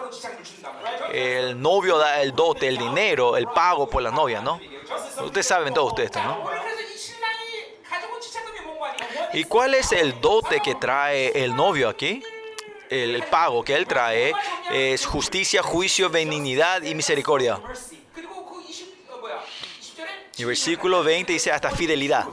El 1.14 1.62
novio 1.62 1.98
da 1.98 2.22
el 2.22 2.34
dote, 2.34 2.68
el 2.68 2.78
dinero, 2.78 3.38
el 3.38 3.48
pago 3.48 3.90
por 3.90 4.02
la 4.02 4.12
novia, 4.12 4.42
¿no? 4.42 4.60
Ustedes 5.24 5.48
saben 5.48 5.74
todo 5.74 5.86
ustedes 5.86 6.08
esto, 6.08 6.22
¿no? 6.24 6.50
¿Y 9.34 9.44
cuál 9.44 9.76
es 9.76 9.92
el 9.92 10.20
dote 10.20 10.60
que 10.60 10.76
trae 10.76 11.44
el 11.44 11.56
novio 11.56 11.90
aquí? 11.90 12.24
El, 12.90 13.16
el 13.16 13.24
pago 13.24 13.64
que 13.64 13.76
él 13.76 13.86
trae 13.86 14.34
es 14.72 15.06
justicia, 15.06 15.62
juicio, 15.62 16.10
benignidad 16.10 16.82
y 16.82 16.96
misericordia. 16.96 17.62
Y 20.38 20.46
versículo 20.46 21.04
20 21.04 21.34
dice 21.34 21.52
hasta 21.52 21.70
fidelidad. 21.70 22.26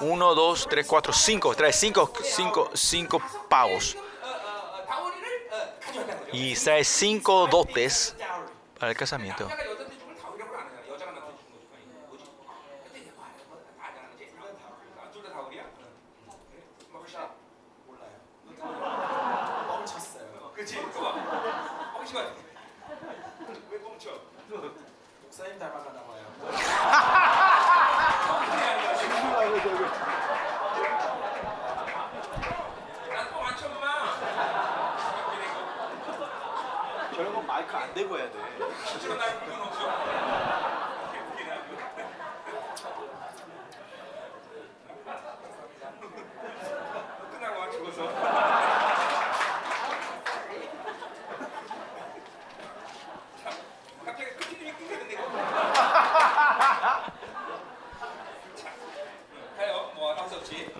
1, 0.00 0.34
2, 0.34 0.66
3, 0.68 0.86
4, 0.86 1.12
5. 1.12 1.54
Trae 1.54 1.72
5 1.72 2.12
cinco, 2.12 2.12
cinco, 2.22 2.70
cinco 2.74 3.22
pavos. 3.48 3.96
Y 6.32 6.54
trae 6.54 6.84
5 6.84 7.46
dotes 7.48 8.14
para 8.78 8.92
el 8.92 8.96
casamiento. 8.96 9.48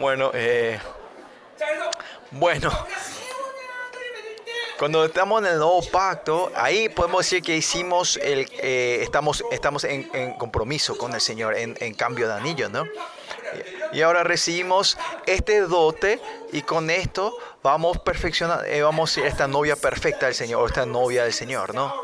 bueno, 0.09 0.31
eh, 0.33 0.81
bueno, 2.31 2.71
cuando 4.79 5.05
estamos 5.05 5.43
en 5.43 5.49
el 5.49 5.59
nuevo 5.59 5.83
pacto, 5.83 6.51
ahí 6.55 6.89
podemos 6.89 7.27
decir 7.27 7.43
que 7.43 7.55
hicimos 7.55 8.17
el, 8.17 8.49
eh, 8.53 9.01
estamos, 9.03 9.45
estamos 9.51 9.85
en, 9.85 10.33
compromiso 10.39 10.97
con 10.97 11.13
el 11.13 11.21
Señor, 11.21 11.55
en, 11.59 11.93
cambio 11.93 12.27
de 12.27 12.33
anillo, 12.33 12.71
¿no? 12.71 12.87
Y 13.93 14.01
ahora 14.01 14.25
recibimos 14.25 14.97
este 15.27 15.61
dote 15.61 16.23
y 16.53 16.63
con 16.63 16.89
esto 16.89 17.37
vamos 17.63 17.99
perfeccionando, 17.99 18.65
eh, 18.65 18.81
vamos 18.81 19.19
a 19.19 19.27
esta 19.27 19.47
novia 19.47 19.77
perfecta 19.77 20.25
del 20.25 20.35
Señor, 20.35 20.67
esta 20.69 20.87
novia 20.87 21.25
del 21.25 21.35
Señor, 21.35 21.75
¿no? 21.75 21.95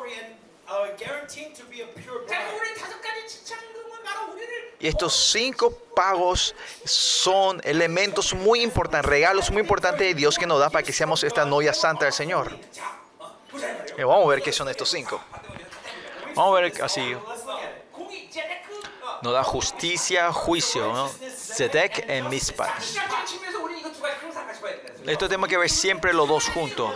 Y 4.84 4.88
estos 4.88 5.14
cinco 5.32 5.70
pagos 5.96 6.54
son 6.84 7.58
elementos 7.64 8.34
muy 8.34 8.60
importantes, 8.60 9.08
regalos 9.08 9.50
muy 9.50 9.62
importantes 9.62 10.06
de 10.06 10.12
Dios 10.12 10.36
que 10.38 10.46
nos 10.46 10.60
da 10.60 10.68
para 10.68 10.82
que 10.82 10.92
seamos 10.92 11.24
esta 11.24 11.46
novia 11.46 11.72
santa 11.72 12.04
del 12.04 12.12
Señor. 12.12 12.54
Eh, 13.96 14.04
vamos 14.04 14.26
a 14.26 14.28
ver 14.28 14.42
qué 14.42 14.52
son 14.52 14.68
estos 14.68 14.90
cinco. 14.90 15.22
Vamos 16.34 16.58
a 16.58 16.60
ver 16.60 16.82
así. 16.82 17.16
Nos 19.22 19.32
da 19.32 19.42
justicia, 19.42 20.30
juicio, 20.34 20.92
¿no? 20.92 21.08
Zedek 21.08 22.04
en 22.06 22.28
Mizpah. 22.28 22.74
Esto 25.06 25.28
tenemos 25.28 25.48
que 25.48 25.56
ver 25.56 25.70
siempre 25.70 26.12
los 26.12 26.28
dos 26.28 26.50
juntos 26.50 26.94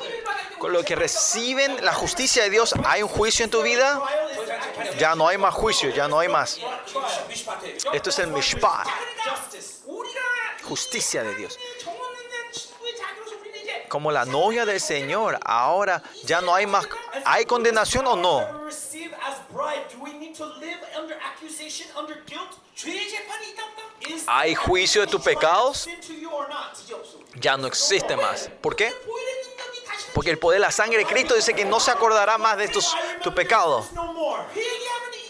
con 0.58 0.72
lo 0.72 0.84
que 0.84 0.96
reciben 0.96 1.84
la 1.84 1.92
justicia 1.92 2.42
de 2.42 2.50
Dios, 2.50 2.74
hay 2.84 3.02
un 3.02 3.08
juicio 3.08 3.44
en 3.44 3.50
tu 3.50 3.62
vida, 3.62 4.00
ya 4.98 5.14
no 5.14 5.28
hay 5.28 5.38
más 5.38 5.54
juicio, 5.54 5.90
ya 5.90 6.08
no 6.08 6.18
hay 6.18 6.28
más. 6.28 6.58
Esto 7.92 8.10
es 8.10 8.18
el 8.18 8.28
Mishpat, 8.28 8.86
justicia 10.64 11.22
de 11.22 11.34
Dios. 11.34 11.58
Como 13.88 14.12
la 14.12 14.24
novia 14.24 14.66
del 14.66 14.80
Señor, 14.80 15.38
ahora 15.44 16.02
ya 16.24 16.40
no 16.40 16.54
hay 16.54 16.66
más. 16.66 16.86
¿Hay 17.24 17.46
condenación 17.46 18.06
o 18.06 18.16
no? 18.16 18.68
¿Hay 24.26 24.54
juicio 24.54 25.00
de 25.00 25.06
tus 25.06 25.22
pecados? 25.22 25.88
Ya 27.34 27.56
no 27.56 27.66
existe 27.66 28.16
más. 28.16 28.50
¿Por 28.60 28.76
qué? 28.76 28.92
Porque 30.14 30.30
el 30.30 30.38
poder 30.38 30.60
de 30.60 30.66
la 30.66 30.72
sangre 30.72 30.98
de 30.98 31.06
Cristo 31.06 31.34
dice 31.34 31.54
que 31.54 31.64
no 31.64 31.80
se 31.80 31.90
acordará 31.90 32.38
más 32.38 32.56
de 32.56 32.68
tus, 32.68 32.94
tu 33.22 33.34
pecado. 33.34 33.86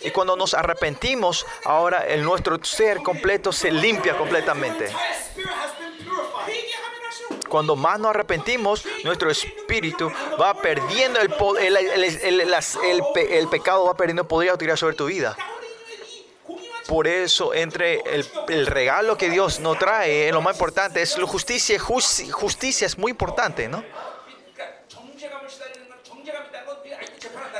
Y 0.00 0.10
cuando 0.10 0.36
nos 0.36 0.54
arrepentimos, 0.54 1.44
ahora 1.64 2.06
el 2.06 2.22
nuestro 2.22 2.62
ser 2.64 3.02
completo 3.02 3.52
se 3.52 3.70
limpia 3.70 4.16
completamente. 4.16 4.92
Cuando 7.48 7.76
más 7.76 7.98
nos 7.98 8.10
arrepentimos, 8.10 8.84
nuestro 9.04 9.30
espíritu 9.30 10.12
va 10.40 10.54
perdiendo 10.54 11.18
el 11.20 11.34
el, 11.58 11.76
el, 11.76 12.40
el, 12.40 13.02
el, 13.30 13.48
pecado, 13.48 13.86
va 13.86 13.96
perdiendo 13.96 14.28
poder 14.28 14.50
autoridad 14.50 14.76
sobre 14.76 14.94
tu 14.94 15.06
vida. 15.06 15.36
Por 16.86 17.06
eso, 17.06 17.52
entre 17.52 18.00
el, 18.48 18.66
regalo 18.66 19.16
que 19.18 19.28
Dios 19.28 19.60
nos 19.60 19.78
trae, 19.78 20.32
lo 20.32 20.40
más 20.40 20.54
importante 20.54 21.02
es 21.02 21.18
la 21.18 21.26
justicia. 21.26 21.78
Justicia 21.78 22.86
es 22.86 22.96
muy 22.96 23.10
importante, 23.10 23.68
¿no? 23.68 23.84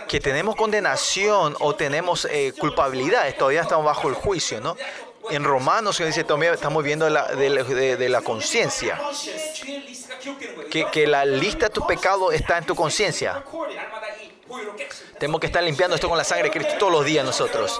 que 0.08 0.20
tenemos 0.20 0.56
condenación 0.56 1.54
o 1.60 1.74
tenemos 1.74 2.24
eh, 2.24 2.52
culpabilidad, 2.58 3.32
todavía 3.36 3.60
estamos 3.60 3.84
bajo 3.84 4.08
el 4.08 4.14
juicio, 4.14 4.60
¿no? 4.60 4.76
En 5.30 5.44
Romanos 5.44 5.96
se 5.96 6.06
dice, 6.06 6.20
estamos 6.20 6.82
viendo 6.82 7.04
de, 7.04 8.08
la 8.08 8.22
conciencia, 8.22 8.98
que, 10.70 11.06
la 11.06 11.26
lista 11.26 11.66
de 11.66 11.74
tus 11.74 11.84
pecados 11.84 12.32
está 12.32 12.56
en 12.56 12.64
tu 12.64 12.74
conciencia. 12.74 13.44
Tenemos 15.18 15.40
que 15.40 15.48
estar 15.48 15.62
limpiando 15.62 15.96
esto 15.96 16.08
con 16.08 16.16
la 16.16 16.24
sangre 16.24 16.44
de 16.44 16.50
Cristo 16.50 16.74
todos 16.78 16.92
los 16.92 17.04
días 17.04 17.26
nosotros. 17.26 17.78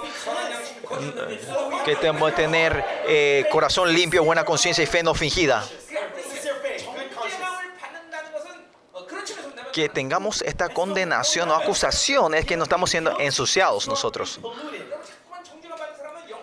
Que 1.85 1.95
tenemos 1.95 2.29
que 2.29 2.35
tener 2.35 2.85
eh, 3.07 3.45
corazón 3.51 3.91
limpio, 3.91 4.23
buena 4.23 4.45
conciencia 4.45 4.83
y 4.83 4.87
fe 4.87 5.01
no 5.01 5.15
fingida. 5.15 5.67
que 9.79 9.89
tengamos 9.89 10.41
esta 10.41 10.67
condenación 10.69 11.49
o 11.49 11.55
acusación 11.55 12.33
es 12.33 12.45
que 12.45 12.57
no 12.57 12.63
estamos 12.63 12.89
siendo 12.89 13.17
ensuciados 13.19 13.87
nosotros. 13.87 14.39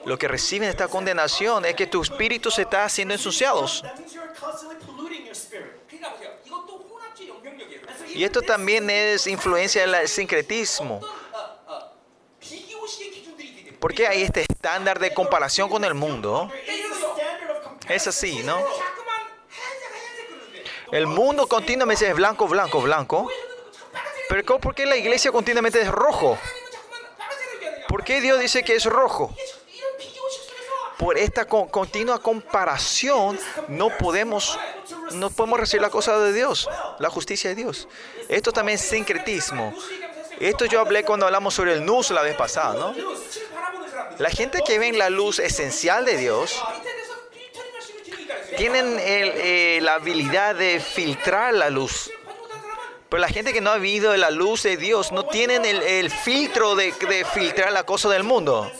Lo 0.07 0.17
que 0.17 0.27
reciben 0.29 0.69
esta 0.69 0.89
condenación 0.89 1.65
es 1.67 1.75
que 1.75 1.87
tu 1.87 2.01
espíritu 2.01 2.51
se 2.51 2.63
está 2.63 2.85
haciendo 2.85 3.13
ensuciados. 3.13 3.85
Y 8.15 8.25
esto 8.25 8.41
también 8.41 8.89
es 8.89 9.27
influencia 9.27 9.87
del 9.87 10.09
sincretismo. 10.09 11.01
Porque 13.79 14.07
hay 14.07 14.23
este 14.23 14.47
estándar 14.49 14.99
de 14.99 15.13
comparación 15.13 15.69
con 15.69 15.85
el 15.85 15.93
mundo. 15.93 16.51
Es 17.89 18.07
así, 18.07 18.43
¿no? 18.43 18.59
El 20.93 21.07
mundo 21.07 21.49
continuamente 21.49 22.09
es 22.09 22.15
blanco, 22.15 22.47
blanco, 22.47 22.81
blanco. 22.81 23.29
Pero 24.29 24.59
¿por 24.59 24.75
qué 24.75 24.87
la 24.87 24.97
iglesia 24.97 25.33
continuamente 25.33 25.81
es 25.81 25.89
rojo? 25.89 26.39
¿Por 27.89 28.05
qué 28.05 28.21
Dios 28.21 28.41
dice 28.41 28.63
que 28.63 28.77
es 28.77 28.85
rojo? 28.85 29.35
Por 30.99 31.19
esta 31.19 31.45
continua 31.47 32.21
comparación 32.21 33.39
no 33.69 33.91
podemos, 33.97 34.59
no 35.13 35.31
podemos 35.31 35.61
recibir 35.61 35.83
la 35.83 35.91
cosa 35.91 36.19
de 36.19 36.33
Dios, 36.33 36.69
la 36.99 37.11
justicia 37.11 37.51
de 37.51 37.57
Dios. 37.57 37.89
Esto 38.29 38.53
también 38.53 38.77
es 38.77 38.83
sincretismo. 38.83 39.75
Esto 40.41 40.65
yo 40.67 40.81
hablé 40.81 41.05
cuando 41.05 41.27
hablamos 41.27 41.55
sobre 41.55 41.75
el 41.75 41.85
nus 41.85 42.11
la 42.11 42.23
vez 42.23 42.37
pasada, 42.37 42.75
¿no? 42.75 42.95
La 44.19 44.31
gente 44.31 44.63
que 44.67 44.79
ve 44.79 44.89
en 44.89 44.99
la 44.99 45.11
luz 45.11 45.39
esencial 45.39 46.05
de 46.05 46.17
Dios 46.17 46.63
tienen 48.57 48.99
el, 48.99 49.33
eh, 49.37 49.79
la 49.83 49.95
habilidad 49.95 50.55
de 50.55 50.81
filtrar 50.81 51.55
la 51.55 51.71
luz. 51.71 52.11
Pero 53.09 53.21
la 53.21 53.29
gente 53.29 53.53
que 53.53 53.61
no 53.61 53.71
ha 53.71 53.79
vivido 53.79 54.17
la 54.17 54.31
luz 54.31 54.65
de 54.65 54.77
Dios 54.77 55.13
no 55.13 55.27
tienen 55.27 55.65
el, 55.65 56.11
filtro 56.11 56.75
de, 56.75 56.93
filtrar 57.33 57.73
la 57.73 57.85
cosa 57.85 58.09
del 58.09 58.25
mundo. 58.25 58.71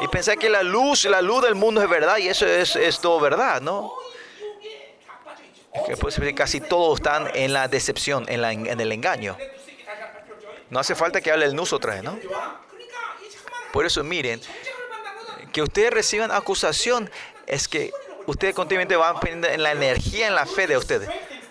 Y 0.00 0.08
pensar 0.08 0.38
que 0.38 0.48
la 0.48 0.62
luz, 0.62 1.04
la 1.04 1.20
luz 1.20 1.42
del 1.42 1.54
mundo 1.54 1.82
es 1.82 1.88
verdad 1.88 2.16
y 2.16 2.28
eso 2.28 2.46
es, 2.46 2.98
todo 3.00 3.20
verdad, 3.20 3.60
¿no? 3.60 3.92
Que 5.86 6.34
casi 6.34 6.60
todos 6.60 7.00
están 7.00 7.30
en 7.34 7.52
la 7.52 7.68
decepción, 7.68 8.24
en, 8.28 8.40
la, 8.40 8.52
en 8.52 8.80
el 8.80 8.92
engaño. 8.92 9.36
No 10.70 10.80
hace 10.80 10.94
falta 10.94 11.20
que 11.20 11.30
hable 11.30 11.44
el 11.44 11.54
nus 11.54 11.72
otra 11.72 11.94
vez, 11.94 12.02
¿no? 12.02 12.18
Por 13.72 13.84
eso 13.84 14.02
miren, 14.02 14.40
que 15.52 15.62
ustedes 15.62 15.90
reciban 15.90 16.30
acusación 16.30 17.10
es 17.46 17.68
que 17.68 17.92
ustedes 18.26 18.54
continuamente 18.54 18.96
van 18.96 19.18
poniendo 19.18 19.48
en 19.48 19.62
la 19.62 19.72
energía, 19.72 20.28
en 20.28 20.34
la 20.34 20.46
fe 20.46 20.66
de 20.66 20.76
ustedes. 20.76 21.08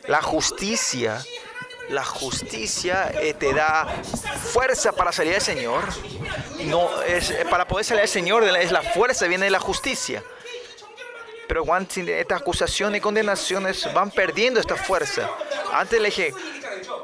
La 0.07 0.21
justicia, 0.21 1.23
la 1.89 2.03
justicia 2.03 3.11
eh, 3.21 3.33
te 3.33 3.53
da 3.53 3.87
fuerza 4.51 4.91
para 4.91 5.11
salir 5.11 5.35
al 5.35 5.41
Señor. 5.41 5.83
No, 6.65 6.89
eh, 7.03 7.45
para 7.49 7.67
poder 7.67 7.85
salir 7.85 8.01
al 8.01 8.07
Señor 8.07 8.43
es 8.43 8.71
la 8.71 8.81
fuerza, 8.81 9.27
viene 9.27 9.45
de 9.45 9.51
la 9.51 9.59
justicia. 9.59 10.23
Pero 11.47 11.65
estas 11.77 12.41
acusaciones 12.41 12.99
y 12.99 13.01
condenaciones 13.01 13.93
van 13.93 14.09
perdiendo 14.09 14.59
esta 14.59 14.77
fuerza. 14.77 15.29
Antes 15.73 15.99
le 15.99 16.05
dije, 16.05 16.33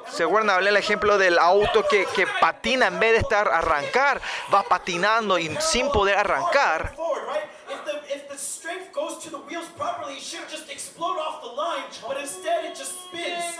se 0.09 0.23
guarda, 0.23 0.55
hablé 0.55 0.69
el 0.69 0.77
ejemplo 0.77 1.17
del 1.17 1.37
auto 1.37 1.85
que, 1.89 2.05
que 2.15 2.25
patina 2.39 2.87
en 2.87 2.97
vez 2.97 3.11
de 3.11 3.17
estar 3.17 3.49
arrancar, 3.49 4.21
va 4.53 4.63
patinando 4.63 5.37
y 5.37 5.53
sin 5.59 5.91
poder 5.91 6.17
arrancar 6.17 6.95
strength 8.37 8.93
goes 8.93 9.23
to 9.23 9.29
the 9.29 9.39
wheels 9.39 9.67
properly, 9.77 10.15
it 10.15 10.21
should 10.21 10.47
just 10.49 10.69
explode 10.71 11.17
off 11.17 11.41
the 11.41 11.49
line, 11.49 11.85
but 12.07 12.17
instead 12.19 12.65
it 12.65 12.75
just 12.75 12.93
spins. 13.05 13.57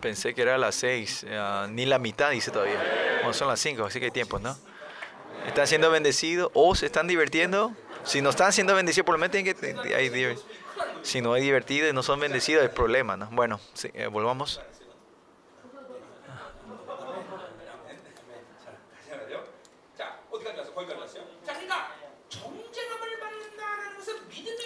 Pensé 0.00 0.34
que 0.34 0.42
era 0.42 0.58
las 0.58 0.74
6, 0.74 1.24
eh, 1.26 1.66
ni 1.70 1.86
la 1.86 1.98
mitad 1.98 2.30
dice 2.30 2.50
todavía. 2.50 2.78
Son 3.32 3.48
las 3.48 3.58
5, 3.58 3.86
así 3.86 4.00
que 4.00 4.06
hay 4.06 4.10
tiempo, 4.10 4.38
¿no? 4.38 4.54
¿Están 5.46 5.66
siendo 5.66 5.90
bendecidos 5.90 6.50
o 6.52 6.74
se 6.74 6.86
están 6.86 7.06
divirtiendo? 7.06 7.74
Si 8.04 8.20
no 8.20 8.28
están 8.28 8.52
siendo 8.52 8.74
bendecidos, 8.74 9.06
por 9.06 9.14
lo 9.14 9.18
menos 9.18 9.32
tienen 9.32 9.54
que... 9.54 9.90
Eh, 9.90 9.94
hay, 9.94 10.36
si 11.02 11.20
no 11.20 11.36
es 11.36 11.42
divertido 11.42 11.88
y 11.88 11.92
no 11.92 12.02
son 12.02 12.20
bendecidos, 12.20 12.64
es 12.64 12.70
problema, 12.70 13.16
¿no? 13.16 13.28
Bueno, 13.30 13.60
sí, 13.74 13.90
eh, 13.94 14.06
volvamos. 14.06 14.60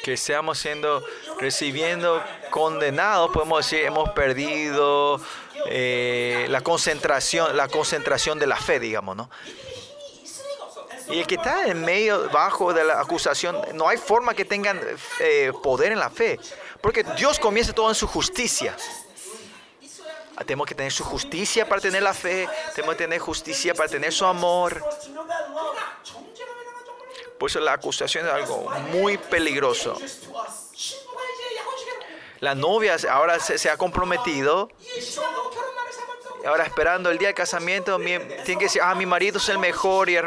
que 0.08 0.16
seamos 0.16 0.58
siendo 0.58 1.04
recibiendo 1.38 2.24
condenados, 2.48 3.30
podemos 3.30 3.58
decir, 3.58 3.84
hemos 3.84 4.08
perdido 4.10 5.20
eh, 5.66 6.46
la 6.48 6.62
concentración, 6.62 7.54
la 7.54 7.68
concentración 7.68 8.38
de 8.38 8.46
la 8.46 8.56
fe, 8.56 8.80
digamos, 8.80 9.16
¿no? 9.16 9.28
y 11.10 11.20
el 11.20 11.26
que 11.26 11.36
está 11.36 11.66
en 11.66 11.84
medio, 11.84 12.28
bajo 12.30 12.72
de 12.72 12.84
la 12.84 13.00
acusación, 13.00 13.56
no 13.74 13.88
hay 13.88 13.96
forma 13.96 14.34
que 14.34 14.44
tengan 14.44 14.80
eh, 15.20 15.52
poder 15.62 15.92
en 15.92 15.98
la 15.98 16.10
fe, 16.10 16.38
porque 16.80 17.02
Dios 17.16 17.38
comienza 17.38 17.72
todo 17.72 17.88
en 17.88 17.94
su 17.94 18.06
justicia. 18.06 18.76
Ah, 20.36 20.44
tenemos 20.44 20.66
que 20.66 20.74
tener 20.74 20.92
su 20.92 21.02
justicia 21.02 21.68
para 21.68 21.80
tener 21.80 22.02
la 22.02 22.14
fe, 22.14 22.48
tenemos 22.74 22.94
que 22.94 23.04
tener 23.04 23.18
justicia 23.18 23.74
para 23.74 23.88
tener 23.88 24.12
su 24.12 24.24
amor. 24.24 24.84
Por 27.38 27.50
eso 27.50 27.60
la 27.60 27.72
acusación 27.72 28.26
es 28.26 28.32
algo 28.32 28.70
muy 28.92 29.16
peligroso. 29.18 29.98
La 32.40 32.54
novia 32.54 32.96
ahora 33.10 33.40
se, 33.40 33.58
se 33.58 33.68
ha 33.68 33.76
comprometido 33.76 34.70
ahora 36.46 36.64
esperando 36.64 37.10
el 37.10 37.18
día 37.18 37.28
del 37.28 37.34
casamiento, 37.34 37.98
mi, 37.98 38.18
que 38.18 38.56
decir, 38.56 38.82
ah, 38.82 38.94
mi 38.94 39.06
marido 39.06 39.38
es 39.38 39.48
el 39.48 39.58
mejor, 39.58 40.08
y 40.08 40.16
el, 40.16 40.26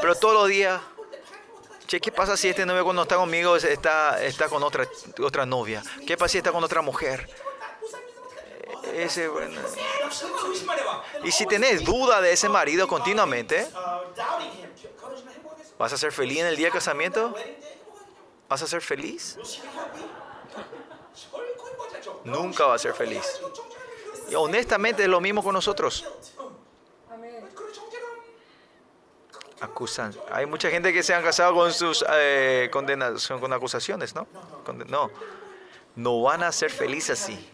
pero 0.00 0.14
todos 0.14 0.34
los 0.34 0.48
días, 0.48 0.80
che, 1.86 2.00
¿qué 2.00 2.12
pasa 2.12 2.36
si 2.36 2.48
este 2.48 2.66
novio 2.66 2.84
cuando 2.84 3.02
está 3.02 3.16
conmigo 3.16 3.56
está, 3.56 4.22
está 4.22 4.48
con 4.48 4.62
otra, 4.62 4.86
otra 5.22 5.46
novia? 5.46 5.82
¿Qué 6.06 6.16
pasa 6.16 6.32
si 6.32 6.38
está 6.38 6.52
con 6.52 6.62
otra 6.64 6.82
mujer? 6.82 7.28
E-, 8.92 9.08
y 11.24 11.32
si 11.32 11.46
tenés 11.46 11.84
duda 11.84 12.20
de 12.20 12.32
ese 12.32 12.48
marido 12.48 12.88
continuamente, 12.88 13.68
¿vas 15.78 15.92
a 15.92 15.98
ser 15.98 16.12
feliz 16.12 16.40
en 16.40 16.46
el 16.46 16.56
día 16.56 16.66
de 16.66 16.72
casamiento? 16.72 17.34
¿Vas 18.48 18.62
a 18.62 18.66
ser 18.66 18.80
feliz? 18.80 19.36
Nunca 22.24 22.66
va 22.66 22.74
a 22.74 22.78
ser 22.78 22.94
feliz. 22.94 23.40
Y 24.30 24.34
honestamente 24.34 25.02
es 25.02 25.08
lo 25.08 25.20
mismo 25.20 25.42
con 25.42 25.52
nosotros. 25.52 26.04
Acusan. 29.60 30.14
Hay 30.30 30.46
mucha 30.46 30.70
gente 30.70 30.92
que 30.92 31.02
se 31.02 31.14
han 31.14 31.22
casado 31.22 31.54
con 31.54 31.72
sus 31.72 32.04
eh, 32.08 32.70
con 32.70 33.52
acusaciones, 33.52 34.14
¿no? 34.14 34.26
No. 34.86 35.10
No 35.96 36.22
van 36.22 36.44
a 36.44 36.52
ser 36.52 36.70
felices 36.70 37.20
así. 37.20 37.50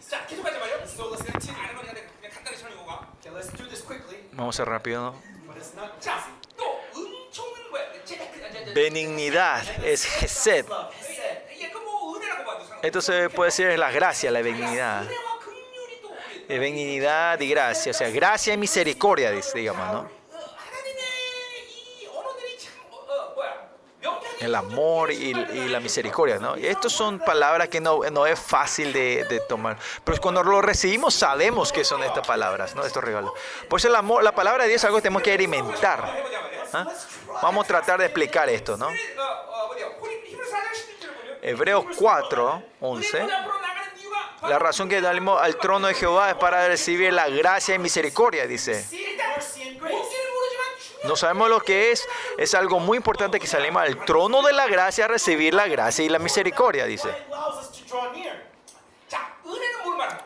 Vamos 4.33 4.55
a 4.55 4.57
ser 4.57 4.69
rápido, 4.69 5.01
¿no? 5.01 5.35
Benignidad 8.75 9.63
es 9.83 10.05
Gesed. 10.05 10.65
Entonces 12.83 13.31
puede 13.33 13.49
ser 13.49 13.79
la 13.79 13.89
gracia, 13.91 14.29
la 14.29 14.41
benignidad 14.41 15.05
de 16.47 16.59
benignidad 16.59 17.39
y 17.39 17.49
gracia, 17.49 17.91
o 17.91 17.93
sea, 17.93 18.09
gracia 18.09 18.53
y 18.53 18.57
misericordia, 18.57 19.31
digamos, 19.31 19.91
¿no? 19.91 20.25
El 24.39 24.53
amor 24.53 25.11
y, 25.11 25.31
y 25.31 25.69
la 25.69 25.79
misericordia, 25.79 26.37
¿no? 26.37 26.57
Y 26.57 26.67
estas 26.67 26.91
son 26.91 27.19
palabras 27.19 27.69
que 27.69 27.81
no, 27.81 28.01
no 28.11 28.27
es 28.27 28.37
fácil 28.37 28.93
de, 28.93 29.23
de, 29.23 29.39
tomar. 29.39 29.77
Pero 30.03 30.21
cuando 30.21 30.43
lo 30.43 30.61
recibimos 30.61 31.15
sabemos 31.15 31.71
que 31.71 31.83
son 31.83 32.03
estas 32.03 32.27
palabras, 32.27 32.75
¿no? 32.75 32.85
Estos 32.85 33.03
regalos. 33.03 33.31
Por 33.67 33.79
eso 33.79 33.87
el 33.87 33.95
amor, 33.95 34.23
la 34.23 34.35
palabra 34.35 34.63
de 34.63 34.69
Dios 34.69 34.81
es 34.81 34.85
algo 34.85 34.97
que 34.97 35.03
tenemos 35.03 35.23
que 35.23 35.33
alimentar. 35.33 36.03
¿eh? 36.73 36.85
Vamos 37.41 37.63
a 37.63 37.67
tratar 37.67 37.99
de 37.99 38.05
explicar 38.05 38.49
esto, 38.49 38.77
¿no? 38.77 38.89
Hebreos 41.41 41.85
4, 41.97 42.63
11. 42.81 43.27
La 44.43 44.59
razón 44.59 44.87
que 44.89 45.01
salimos 45.01 45.41
al 45.41 45.57
trono 45.57 45.87
de 45.87 45.93
Jehová 45.93 46.29
es 46.29 46.35
para 46.35 46.67
recibir 46.67 47.11
la 47.13 47.27
gracia 47.29 47.75
y 47.75 47.79
misericordia, 47.79 48.45
dice. 48.45 48.85
No 51.05 51.15
sabemos 51.15 51.49
lo 51.49 51.59
que 51.61 51.91
es. 51.91 52.07
Es 52.37 52.53
algo 52.53 52.79
muy 52.79 52.97
importante 52.97 53.39
que 53.39 53.47
salimos 53.47 53.81
al 53.81 54.03
trono 54.05 54.41
de 54.41 54.53
la 54.53 54.67
gracia 54.67 55.05
a 55.05 55.07
recibir 55.07 55.53
la 55.53 55.67
gracia 55.67 56.03
y 56.03 56.09
la 56.09 56.19
misericordia, 56.19 56.85
dice. 56.85 57.09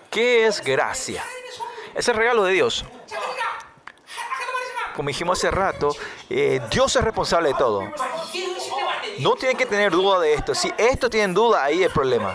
¿Qué 0.10 0.48
es 0.48 0.62
gracia? 0.62 1.24
Es 1.94 2.08
el 2.08 2.16
regalo 2.16 2.44
de 2.44 2.54
Dios. 2.54 2.86
Como 4.96 5.08
dijimos 5.08 5.38
hace 5.38 5.52
rato, 5.52 5.96
eh, 6.30 6.60
Dios 6.70 6.96
es 6.96 7.04
responsable 7.04 7.50
de 7.50 7.56
todo. 7.56 7.84
No 9.20 9.36
tienen 9.36 9.58
que 9.58 9.66
tener 9.66 9.92
duda 9.92 10.20
de 10.20 10.34
esto. 10.34 10.56
Si 10.56 10.74
esto 10.78 11.10
tienen 11.10 11.34
duda, 11.34 11.64
ahí 11.64 11.82
es 11.82 11.88
el 11.88 11.94
problema 11.94 12.34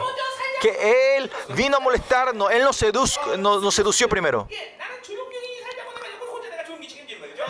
que 0.64 1.16
Él 1.18 1.30
vino 1.50 1.76
a 1.76 1.80
molestarnos, 1.80 2.50
Él 2.50 2.62
nos, 2.62 2.76
sedu 2.76 3.04
nos, 3.36 3.74
sedució 3.74 4.08
primero. 4.08 4.48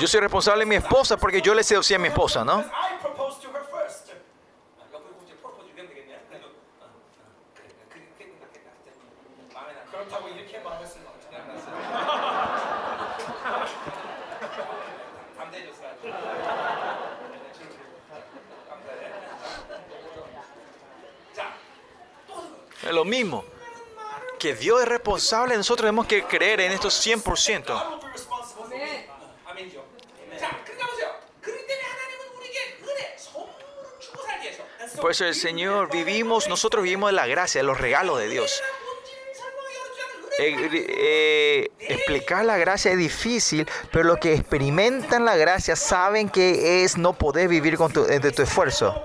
Yo 0.01 0.09
soy 0.09 0.21
responsable 0.21 0.61
de 0.65 0.67
mi 0.67 0.75
esposa 0.75 1.17
porque 1.17 1.41
yo 1.41 1.55
le 1.55 1.63
seducí 1.63 1.95
a 1.95 1.99
mi 2.01 2.09
esposa, 2.09 2.45
¿no? 2.45 2.65
mismo. 23.05 23.45
Que 24.39 24.55
Dios 24.55 24.83
es 24.83 24.89
responsable, 24.89 25.57
nosotros 25.57 25.85
tenemos 25.85 26.07
que 26.07 26.25
creer 26.25 26.61
en 26.61 26.73
esto 26.73 26.89
100%. 26.89 28.01
Por 35.01 35.11
eso 35.11 35.27
el 35.27 35.35
Señor, 35.35 35.91
vivimos, 35.91 36.49
nosotros 36.49 36.83
vivimos 36.83 37.11
de 37.11 37.15
la 37.15 37.27
gracia, 37.27 37.61
de 37.61 37.67
los 37.67 37.79
regalos 37.79 38.19
de 38.19 38.29
Dios. 38.29 38.63
Eh, 40.39 40.69
eh, 40.73 41.71
explicar 41.79 42.45
la 42.45 42.57
gracia 42.57 42.91
es 42.91 42.99
difícil, 42.99 43.69
pero 43.93 44.05
los 44.05 44.19
que 44.19 44.35
experimentan 44.35 45.25
la 45.25 45.37
gracia 45.37 45.77
saben 45.77 46.29
que 46.29 46.83
es 46.85 46.97
no 46.97 47.13
poder 47.13 47.49
vivir 47.49 47.77
con 47.77 47.93
de 47.93 48.33
tu 48.33 48.43
esfuerzo. 48.43 49.05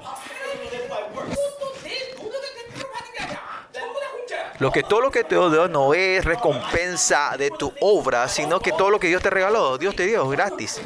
Lo 4.59 4.71
que 4.71 4.83
todo 4.83 4.99
lo 4.99 5.09
que 5.09 5.23
te 5.23 5.35
dio 5.35 5.69
no 5.69 5.93
es 5.93 6.25
recompensa 6.25 7.35
de 7.37 7.49
tu 7.49 7.73
obra, 7.79 8.27
sino 8.27 8.59
que 8.59 8.73
todo 8.73 8.89
lo 8.89 8.99
que 8.99 9.07
Dios 9.07 9.23
te 9.23 9.29
regaló, 9.29 9.77
Dios 9.77 9.95
te 9.95 10.05
dio 10.05 10.27
gratis. 10.27 10.81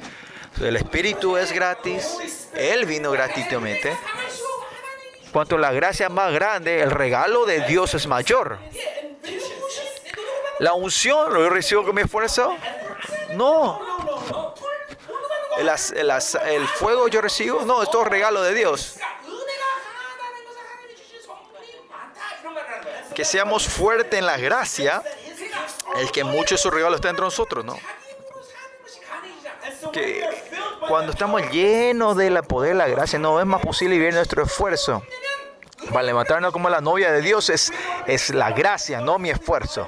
El 0.62 0.76
Espíritu 0.76 1.38
es 1.38 1.52
gratis, 1.52 2.50
Él 2.54 2.86
vino 2.86 3.10
gratuitamente. 3.10 3.98
Cuanto 5.32 5.58
la 5.58 5.72
gracia 5.72 6.10
más 6.10 6.32
grande, 6.32 6.82
el 6.82 6.92
regalo 6.92 7.46
de 7.48 7.62
Dios 7.62 7.96
es 7.96 8.06
mayor. 8.06 8.60
La 10.60 10.74
unción, 10.74 11.34
¿lo 11.34 11.50
recibo 11.50 11.84
con 11.84 11.96
mi 11.96 12.04
esfuerzo? 12.04 12.56
No. 13.36 13.82
El, 15.58 15.68
el, 15.68 16.12
el 16.12 16.68
fuego 16.68 17.08
yo 17.08 17.22
recibo, 17.22 17.66
no, 17.66 17.82
esto 17.82 18.04
es 18.04 18.08
regalo 18.08 18.44
de 18.44 18.54
Dios. 18.54 19.00
que 23.14 23.26
seamos 23.26 23.68
fuertes 23.68 24.20
en 24.20 24.26
la 24.26 24.38
gracia 24.38 25.04
es 25.98 26.12
que 26.12 26.24
mucho 26.24 26.56
de 26.56 26.60
su 26.60 26.70
regalo 26.70 26.96
está 26.96 27.08
dentro 27.08 27.26
de 27.26 27.28
nosotros, 27.28 27.64
¿no? 27.66 27.78
Que 29.92 30.28
cuando 30.88 31.12
estamos 31.12 31.42
llenos 31.52 32.18
del 32.18 32.42
poder 32.44 32.70
de 32.70 32.78
la 32.78 32.88
gracia, 32.88 33.20
no 33.20 33.40
es 33.40 33.46
más 33.46 33.62
posible 33.62 33.98
vivir 33.98 34.14
nuestro 34.14 34.44
esfuerzo. 34.44 35.04
Para 35.92 36.04
levantarnos 36.04 36.52
como 36.52 36.70
la 36.70 36.82
novia 36.82 37.12
de 37.12 37.22
Dios 37.22 37.50
es, 37.50 37.72
es 38.08 38.30
la 38.30 38.52
gracia, 38.52 39.02
no 39.02 39.20
mi 39.20 39.30
esfuerzo. 39.30 39.88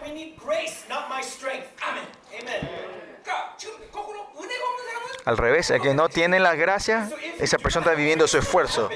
Al 5.25 5.37
revés, 5.37 5.71
el 5.71 5.81
que 5.81 5.93
no 5.95 6.07
tiene 6.07 6.39
la 6.39 6.53
gracia, 6.53 7.09
esa 7.39 7.57
persona 7.57 7.85
está 7.85 7.95
viviendo 7.95 8.27
su 8.27 8.37
esfuerzo. 8.37 8.89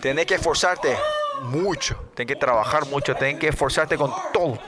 Tenés 0.00 0.26
que 0.26 0.34
esforzarte 0.34 0.98
mucho, 1.42 1.96
tienen 2.14 2.34
que 2.34 2.36
trabajar 2.36 2.86
mucho, 2.86 3.14
tienen 3.14 3.38
que 3.38 3.48
esforzarte 3.48 3.96
con 3.96 4.12
todo. 4.32 4.58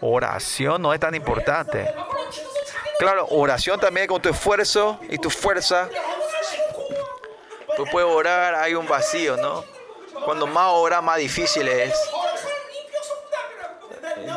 Oración 0.00 0.82
no 0.82 0.92
es 0.92 1.00
tan 1.00 1.14
importante. 1.14 1.92
Claro, 2.98 3.26
oración 3.30 3.80
también 3.80 4.06
con 4.06 4.20
tu 4.20 4.28
esfuerzo 4.28 5.00
y 5.08 5.18
tu 5.18 5.30
fuerza. 5.30 5.88
Tú 7.76 7.84
puedes 7.90 8.08
orar, 8.08 8.54
hay 8.54 8.74
un 8.74 8.86
vacío, 8.86 9.36
¿no? 9.36 9.64
Cuando 10.24 10.46
más 10.46 10.70
oras, 10.72 11.02
más 11.02 11.18
difícil 11.18 11.66
es. 11.68 11.94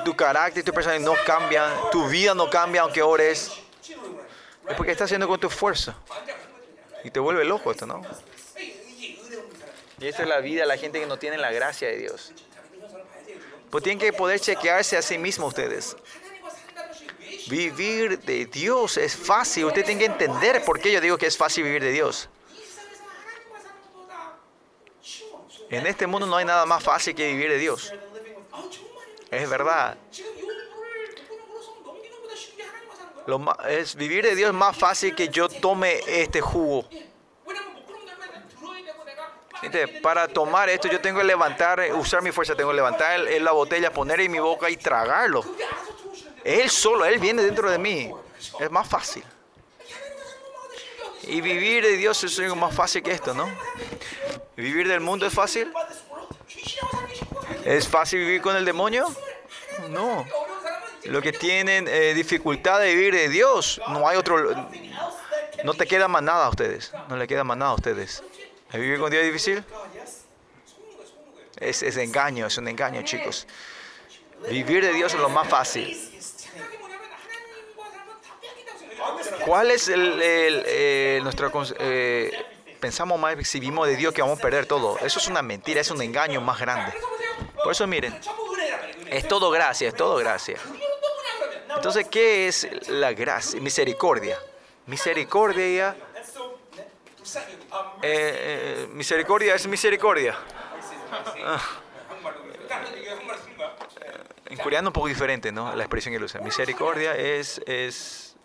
Tu 0.04 0.16
carácter, 0.16 0.64
tu 0.64 0.74
personalidad 0.74 1.06
no 1.12 1.16
cambian, 1.26 1.72
tu 1.92 2.08
vida 2.08 2.34
no 2.34 2.50
cambia 2.50 2.82
aunque 2.82 3.02
ores. 3.02 3.52
Es 4.68 4.76
porque 4.76 4.92
estás 4.92 5.06
haciendo 5.06 5.28
con 5.28 5.40
tu 5.40 5.48
esfuerzo. 5.48 5.94
Y 7.04 7.12
te 7.12 7.20
vuelve 7.20 7.46
loco 7.46 7.72
esto, 7.72 7.86
¿no? 7.86 8.02
Y 10.00 10.08
esta 10.08 10.24
es 10.24 10.30
la 10.30 10.40
vida 10.40 10.62
de 10.62 10.68
la 10.68 10.78
gente 10.78 11.00
que 11.00 11.08
no 11.08 11.18
tiene 11.18 11.38
la 11.38 11.52
gracia 11.52 11.88
de 11.88 11.98
Dios. 11.98 12.32
Pues 13.70 13.84
tienen 13.84 14.00
que 14.00 14.14
poder 14.14 14.40
chequearse 14.40 14.96
a 14.98 15.02
sí 15.02 15.18
mismos 15.18 15.50
ustedes. 15.50 15.96
Vivir 17.50 18.20
de 18.20 18.46
Dios 18.46 18.98
es 18.98 19.16
fácil. 19.16 19.66
Usted 19.66 19.86
tiene 19.86 20.00
que 20.00 20.06
entender 20.06 20.64
por 20.64 20.80
qué 20.80 20.92
yo 20.92 21.02
digo 21.02 21.18
que 21.18 21.26
es 21.26 21.38
fácil 21.38 21.64
vivir 21.64 21.84
de 21.84 21.92
Dios. 21.92 22.30
En 25.70 25.86
este 25.86 26.08
mundo 26.08 26.28
no 26.28 26.38
hay 26.38 26.46
nada 26.46 26.66
más 26.66 26.84
fácil 26.84 27.16
que 27.16 27.28
vivir 27.28 27.50
de 27.50 27.58
Dios. 27.58 27.94
Es 29.32 29.50
verdad. 29.50 29.98
Lo 33.26 33.44
es 33.68 33.96
vivir 33.96 34.24
de 34.24 34.36
Dios 34.36 34.50
es 34.50 34.56
más 34.56 34.78
fácil 34.78 35.14
que 35.14 35.28
yo 35.28 35.50
tome 35.50 36.00
este 36.08 36.40
jugo. 36.40 36.88
Para 40.02 40.28
tomar 40.28 40.70
esto, 40.70 40.88
yo 40.88 41.02
tengo 41.02 41.20
que 41.20 41.26
levantar, 41.26 41.80
eh, 41.80 41.94
usar 41.94 42.22
mi 42.22 42.32
fuerza, 42.32 42.56
tengo 42.56 42.70
que 42.70 42.76
levantar 42.76 43.20
la 43.20 43.52
botella, 43.52 43.92
poner 43.92 44.22
en 44.22 44.32
mi 44.32 44.40
boca 44.40 44.70
y 44.70 44.78
tragarlo. 44.78 45.44
Él 46.44 46.70
solo, 46.70 47.06
Él 47.06 47.20
viene 47.20 47.44
dentro 47.44 47.70
de 47.70 47.78
mí. 47.78 48.12
Es 48.60 48.72
más 48.72 48.88
fácil. 48.88 49.24
Y 51.24 51.42
vivir 51.42 51.84
de 51.84 51.98
Dios 51.98 52.24
es 52.24 52.40
algo 52.40 52.56
más 52.56 52.74
fácil 52.74 53.04
que 53.04 53.12
esto, 53.12 53.34
¿no? 53.34 53.50
Vivir 54.56 54.88
del 54.88 55.02
mundo 55.02 55.26
es 55.26 55.34
fácil. 55.34 55.72
¿Es 57.66 57.88
fácil 57.88 58.20
vivir 58.20 58.42
con 58.42 58.56
el 58.56 58.64
demonio? 58.64 59.14
No. 59.90 60.26
Lo 61.04 61.22
que 61.22 61.34
tienen 61.34 61.88
eh, 61.88 62.14
dificultad 62.14 62.80
de 62.80 62.96
vivir 62.96 63.14
de 63.14 63.30
Dios, 63.30 63.82
no 63.90 64.08
hay 64.08 64.18
otro. 64.18 64.68
No 65.64 65.74
te 65.74 65.86
queda 65.86 66.08
más 66.08 66.24
nada 66.24 66.46
a 66.46 66.50
ustedes. 66.50 66.94
No 67.10 67.18
le 67.18 67.28
queda 67.28 67.44
más 67.44 67.58
nada 67.58 67.72
a 67.72 67.76
ustedes. 67.76 68.24
¿Vive 68.74 69.00
con 69.00 69.10
día 69.10 69.22
difícil? 69.22 69.64
Es, 71.60 71.82
es 71.84 71.98
engaño, 71.98 72.48
es 72.48 72.58
un 72.58 72.68
engaño, 72.68 73.02
chicos. 73.04 73.48
Vivir 74.50 74.84
de 74.84 74.94
Dios 74.94 75.14
es 75.14 75.20
lo 75.20 75.30
más 75.30 75.48
fácil. 75.48 75.98
¿Cuál 79.46 79.72
es 79.72 79.88
el, 79.88 80.22
eh, 80.22 81.20
nuestro 81.24 81.52
eh, 81.80 82.46
pensamos 82.80 83.20
más 83.20 83.36
si 83.48 83.60
vivimos 83.60 83.88
de 83.88 83.96
Dios 83.96 84.14
que 84.14 84.22
vamos 84.22 84.40
a 84.40 84.42
perder 84.42 84.66
todo? 84.66 85.00
Eso 85.00 85.20
es 85.20 85.28
una 85.28 85.42
mentira, 85.42 85.82
es 85.82 85.90
un 85.90 86.02
engaño 86.02 86.42
más 86.42 86.60
grande. 86.60 86.94
Por 87.64 87.72
eso 87.72 87.88
miren, 87.88 88.20
es 89.10 89.28
todo 89.28 89.50
gracia, 89.50 89.88
es 89.88 89.96
todo 89.96 90.18
gracia. 90.18 90.58
Entonces, 91.74 92.08
¿qué 92.10 92.48
es 92.48 92.68
la 92.90 93.14
gracia? 93.14 93.62
Misericordia. 93.62 94.38
Misericordia 94.86 95.96
eh, 98.02 98.84
eh, 98.84 98.88
misericordia 98.92 99.56
es 99.56 99.68
misericordia. 99.68 100.38
Ah. 101.46 101.62
Eh, 104.02 104.24
en 104.50 104.58
coreano 104.58 104.90
un 104.90 104.94
poco 104.94 105.08
diferente, 105.08 105.52
¿no? 105.52 105.76
La 105.76 105.84
expresión 105.84 106.16
que 106.16 106.24
usa. 106.24 106.42
Misericordia 106.42 107.16
es... 107.16 107.62
es, 107.66 108.36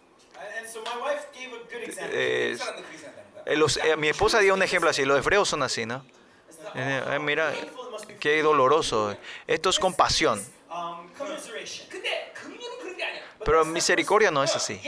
los, 3.56 3.78
mi 3.98 4.08
esposa 4.08 4.38
dio 4.40 4.54
un 4.54 4.62
ejemplo 4.62 4.90
así, 4.90 5.04
los 5.04 5.18
hebreos 5.18 5.48
son 5.48 5.62
así, 5.62 5.86
¿no? 5.86 6.04
Mira, 7.20 7.52
qué 8.20 8.42
doloroso. 8.42 9.16
Esto 9.46 9.70
es 9.70 9.78
compasión. 9.78 10.44
Pero 13.44 13.64
misericordia 13.64 14.30
no 14.30 14.42
es 14.42 14.54
así. 14.54 14.80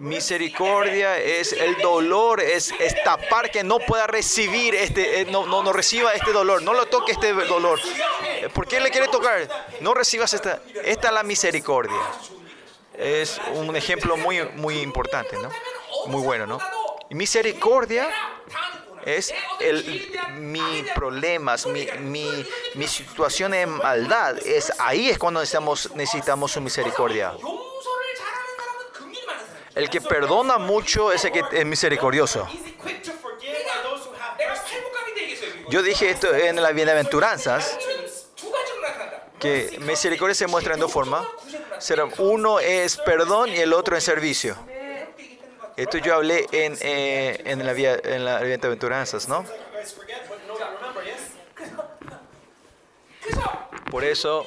Misericordia 0.00 1.18
es 1.18 1.52
el 1.52 1.76
dolor, 1.76 2.40
es, 2.40 2.72
es 2.78 2.94
tapar 3.04 3.50
que 3.50 3.62
no 3.62 3.78
pueda 3.78 4.06
recibir 4.06 4.74
este, 4.74 5.20
eh, 5.20 5.24
no, 5.26 5.44
no, 5.44 5.62
no 5.62 5.74
reciba 5.74 6.14
este 6.14 6.32
dolor, 6.32 6.62
no 6.62 6.72
lo 6.72 6.86
toque 6.86 7.12
este 7.12 7.34
dolor. 7.34 7.78
¿Por 8.54 8.66
qué 8.66 8.80
le 8.80 8.90
quiere 8.90 9.08
tocar? 9.08 9.46
No 9.82 9.92
recibas 9.92 10.32
esta, 10.32 10.62
esta 10.84 11.08
es 11.08 11.14
la 11.14 11.22
misericordia. 11.22 12.00
Es 12.96 13.38
un 13.52 13.76
ejemplo 13.76 14.16
muy, 14.16 14.42
muy 14.56 14.80
importante, 14.80 15.36
¿no? 15.36 15.50
Muy 16.06 16.22
bueno, 16.22 16.46
¿no? 16.46 16.58
Misericordia 17.10 18.08
es 19.04 19.34
el, 19.60 20.18
mi 20.38 20.82
problemas, 20.94 21.66
mi, 21.66 21.86
mi, 21.98 22.26
mi 22.74 22.88
situación 22.88 23.52
de 23.52 23.66
maldad. 23.66 24.38
Es, 24.46 24.72
ahí 24.78 25.10
es 25.10 25.18
cuando 25.18 25.40
necesitamos, 25.40 25.90
necesitamos 25.94 26.52
su 26.52 26.62
misericordia. 26.62 27.34
El 29.74 29.88
que 29.88 30.00
perdona 30.00 30.58
mucho 30.58 31.12
es 31.12 31.24
el 31.24 31.32
que 31.32 31.42
es 31.52 31.66
misericordioso. 31.66 32.48
Yo 35.68 35.82
dije 35.82 36.10
esto 36.10 36.34
en 36.34 36.60
las 36.60 36.74
bienaventuranzas, 36.74 37.78
que 39.38 39.78
misericordia 39.82 40.34
se 40.34 40.46
muestra 40.48 40.74
en 40.74 40.80
dos 40.80 40.92
formas. 40.92 41.24
Uno 42.18 42.58
es 42.58 42.96
perdón 42.98 43.50
y 43.50 43.58
el 43.58 43.72
otro 43.72 43.96
es 43.96 44.04
servicio. 44.04 44.56
Esto 45.76 45.98
yo 45.98 46.16
hablé 46.16 46.46
en, 46.52 46.76
eh, 46.80 47.40
en, 47.44 47.64
la, 47.64 47.72
en 47.72 48.24
las 48.24 48.42
bienaventuranzas, 48.42 49.28
¿no? 49.28 49.46
Por 53.90 54.04
eso... 54.04 54.44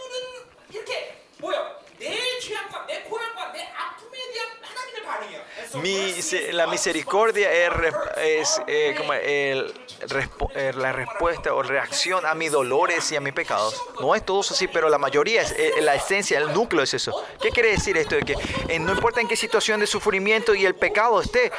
mi- 5.75 6.13
la 6.51 6.67
misericordia 6.67 7.51
es, 7.51 7.71
es, 8.17 8.61
eh, 8.67 8.95
como 8.97 9.13
el 9.13 9.73
respo- 10.07 10.51
eh, 10.55 10.71
la 10.75 10.91
respuesta 10.91 11.53
o 11.53 11.63
reacción 11.63 12.25
a 12.25 12.33
mis 12.33 12.51
dolores 12.51 13.11
y 13.11 13.15
a 13.15 13.19
mis 13.21 13.33
pecados. 13.33 13.81
No 13.99 14.15
es 14.15 14.25
todos 14.25 14.51
así, 14.51 14.67
pero 14.67 14.89
la 14.89 14.97
mayoría 14.97 15.41
es 15.41 15.51
eh, 15.57 15.73
la 15.81 15.95
esencia, 15.95 16.37
el 16.37 16.53
núcleo 16.53 16.83
es 16.83 16.93
eso. 16.93 17.13
¿Qué 17.41 17.49
quiere 17.49 17.71
decir 17.71 17.97
esto? 17.97 18.15
De 18.15 18.23
que 18.23 18.35
eh, 18.67 18.79
no 18.79 18.91
importa 18.93 19.21
en 19.21 19.27
qué 19.27 19.35
situación 19.35 19.79
de 19.79 19.87
sufrimiento 19.87 20.53
y 20.55 20.65
el 20.65 20.75
pecado 20.75 21.21
esté, 21.21 21.51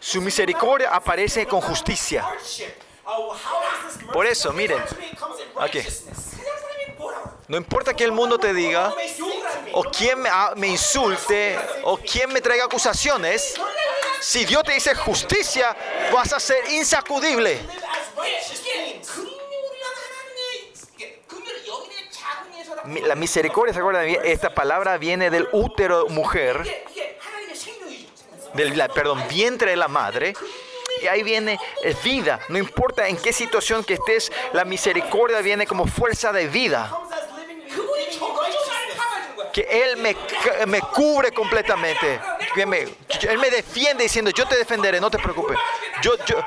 su 0.00 0.20
misericordia 0.20 0.90
aparece 0.94 1.46
con 1.46 1.60
justicia. 1.60 2.26
Por 4.12 4.26
eso, 4.26 4.52
miren. 4.52 4.82
Comes 5.18 6.04
to 6.04 6.33
no 7.46 7.58
importa 7.58 7.94
que 7.94 8.04
el 8.04 8.12
mundo 8.12 8.38
te 8.38 8.54
diga, 8.54 8.94
o 9.72 9.84
quien 9.84 10.20
me, 10.20 10.28
ah, 10.32 10.54
me 10.56 10.68
insulte, 10.68 11.58
o 11.82 11.98
quien 11.98 12.32
me 12.32 12.40
traiga 12.40 12.64
acusaciones, 12.64 13.54
si 14.20 14.46
Dios 14.46 14.62
te 14.64 14.72
dice 14.72 14.94
justicia, 14.94 15.76
vas 16.10 16.32
a 16.32 16.40
ser 16.40 16.70
insacudible. 16.70 17.60
La 23.02 23.14
misericordia, 23.14 23.74
¿se 23.74 23.80
acuerdan? 23.80 24.06
Esta 24.24 24.54
palabra 24.54 24.96
viene 24.96 25.28
del 25.30 25.48
útero 25.52 26.06
mujer, 26.08 26.62
del 28.54 28.90
perdón, 28.94 29.22
vientre 29.28 29.70
de 29.70 29.76
la 29.76 29.88
madre. 29.88 30.34
Y 31.02 31.06
ahí 31.06 31.22
viene 31.22 31.58
vida. 32.02 32.40
No 32.48 32.56
importa 32.56 33.08
en 33.08 33.18
qué 33.18 33.32
situación 33.32 33.84
que 33.84 33.94
estés, 33.94 34.32
la 34.52 34.64
misericordia 34.64 35.40
viene 35.40 35.66
como 35.66 35.86
fuerza 35.86 36.32
de 36.32 36.46
vida 36.46 36.90
que 39.52 39.62
Él 39.70 39.96
me, 39.98 40.16
me 40.66 40.80
cubre 40.80 41.30
completamente. 41.32 42.20
Que 42.54 42.66
me, 42.66 42.80
él 42.80 43.38
me 43.38 43.50
defiende 43.50 44.04
diciendo, 44.04 44.30
yo 44.30 44.46
te 44.46 44.56
defenderé, 44.56 45.00
no 45.00 45.10
te 45.10 45.18
preocupes. 45.18 45.56
Yo, 46.02 46.16
yo, 46.24 46.44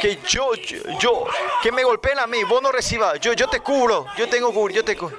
que 0.00 0.18
yo, 0.26 0.54
yo, 0.98 1.26
que 1.62 1.72
me 1.72 1.82
golpeen 1.82 2.18
a 2.18 2.26
mí, 2.26 2.44
vos 2.44 2.62
no 2.62 2.70
recibas, 2.70 3.18
yo, 3.20 3.32
yo 3.32 3.48
te 3.48 3.60
cubro, 3.60 4.06
yo 4.16 4.28
tengo 4.28 4.52
cubrir, 4.52 4.76
yo 4.76 4.84
te 4.84 4.96
cubro. 4.96 5.16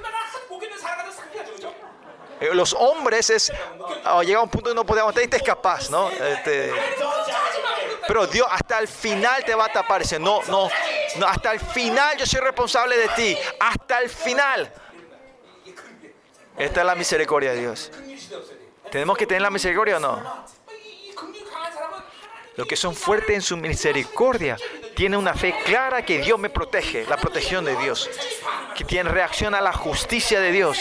Eh, 2.40 2.50
los 2.52 2.74
hombres 2.74 3.30
es, 3.30 3.52
oh, 4.06 4.22
llega 4.22 4.40
un 4.42 4.50
punto 4.50 4.70
que 4.70 4.74
no 4.74 4.84
podemos, 4.84 5.14
te 5.14 5.24
es 5.24 5.42
capaz, 5.42 5.90
¿no? 5.90 6.10
Este, 6.10 6.72
pero 8.06 8.26
Dios 8.26 8.46
hasta 8.50 8.78
el 8.78 8.88
final 8.88 9.44
te 9.44 9.54
va 9.54 9.66
a 9.66 9.72
tapar. 9.72 10.02
Dice, 10.02 10.18
no, 10.18 10.42
no, 10.48 10.68
no, 11.16 11.26
hasta 11.26 11.52
el 11.52 11.60
final 11.60 12.16
yo 12.16 12.26
soy 12.26 12.40
responsable 12.40 12.96
de 12.96 13.08
ti. 13.08 13.38
Hasta 13.58 14.00
el 14.00 14.08
final. 14.10 14.72
Esta 16.58 16.80
es 16.80 16.86
la 16.86 16.94
misericordia 16.94 17.52
de 17.52 17.60
Dios. 17.60 17.90
¿Tenemos 18.90 19.18
que 19.18 19.26
tener 19.26 19.42
la 19.42 19.50
misericordia 19.50 19.96
o 19.96 20.00
no? 20.00 20.46
Los 22.56 22.66
que 22.66 22.76
son 22.76 22.94
fuertes 22.94 23.36
en 23.36 23.42
su 23.42 23.56
misericordia 23.56 24.56
tienen 24.94 25.18
una 25.18 25.34
fe 25.34 25.54
clara 25.64 26.04
que 26.04 26.18
Dios 26.18 26.38
me 26.38 26.48
protege, 26.48 27.04
la 27.06 27.18
protección 27.18 27.64
de 27.66 27.76
Dios, 27.76 28.08
que 28.74 28.84
tienen 28.84 29.12
reacción 29.12 29.54
a 29.54 29.60
la 29.60 29.72
justicia 29.72 30.40
de 30.40 30.52
Dios. 30.52 30.78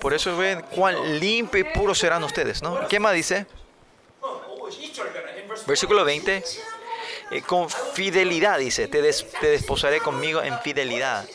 Por 0.00 0.12
eso 0.12 0.36
ven 0.36 0.62
cuán 0.74 1.20
limpio 1.20 1.60
y 1.60 1.64
puro 1.64 1.94
serán 1.94 2.24
ustedes, 2.24 2.62
¿no? 2.62 2.88
¿Qué 2.88 2.98
más 2.98 3.14
dice? 3.14 3.46
Versículo 5.66 6.04
20. 6.04 6.42
Eh, 7.30 7.42
con 7.42 7.68
fidelidad 7.68 8.58
dice, 8.58 8.86
te, 8.88 9.02
te 9.02 9.46
desposaré 9.48 10.00
conmigo 10.00 10.42
en 10.42 10.58
fidelidad. 10.60 11.26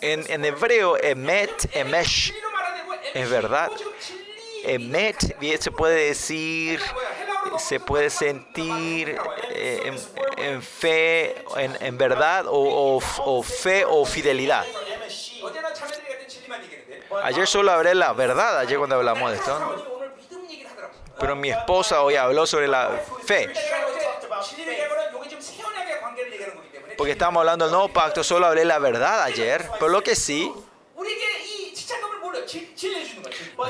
En, 0.00 0.44
hebreo, 0.44 0.96
emet, 0.96 1.68
emesh, 1.74 2.32
es 3.14 3.30
verdad. 3.30 3.70
Emet 4.64 5.36
se 5.60 5.70
puede 5.70 6.08
decir, 6.08 6.80
se 7.58 7.80
puede 7.80 8.10
sentir 8.10 9.18
eh, 9.50 9.92
en, 10.36 10.62
fe, 10.62 11.36
en, 11.56 11.98
verdad, 11.98 12.44
o, 12.48 13.00
fe 13.42 13.84
o 13.84 14.04
fidelidad. 14.04 14.64
Ayer 17.22 17.46
solo 17.46 17.72
hablé 17.72 17.94
la 17.94 18.12
verdad, 18.12 18.58
ayer 18.58 18.78
cuando 18.78 18.96
hablamos 18.96 19.30
de 19.30 19.36
esto. 19.38 19.58
¿no? 19.58 19.96
Pero 21.18 21.34
mi 21.34 21.50
esposa 21.50 22.02
hoy 22.02 22.16
habló 22.16 22.46
sobre 22.46 22.68
la 22.68 23.00
fe 23.24 23.48
porque 26.96 27.12
estábamos 27.12 27.40
hablando 27.40 27.64
del 27.64 27.72
nuevo 27.72 27.92
pacto, 27.92 28.24
solo 28.24 28.46
hablé 28.46 28.64
la 28.64 28.78
verdad 28.78 29.22
ayer, 29.22 29.68
pero 29.78 29.88
lo 29.88 30.02
que 30.02 30.16
sí, 30.16 30.52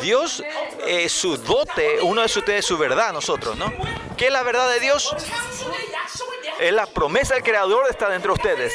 Dios, 0.01 0.43
eh, 0.87 1.09
su 1.09 1.37
dote, 1.37 2.01
uno 2.03 2.21
de 2.21 2.27
ustedes, 2.27 2.61
es 2.61 2.67
su 2.67 2.77
verdad 2.77 3.13
nosotros, 3.13 3.57
¿no? 3.57 3.73
¿Qué 4.17 4.27
es 4.27 4.33
la 4.33 4.43
verdad 4.43 4.71
de 4.71 4.81
Dios? 4.81 5.15
Es 6.59 6.73
la 6.73 6.87
promesa 6.87 7.35
del 7.35 7.43
Creador 7.43 7.85
de 7.85 7.91
está 7.91 8.09
dentro 8.09 8.35
de 8.35 8.41
ustedes. 8.41 8.73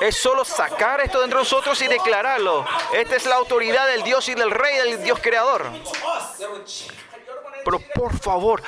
Es 0.00 0.16
solo 0.16 0.44
sacar 0.44 1.00
esto 1.00 1.20
dentro 1.20 1.38
de 1.38 1.44
nosotros 1.44 1.80
y 1.82 1.88
declararlo. 1.88 2.64
Esta 2.92 3.16
es 3.16 3.26
la 3.26 3.36
autoridad 3.36 3.86
del 3.88 4.02
Dios 4.02 4.28
y 4.28 4.34
del 4.34 4.50
Rey, 4.50 4.76
del 4.76 5.02
Dios 5.02 5.18
Creador. 5.20 5.70
Pero 7.68 7.80
por 7.94 8.18
favor, 8.18 8.62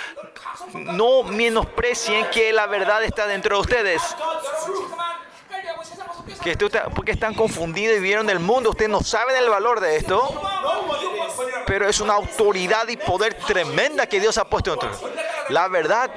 no 0.74 1.22
menosprecien 1.22 2.27
que 2.28 2.52
la 2.52 2.66
verdad 2.66 3.02
está 3.02 3.27
dentro 3.27 3.56
de 3.56 3.60
ustedes. 3.62 4.02
Que 6.43 6.52
usted, 6.52 6.82
porque 6.94 7.12
están 7.12 7.32
confundidos 7.32 7.97
y 7.97 8.01
vieron 8.01 8.28
el 8.28 8.40
mundo. 8.40 8.70
Ustedes 8.70 8.90
no 8.90 9.01
saben 9.01 9.36
el 9.36 9.48
valor 9.48 9.81
de 9.81 9.97
esto. 9.97 10.39
Pero 11.66 11.89
es 11.89 12.01
una 12.01 12.12
autoridad 12.12 12.86
y 12.89 12.98
poder 12.98 13.32
tremenda 13.35 14.06
que 14.06 14.20
Dios 14.20 14.36
ha 14.36 14.44
puesto 14.44 14.74
en. 14.74 14.90
La 15.48 15.68
verdad, 15.68 16.10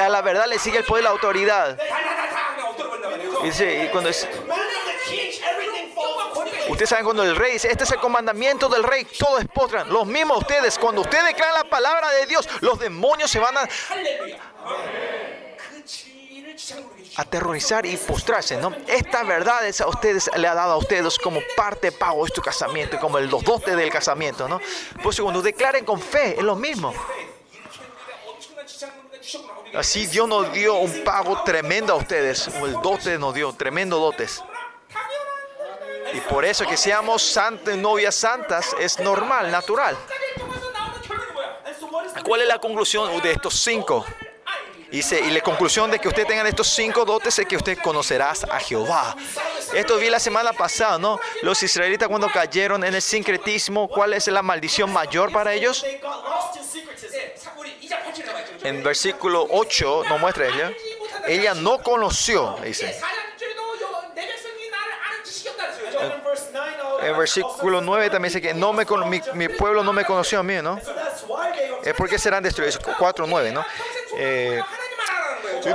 a 0.00 0.08
la 0.08 0.22
verdad 0.22 0.46
le 0.46 0.58
sigue 0.58 0.78
el 0.78 0.84
poder 0.84 1.02
y 1.02 1.04
la 1.04 1.10
autoridad. 1.10 1.78
Y, 3.44 3.62
y 3.62 3.88
cuando 3.88 4.08
es, 4.08 4.26
Ustedes 6.68 6.88
saben 6.88 7.04
cuando 7.04 7.22
el 7.22 7.36
rey 7.36 7.52
dice, 7.52 7.68
este 7.70 7.84
es 7.84 7.90
el 7.90 7.98
comandamiento 7.98 8.68
del 8.68 8.82
rey, 8.82 9.06
todos 9.18 9.40
esposran. 9.40 9.88
Los 9.88 10.06
mismos 10.06 10.38
ustedes, 10.38 10.78
cuando 10.78 11.02
ustedes 11.02 11.24
declaran 11.26 11.54
la 11.54 11.64
palabra 11.64 12.10
de 12.10 12.26
Dios, 12.26 12.48
los 12.60 12.78
demonios 12.78 13.30
se 13.30 13.38
van 13.38 13.56
a 13.56 13.68
aterrorizar 17.16 17.84
y 17.86 17.96
postrarse, 17.96 18.56
¿no? 18.56 18.74
verdad 19.26 19.66
es 19.66 19.80
a 19.80 19.86
ustedes 19.86 20.30
le 20.36 20.48
ha 20.48 20.54
dado 20.54 20.72
a 20.72 20.76
ustedes 20.76 21.18
como 21.18 21.40
parte 21.56 21.90
de 21.90 21.92
pago 21.92 22.24
de 22.24 22.28
este 22.28 22.40
casamiento, 22.40 22.98
como 22.98 23.18
el, 23.18 23.28
los 23.28 23.44
dotes 23.44 23.76
del 23.76 23.90
casamiento, 23.90 24.48
¿no? 24.48 24.60
Por 25.02 25.12
eso 25.12 25.22
cuando 25.22 25.42
declaren 25.42 25.84
con 25.84 26.00
fe, 26.00 26.36
es 26.38 26.42
lo 26.42 26.56
mismo. 26.56 26.94
Así 29.74 30.06
Dios 30.06 30.28
nos 30.28 30.52
dio 30.52 30.74
un 30.74 31.04
pago 31.04 31.42
tremendo 31.44 31.92
a 31.92 31.96
ustedes, 31.96 32.48
el 32.48 32.72
dote 32.82 33.18
nos 33.18 33.34
dio, 33.34 33.52
tremendo 33.52 33.98
dotes. 33.98 34.42
Y 36.14 36.20
por 36.20 36.44
eso 36.44 36.66
que 36.66 36.76
seamos 36.76 37.38
novias 37.78 38.14
santas 38.14 38.74
es 38.78 38.98
normal, 38.98 39.50
natural. 39.50 39.96
¿Cuál 42.24 42.42
es 42.42 42.48
la 42.48 42.58
conclusión 42.58 43.20
de 43.22 43.32
estos 43.32 43.54
cinco? 43.54 44.04
Y, 44.90 44.98
y 44.98 45.30
la 45.30 45.40
conclusión 45.40 45.90
de 45.90 45.98
que 45.98 46.08
usted 46.08 46.26
tenga 46.26 46.46
estos 46.46 46.68
cinco 46.68 47.04
dotes 47.04 47.38
es 47.38 47.46
que 47.46 47.56
usted 47.56 47.78
conocerás 47.78 48.44
a 48.44 48.60
Jehová. 48.60 49.16
Esto 49.74 49.96
vi 49.96 50.10
la 50.10 50.20
semana 50.20 50.52
pasada, 50.52 50.98
¿no? 50.98 51.18
Los 51.40 51.62
israelitas 51.62 52.08
cuando 52.08 52.30
cayeron 52.30 52.84
en 52.84 52.94
el 52.94 53.00
sincretismo, 53.00 53.88
¿cuál 53.88 54.12
es 54.12 54.26
la 54.28 54.42
maldición 54.42 54.92
mayor 54.92 55.32
para 55.32 55.54
ellos? 55.54 55.84
En 58.62 58.82
versículo 58.82 59.46
8 59.50 60.04
nos 60.10 60.20
muestra 60.20 60.46
ella. 60.46 60.72
Ella 61.26 61.54
no 61.54 61.78
conoció, 61.78 62.56
dice 62.62 63.00
el 67.02 67.14
versículo 67.14 67.80
9 67.80 68.10
también 68.10 68.32
dice 68.32 68.40
que 68.40 68.54
no 68.54 68.72
me, 68.72 68.84
mi, 69.34 69.48
pueblo 69.48 69.82
no 69.82 69.92
me 69.92 70.04
conoció 70.04 70.40
a 70.40 70.42
mí, 70.42 70.54
¿no? 70.62 70.80
Es 71.82 71.94
porque 71.94 72.18
serán 72.18 72.42
destruidos. 72.42 72.80
4.9, 72.80 73.52
¿no? 73.52 73.64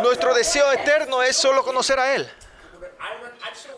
Nuestro 0.02 0.34
deseo 0.34 0.72
eterno 0.72 1.24
es 1.24 1.36
solo 1.36 1.64
conocer 1.64 2.00
a 2.00 2.16
Él. 2.16 2.30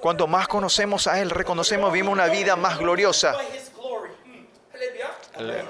Cuanto 0.01 0.27
más 0.27 0.47
conocemos 0.47 1.07
a 1.07 1.19
Él, 1.19 1.29
reconocemos, 1.29 1.91
vivimos 1.91 2.13
una 2.13 2.27
vida 2.27 2.55
más 2.55 2.77
gloriosa. 2.77 3.35
Le 5.37 5.65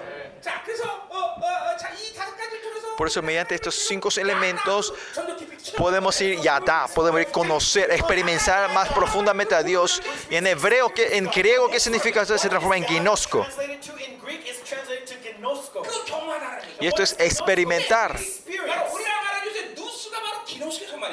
por 2.99 3.07
eso 3.07 3.21
mediante 3.21 3.55
estos 3.55 3.76
cinco 3.76 4.09
elementos 4.17 4.93
podemos 5.77 6.19
ir 6.19 6.41
yadá, 6.41 6.85
podemos 6.93 7.21
ir 7.21 7.27
conocer, 7.27 7.89
experimentar 7.91 8.69
más 8.73 8.89
profundamente 8.89 9.55
a 9.55 9.63
Dios. 9.63 10.01
Y 10.30 10.35
en 10.35 10.45
hebreo, 10.45 10.93
que, 10.93 11.15
en 11.15 11.27
griego, 11.27 11.69
¿qué 11.69 11.80
significa 11.80 12.23
esto? 12.23 12.38
Se 12.38 12.49
transforma 12.49 12.76
en 12.76 12.84
ginosco. 12.84 13.47
Y 16.81 16.88
esto 16.88 17.01
es 17.01 17.15
experimentar. 17.19 18.19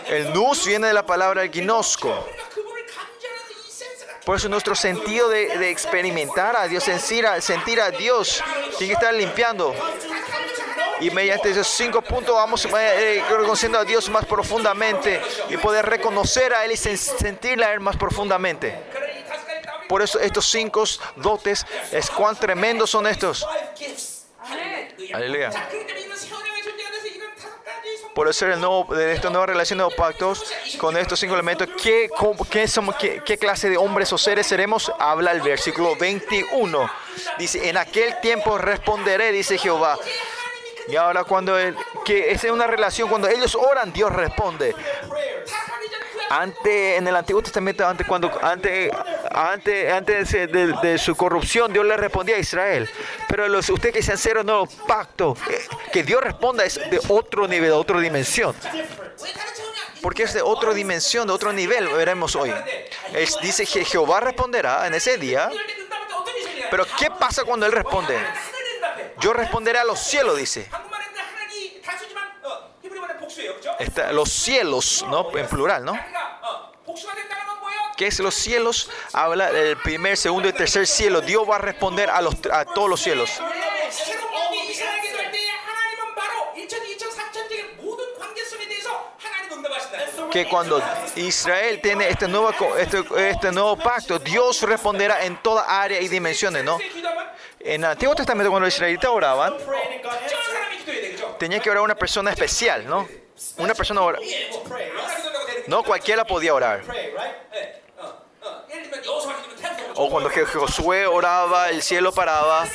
El 0.09 0.33
nus 0.33 0.67
viene 0.67 0.89
de 0.89 0.93
la 0.93 1.07
palabra 1.07 1.45
el 1.45 1.53
ginosco. 1.53 2.27
Por 4.25 4.39
eso 4.39 4.49
nuestro 4.49 4.75
sentido 4.75 5.29
de, 5.29 5.71
experimentar 5.71 6.57
a 6.57 6.67
Dios, 6.67 6.83
sentir 6.83 7.25
a, 7.29 7.41
sentir 7.41 7.81
a 7.81 7.93
Dios, 7.93 8.43
tiene 8.77 8.89
que 8.89 8.95
estar 8.95 9.15
limpiando 9.15 9.73
y 11.01 11.11
mediante 11.11 11.51
esos 11.51 11.67
cinco 11.67 12.03
puntos 12.03 12.35
vamos 12.35 12.67
eh, 12.79 13.23
conociendo 13.29 13.79
a 13.79 13.85
Dios 13.85 14.09
más 14.09 14.25
profundamente 14.25 15.21
y 15.49 15.57
poder 15.57 15.87
reconocer 15.87 16.55
a 16.55 16.65
Él 16.65 16.73
y 16.73 16.77
sentirla 16.77 17.69
a 17.69 17.73
Él 17.73 17.81
más 17.81 17.97
profundamente. 17.97 18.75
Por 19.89 20.03
eso 20.03 20.19
estos 20.19 20.47
cinco 20.47 20.85
dotes, 21.17 21.65
es 21.93 22.11
cuán 22.11 22.37
tremendos 22.37 22.91
son 22.91 23.07
estos. 23.07 23.47
Aleluya. 25.13 25.51
Por 28.17 28.29
eso 28.29 28.47
el 28.47 28.59
nuevo, 28.59 28.95
de 28.95 29.13
esta 29.13 29.29
nueva 29.29 29.45
relación 29.45 29.79
de 29.79 29.95
pactos, 29.95 30.51
con 30.79 30.97
estos 30.97 31.21
cinco 31.21 31.35
elementos, 31.35 31.69
¿qué, 31.83 32.09
clase 33.39 33.69
de 33.69 33.77
hombres 33.77 34.11
o 34.11 34.17
seres 34.17 34.47
seremos? 34.47 34.91
Habla 34.99 35.33
el 35.33 35.43
versículo 35.43 35.95
21. 35.97 36.91
Dice, 37.39 37.69
en 37.69 37.77
aquel 37.77 38.19
tiempo 38.21 38.57
responderé, 38.57 39.33
dice 39.33 39.59
Jehová, 39.59 39.99
y 40.89 40.97
ahora 40.97 41.25
cuando 41.25 41.59
él, 41.59 41.75
que 42.05 42.31
es 42.31 42.45
una 42.45 42.67
relación, 42.67 43.09
cuando 43.09 43.29
ellos 43.29 43.55
oran, 43.55 43.93
Dios 43.93 44.13
responde. 44.13 44.75
Antes, 46.29 46.99
en 46.99 47.07
el 47.07 47.15
Antiguo 47.15 47.41
Testamento, 47.43 47.87
antes, 47.87 48.07
cuando, 48.07 48.31
antes, 48.43 48.91
antes, 49.31 49.93
antes 49.93 50.33
de, 50.33 50.47
de, 50.49 50.73
de, 50.83 50.99
su 50.99 51.15
corrupción, 51.15 51.73
Dios 51.73 51.85
le 51.85 51.97
respondía 51.97 52.37
a 52.37 52.39
Israel. 52.39 52.89
Pero 53.29 53.49
los, 53.49 53.69
ustedes 53.71 53.95
que 53.95 54.03
sean 54.03 54.19
cero 54.19 54.43
no 54.43 54.67
pacto, 54.89 55.37
eh, 55.49 55.67
que 55.93 56.03
Dios 56.03 56.21
responda 56.21 56.65
es 56.65 56.75
de 56.91 57.01
otro 57.09 57.47
nivel, 57.47 57.71
de 57.71 57.77
otra 57.77 58.01
dimensión. 58.01 58.57
Porque 60.03 60.25
es 60.25 60.35
de 60.35 60.43
otra 60.43 60.73
dimensión, 60.75 61.27
de 61.27 61.33
otro 61.33 61.53
nivel, 61.53 61.89
veremos 61.89 62.35
hoy. 62.37 62.53
Él 63.13 63.29
dice 63.43 63.67
que 63.67 63.85
Jehová 63.85 64.21
responderá 64.21 64.87
en 64.87 64.95
ese 64.95 65.19
día. 65.19 65.51
Pero 66.71 66.87
¿qué 66.99 67.09
pasa 67.11 67.45
cuando 67.45 67.67
Él 67.67 67.73
responde? 67.73 68.19
Yo 69.21 69.33
responderé 69.33 69.79
a 69.79 69.85
los 69.85 69.99
cielos, 69.99 70.37
dice. 70.37 70.69
Los 74.13 74.31
cielos, 74.31 75.05
¿no? 75.09 75.37
En 75.37 75.49
plural, 75.49 75.85
¿no? 75.85 75.99
¿Qué 77.97 78.07
es 78.09 78.21
los 78.21 78.35
cielos? 78.35 78.91
Habla 79.13 79.51
del 79.51 79.77
primer, 79.79 80.17
segundo 80.17 80.49
y 80.49 80.53
tercer 80.53 80.87
cielo. 80.87 81.23
Dios 81.23 81.49
va 81.49 81.57
a 81.57 81.59
responder 81.59 82.11
a, 82.11 82.21
los, 82.21 82.35
a 82.53 82.65
todos 82.67 82.91
los 82.91 83.01
cielos. 83.01 83.41
que 90.37 90.47
cuando 90.47 90.83
Israel 91.15 91.81
tiene 91.81 92.11
este 92.11 92.29
nuevo, 92.29 92.51
este, 92.77 93.03
este, 93.31 93.53
nuevo 93.53 93.75
pacto, 93.79 94.19
Dios 94.19 94.61
responderá 94.63 95.25
en 95.25 95.41
toda 95.43 95.63
área 95.63 95.99
y 95.99 96.09
dimensiones, 96.09 96.63
¿no? 96.63 96.79
En 97.67 97.83
el 97.83 97.91
Antiguo 97.91 98.15
Testamento, 98.15 98.49
cuando 98.49 98.67
los 98.67 98.75
israelitas 98.75 99.11
oraban, 99.11 99.55
tenía 101.37 101.59
que 101.59 101.69
orar 101.69 101.83
una 101.83 101.97
persona 101.97 102.31
especial, 102.31 102.87
¿no? 102.87 103.09
Una 103.59 103.75
persona. 103.75 104.01
No 105.67 105.83
cualquiera 105.83 106.25
podía 106.25 106.55
orar. 106.55 106.85
O 109.97 110.09
cuando 110.09 110.31
Josué 110.31 111.07
oraba, 111.07 111.71
el 111.71 111.83
cielo 111.83 112.13
paraba. 112.13 112.69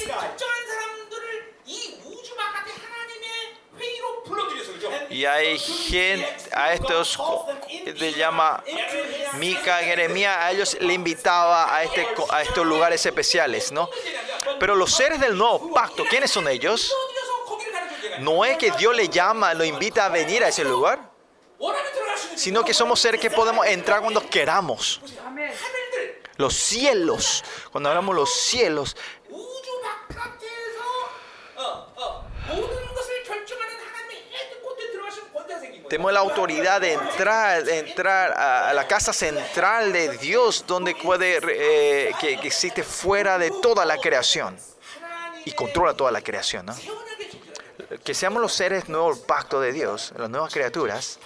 Y 5.09 5.25
hay 5.25 5.57
gente, 5.59 6.27
a 6.53 6.73
estos 6.73 7.19
le 7.95 8.13
llama 8.13 8.63
Mica, 9.33 9.77
Jeremías, 9.77 10.35
a 10.37 10.51
ellos 10.51 10.77
le 10.79 10.93
invitaba 10.93 11.75
a, 11.75 11.83
este, 11.83 12.07
a 12.29 12.41
estos 12.41 12.65
lugares 12.65 13.05
especiales, 13.05 13.71
¿no? 13.71 13.89
Pero 14.59 14.75
los 14.75 14.93
seres 14.93 15.19
del 15.19 15.37
nuevo 15.37 15.73
pacto, 15.73 16.03
¿quiénes 16.09 16.31
son 16.31 16.47
ellos? 16.47 16.93
No 18.19 18.45
es 18.45 18.57
que 18.57 18.71
Dios 18.71 18.95
le 18.95 19.09
llama, 19.09 19.53
lo 19.53 19.63
invita 19.63 20.05
a 20.05 20.09
venir 20.09 20.43
a 20.43 20.49
ese 20.49 20.63
lugar, 20.63 20.99
sino 22.35 22.63
que 22.63 22.73
somos 22.73 22.99
seres 22.99 23.19
que 23.19 23.29
podemos 23.29 23.65
entrar 23.65 24.01
cuando 24.01 24.27
queramos. 24.29 25.01
Los 26.37 26.55
cielos, 26.55 27.43
cuando 27.71 27.89
hablamos 27.89 28.15
los 28.15 28.33
cielos, 28.33 28.95
Tenemos 35.91 36.13
la 36.13 36.21
autoridad 36.21 36.79
de 36.79 36.93
entrar, 36.93 37.65
de 37.65 37.79
entrar 37.79 38.31
a, 38.31 38.73
la 38.73 38.87
casa 38.87 39.11
central 39.11 39.91
de 39.91 40.17
Dios, 40.19 40.63
donde 40.65 40.95
puede, 40.95 41.41
eh, 41.43 42.13
que, 42.17 42.35
existe 42.35 42.81
fuera 42.81 43.37
de 43.37 43.51
toda 43.61 43.83
la 43.83 43.97
creación 43.97 44.57
y 45.43 45.51
controla 45.51 45.93
toda 45.93 46.09
la 46.09 46.21
creación. 46.21 46.67
¿no? 46.67 46.75
Que 48.05 48.13
seamos 48.13 48.41
los 48.41 48.53
seres 48.53 48.87
nuevos 48.87 49.19
pacto 49.19 49.59
de 49.59 49.73
Dios, 49.73 50.13
las 50.17 50.29
nuevas 50.29 50.53
criaturas. 50.53 51.19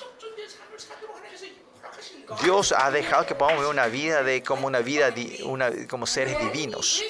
Dios 2.42 2.74
ha 2.76 2.90
dejado 2.90 3.24
que 3.28 3.36
podamos 3.36 3.60
vivir 3.60 3.72
una 3.72 3.86
vida 3.86 4.24
de 4.24 4.42
como 4.42 4.66
una 4.66 4.80
vida 4.80 5.12
di, 5.12 5.44
una, 5.44 5.70
como 5.88 6.08
seres 6.08 6.40
divinos. 6.40 7.04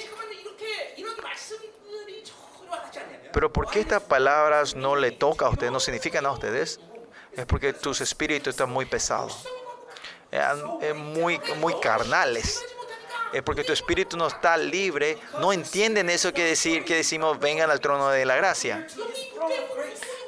Pero 3.32 3.50
¿por 3.50 3.70
qué 3.70 3.80
estas 3.80 4.02
palabras 4.02 4.74
no 4.76 4.94
le 4.94 5.10
toca 5.10 5.46
a 5.46 5.48
ustedes? 5.48 5.72
¿No 5.72 5.80
significan 5.80 6.26
a 6.26 6.32
ustedes? 6.32 6.80
Es 7.36 7.44
porque 7.46 7.72
tus 7.74 8.00
espíritus 8.00 8.52
están 8.52 8.70
muy 8.70 8.86
pesados, 8.86 9.46
eh, 10.32 10.42
eh, 10.80 10.92
muy, 10.94 11.38
muy 11.58 11.78
carnales. 11.80 12.64
Es 13.32 13.42
porque 13.42 13.64
tu 13.64 13.72
espíritu 13.72 14.16
no 14.16 14.28
está 14.28 14.56
libre, 14.56 15.18
no 15.40 15.52
entienden 15.52 16.08
eso 16.08 16.32
que 16.32 16.44
decir 16.44 16.84
que 16.84 16.96
decimos 16.96 17.38
vengan 17.38 17.70
al 17.70 17.80
trono 17.80 18.08
de 18.08 18.24
la 18.24 18.36
gracia. 18.36 18.86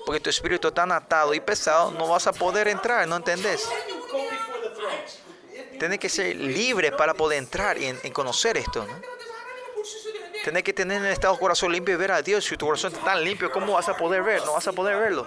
Porque 0.05 0.21
tu 0.21 0.31
espíritu 0.31 0.71
tan 0.73 0.93
atado 0.93 1.33
y 1.33 1.41
pesado 1.41 1.91
no 1.93 2.09
vas 2.09 2.27
a 2.27 2.33
poder 2.33 2.69
entrar, 2.69 3.09
¿no 3.09 3.17
entendés? 3.17 3.69
Tienes 5.79 5.99
que 5.99 6.09
ser 6.09 6.37
libre 6.37 6.93
para 6.93 7.15
poder 7.15 7.39
entrar 7.39 7.79
y 7.79 7.87
en, 7.87 8.13
conocer 8.13 8.57
esto. 8.57 8.87
Tenés 10.49 10.63
que 10.63 10.73
tener 10.73 10.97
en 10.97 11.05
el 11.05 11.13
estado 11.13 11.39
corazón 11.39 11.71
limpio 11.71 11.95
y 11.95 11.99
ver 11.99 12.11
a 12.11 12.23
Dios. 12.23 12.43
Si 12.43 12.57
tu 12.57 12.65
corazón 12.65 12.91
está 12.91 13.05
tan 13.05 13.23
limpio, 13.23 13.53
¿cómo 13.53 13.75
vas 13.75 13.87
a 13.91 13.95
poder 13.95 14.23
ver? 14.23 14.43
No 14.47 14.55
vas 14.55 14.67
a 14.67 14.73
poder 14.73 14.97
verlo. 14.97 15.27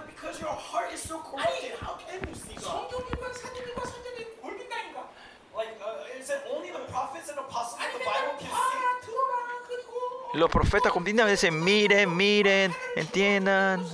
Los 10.34 10.50
profetas 10.50 10.92
continuamente 10.92 11.34
dicen, 11.34 11.64
miren, 11.64 12.18
miren, 12.18 12.76
entiendan. 12.96 13.86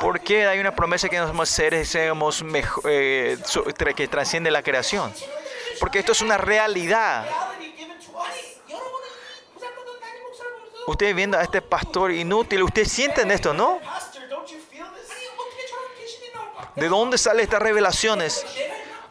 ¿Por 0.00 0.18
qué 0.18 0.48
hay 0.48 0.58
una 0.58 0.74
promesa 0.74 1.08
que 1.08 1.16
somos 1.16 1.48
seres 1.48 1.88
seamos 1.88 2.42
mejor, 2.42 2.82
eh, 2.88 3.38
que 3.94 4.08
trasciende 4.08 4.50
la 4.50 4.64
creación? 4.64 5.14
Porque 5.78 6.00
esto 6.00 6.10
es 6.10 6.22
una 6.22 6.38
realidad. 6.38 7.24
Ustedes 10.88 11.14
viendo 11.14 11.36
a 11.36 11.42
este 11.42 11.60
pastor 11.60 12.12
inútil, 12.12 12.62
ustedes 12.62 12.90
sienten 12.90 13.30
esto, 13.30 13.52
¿no? 13.52 13.78
¿De 16.76 16.88
dónde 16.88 17.18
salen 17.18 17.44
estas 17.44 17.60
revelaciones? 17.60 18.46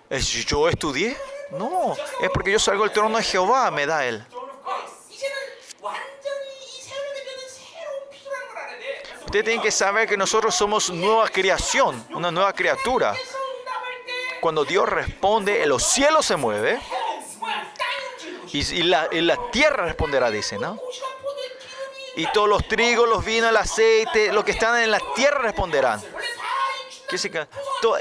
¿Es 0.10 0.28
¿Yo 0.28 0.68
estudié? 0.70 1.16
No, 1.52 1.96
es 2.20 2.32
porque 2.32 2.52
yo 2.52 2.58
salgo 2.58 2.84
del 2.84 2.92
trono 2.92 3.20
de 3.20 3.24
Jehová, 3.24 3.70
me 3.70 3.86
da 3.86 4.04
él. 4.08 4.26
Ustedes 9.26 9.46
tienen 9.46 9.62
que 9.62 9.72
saber 9.72 10.10
que 10.10 10.18
nosotros 10.18 10.56
somos 10.56 10.90
nueva 10.90 11.30
creación, 11.30 12.08
una 12.10 12.32
nueva 12.32 12.54
criatura. 12.54 13.14
Cuando 14.42 14.66
Dios 14.66 14.90
responde, 14.90 15.64
los 15.68 15.84
cielos 15.84 16.26
se 16.26 16.38
mueve 16.38 16.80
y, 18.52 18.82
la, 18.82 19.10
y 19.12 19.22
la 19.22 19.38
tierra 19.52 19.86
responderá, 19.86 20.32
dice, 20.32 20.58
¿no? 20.58 20.80
Y 22.18 22.26
todos 22.32 22.50
los 22.50 22.68
trigos, 22.68 23.08
los 23.08 23.24
vinos, 23.24 23.52
el 23.52 23.58
aceite, 23.58 24.34
lo 24.34 24.44
que 24.44 24.50
están 24.50 24.82
en 24.82 24.90
la 24.90 25.00
tierra 25.16 25.38
responderán. 25.38 26.02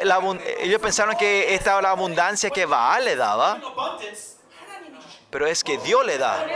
La, 0.04 0.18
ellos 0.58 0.80
pensaron 0.80 1.16
que 1.18 1.54
esta 1.54 1.80
la 1.82 1.90
abundancia 1.90 2.48
que 2.48 2.64
Baal 2.64 3.04
le 3.04 3.14
daba, 3.14 3.60
pero 5.28 5.46
es 5.46 5.62
que 5.62 5.76
Dios 5.78 6.04
le 6.06 6.16
da. 6.16 6.46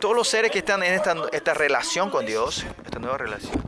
Todos 0.00 0.16
los 0.16 0.28
seres 0.28 0.50
que 0.50 0.58
están 0.58 0.82
en 0.82 0.94
esta, 0.94 1.14
esta 1.30 1.54
relación 1.54 2.10
con 2.10 2.26
Dios, 2.26 2.66
esta 2.84 2.98
nueva 2.98 3.18
relación, 3.18 3.62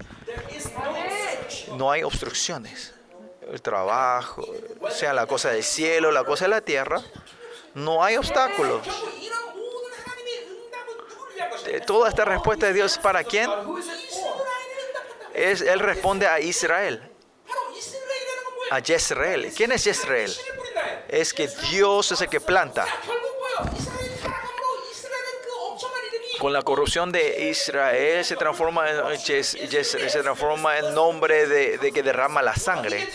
no 1.77 1.93
hay 1.93 2.03
obstrucciones 2.03 2.93
el 3.51 3.61
trabajo, 3.63 4.45
sea 4.91 5.13
la 5.13 5.27
cosa 5.27 5.51
del 5.51 5.65
cielo, 5.65 6.11
la 6.11 6.25
cosa 6.25 6.45
de 6.45 6.51
la 6.51 6.61
tierra, 6.61 7.03
no 7.75 8.03
hay 8.03 8.17
obstáculos. 8.17 8.87
Toda 11.87 12.09
esta 12.09 12.25
respuesta 12.25 12.67
de 12.67 12.73
Dios, 12.73 12.99
¿para 12.99 13.25
quién? 13.25 13.51
Es, 15.35 15.61
él 15.63 15.81
responde 15.81 16.27
a 16.27 16.41
Israel, 16.41 17.03
a 18.71 18.81
Jezreel. 18.81 19.53
¿Quién 19.55 19.73
es 19.73 19.85
Jezreel? 19.85 20.33
Es 21.09 21.33
que 21.33 21.49
Dios 21.71 22.13
es 22.13 22.21
el 22.21 22.29
que 22.29 22.41
planta 22.41 22.87
con 26.41 26.55
la 26.55 26.63
corrupción 26.63 27.13
de 27.13 27.51
Israel 27.51 28.25
se 28.25 28.35
transforma 28.35 28.89
en, 30.79 30.95
nombre 30.95 31.47
de, 31.47 31.93
que 31.93 32.03
derrama 32.03 32.41
la 32.41 32.57
sangre. 32.57 33.07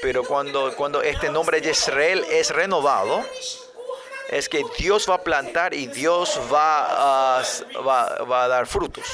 Pero 0.00 0.22
cuando, 0.22 0.74
cuando 0.76 1.02
este 1.02 1.28
nombre 1.28 1.60
de 1.60 1.72
Israel 1.72 2.24
es 2.30 2.50
renovado, 2.50 3.20
es 4.30 4.48
que 4.48 4.62
Dios 4.78 5.10
va 5.10 5.16
a 5.16 5.22
plantar 5.22 5.74
y 5.74 5.88
Dios 5.88 6.40
va, 6.52 7.40
a 7.40 8.48
dar 8.48 8.66
frutos 8.66 9.04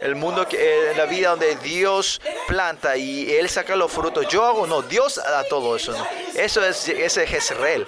el 0.00 0.16
mundo 0.16 0.48
que 0.48 0.56
eh, 0.90 0.94
la 0.96 1.04
vida 1.04 1.28
donde 1.28 1.56
Dios 1.56 2.22
planta 2.48 2.96
y 2.96 3.30
él 3.34 3.50
saca 3.50 3.76
los 3.76 3.92
frutos. 3.92 4.26
Yo 4.28 4.46
hago 4.46 4.66
no, 4.66 4.80
Dios 4.80 5.16
da 5.16 5.44
todo 5.44 5.76
eso. 5.76 5.92
¿no? 5.92 6.06
Eso 6.34 6.64
es 6.64 6.88
ese 6.88 7.26
Jezreel. 7.26 7.86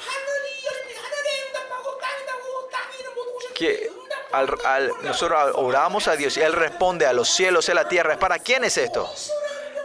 al, 4.32 4.92
nosotros 5.02 5.52
oramos 5.54 6.08
a 6.08 6.16
Dios 6.16 6.36
y 6.36 6.40
Él 6.40 6.52
responde 6.52 7.06
a 7.06 7.12
los 7.12 7.28
cielos 7.28 7.68
y 7.68 7.72
a 7.72 7.74
la 7.74 7.88
tierra. 7.88 8.14
¿Es 8.14 8.18
para 8.18 8.38
quién 8.38 8.64
es 8.64 8.76
esto? 8.76 9.12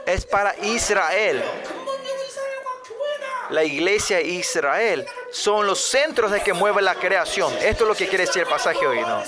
Es 0.06 0.26
para 0.26 0.56
Israel. 0.60 1.44
La 3.50 3.64
iglesia 3.64 4.20
e 4.20 4.28
Israel 4.28 5.08
son 5.32 5.66
los 5.66 5.80
centros 5.80 6.32
de 6.32 6.42
que 6.42 6.54
mueve 6.54 6.82
la 6.82 6.96
creación. 6.96 7.54
Esto 7.62 7.84
es 7.84 7.88
lo 7.88 7.96
que 7.96 8.08
quiere 8.08 8.26
decir 8.26 8.44
el 8.44 8.48
pasaje 8.48 8.86
hoy, 8.86 9.00
¿no? 9.02 9.24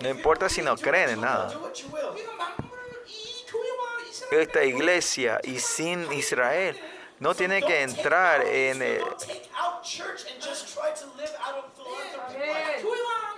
No 0.00 0.08
importa 0.08 0.48
si 0.48 0.62
no 0.62 0.76
creen 0.76 1.10
en 1.10 1.20
nada. 1.20 1.52
Esta 4.30 4.64
iglesia 4.64 5.40
y 5.42 5.58
sin 5.58 6.10
Israel 6.12 6.80
no 7.20 7.34
tiene 7.34 7.62
que 7.62 7.82
entrar 7.82 8.46
en 8.46 8.82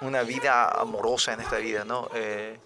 una 0.03 0.23
vida 0.23 0.69
amorosa 0.69 1.33
en 1.33 1.41
esta 1.41 1.57
vida, 1.57 1.85
¿no? 1.85 2.09
Eh, 2.15 2.59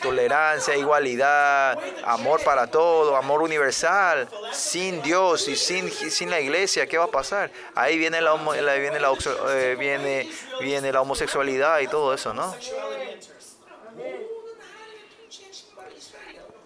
tolerancia, 0.00 0.74
igualdad, 0.74 1.78
amor 2.04 2.42
para 2.44 2.66
todo, 2.66 3.14
amor 3.14 3.42
universal. 3.42 4.26
Sin 4.52 5.02
Dios 5.02 5.48
y 5.48 5.56
sin, 5.56 5.90
sin 5.90 6.30
la 6.30 6.40
iglesia, 6.40 6.86
¿qué 6.86 6.96
va 6.96 7.04
a 7.04 7.10
pasar? 7.10 7.50
Ahí 7.74 7.98
viene 7.98 8.22
la, 8.22 8.34
viene, 8.34 9.00
la, 9.00 9.12
eh, 9.50 9.76
viene, 9.78 10.30
viene 10.60 10.92
la 10.92 11.02
homosexualidad 11.02 11.80
y 11.80 11.88
todo 11.88 12.14
eso, 12.14 12.32
¿no? 12.32 12.54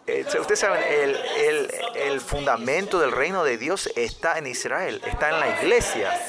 eh, 0.07 0.25
ustedes 0.41 0.59
saben, 0.59 0.83
el, 0.83 1.17
el, 1.17 1.71
el, 1.95 2.21
fundamento 2.21 2.99
del 2.99 3.13
reino 3.13 3.45
de 3.45 3.57
Dios 3.57 3.89
está 3.95 4.39
en 4.39 4.47
Israel, 4.47 5.01
está 5.07 5.31
en 5.31 5.41
la 5.41 5.61
iglesia. 5.61 6.21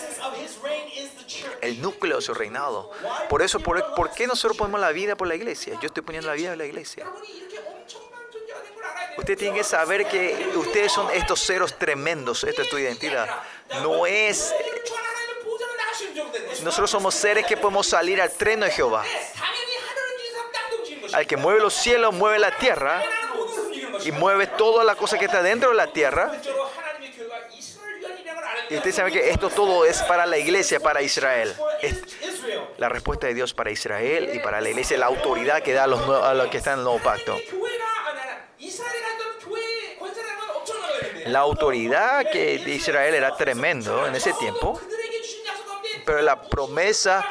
El 1.62 1.82
núcleo 1.82 2.18
de 2.18 2.22
su 2.22 2.34
reinado. 2.34 2.92
Por 3.30 3.42
eso, 3.42 3.60
¿por, 3.60 3.96
¿por 3.96 4.12
qué 4.12 4.28
nosotros 4.28 4.58
ponemos 4.58 4.80
la 4.80 4.92
vida 4.92 5.16
por 5.16 5.28
la 5.28 5.36
iglesia? 5.36 5.74
Yo 5.82 5.88
estoy 5.88 6.04
poniendo 6.04 6.30
la 6.30 6.36
vida 6.36 6.50
por 6.50 6.58
la 6.58 6.66
iglesia. 6.66 7.06
Usted 9.18 9.38
tiene 9.38 9.58
que 9.58 9.64
saber 9.64 10.08
que 10.08 10.52
ustedes 10.56 10.92
son 10.92 11.10
estos 11.12 11.40
ceros 11.46 11.78
tremendos. 11.78 12.44
Esta 12.44 12.64
es 12.64 12.70
tu 12.70 12.78
identidad. 12.78 13.28
No 13.82 14.06
es. 14.06 14.54
Nosotros 16.64 16.90
somos 16.90 17.14
seres 17.14 17.46
que 17.46 17.58
podemos 17.58 17.88
salir 17.88 18.22
al 18.22 18.32
treno 18.32 18.66
de 18.66 18.72
Jehová. 18.72 19.04
Al 21.14 21.28
que 21.28 21.38
mueve 21.38 21.60
los 21.60 21.74
cielos, 21.74 22.14
mueve 22.14 22.40
la 22.40 22.58
tierra 22.58 23.04
y 24.06 24.12
mueve 24.12 24.48
toda 24.48 24.84
la 24.84 24.96
cosa 24.96 25.18
que 25.18 25.26
está 25.26 25.42
dentro 25.42 25.70
de 25.70 25.76
la 25.76 25.88
tierra. 25.88 26.32
Y 28.70 28.78
usted 28.78 28.92
sabe 28.92 29.12
que 29.12 29.30
esto 29.30 29.50
todo 29.50 29.86
es 29.86 30.02
para 30.04 30.26
la 30.26 30.38
iglesia, 30.38 30.80
para 30.80 31.02
Israel. 31.02 31.54
La 32.78 32.90
respuesta 32.90 33.28
de 33.28 33.34
Dios 33.34 33.54
para 33.54 33.72
Israel 33.72 34.32
y 34.34 34.40
para 34.40 34.62
la 34.62 34.70
iglesia, 34.70 34.98
la 34.98 35.08
autoridad 35.08 35.62
que 35.62 35.74
da 35.74 35.84
a 35.84 35.88
los, 35.88 36.02
a 36.02 36.34
los 36.34 36.48
que 36.48 36.58
están 36.58 36.74
en 36.74 36.80
el 36.80 36.86
nuevo 36.86 37.00
pacto. 37.00 37.38
La 41.26 41.40
autoridad 41.40 42.30
que 42.30 42.60
de 42.60 42.72
Israel 42.72 43.14
era 43.14 43.36
tremendo 43.36 44.06
en 44.08 44.16
ese 44.16 44.34
tiempo, 44.34 44.80
pero 46.06 46.22
la 46.22 46.42
promesa 46.42 47.26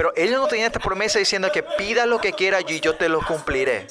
pero 0.00 0.14
ellos 0.16 0.40
no 0.40 0.46
tenían 0.48 0.68
esta 0.68 0.78
promesa 0.78 1.18
diciendo 1.18 1.52
que 1.52 1.62
pidas 1.62 2.06
lo 2.06 2.18
que 2.18 2.32
quieras 2.32 2.64
y 2.66 2.80
yo 2.80 2.96
te 2.96 3.06
lo 3.10 3.20
cumpliré. 3.20 3.86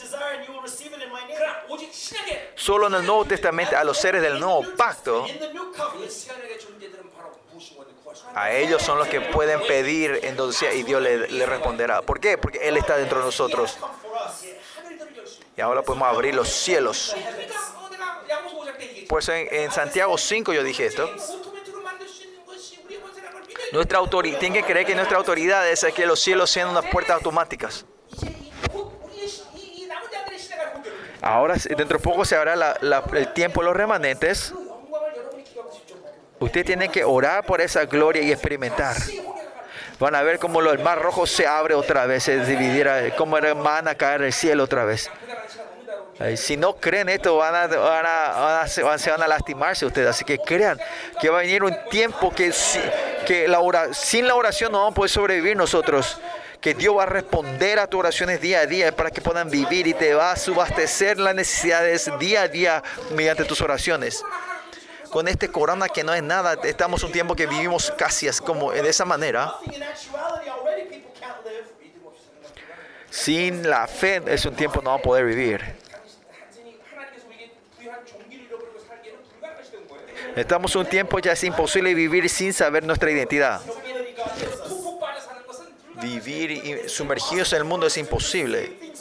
Solo 2.56 2.88
en 2.88 2.95
el 2.95 3.06
Nuevo 3.06 3.26
Testamento, 3.26 3.77
a 3.77 3.84
los 3.84 3.97
seres 3.97 4.22
del 4.22 4.39
Nuevo 4.39 4.64
Pacto, 4.76 5.26
a 8.35 8.51
ellos 8.51 8.81
son 8.81 8.97
los 8.97 9.07
que 9.07 9.22
pueden 9.22 9.61
pedir 9.61 10.19
entonces 10.23 10.76
y 10.76 10.84
Dios 10.84 11.01
le, 11.01 11.45
responderá. 11.45 12.01
¿Por 12.01 12.19
qué? 12.19 12.38
Porque 12.38 12.68
Él 12.68 12.77
está 12.77 12.97
dentro 12.97 13.19
de 13.19 13.26
nosotros. 13.26 13.77
Y 15.57 15.61
ahora 15.61 15.81
podemos 15.81 16.07
abrir 16.07 16.35
los 16.35 16.49
cielos. 16.49 17.15
Pues 19.07 19.27
en, 19.30 19.47
en 19.51 19.72
Santiago 19.72 20.18
5 20.18 20.53
yo 20.53 20.64
dije 20.64 20.85
esto. 20.85 21.10
Nuestra 23.72 23.99
autoridad, 23.99 24.39
tienen 24.39 24.61
que 24.61 24.68
creer 24.68 24.85
que 24.85 24.95
nuestra 24.95 25.18
autoridad 25.18 25.69
es 25.69 25.85
que 25.93 26.06
los 26.06 26.19
cielos 26.19 26.49
sean 26.49 26.69
unas 26.69 26.85
puertas 26.85 27.15
automáticas. 27.18 27.85
Ahora, 31.22 31.56
dentro 31.56 31.98
de 31.98 32.04
poco 32.04 32.24
se 32.26 32.36
habrá 32.36 32.56
la, 32.56 32.78
la, 32.82 33.04
el 33.14 33.34
tiempo, 33.34 33.62
los 33.62 33.76
remanentes. 33.76 34.54
Usted 36.40 36.66
tiene 36.66 36.90
que 36.90 37.04
orar 37.04 37.46
por 37.46 37.60
esa 37.60 37.86
gloria 37.86 38.22
y 38.22 38.32
experimentar. 38.32 38.96
Van 40.00 40.16
a 40.16 40.22
ver 40.22 40.40
cómo 40.40 40.62
el 40.62 40.80
mar 40.80 41.02
rojo 41.02 41.28
se 41.28 41.46
abre 41.46 41.76
otra 41.76 42.06
vez, 42.06 42.24
se 42.24 42.46
dividirá, 42.46 43.14
cómo 43.18 43.38
van 43.62 43.88
a 43.90 43.96
caer 43.96 44.22
el 44.22 44.32
cielo 44.32 44.64
otra 44.64 44.86
vez. 44.86 45.12
Si 46.36 46.56
no 46.56 46.76
creen 46.78 47.10
esto, 47.10 47.36
van 47.38 47.56
a, 47.56 48.66
se, 48.68 48.84
van 48.84 49.22
a 49.22 49.28
lastimarse 49.28 49.86
ustedes. 49.86 50.10
Así 50.10 50.24
que 50.24 50.38
crean 50.38 50.80
que 51.20 51.30
va 51.30 51.40
a 51.40 51.41
venir 51.41 51.64
un 51.64 51.76
tiempo 51.90 52.34
que, 52.34 52.54
que 53.26 53.48
la 53.50 53.60
sin 53.94 54.28
la 54.28 54.36
oración 54.36 54.72
no 54.72 54.80
vamos 54.80 54.94
a 54.94 54.96
poder 54.96 55.10
sobrevivir 55.10 55.58
nosotros 55.58 56.20
que 56.61 56.73
Dios 56.73 56.98
va 56.98 57.03
a 57.03 57.06
responder 57.06 57.80
a 57.80 57.88
tus 57.88 57.99
oraciones 57.99 58.41
día 58.41 58.61
a 58.61 58.65
día 58.65 58.95
para 58.95 59.11
que 59.11 59.22
puedan 59.22 59.49
vivir 59.49 59.88
y 59.88 59.94
te 59.94 60.14
va 60.14 60.31
a 60.31 60.36
subastecer 60.36 61.18
las 61.18 61.34
necesidades 61.34 62.11
día 62.19 62.44
a 62.44 62.48
día 62.48 62.84
mediante 63.11 63.45
tus 63.45 63.61
oraciones. 63.61 64.23
Con 65.10 65.27
este 65.27 65.49
corona 65.49 65.88
que 65.90 66.03
no 66.03 66.14
es 66.14 66.22
nada, 66.22 66.57
estamos 66.64 67.03
un 67.03 67.11
tiempo 67.11 67.36
que 67.36 67.48
vivimos 67.48 67.91
casi 67.98 68.27
es 68.27 68.41
como 68.41 68.72
de 68.72 68.88
esa 68.88 69.06
manera. 69.06 69.56
Sin 73.10 73.68
la 73.68 73.88
fe 73.88 74.22
es 74.27 74.45
un 74.45 74.56
tiempo 74.56 74.81
no 74.81 74.91
va 74.91 74.98
a 74.98 75.02
poder 75.02 75.26
vivir. 75.26 75.61
Estamos 80.36 80.76
un 80.76 80.86
tiempo 80.86 81.19
ya 81.19 81.31
es 81.31 81.44
imposible 81.44 81.94
vivir 81.94 82.30
sin 82.30 82.53
saber 82.53 82.84
nuestra 82.84 83.10
identidad. 83.10 83.61
Vivir 86.02 86.90
sumergidos 86.90 87.52
en 87.54 87.60
el 87.60 87.64
mundo 87.66 87.88
es 87.88 87.98
imposible. 87.98 88.92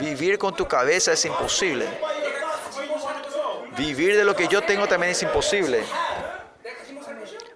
Vivir 0.00 0.38
con 0.38 0.54
tu 0.54 0.66
cabeza 0.66 1.12
es 1.12 1.24
imposible. 1.24 1.86
Vivir 3.76 4.16
de 4.16 4.24
lo 4.24 4.34
que 4.34 4.48
yo 4.48 4.62
tengo 4.62 4.86
también 4.86 5.12
es 5.12 5.22
imposible. 5.22 5.84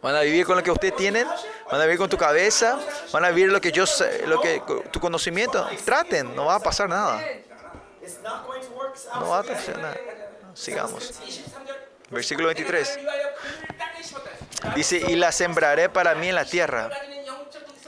Van 0.02 0.14
a 0.14 0.20
vivir 0.20 0.46
con 0.46 0.56
lo 0.56 0.62
que 0.62 0.70
ustedes 0.70 0.96
tienen, 0.96 1.26
van 1.70 1.80
a 1.80 1.84
vivir 1.84 1.98
con 1.98 2.08
tu 2.08 2.16
cabeza, 2.16 2.78
van 3.12 3.24
a 3.24 3.30
vivir 3.30 3.52
lo 3.52 3.60
que 3.60 3.70
yo 3.70 3.86
sé, 3.86 4.26
lo 4.26 4.40
que 4.40 4.62
tu 4.90 5.00
conocimiento. 5.00 5.66
Traten, 5.84 6.34
no 6.34 6.46
va 6.46 6.56
a 6.56 6.60
pasar 6.60 6.88
nada. 6.88 7.22
No 9.14 9.28
va 9.28 9.38
a 9.40 9.42
pasar 9.42 9.78
nada. 9.78 9.96
Sigamos. 10.54 11.12
Versículo 12.10 12.48
23. 12.48 12.98
Dice, 14.74 15.02
y 15.08 15.16
la 15.16 15.32
sembraré 15.32 15.88
para 15.88 16.14
mí 16.14 16.28
en 16.28 16.34
la 16.34 16.44
tierra. 16.44 16.90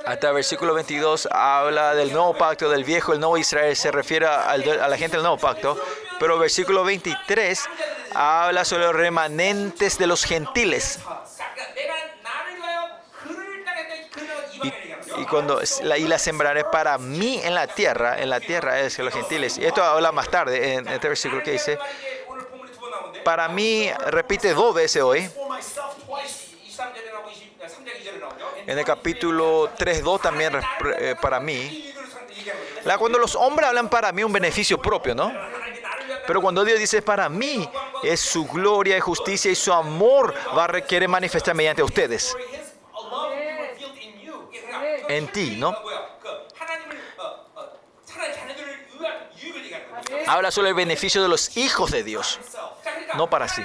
Hasta 0.04 0.28
el 0.28 0.34
versículo 0.34 0.74
22 0.74 1.28
habla 1.30 1.94
del 1.94 2.12
nuevo 2.12 2.34
pacto, 2.34 2.68
del 2.68 2.84
viejo, 2.84 3.12
el 3.12 3.20
nuevo 3.20 3.38
Israel, 3.38 3.76
se 3.76 3.90
refiere 3.90 4.26
a 4.26 4.56
la 4.56 4.96
gente 4.96 5.16
del 5.16 5.22
nuevo 5.22 5.38
pacto. 5.38 5.80
Pero 6.18 6.34
el 6.34 6.40
versículo 6.40 6.84
23 6.84 7.60
habla 8.14 8.64
sobre 8.64 8.84
los 8.84 8.94
remanentes 8.94 9.98
de 9.98 10.06
los 10.06 10.24
gentiles. 10.24 10.98
y 15.18 15.26
cuando 15.26 15.60
la, 15.82 15.98
y 15.98 16.06
la 16.06 16.18
sembraré 16.18 16.64
para 16.64 16.98
mí 16.98 17.40
en 17.42 17.54
la 17.54 17.66
tierra, 17.66 18.20
en 18.20 18.30
la 18.30 18.40
tierra 18.40 18.80
es 18.80 18.96
que 18.96 19.02
los 19.02 19.12
gentiles. 19.12 19.58
Y 19.58 19.64
esto 19.64 19.82
habla 19.82 20.12
más 20.12 20.28
tarde 20.28 20.74
en 20.74 20.88
este 20.88 21.08
versículo 21.08 21.42
que 21.42 21.52
dice, 21.52 21.78
para 23.24 23.48
mí, 23.48 23.90
repite 24.06 24.54
dos 24.54 24.74
veces 24.74 25.02
hoy, 25.02 25.28
en 28.66 28.78
el 28.78 28.84
capítulo 28.84 29.70
3.2 29.76 30.20
también 30.20 30.52
eh, 30.98 31.14
para 31.20 31.40
mí. 31.40 31.92
Cuando 32.98 33.18
los 33.18 33.34
hombres 33.36 33.68
hablan 33.68 33.88
para 33.88 34.12
mí 34.12 34.24
un 34.24 34.32
beneficio 34.32 34.80
propio, 34.80 35.14
¿no? 35.14 35.32
Pero 36.26 36.40
cuando 36.40 36.64
Dios 36.64 36.78
dice 36.78 37.02
para 37.02 37.28
mí, 37.28 37.68
es 38.02 38.20
su 38.20 38.46
gloria 38.46 38.96
y 38.96 39.00
justicia 39.00 39.50
y 39.50 39.54
su 39.54 39.72
amor 39.72 40.34
va 40.56 40.64
a 40.64 40.68
requerir 40.68 41.08
manifestar 41.08 41.54
mediante 41.54 41.82
ustedes. 41.82 42.36
En 45.08 45.28
ti, 45.28 45.56
¿no? 45.56 45.76
Habla 50.26 50.50
sobre 50.50 50.68
el 50.70 50.74
beneficio 50.74 51.22
de 51.22 51.28
los 51.28 51.56
hijos 51.56 51.90
de 51.90 52.02
Dios, 52.02 52.38
no 53.16 53.28
para 53.28 53.48
sí. 53.48 53.62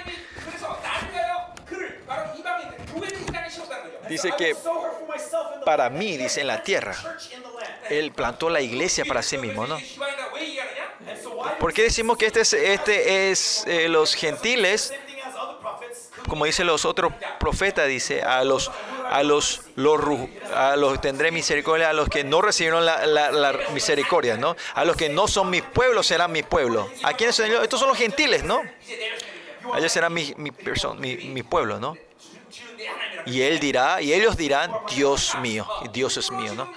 Dice 4.09 4.31
que 4.37 4.55
para 5.65 5.89
mí, 5.89 6.17
dice, 6.17 6.41
en 6.41 6.47
la 6.47 6.63
tierra, 6.63 6.95
Él 7.89 8.11
plantó 8.11 8.49
la 8.49 8.61
iglesia 8.61 9.05
para 9.05 9.21
sí 9.21 9.37
mismo, 9.37 9.67
¿no? 9.67 9.77
¿Por 11.59 11.73
qué 11.73 11.83
decimos 11.83 12.17
que 12.17 12.27
este 12.27 12.41
es, 12.41 12.53
este 12.53 13.31
es 13.31 13.63
eh, 13.67 13.87
los 13.87 14.13
gentiles? 14.13 14.93
Como 16.27 16.45
dicen 16.45 16.67
los 16.67 16.85
otros 16.85 17.13
profetas, 17.39 17.87
dice, 17.87 18.21
a 18.21 18.43
los 18.43 18.71
a 19.09 19.23
los, 19.23 19.61
los, 19.75 20.01
a 20.53 20.75
los 20.75 20.99
tendré 21.01 21.31
misericordia, 21.31 21.89
a 21.89 21.93
los 21.93 22.09
que 22.09 22.23
no 22.23 22.41
recibieron 22.41 22.85
la, 22.85 23.59
misericordia, 23.73 24.37
¿no? 24.37 24.55
A 24.73 24.85
los 24.85 24.95
que 24.95 25.09
no 25.09 25.27
son 25.27 25.49
mis 25.49 25.61
pueblos 25.61 26.07
serán 26.07 26.31
mis 26.31 26.43
pueblos. 26.43 26.87
¿A 27.03 27.13
quiénes 27.13 27.35
son 27.35 27.45
ellos? 27.45 27.63
Estos 27.63 27.79
son 27.79 27.89
los 27.89 27.97
gentiles, 27.97 28.43
¿no? 28.43 28.61
Ellos 29.77 29.91
serán 29.91 30.13
mi, 30.13 30.33
mi, 30.37 30.51
mi 31.17 31.43
pueblo, 31.43 31.79
¿no? 31.79 31.95
Y 33.25 33.41
él 33.41 33.59
dirá, 33.59 34.01
y 34.01 34.13
ellos 34.13 34.37
dirán, 34.37 34.71
Dios 34.95 35.35
mío, 35.39 35.67
Dios 35.91 36.15
es 36.17 36.31
mío, 36.31 36.53
¿no? 36.53 36.71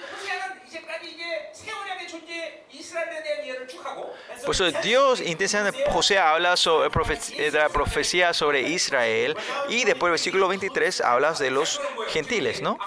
Por 4.45 4.81
Dios, 4.81 5.21
intensamente, 5.21 5.83
José 5.91 6.17
habla 6.17 6.57
sobre 6.57 6.89
eh, 6.89 7.19
eh, 7.37 7.51
de 7.51 7.59
la 7.59 7.69
profecía 7.69 8.33
sobre 8.33 8.61
Israel 8.61 9.37
y 9.69 9.83
después 9.83 10.09
el 10.09 10.11
versículo 10.11 10.47
23 10.47 11.01
habla 11.01 11.33
de 11.33 11.51
los 11.51 11.79
gentiles, 12.09 12.61
¿no? 12.61 12.77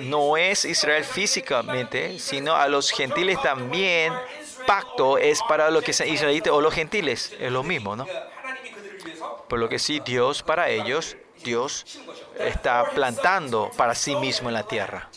No 0.00 0.36
es 0.36 0.64
Israel 0.64 1.04
físicamente, 1.04 2.18
sino 2.18 2.56
a 2.56 2.68
los 2.68 2.90
gentiles 2.90 3.40
también. 3.42 4.12
Pacto 4.66 5.18
es 5.18 5.40
para 5.42 5.70
los 5.70 5.84
que 5.84 5.92
son 5.92 6.08
israelitas 6.08 6.52
o 6.52 6.60
los 6.60 6.74
gentiles, 6.74 7.34
es 7.38 7.52
lo 7.52 7.62
mismo, 7.62 7.94
¿no? 7.94 8.06
Por 9.54 9.60
lo 9.60 9.68
que 9.68 9.78
sí, 9.78 10.02
Dios 10.04 10.42
para 10.42 10.68
ellos, 10.68 11.16
Dios 11.44 11.86
está 12.36 12.90
plantando 12.90 13.70
para 13.76 13.94
sí 13.94 14.16
mismo 14.16 14.48
en 14.48 14.54
la 14.54 14.64
tierra. 14.64 15.08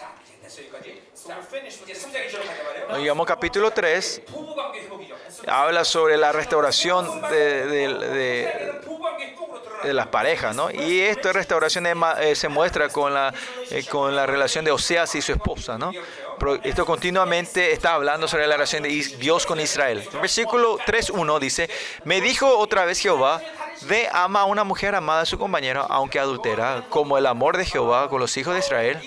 Nos 2.87 3.25
capítulo 3.25 3.71
3, 3.71 4.21
habla 5.47 5.83
sobre 5.83 6.17
la 6.17 6.31
restauración 6.33 7.19
de, 7.31 8.79
las 9.85 10.07
parejas, 10.09 10.55
¿no? 10.55 10.69
Y 10.69 11.01
esta 11.01 11.33
restauración 11.33 11.87
eh, 12.19 12.35
se 12.35 12.47
muestra 12.47 12.89
con 12.89 13.15
la, 13.15 13.33
eh, 13.71 13.85
con 13.89 14.15
la 14.15 14.27
relación 14.27 14.63
de 14.63 14.69
Oseas 14.71 15.15
y 15.15 15.21
su 15.23 15.31
esposa, 15.31 15.79
¿no? 15.79 15.91
esto 16.63 16.85
continuamente 16.85 17.71
está 17.71 17.93
hablando 17.93 18.27
sobre 18.27 18.47
la 18.47 18.55
relación 18.55 18.83
de 18.83 18.89
Dios 18.89 19.45
con 19.45 19.59
Israel. 19.59 20.07
Versículo 20.21 20.77
3.1 20.79 21.39
dice, 21.39 21.69
me 22.03 22.21
dijo 22.21 22.57
otra 22.57 22.85
vez 22.85 22.99
Jehová, 22.99 23.41
ve 23.83 24.07
ama 24.11 24.41
a 24.41 24.45
una 24.45 24.63
mujer 24.63 24.95
amada 24.95 25.21
a 25.21 25.25
su 25.25 25.37
compañero, 25.37 25.85
aunque 25.89 26.19
adultera, 26.19 26.85
como 26.89 27.17
el 27.17 27.25
amor 27.25 27.57
de 27.57 27.65
Jehová 27.65 28.09
con 28.09 28.19
los 28.19 28.35
hijos 28.37 28.53
de 28.53 28.59
Israel. 28.59 29.01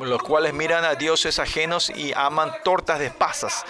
Los 0.00 0.22
cuales 0.22 0.54
miran 0.54 0.84
a 0.84 0.94
dioses 0.94 1.38
ajenos 1.38 1.90
y 1.90 2.12
aman 2.14 2.52
tortas 2.62 2.98
de 2.98 3.10
pasas. 3.10 3.64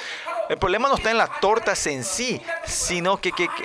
El 0.49 0.59
problema 0.59 0.89
no 0.89 0.95
está 0.95 1.11
en 1.11 1.19
las 1.19 1.41
tortas 1.41 1.87
en 1.87 2.05
sí, 2.05 2.41
sino 2.65 3.21
que, 3.21 3.33
que, 3.33 3.49
que 3.49 3.65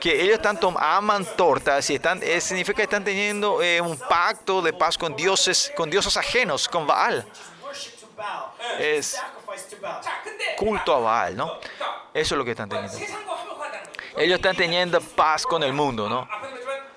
que 0.00 0.22
ellos 0.22 0.40
tanto 0.40 0.72
aman 0.78 1.24
tortas 1.36 1.88
y 1.90 1.96
están, 1.96 2.22
eh, 2.22 2.40
significa 2.40 2.76
que 2.76 2.82
están 2.82 3.04
teniendo 3.04 3.62
eh, 3.62 3.80
un 3.80 3.98
pacto 3.98 4.62
de 4.62 4.72
paz 4.72 4.96
con 4.96 5.14
dioses, 5.16 5.72
con 5.76 5.90
dioses 5.90 6.16
ajenos, 6.16 6.68
con 6.68 6.86
Baal. 6.86 7.26
Es 8.78 9.20
culto 10.56 10.94
a 10.94 10.98
Baal, 10.98 11.36
¿no? 11.36 11.58
Eso 12.14 12.34
es 12.34 12.38
lo 12.38 12.44
que 12.44 12.52
están 12.52 12.68
teniendo. 12.68 12.98
Ellos 14.16 14.36
están 14.36 14.56
teniendo 14.56 15.00
paz 15.00 15.44
con 15.44 15.62
el 15.62 15.72
mundo, 15.72 16.08
¿no? 16.08 16.28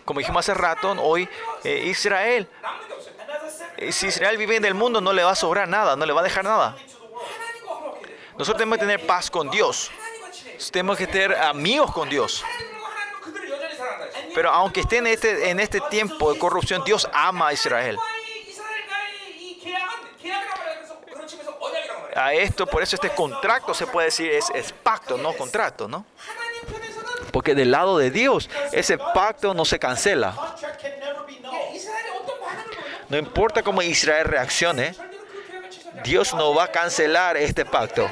Como 0.06 0.20
dijimos 0.20 0.48
hace 0.48 0.54
rato, 0.54 0.92
hoy 1.00 1.30
eh, 1.64 1.84
Israel, 1.86 2.50
si 3.92 4.08
Israel 4.08 4.38
vive 4.38 4.56
en 4.56 4.66
el 4.66 4.74
mundo, 4.74 5.00
no 5.02 5.14
le 5.14 5.24
va 5.24 5.32
a 5.32 5.36
sobrar 5.36 5.68
nada, 5.68 5.96
no 5.96 6.06
le 6.06 6.14
va 6.14 6.22
a 6.22 6.24
dejar 6.24 6.44
nada. 6.44 6.76
Nosotros 8.38 8.58
tenemos 8.58 8.80
que 8.80 8.86
tener 8.86 9.06
paz 9.06 9.30
con 9.30 9.50
Dios. 9.50 9.92
Tenemos 10.72 10.98
que 10.98 11.08
tener 11.08 11.36
amigos 11.36 11.92
con 11.92 12.10
Dios. 12.10 12.44
Pero 14.34 14.50
aunque 14.50 14.82
esté 14.82 14.98
en 14.98 15.08
este, 15.08 15.50
en 15.50 15.60
este 15.60 15.82
tiempo 15.82 16.34
de 16.34 16.40
corrupción, 16.40 16.84
Dios 16.84 17.08
ama 17.14 17.50
a 17.50 17.54
Israel. 17.54 17.98
A 22.16 22.34
esto, 22.34 22.66
por 22.68 22.84
eso 22.84 22.96
este 22.96 23.10
contrato 23.10 23.74
se 23.74 23.88
puede 23.88 24.08
decir 24.08 24.32
es, 24.32 24.74
pacto, 24.84 25.18
no 25.18 25.34
contrato, 25.34 25.88
¿no? 25.88 26.06
Porque 27.32 27.56
del 27.56 27.72
lado 27.72 27.98
de 27.98 28.12
Dios, 28.12 28.50
ese 28.74 28.98
pacto 28.98 29.54
no 29.54 29.64
se 29.64 29.80
cancela. 29.80 30.36
No 33.08 33.18
importa 33.18 33.64
cómo 33.64 33.82
Israel 33.82 34.26
reaccione, 34.26 34.96
Dios 36.04 36.34
no 36.34 36.54
va 36.54 36.66
a 36.66 36.72
cancelar 36.72 37.38
este 37.38 37.66
pacto. 37.66 38.10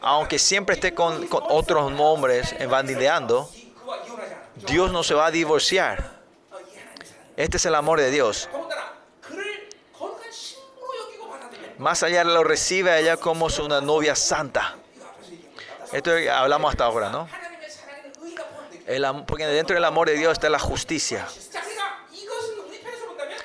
Aunque 0.00 0.38
siempre 0.38 0.74
esté 0.74 0.94
con, 0.94 1.26
con 1.28 1.42
otros 1.48 1.90
nombres 1.90 2.54
eh, 2.58 2.66
bandideando, 2.66 3.50
Dios 4.66 4.92
no 4.92 5.02
se 5.02 5.14
va 5.14 5.26
a 5.26 5.30
divorciar. 5.30 6.22
Este 7.36 7.56
es 7.56 7.66
el 7.66 7.74
amor 7.74 8.00
de 8.00 8.10
Dios. 8.10 8.48
Más 11.78 12.02
allá 12.02 12.22
lo 12.24 12.44
recibe 12.44 12.90
a 12.90 12.98
ella 12.98 13.16
como 13.16 13.48
una 13.62 13.80
novia 13.80 14.14
santa. 14.14 14.76
Esto 15.92 16.12
hablamos 16.32 16.70
hasta 16.70 16.84
ahora, 16.84 17.10
¿no? 17.10 17.28
Porque 19.26 19.46
dentro 19.46 19.74
del 19.74 19.84
amor 19.84 20.08
de 20.08 20.14
Dios 20.14 20.32
está 20.32 20.48
la 20.48 20.58
justicia. 20.58 21.26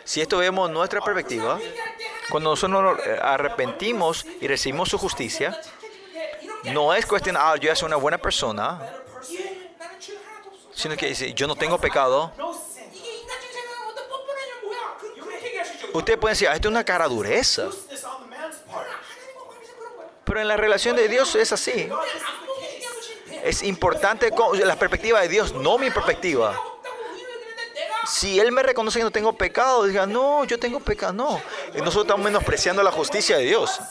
Si 0.04 0.22
esto 0.22 0.38
vemos 0.38 0.70
nuestra 0.70 1.02
perspectiva, 1.02 1.60
cuando 2.30 2.52
nosotros 2.52 2.98
nos 2.98 3.20
arrepentimos 3.22 4.26
y 4.42 4.48
recibimos 4.48 4.90
su 4.90 4.98
justicia, 4.98 5.60
no 6.66 6.94
es 6.94 7.06
cuestión, 7.06 7.38
ah, 7.38 7.56
yo 7.56 7.76
soy 7.76 7.88
una 7.88 7.96
buena 7.96 8.18
persona, 8.18 8.80
sino 10.80 10.96
que 10.96 11.08
dice, 11.08 11.34
yo 11.34 11.46
no 11.46 11.58
tengo 11.58 11.78
pecado. 11.78 12.32
Usted 15.92 16.18
puede 16.18 16.34
decir, 16.34 16.48
ah, 16.48 16.56
esto 16.56 16.70
es 16.70 16.72
una 16.72 16.86
cara 16.86 17.06
dureza. 17.10 17.68
Pero 20.24 20.40
en 20.40 20.48
la 20.48 20.56
relación 20.56 20.96
de 20.96 21.10
Dios 21.10 21.36
es 21.36 21.52
así. 21.52 21.90
Es 23.44 23.62
importante 23.64 24.32
la 24.64 24.78
perspectiva 24.78 25.20
de 25.20 25.28
Dios, 25.28 25.54
no 25.54 25.78
mi 25.78 25.92
perspectiva. 25.92 26.58
Si 28.08 28.40
Él 28.40 28.54
me 28.54 28.64
reconoce 28.64 29.00
que 29.00 29.04
no 29.04 29.12
tengo 29.12 29.34
pecado, 29.34 29.84
diga, 29.84 30.06
no, 30.06 30.46
yo 30.46 30.58
tengo 30.58 30.80
pecado. 30.80 31.12
No, 31.12 31.42
nosotros 31.74 32.06
estamos 32.06 32.24
menospreciando 32.24 32.82
la 32.84 32.92
justicia 32.92 33.38
de 33.38 33.44
Dios. 33.44 33.82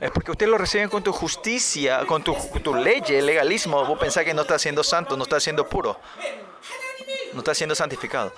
es 0.00 0.10
porque 0.10 0.30
ustedes 0.30 0.50
lo 0.50 0.56
reciben 0.56 0.88
con 0.88 1.02
tu 1.02 1.12
justicia, 1.12 2.06
con 2.06 2.24
tu, 2.24 2.74
ley, 2.74 3.02
el 3.08 3.26
legalismo. 3.26 3.84
Vos 3.84 3.98
pensás 3.98 4.24
que 4.24 4.32
no 4.32 4.42
está 4.42 4.58
siendo 4.58 4.82
santo, 4.82 5.16
no 5.16 5.24
está 5.24 5.38
siendo 5.38 5.68
puro, 5.68 6.00
no 7.34 7.40
está 7.40 7.54
siendo 7.54 7.74
santificado. 7.74 8.32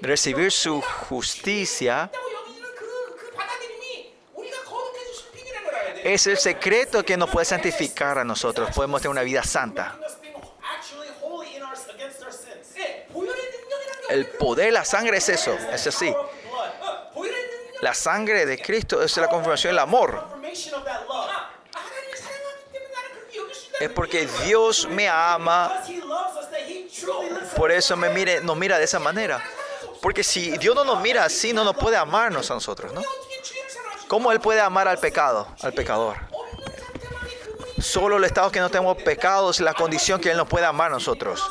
Recibir 0.00 0.52
su 0.52 0.80
justicia 0.80 2.10
es 6.04 6.26
el 6.28 6.38
secreto 6.38 7.04
que 7.04 7.16
nos 7.16 7.28
puede 7.28 7.44
santificar 7.44 8.18
a 8.18 8.24
nosotros. 8.24 8.70
Podemos 8.72 9.00
tener 9.02 9.10
una 9.10 9.22
vida 9.22 9.42
santa. 9.42 9.98
El 14.10 14.26
poder 14.26 14.72
la 14.72 14.84
sangre 14.84 15.16
es 15.16 15.28
eso, 15.28 15.58
es 15.72 15.86
así. 15.88 16.14
La 17.80 17.94
sangre 17.94 18.46
de 18.46 18.62
Cristo 18.62 19.02
es 19.02 19.16
la 19.16 19.28
confirmación 19.28 19.72
del 19.72 19.80
amor. 19.80 20.33
Es 23.80 23.90
porque 23.90 24.26
Dios 24.44 24.88
me 24.88 25.08
ama. 25.08 25.82
Por 27.56 27.72
eso 27.72 27.96
me 27.96 28.08
mire, 28.10 28.40
nos 28.40 28.56
mira 28.56 28.78
de 28.78 28.84
esa 28.84 28.98
manera. 28.98 29.42
Porque 30.00 30.22
si 30.22 30.56
Dios 30.58 30.74
no 30.74 30.84
nos 30.84 31.00
mira 31.00 31.24
así, 31.24 31.52
no 31.52 31.64
nos 31.64 31.76
puede 31.76 31.96
amarnos 31.96 32.50
a 32.50 32.54
nosotros, 32.54 32.92
¿no? 32.92 33.02
¿Cómo 34.06 34.30
Él 34.32 34.40
puede 34.40 34.60
amar 34.60 34.86
al 34.86 34.98
pecado, 34.98 35.48
al 35.62 35.72
pecador? 35.72 36.16
Solo 37.80 38.18
el 38.18 38.24
estado 38.24 38.50
que 38.50 38.60
no 38.60 38.70
tenemos 38.70 38.96
pecados 39.02 39.56
es 39.56 39.64
la 39.64 39.74
condición 39.74 40.20
que 40.20 40.30
Él 40.30 40.36
nos 40.36 40.48
puede 40.48 40.66
amar 40.66 40.90
a 40.90 40.94
nosotros. 40.94 41.42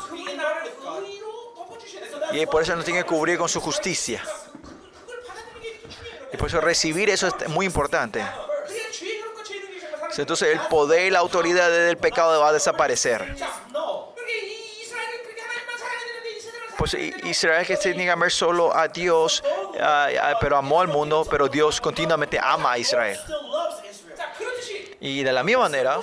Y 2.32 2.46
por 2.46 2.62
eso 2.62 2.74
nos 2.74 2.84
tiene 2.84 3.00
que 3.00 3.06
cubrir 3.06 3.38
con 3.38 3.48
su 3.48 3.60
justicia. 3.60 4.22
Y 6.32 6.36
por 6.36 6.48
eso 6.48 6.60
recibir 6.60 7.10
eso 7.10 7.28
es 7.28 7.48
muy 7.48 7.66
importante. 7.66 8.24
Entonces 10.18 10.52
el 10.52 10.60
poder 10.68 11.06
y 11.06 11.10
la 11.10 11.18
autoridad 11.18 11.70
del 11.70 11.96
pecado 11.96 12.40
va 12.40 12.48
a 12.48 12.52
desaparecer. 12.52 13.34
Pues 16.76 16.94
Israel 16.94 17.66
que 17.66 17.76
tiene 17.76 18.04
que 18.04 18.10
amar 18.10 18.30
solo 18.30 18.76
a 18.76 18.88
Dios, 18.88 19.42
ah, 19.80 20.08
ah, 20.20 20.34
pero 20.40 20.56
amó 20.56 20.80
al 20.80 20.88
mundo, 20.88 21.26
pero 21.30 21.48
Dios 21.48 21.80
continuamente 21.80 22.38
ama 22.40 22.72
a 22.72 22.78
Israel. 22.78 23.18
Y 25.00 25.22
de 25.22 25.32
la 25.32 25.42
misma 25.42 25.62
manera, 25.62 25.98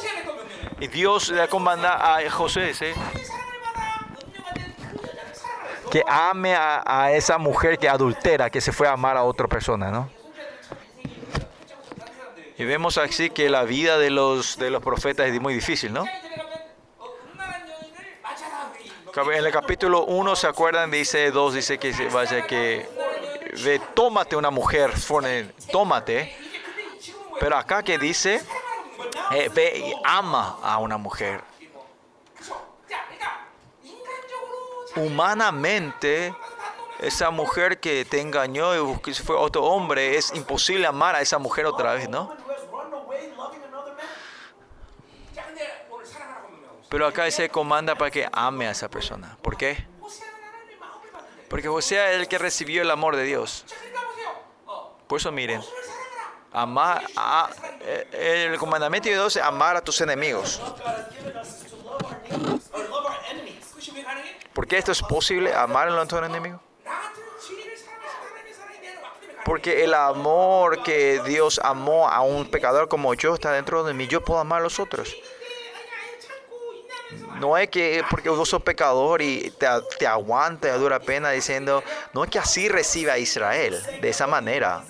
Dios 0.91 1.29
le 1.29 1.47
comanda 1.47 2.15
a 2.15 2.29
José 2.29 2.71
ese, 2.71 2.93
que 5.91 6.03
ame 6.07 6.55
a, 6.55 6.83
a 6.85 7.11
esa 7.11 7.37
mujer 7.37 7.77
que 7.77 7.89
adultera, 7.89 8.49
que 8.49 8.61
se 8.61 8.71
fue 8.71 8.87
a 8.87 8.93
amar 8.93 9.17
a 9.17 9.23
otra 9.23 9.47
persona, 9.47 9.91
¿no? 9.91 10.20
Y 12.61 12.63
vemos 12.63 12.99
así 12.99 13.31
que 13.31 13.49
la 13.49 13.63
vida 13.63 13.97
de 13.97 14.11
los, 14.11 14.59
de 14.59 14.69
los 14.69 14.83
profetas 14.83 15.27
es 15.27 15.41
muy 15.41 15.55
difícil, 15.55 15.91
¿no? 15.91 16.05
En 19.15 19.45
el 19.45 19.51
capítulo 19.51 20.05
1, 20.05 20.35
¿se 20.35 20.45
acuerdan? 20.45 20.91
Dice 20.91 21.31
2, 21.31 21.55
dice 21.55 21.79
que 21.79 21.91
vaya 22.09 22.45
que 22.45 22.87
de 23.63 23.79
tómate 23.95 24.35
una 24.35 24.51
mujer, 24.51 24.93
tómate. 25.71 26.37
Pero 27.39 27.57
acá 27.57 27.81
que 27.81 27.97
dice, 27.97 28.39
eh, 29.31 29.49
ve 29.51 29.79
y 29.79 29.93
ama 30.03 30.59
a 30.61 30.77
una 30.77 30.97
mujer. 30.97 31.41
Humanamente, 34.95 36.35
esa 36.99 37.31
mujer 37.31 37.79
que 37.79 38.05
te 38.05 38.21
engañó 38.21 38.75
y 38.75 39.13
fue 39.15 39.35
otro 39.35 39.63
hombre, 39.63 40.15
es 40.15 40.31
imposible 40.35 40.85
amar 40.85 41.15
a 41.15 41.21
esa 41.21 41.39
mujer 41.39 41.65
otra 41.65 41.95
vez, 41.95 42.07
¿no? 42.07 42.39
Pero 46.91 47.07
acá 47.07 47.31
se 47.31 47.47
comanda 47.47 47.95
para 47.95 48.11
que 48.11 48.27
ame 48.33 48.67
a 48.67 48.71
esa 48.71 48.89
persona. 48.89 49.37
¿Por 49.41 49.55
qué? 49.55 49.87
Porque 51.49 51.69
José 51.69 51.95
es 52.11 52.19
el 52.19 52.27
que 52.27 52.37
recibió 52.37 52.81
el 52.81 52.91
amor 52.91 53.15
de 53.15 53.23
Dios. 53.23 53.63
Por 55.07 55.21
eso 55.21 55.31
miren, 55.31 55.61
amar 56.51 57.01
a, 57.15 57.49
eh, 57.79 58.49
el 58.51 58.59
comandamiento 58.59 59.07
de 59.07 59.15
Dios 59.15 59.37
es 59.37 59.41
amar 59.41 59.77
a 59.77 59.81
tus 59.81 60.01
enemigos. 60.01 60.61
¿Por 64.51 64.67
qué 64.67 64.77
esto 64.77 64.91
es 64.91 65.01
posible? 65.01 65.55
Amar 65.55 65.87
a 65.87 65.91
nuestro 65.91 66.25
enemigo. 66.25 66.59
Porque 69.45 69.85
el 69.85 69.93
amor 69.93 70.83
que 70.83 71.21
Dios 71.23 71.61
amó 71.63 72.09
a 72.09 72.19
un 72.19 72.51
pecador 72.51 72.89
como 72.89 73.13
yo 73.13 73.33
está 73.33 73.53
dentro 73.53 73.81
de 73.85 73.93
mí. 73.93 74.07
Yo 74.07 74.19
puedo 74.19 74.41
amar 74.41 74.59
a 74.59 74.63
los 74.63 74.77
otros. 74.77 75.15
No 77.39 77.57
es 77.57 77.69
que 77.69 78.03
porque 78.09 78.29
vos 78.29 78.47
sos 78.47 78.61
pecador 78.61 79.21
y 79.21 79.51
te, 79.51 79.67
te 79.97 80.07
aguanta 80.07 80.75
dura 80.77 80.99
pena 80.99 81.31
diciendo, 81.31 81.83
no 82.13 82.23
es 82.23 82.29
que 82.29 82.39
así 82.39 82.69
recibe 82.69 83.11
a 83.11 83.17
Israel, 83.17 83.81
de 84.01 84.09
esa 84.09 84.27
manera. 84.27 84.83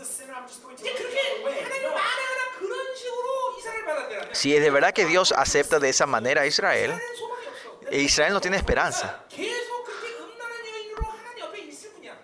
Si 4.34 4.56
es 4.56 4.61
de 4.61 4.69
verdad 4.72 4.93
que 4.93 5.06
Dios 5.06 5.34
acepta 5.35 5.80
de 5.80 5.89
esa 5.89 6.06
manera 6.06 6.41
a 6.41 6.45
Israel, 6.45 6.93
Israel 7.91 8.34
no 8.34 8.41
tiene 8.41 8.57
esperanza. 8.57 9.23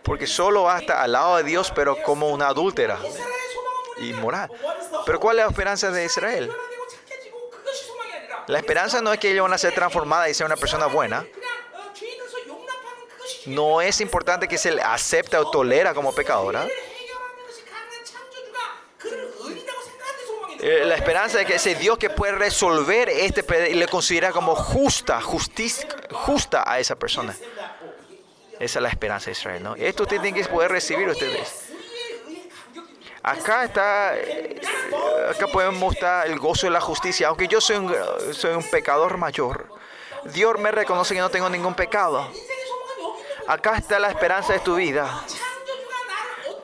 Porque 0.03 0.26
solo 0.26 0.64
va 0.64 0.78
a 0.78 0.80
estar 0.80 0.98
al 0.98 1.11
lado 1.11 1.38
de 1.38 1.44
Dios, 1.44 1.72
pero 1.76 2.02
como 2.02 2.30
una 2.30 2.48
adúltera 2.48 2.98
inmoral. 3.99 4.49
Pero 5.06 5.19
¿cuál 5.19 5.40
es 5.40 5.45
la 5.45 5.49
esperanza 5.49 5.91
de 5.91 6.06
Israel? 6.06 6.52
La 8.48 8.60
esperanza 8.60 9.02
no 9.02 9.11
es 9.11 9.19
que 9.19 9.32
ellos 9.32 9.44
van 9.44 9.53
a 9.53 9.57
ser 9.57 9.74
transformadas 9.74 10.30
y 10.30 10.34
sea 10.34 10.45
una 10.45 10.56
persona 10.56 10.86
buena. 10.88 11.26
No 13.45 13.82
es 13.82 13.99
importante 14.02 14.48
que 14.48 14.57
se 14.57 14.72
le 14.72 14.82
acepta 14.82 15.40
o 15.40 15.52
tolera 15.52 15.94
como 15.94 16.14
pecadora. 16.14 16.68
Eh, 20.60 20.84
la 20.86 20.95
esperanza 20.95 21.38
de 21.38 21.45
que 21.45 21.56
ese 21.56 21.76
Dios 21.76 21.98
que 21.98 22.10
puede 22.10 22.34
resolver 22.34 23.10
este 23.10 23.45
y 23.69 23.76
le 23.76 23.88
considera 23.88 24.32
como 24.32 24.56
justa, 24.56 25.22
justicia, 25.22 25.88
justa 26.11 26.64
a 26.65 26.80
esa 26.80 26.95
persona. 26.95 27.36
Esa 28.60 28.80
es 28.80 28.84
la 28.84 28.90
esperanza 28.90 29.28
de 29.28 29.34
Israel, 29.34 29.61
¿no? 29.61 29.76
Esto 29.76 30.03
ustedes 30.03 30.22
tienen 30.24 30.41
que 30.41 30.49
poder 30.49 30.72
recibir 30.72 31.07
ustedes. 31.07 31.66
Acá 33.28 33.66
está, 33.66 34.16
eh, 34.16 34.58
acá 35.30 35.48
podemos 35.48 35.76
mostrar 35.76 36.28
el 36.28 36.40
gozo 36.40 36.66
de 36.66 36.72
la 36.72 36.80
justicia. 36.80 37.28
Aunque 37.28 37.49
yo 37.49 37.60
soy 37.60 37.76
un, 37.76 37.94
soy 38.32 38.56
un 38.56 38.64
pecador 38.64 39.18
mayor, 39.18 39.68
Dios 40.24 40.58
me 40.60 40.72
reconoce 40.72 41.14
que 41.14 41.20
no 41.20 41.30
tengo 41.30 41.49
ningún 41.49 41.74
pecado. 41.74 42.26
Acá 43.45 43.76
está 43.76 43.99
la 43.99 44.08
esperanza 44.08 44.54
de 44.54 44.60
tu 44.60 44.76
vida. 44.76 45.26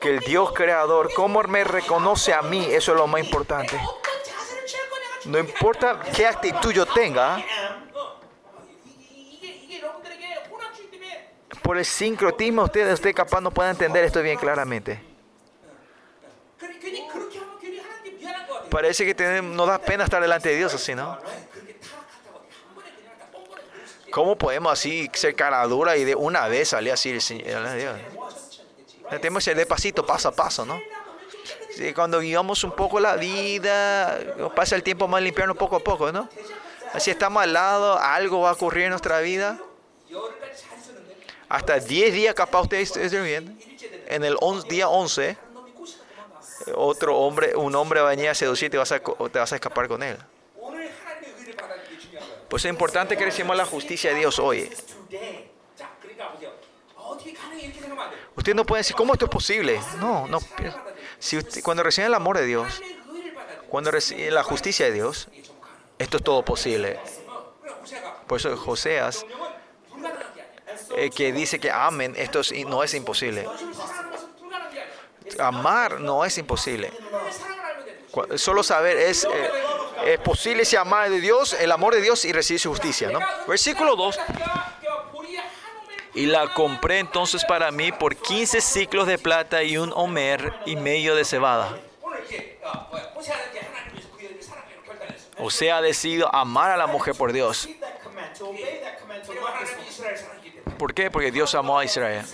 Que 0.00 0.08
el 0.08 0.20
Dios 0.20 0.52
creador, 0.52 1.12
cómo 1.14 1.42
me 1.42 1.64
reconoce 1.64 2.32
a 2.32 2.40
mí, 2.40 2.64
eso 2.70 2.92
es 2.92 2.98
lo 2.98 3.06
más 3.08 3.20
importante. 3.20 3.78
No 5.26 5.38
importa 5.38 6.00
qué 6.16 6.26
actitud 6.26 6.72
yo 6.72 6.86
tenga, 6.86 7.44
por 11.62 11.76
el 11.76 11.84
sincrotismo 11.84 12.62
ustedes, 12.62 12.94
ustedes 12.94 13.14
capaz 13.14 13.42
no 13.42 13.50
pueden 13.50 13.72
entender 13.72 14.04
esto 14.04 14.22
bien 14.22 14.38
claramente. 14.38 15.13
Parece 18.70 19.04
que 19.06 19.42
no 19.42 19.66
da 19.66 19.78
pena 19.78 20.04
estar 20.04 20.20
delante 20.20 20.48
de 20.48 20.56
Dios 20.56 20.74
así, 20.74 20.94
¿no? 20.94 21.18
¿Cómo 24.10 24.36
podemos 24.36 24.72
así 24.72 25.10
ser 25.12 25.34
cara 25.34 25.64
dura 25.66 25.96
y 25.96 26.04
de 26.04 26.14
una 26.14 26.46
vez 26.48 26.68
salir 26.68 26.92
así 26.92 27.10
el 27.10 27.20
Señor? 27.20 27.76
Dios? 27.76 27.96
Tenemos 29.10 29.40
que 29.42 29.50
ser 29.50 29.56
de 29.56 29.66
pasito, 29.66 30.06
paso 30.06 30.28
a 30.28 30.32
paso, 30.32 30.64
¿no? 30.64 30.80
Cuando 31.94 32.20
guiamos 32.20 32.62
un 32.62 32.72
poco 32.72 33.00
la 33.00 33.16
vida, 33.16 34.18
pasa 34.54 34.76
el 34.76 34.82
tiempo 34.82 35.08
más 35.08 35.22
limpiarnos 35.22 35.56
poco 35.56 35.76
a 35.76 35.80
poco, 35.80 36.12
¿no? 36.12 36.28
Así 36.92 37.10
estamos 37.10 37.42
al 37.42 37.52
lado, 37.52 37.98
algo 37.98 38.40
va 38.42 38.50
a 38.50 38.52
ocurrir 38.52 38.84
en 38.84 38.90
nuestra 38.90 39.18
vida. 39.20 39.58
Hasta 41.48 41.78
10 41.80 42.14
días 42.14 42.34
capaz 42.34 42.62
ustedes 42.62 42.96
estén 42.96 43.24
bien. 43.24 43.58
En 44.06 44.24
el 44.24 44.36
on, 44.40 44.62
día 44.68 44.88
11 44.88 45.36
otro 46.74 47.18
hombre, 47.18 47.54
un 47.56 47.74
hombre 47.74 48.00
va 48.00 48.08
a 48.08 48.10
venir 48.10 48.28
a 48.28 48.34
seducir, 48.34 48.70
te 48.70 48.76
vas 48.76 48.92
a, 48.92 49.00
te 49.00 49.38
vas 49.38 49.52
a 49.52 49.54
escapar 49.56 49.88
con 49.88 50.02
él. 50.02 50.16
Por 52.48 52.58
eso 52.58 52.68
es 52.68 52.72
importante 52.72 53.16
que 53.16 53.24
recibamos 53.24 53.56
la 53.56 53.66
justicia 53.66 54.10
de 54.10 54.18
Dios 54.20 54.38
hoy. 54.38 54.70
Usted 58.36 58.54
no 58.54 58.64
puede 58.64 58.80
decir, 58.80 58.96
¿cómo 58.96 59.12
esto 59.12 59.26
es 59.26 59.30
posible? 59.30 59.80
No, 59.98 60.26
no. 60.28 60.38
Si 61.18 61.36
usted, 61.36 61.62
cuando 61.62 61.82
recibe 61.82 62.06
el 62.06 62.14
amor 62.14 62.36
de 62.38 62.46
Dios, 62.46 62.80
cuando 63.68 63.90
recibe 63.90 64.30
la 64.30 64.42
justicia 64.42 64.86
de 64.86 64.92
Dios, 64.92 65.28
esto 65.98 66.18
es 66.18 66.22
todo 66.22 66.44
posible. 66.44 66.98
Por 68.26 68.38
eso 68.38 68.56
Joseas, 68.56 69.24
eh, 70.96 71.10
que 71.10 71.32
dice 71.32 71.58
que 71.58 71.70
amén, 71.70 72.14
esto 72.16 72.40
es, 72.40 72.52
no 72.66 72.82
es 72.82 72.94
imposible 72.94 73.48
amar 75.40 76.00
no 76.00 76.24
es 76.24 76.36
imposible. 76.38 76.92
Solo 78.36 78.62
saber 78.62 78.96
es, 78.96 79.24
eh, 79.24 79.50
es 80.06 80.20
posible 80.20 80.64
si 80.64 80.76
amar 80.76 81.10
de 81.10 81.20
Dios, 81.20 81.54
el 81.54 81.72
amor 81.72 81.94
de 81.94 82.00
Dios 82.00 82.24
y 82.24 82.32
recibir 82.32 82.60
su 82.60 82.70
justicia. 82.70 83.10
Versículo 83.46 83.96
2. 83.96 84.18
Y 86.14 86.26
la 86.26 86.52
compré 86.54 87.00
entonces 87.00 87.44
para 87.44 87.72
mí 87.72 87.90
por 87.90 88.14
15 88.14 88.60
ciclos 88.60 89.06
de 89.08 89.18
plata 89.18 89.64
y 89.64 89.76
un 89.76 89.92
homer 89.94 90.54
y 90.64 90.76
medio 90.76 91.16
de 91.16 91.24
cebada. 91.24 91.76
O 95.38 95.50
sea, 95.50 95.78
ha 95.78 95.82
decidido 95.82 96.32
amar 96.34 96.70
a 96.70 96.76
la 96.76 96.86
mujer 96.86 97.14
por 97.16 97.32
Dios. 97.32 97.68
¿Por 100.78 100.94
qué? 100.94 101.10
Porque 101.10 101.30
Dios 101.30 101.54
amó 101.54 101.78
a 101.78 101.84
Israel. 101.84 102.24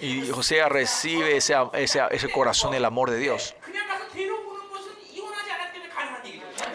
Y 0.00 0.28
José 0.30 0.66
recibe 0.68 1.36
ese, 1.36 1.54
ese, 1.74 2.02
ese 2.10 2.30
corazón, 2.30 2.74
el 2.74 2.84
amor 2.84 3.10
de 3.10 3.18
Dios. 3.18 3.54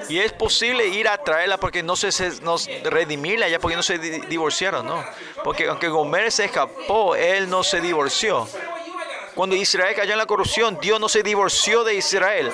Y 0.10 0.20
es 0.20 0.34
posible 0.34 0.88
ir 0.88 1.08
a 1.08 1.24
traerla 1.24 1.58
porque 1.58 1.84
no 1.84 1.96
se, 1.96 2.12
se 2.12 2.42
nos 2.42 2.68
redimirla 2.84 3.48
ya, 3.48 3.60
porque 3.60 3.78
no 3.78 3.84
se 3.84 3.98
divorciaron, 3.98 4.86
¿no? 4.86 5.04
Porque 5.44 5.68
aunque 5.68 5.88
Gomer 5.88 6.32
se 6.32 6.46
escapó, 6.46 7.16
él 7.16 7.50
no 7.50 7.64
se 7.64 7.80
divorció. 7.80 8.48
Cuando 9.36 9.56
Israel 9.56 9.96
cayó 9.96 10.12
en 10.12 10.18
la 10.18 10.26
corrupción, 10.26 10.78
Dios 10.82 11.00
no 11.00 11.08
se 11.08 11.24
divorció 11.24 11.84
de 11.84 11.96
Israel. 11.96 12.52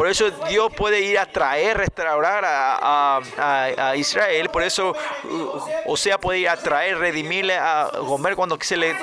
Por 0.00 0.08
eso 0.08 0.30
Dios 0.48 0.72
puede 0.74 1.02
ir 1.02 1.18
a 1.18 1.26
traer, 1.26 1.76
restaurar 1.76 2.42
a, 2.42 3.92
Israel. 3.96 4.48
Por 4.48 4.62
eso 4.62 4.96
uh, 5.24 5.60
o 5.84 5.94
sea 5.94 6.16
puede 6.16 6.38
ir 6.38 6.48
a 6.48 6.56
traer, 6.56 6.96
redimirle 6.96 7.54
a 7.54 7.90
Gomer 7.98 8.34
cuando, 8.34 8.56
se 8.62 8.78
le, 8.78 8.96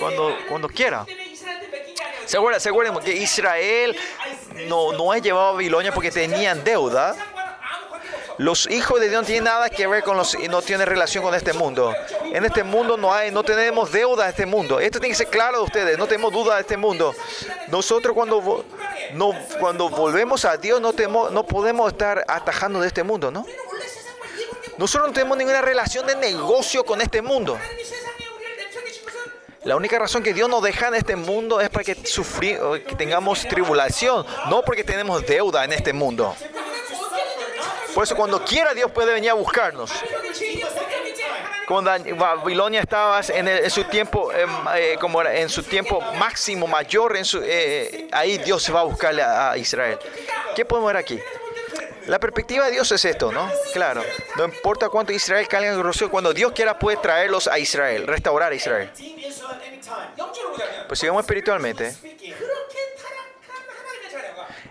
cuando, 0.00 0.36
cuando 0.48 0.68
quiera. 0.68 1.06
Se 2.26 2.36
acuerdan, 2.36 2.60
se 2.60 2.70
acuerdan 2.70 2.98
que 2.98 3.12
Israel 3.12 3.96
no, 4.66 4.90
no 4.94 5.14
es 5.14 5.22
llevado 5.22 5.50
a 5.50 5.52
Babilonia 5.52 5.92
porque 5.92 6.10
tenían 6.10 6.64
deuda. 6.64 7.14
Los 8.40 8.70
hijos 8.70 8.98
de 8.98 9.10
Dios 9.10 9.20
no 9.20 9.26
tienen 9.26 9.44
nada 9.44 9.68
que 9.68 9.86
ver 9.86 10.02
con 10.02 10.16
los 10.16 10.34
y 10.34 10.48
no 10.48 10.62
tienen 10.62 10.86
relación 10.86 11.22
con 11.22 11.34
este 11.34 11.52
mundo. 11.52 11.94
En 12.32 12.42
este 12.46 12.64
mundo 12.64 12.96
no 12.96 13.12
hay, 13.12 13.30
no 13.30 13.42
tenemos 13.42 13.92
deuda 13.92 14.24
de 14.24 14.30
este 14.30 14.46
mundo. 14.46 14.80
Esto 14.80 14.98
tiene 14.98 15.12
que 15.12 15.18
ser 15.18 15.26
claro 15.26 15.58
de 15.58 15.64
ustedes, 15.64 15.98
no 15.98 16.06
tenemos 16.06 16.32
duda 16.32 16.54
de 16.54 16.62
este 16.62 16.78
mundo. 16.78 17.14
Nosotros 17.68 18.14
cuando, 18.14 18.64
no, 19.12 19.34
cuando 19.58 19.90
volvemos 19.90 20.46
a 20.46 20.56
Dios 20.56 20.80
no, 20.80 20.94
temo, 20.94 21.28
no 21.28 21.44
podemos 21.44 21.92
estar 21.92 22.24
atajando 22.26 22.80
de 22.80 22.86
este 22.86 23.02
mundo, 23.02 23.30
¿no? 23.30 23.44
Nosotros 24.78 25.08
no 25.08 25.12
tenemos 25.12 25.36
ninguna 25.36 25.60
relación 25.60 26.06
de 26.06 26.16
negocio 26.16 26.82
con 26.82 27.02
este 27.02 27.20
mundo. 27.20 27.58
La 29.64 29.76
única 29.76 29.98
razón 29.98 30.22
que 30.22 30.32
Dios 30.32 30.48
nos 30.48 30.62
deja 30.62 30.88
en 30.88 30.94
este 30.94 31.14
mundo 31.14 31.60
es 31.60 31.68
para 31.68 31.84
que, 31.84 31.94
sufri 32.06 32.56
que 32.88 32.94
tengamos 32.96 33.46
tribulación, 33.46 34.24
no 34.48 34.62
porque 34.62 34.82
tenemos 34.82 35.26
deuda 35.26 35.62
en 35.62 35.74
este 35.74 35.92
mundo. 35.92 36.34
Por 38.00 38.06
eso 38.06 38.16
cuando 38.16 38.42
quiera 38.42 38.72
Dios 38.72 38.90
puede 38.92 39.12
venir 39.12 39.28
a 39.28 39.34
buscarnos. 39.34 39.92
Cuando 41.68 41.90
Babilonia 42.16 42.80
estaba 42.80 43.20
en, 43.28 43.46
el, 43.46 43.64
en 43.64 43.70
su 43.70 43.84
tiempo, 43.84 44.32
em, 44.32 44.48
eh, 44.74 44.96
como 44.98 45.22
en 45.22 45.50
su 45.50 45.62
tiempo 45.62 46.00
máximo, 46.14 46.66
mayor, 46.66 47.14
eh, 47.14 47.22
eh, 47.42 48.08
ahí 48.10 48.38
Dios 48.38 48.62
se 48.62 48.72
va 48.72 48.80
a 48.80 48.84
buscarle 48.84 49.20
a, 49.22 49.54
Israel. 49.58 49.98
¿Qué 50.56 50.64
podemos 50.64 50.86
ver 50.86 50.96
aquí? 50.96 51.20
La 52.06 52.18
perspectiva 52.18 52.64
de 52.64 52.70
Dios 52.70 52.90
es 52.90 53.04
esto, 53.04 53.32
¿no? 53.32 53.52
Claro, 53.74 54.02
no 54.36 54.46
importa 54.46 54.88
cuánto 54.88 55.12
Israel 55.12 55.46
caiga 55.46 55.68
en 55.68 55.74
el 55.74 55.82
rocío, 55.82 56.10
cuando 56.10 56.32
Dios 56.32 56.52
quiera 56.52 56.78
puede 56.78 56.96
traerlos 56.96 57.48
a 57.48 57.58
Israel, 57.58 58.06
restaurar 58.06 58.52
a 58.52 58.54
Israel. 58.54 58.90
Pues 60.88 60.98
sigamos 60.98 61.20
espiritualmente. 61.20 61.94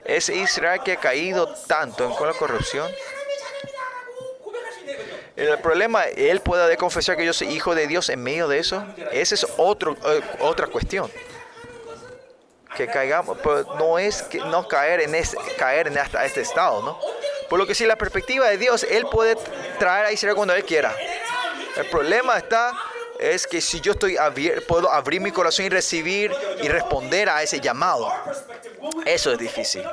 Es 0.03 0.29
Israel 0.29 0.81
que 0.83 0.93
ha 0.93 0.99
caído 0.99 1.53
tanto 1.67 2.05
en 2.05 2.25
la 2.25 2.33
corrupción 2.33 2.91
el 5.47 5.59
problema, 5.59 6.05
él 6.05 6.41
pueda 6.41 6.75
confesar 6.75 7.15
que 7.15 7.25
yo 7.25 7.33
soy 7.33 7.47
hijo 7.49 7.73
de 7.75 7.87
Dios 7.87 8.09
en 8.09 8.21
medio 8.21 8.47
de 8.47 8.59
eso, 8.59 8.83
esa 9.11 9.35
es 9.35 9.47
otro, 9.57 9.95
eh, 10.05 10.21
otra 10.39 10.67
cuestión. 10.67 11.09
Que 12.75 12.87
caigamos, 12.87 13.37
pero 13.41 13.63
no 13.77 13.97
es 13.99 14.21
que 14.21 14.37
no 14.39 14.67
caer 14.67 15.01
en, 15.01 15.15
ese, 15.15 15.37
caer 15.57 15.87
en 15.87 15.97
este 15.97 16.41
estado, 16.41 16.81
¿no? 16.81 16.99
Por 17.49 17.57
lo 17.57 17.65
que 17.65 17.73
si 17.73 17.85
la 17.85 17.95
perspectiva 17.95 18.47
de 18.47 18.57
Dios, 18.57 18.83
Él 18.89 19.05
puede 19.11 19.35
traer 19.79 20.05
a 20.05 20.11
Israel 20.11 20.35
cuando 20.35 20.53
Él 20.53 20.63
quiera. 20.63 20.95
El 21.77 21.85
problema 21.87 22.37
está 22.37 22.73
es 23.19 23.47
que 23.47 23.59
si 23.59 23.81
yo 23.81 23.93
estoy 23.93 24.15
abier- 24.17 24.65
puedo 24.65 24.89
abrir 24.91 25.19
mi 25.19 25.31
corazón 25.31 25.65
y 25.65 25.69
recibir 25.69 26.33
y 26.61 26.67
responder 26.67 27.27
a 27.29 27.41
ese 27.43 27.59
llamado. 27.59 28.13
Eso 29.05 29.31
es 29.33 29.39
difícil 29.39 29.83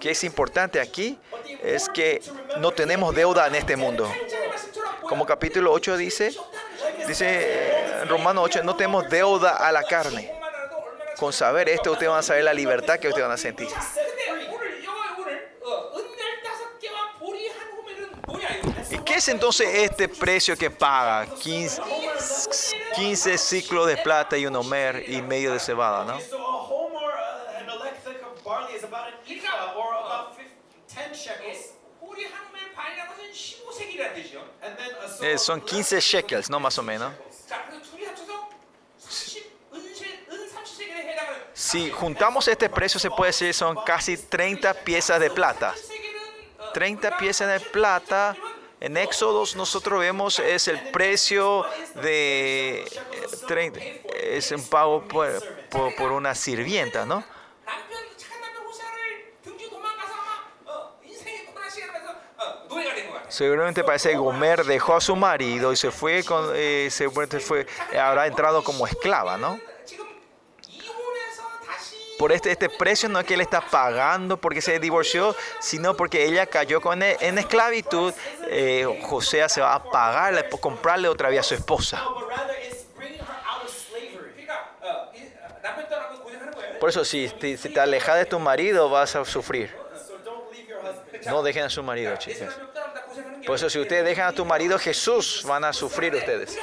que 0.00 0.10
es 0.10 0.24
importante 0.24 0.80
aquí 0.80 1.18
es 1.62 1.88
que 1.88 2.22
no 2.58 2.72
tenemos 2.72 3.14
deuda 3.14 3.46
en 3.46 3.54
este 3.54 3.76
mundo. 3.76 4.10
Como 5.02 5.26
capítulo 5.26 5.72
8 5.72 5.96
dice, 5.96 6.34
dice 7.06 7.26
eh, 7.26 8.04
Romano 8.04 8.42
8, 8.42 8.62
no 8.62 8.76
tenemos 8.76 9.08
deuda 9.08 9.56
a 9.56 9.72
la 9.72 9.82
carne. 9.82 10.32
Con 11.18 11.32
saber 11.32 11.68
esto, 11.68 11.92
ustedes 11.92 12.10
van 12.10 12.20
a 12.20 12.22
saber 12.22 12.44
la 12.44 12.52
libertad 12.52 12.98
que 12.98 13.08
ustedes 13.08 13.26
van 13.26 13.34
a 13.34 13.38
sentir. 13.38 13.68
¿Y 18.90 18.98
qué 18.98 19.14
es 19.14 19.28
entonces 19.28 19.68
este 19.74 20.08
precio 20.08 20.56
que 20.56 20.70
paga? 20.70 21.26
15, 21.26 21.82
15 22.94 23.38
ciclos 23.38 23.86
de 23.86 23.96
plata 23.96 24.36
y 24.36 24.46
un 24.46 24.54
homer 24.54 25.04
y 25.08 25.20
medio 25.22 25.52
de 25.52 25.58
cebada, 25.58 26.04
¿no? 26.04 26.57
son 35.38 35.60
15 35.60 36.00
shekels, 36.00 36.50
¿no? 36.50 36.60
Más 36.60 36.78
o 36.78 36.82
menos. 36.82 37.12
Si 41.52 41.90
juntamos 41.90 42.48
este 42.48 42.68
precio, 42.70 43.00
se 43.00 43.10
puede 43.10 43.30
decir 43.30 43.52
son 43.52 43.76
casi 43.84 44.16
30 44.16 44.74
piezas 44.74 45.20
de 45.20 45.30
plata. 45.30 45.74
30 46.72 47.18
piezas 47.18 47.48
de 47.48 47.60
plata. 47.68 48.36
En 48.80 48.96
Éxodos 48.96 49.56
nosotros 49.56 49.98
vemos 49.98 50.38
es 50.38 50.68
el 50.68 50.78
precio 50.90 51.66
de 52.00 52.84
eh, 52.84 52.86
30, 53.48 53.80
es 54.14 54.52
un 54.52 54.64
pago 54.68 55.02
por, 55.08 55.42
por 55.96 56.12
una 56.12 56.32
sirvienta, 56.36 57.04
¿no? 57.04 57.24
Seguramente 63.28 63.84
parece 63.84 64.10
que 64.10 64.16
Gomer 64.16 64.64
dejó 64.64 64.96
a 64.96 65.00
su 65.00 65.14
marido 65.14 65.72
y 65.72 65.76
se 65.76 65.90
fue, 65.90 66.24
con, 66.24 66.52
eh, 66.54 66.88
fue, 67.40 67.66
habrá 67.98 68.26
entrado 68.26 68.64
como 68.64 68.86
esclava, 68.86 69.36
¿no? 69.36 69.60
Por 72.18 72.32
este, 72.32 72.50
este 72.50 72.68
precio 72.68 73.08
no 73.08 73.20
es 73.20 73.26
que 73.26 73.34
él 73.34 73.40
está 73.40 73.60
pagando 73.60 74.38
porque 74.38 74.60
se 74.60 74.80
divorció, 74.80 75.36
sino 75.60 75.94
porque 75.94 76.24
ella 76.24 76.46
cayó 76.46 76.80
con 76.80 77.00
e, 77.00 77.16
en 77.20 77.38
esclavitud. 77.38 78.12
Eh, 78.48 79.02
José 79.02 79.48
se 79.48 79.60
va 79.60 79.74
a 79.74 79.84
pagarle, 79.84 80.48
comprarle 80.60 81.08
otra 81.08 81.28
vez 81.28 81.38
a 81.38 81.42
su 81.44 81.54
esposa. 81.54 82.02
Por 86.80 86.90
eso, 86.90 87.04
si 87.04 87.28
te, 87.28 87.80
alejas 87.80 88.16
de 88.16 88.24
tu 88.24 88.38
marido, 88.40 88.88
vas 88.88 89.14
a 89.14 89.24
sufrir. 89.24 89.74
No 91.26 91.42
dejen 91.42 91.64
a 91.64 91.70
su 91.70 91.82
marido, 91.82 92.16
chicas. 92.16 92.56
Por 93.48 93.56
eso 93.56 93.70
si 93.70 93.78
ustedes 93.78 94.04
dejan 94.04 94.26
a 94.26 94.32
tu 94.34 94.44
marido 94.44 94.78
Jesús, 94.78 95.42
van 95.46 95.64
a 95.64 95.72
sufrir 95.72 96.14
ustedes. 96.14 96.58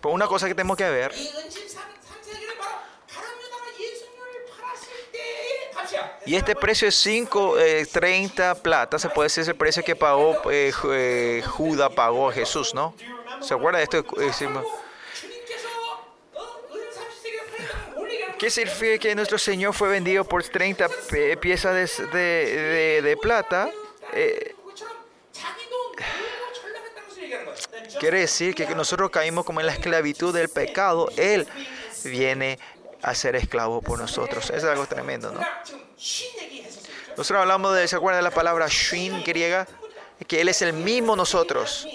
Pero 0.00 0.14
una 0.14 0.28
cosa 0.28 0.46
que 0.46 0.54
tenemos 0.54 0.76
que 0.76 0.88
ver. 0.88 1.12
Y 6.24 6.36
este 6.36 6.54
precio 6.54 6.86
es 6.86 6.94
5, 6.94 7.58
eh, 7.58 7.84
plata, 8.62 8.96
se 9.00 9.08
puede 9.08 9.26
decir 9.26 9.42
el 9.48 9.56
precio 9.56 9.82
que 9.82 9.96
pagó 9.96 10.40
eh, 10.52 10.72
eh, 10.92 11.42
Judas, 11.48 11.90
pagó 11.92 12.30
a 12.30 12.32
Jesús, 12.32 12.74
¿no? 12.74 12.94
¿Se 13.40 13.52
acuerdan 13.52 13.80
de 13.80 13.82
esto? 13.82 14.04
¿Qué 18.38 18.50
significa 18.50 18.98
que 18.98 19.16
nuestro 19.16 19.36
Señor 19.36 19.74
fue 19.74 19.88
vendido 19.88 20.22
por 20.22 20.44
30 20.44 20.88
eh, 21.10 21.36
piezas 21.40 21.74
de, 21.74 22.06
de, 22.06 22.52
de, 22.52 23.02
de 23.02 23.16
plata? 23.16 23.68
Eh, 24.12 24.53
Quiere 28.04 28.20
decir 28.20 28.54
que 28.54 28.66
nosotros 28.74 29.08
caímos 29.08 29.46
como 29.46 29.60
en 29.60 29.66
la 29.66 29.72
esclavitud 29.72 30.34
del 30.34 30.50
pecado. 30.50 31.08
Él 31.16 31.48
viene 32.04 32.58
a 33.00 33.14
ser 33.14 33.34
esclavo 33.34 33.80
por 33.80 33.98
nosotros. 33.98 34.44
Eso 34.50 34.56
es 34.58 34.64
algo 34.64 34.84
tremendo, 34.86 35.32
¿no? 35.32 35.40
Nosotros 37.16 37.40
hablamos 37.40 37.74
de, 37.74 37.88
¿se 37.88 37.96
acuerdan 37.96 38.22
de 38.22 38.28
la 38.28 38.34
palabra 38.34 38.66
shin 38.68 39.24
griega? 39.24 39.66
Que 40.26 40.42
Él 40.42 40.50
es 40.50 40.60
el 40.60 40.74
mismo 40.74 41.16
nosotros. 41.16 41.88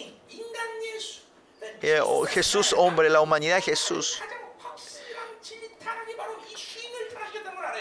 Eh, 1.79 2.01
Jesús 2.29 2.73
hombre, 2.75 3.07
la 3.07 3.21
humanidad 3.21 3.61
Jesús. 3.61 4.19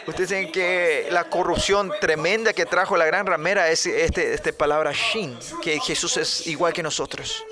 Ustedes 0.07 0.28
dicen 0.28 0.52
que 0.52 1.08
la 1.10 1.31
corrupción 1.31 1.90
tremenda 1.98 2.52
que 2.52 2.66
trajo 2.66 2.94
la 2.94 3.07
gran 3.07 3.24
ramera 3.24 3.70
es 3.70 3.86
esta 3.86 4.20
este 4.20 4.52
palabra 4.52 4.92
shin, 4.92 5.39
que 5.62 5.81
Jesús 5.81 6.18
es 6.18 6.47
igual 6.47 6.74
que 6.74 6.82
nosotros. 6.82 7.42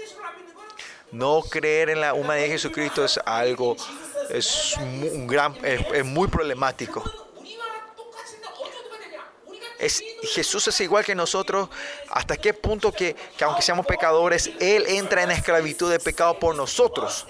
No 1.16 1.40
creer 1.40 1.88
en 1.88 2.02
la 2.02 2.12
humanidad 2.12 2.44
de 2.44 2.52
Jesucristo 2.52 3.02
es 3.02 3.18
algo, 3.24 3.74
es, 4.28 4.74
un 4.76 5.26
gran, 5.26 5.56
es, 5.64 6.04
muy 6.04 6.28
problemático. 6.28 7.02
Jesús 10.34 10.68
es 10.68 10.78
igual 10.82 11.06
que 11.06 11.14
nosotros, 11.14 11.70
hasta 12.10 12.36
qué 12.36 12.52
punto 12.52 12.92
que, 12.92 13.14
que, 13.14 13.44
aunque 13.44 13.62
seamos 13.62 13.86
pecadores, 13.86 14.50
Él 14.60 14.84
entra 14.88 15.22
en 15.22 15.30
esclavitud 15.30 15.90
de 15.90 15.98
pecado 15.98 16.38
por 16.38 16.54
nosotros. 16.54 17.26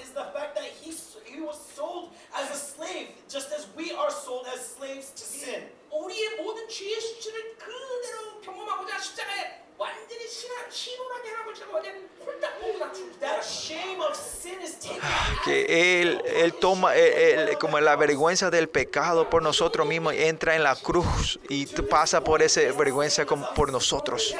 Ah, 15.02 15.34
que 15.44 16.00
él, 16.02 16.22
él 16.26 16.54
toma 16.54 16.96
él, 16.96 17.48
él, 17.48 17.58
como 17.58 17.78
la 17.80 17.96
vergüenza 17.96 18.50
del 18.50 18.68
pecado 18.68 19.28
por 19.28 19.42
nosotros 19.42 19.86
mismos, 19.86 20.14
entra 20.14 20.56
en 20.56 20.62
la 20.62 20.74
cruz 20.76 21.38
y 21.48 21.66
pasa 21.66 22.22
por 22.22 22.42
esa 22.42 22.60
vergüenza 22.72 23.26
como 23.26 23.52
por 23.54 23.70
nosotros. 23.70 24.34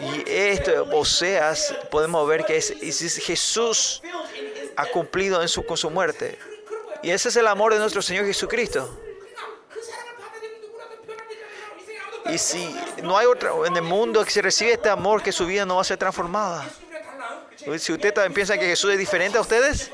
Y 0.00 0.30
esto, 0.30 0.84
Oseas, 0.92 1.74
podemos 1.90 2.26
ver 2.28 2.44
que 2.44 2.56
es, 2.56 2.70
es 2.70 3.16
Jesús 3.18 4.02
ha 4.76 4.86
cumplido 4.86 5.40
en 5.40 5.48
su, 5.48 5.64
con 5.64 5.76
su 5.76 5.90
muerte. 5.90 6.38
Y 7.02 7.10
ese 7.10 7.30
es 7.30 7.36
el 7.36 7.46
amor 7.46 7.72
de 7.72 7.78
nuestro 7.78 8.02
Señor 8.02 8.26
Jesucristo. 8.26 9.05
Y 12.30 12.38
si 12.38 12.74
no 13.02 13.16
hay 13.16 13.26
otra 13.26 13.52
en 13.66 13.76
el 13.76 13.82
mundo 13.82 14.24
que 14.24 14.30
se 14.30 14.42
recibe 14.42 14.72
este 14.72 14.88
amor, 14.88 15.22
que 15.22 15.32
su 15.32 15.46
vida 15.46 15.64
no 15.64 15.76
va 15.76 15.82
a 15.82 15.84
ser 15.84 15.96
transformada. 15.96 16.68
Si 17.78 17.92
ustedes 17.92 18.14
también 18.14 18.34
piensan 18.34 18.58
que 18.58 18.66
Jesús 18.66 18.92
es 18.92 18.98
diferente 18.98 19.38
a 19.38 19.40
ustedes, 19.40 19.90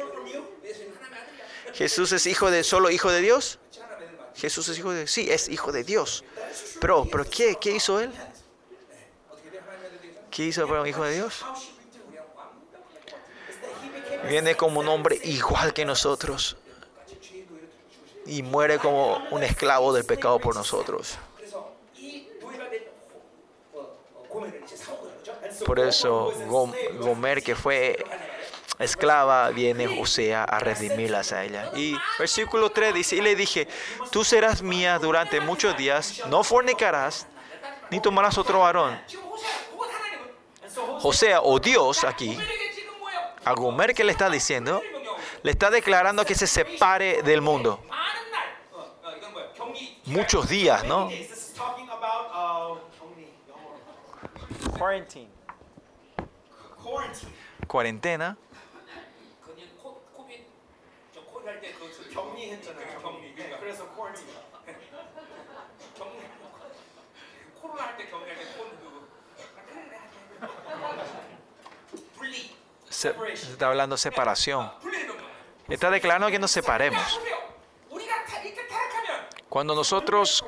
Jesús 1.74 2.12
es 2.12 2.26
hijo 2.26 2.50
de 2.50 2.64
solo 2.64 2.90
hijo 2.90 3.10
de 3.10 3.20
Dios. 3.20 3.58
Jesús 4.34 4.68
es 4.68 4.78
hijo 4.78 4.92
de 4.92 5.06
sí, 5.06 5.30
es 5.30 5.48
hijo 5.48 5.72
de 5.72 5.84
Dios. 5.84 6.24
Pero, 6.80 7.06
pero 7.10 7.24
¿qué, 7.28 7.56
qué 7.60 7.72
hizo 7.72 8.00
él? 8.00 8.12
¿Qué 10.30 10.44
hizo 10.44 10.66
para 10.66 10.80
un 10.80 10.86
hijo 10.86 11.04
de 11.04 11.14
Dios? 11.14 11.44
Viene 14.28 14.56
como 14.56 14.80
un 14.80 14.88
hombre 14.88 15.20
igual 15.24 15.72
que 15.72 15.84
nosotros 15.84 16.56
y 18.26 18.42
muere 18.42 18.78
como 18.78 19.18
un 19.30 19.42
esclavo 19.42 19.92
del 19.92 20.04
pecado 20.04 20.38
por 20.38 20.54
nosotros. 20.54 21.18
Por 25.66 25.78
eso 25.80 26.32
Gomer, 26.98 27.42
que 27.42 27.54
fue 27.54 28.04
esclava, 28.78 29.50
viene 29.50 29.86
José 29.86 30.34
a 30.34 30.58
redimirlas 30.58 31.32
a 31.32 31.44
ella. 31.44 31.70
Y 31.74 31.94
versículo 32.18 32.70
3 32.70 32.94
dice, 32.94 33.16
y 33.16 33.20
le 33.20 33.36
dije, 33.36 33.68
tú 34.10 34.24
serás 34.24 34.62
mía 34.62 34.98
durante 34.98 35.40
muchos 35.40 35.76
días, 35.76 36.22
no 36.28 36.42
fornicarás, 36.42 37.26
ni 37.90 38.00
tomarás 38.00 38.38
otro 38.38 38.60
varón. 38.60 39.00
José 41.00 41.36
o 41.36 41.42
oh 41.44 41.58
Dios 41.58 42.04
aquí, 42.04 42.38
a 43.44 43.52
Gomer 43.52 43.94
que 43.94 44.04
le 44.04 44.12
está 44.12 44.30
diciendo, 44.30 44.82
le 45.42 45.50
está 45.50 45.70
declarando 45.70 46.24
que 46.24 46.34
se 46.34 46.46
separe 46.46 47.22
del 47.22 47.40
mundo. 47.40 47.82
Muchos 50.04 50.48
días, 50.48 50.84
¿no? 50.84 51.10
Quarantine. 54.78 55.28
Cuarentena. 57.66 58.36
Está 73.02 73.66
hablando 73.68 73.96
separación. 73.96 74.70
Está 75.68 75.90
declarando 75.90 76.30
que 76.30 76.38
nos 76.38 76.50
separemos. 76.50 77.20
Cuando 79.48 79.74
nosotros 79.74 80.44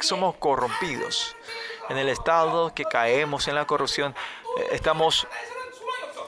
somos 0.00 0.36
corrompidos, 0.36 1.36
en 1.88 1.98
el 1.98 2.08
estado 2.08 2.72
que 2.74 2.84
caemos 2.84 3.48
en 3.48 3.54
la 3.54 3.66
corrupción, 3.66 4.14
eh, 4.58 4.68
estamos, 4.72 5.26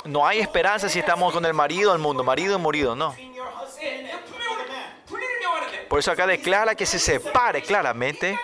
no 0.05 0.27
hay 0.27 0.41
esperanza 0.41 0.89
si 0.89 0.99
estamos 0.99 1.33
con 1.33 1.45
el 1.45 1.55
marido 1.55 1.93
al 1.93 1.99
mundo, 1.99 2.25
marido 2.25 2.59
morido, 2.59 2.95
no. 2.95 3.15
Por 5.89 5.99
eso 5.99 6.12
acá 6.12 6.27
declara 6.27 6.75
que 6.75 6.85
se 6.85 6.99
separe 6.99 7.62
claramente. 7.62 8.39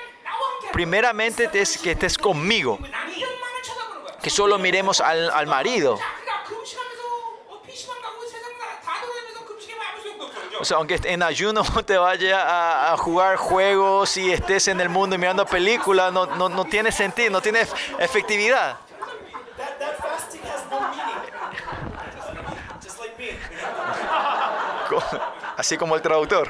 Primeramente 0.73 1.49
es 1.53 1.79
que 1.79 1.93
estés 1.93 2.17
conmigo. 2.17 2.79
Que 4.23 4.31
solo 4.31 4.59
miremos 4.59 5.01
al, 5.01 5.31
al 5.31 5.47
marido. 5.47 5.99
O 10.65 10.67
sea, 10.67 10.79
aunque 10.79 10.99
en 11.05 11.23
ayuno 11.23 11.63
te 11.87 11.99
vayas 11.99 12.43
a, 12.43 12.95
a 12.95 12.97
jugar 12.97 13.37
juegos 13.37 14.17
y 14.17 14.33
estés 14.33 14.67
en 14.69 14.81
el 14.81 14.89
mundo 14.89 15.19
mirando 15.19 15.45
películas, 15.45 16.11
no, 16.11 16.25
no, 16.25 16.49
no 16.49 16.65
tiene 16.65 16.91
sentido, 16.91 17.29
no 17.31 17.43
tiene 17.43 17.61
ef- 17.67 17.75
efectividad. 17.99 18.79
Así 25.57 25.77
como 25.77 25.95
el 25.97 26.03
traductor. 26.03 26.49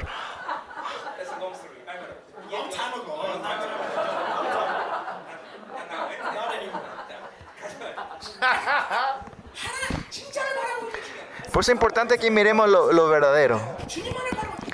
Por 11.55 11.61
eso 11.61 11.71
es 11.71 11.75
importante 11.75 12.17
que 12.17 12.29
miremos 12.29 12.67
lo, 12.67 13.07
verdadero. 13.07 13.61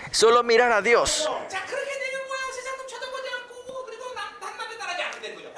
Solo 0.09 0.41
mirar 0.41 0.71
a 0.71 0.81
Dios. 0.81 1.29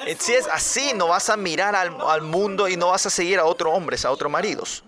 Eh, 0.05 0.17
si 0.19 0.33
es 0.33 0.47
así, 0.47 0.91
no 0.93 1.07
vas 1.07 1.29
a 1.29 1.37
mirar 1.37 1.77
al, 1.77 2.21
mundo 2.23 2.67
y 2.67 2.75
no 2.75 2.89
vas 2.89 3.05
a 3.05 3.09
seguir 3.09 3.39
a 3.39 3.45
otros 3.45 3.73
hombres, 3.73 4.03
a 4.03 4.11
otros 4.11 4.29
maridos. 4.29 4.83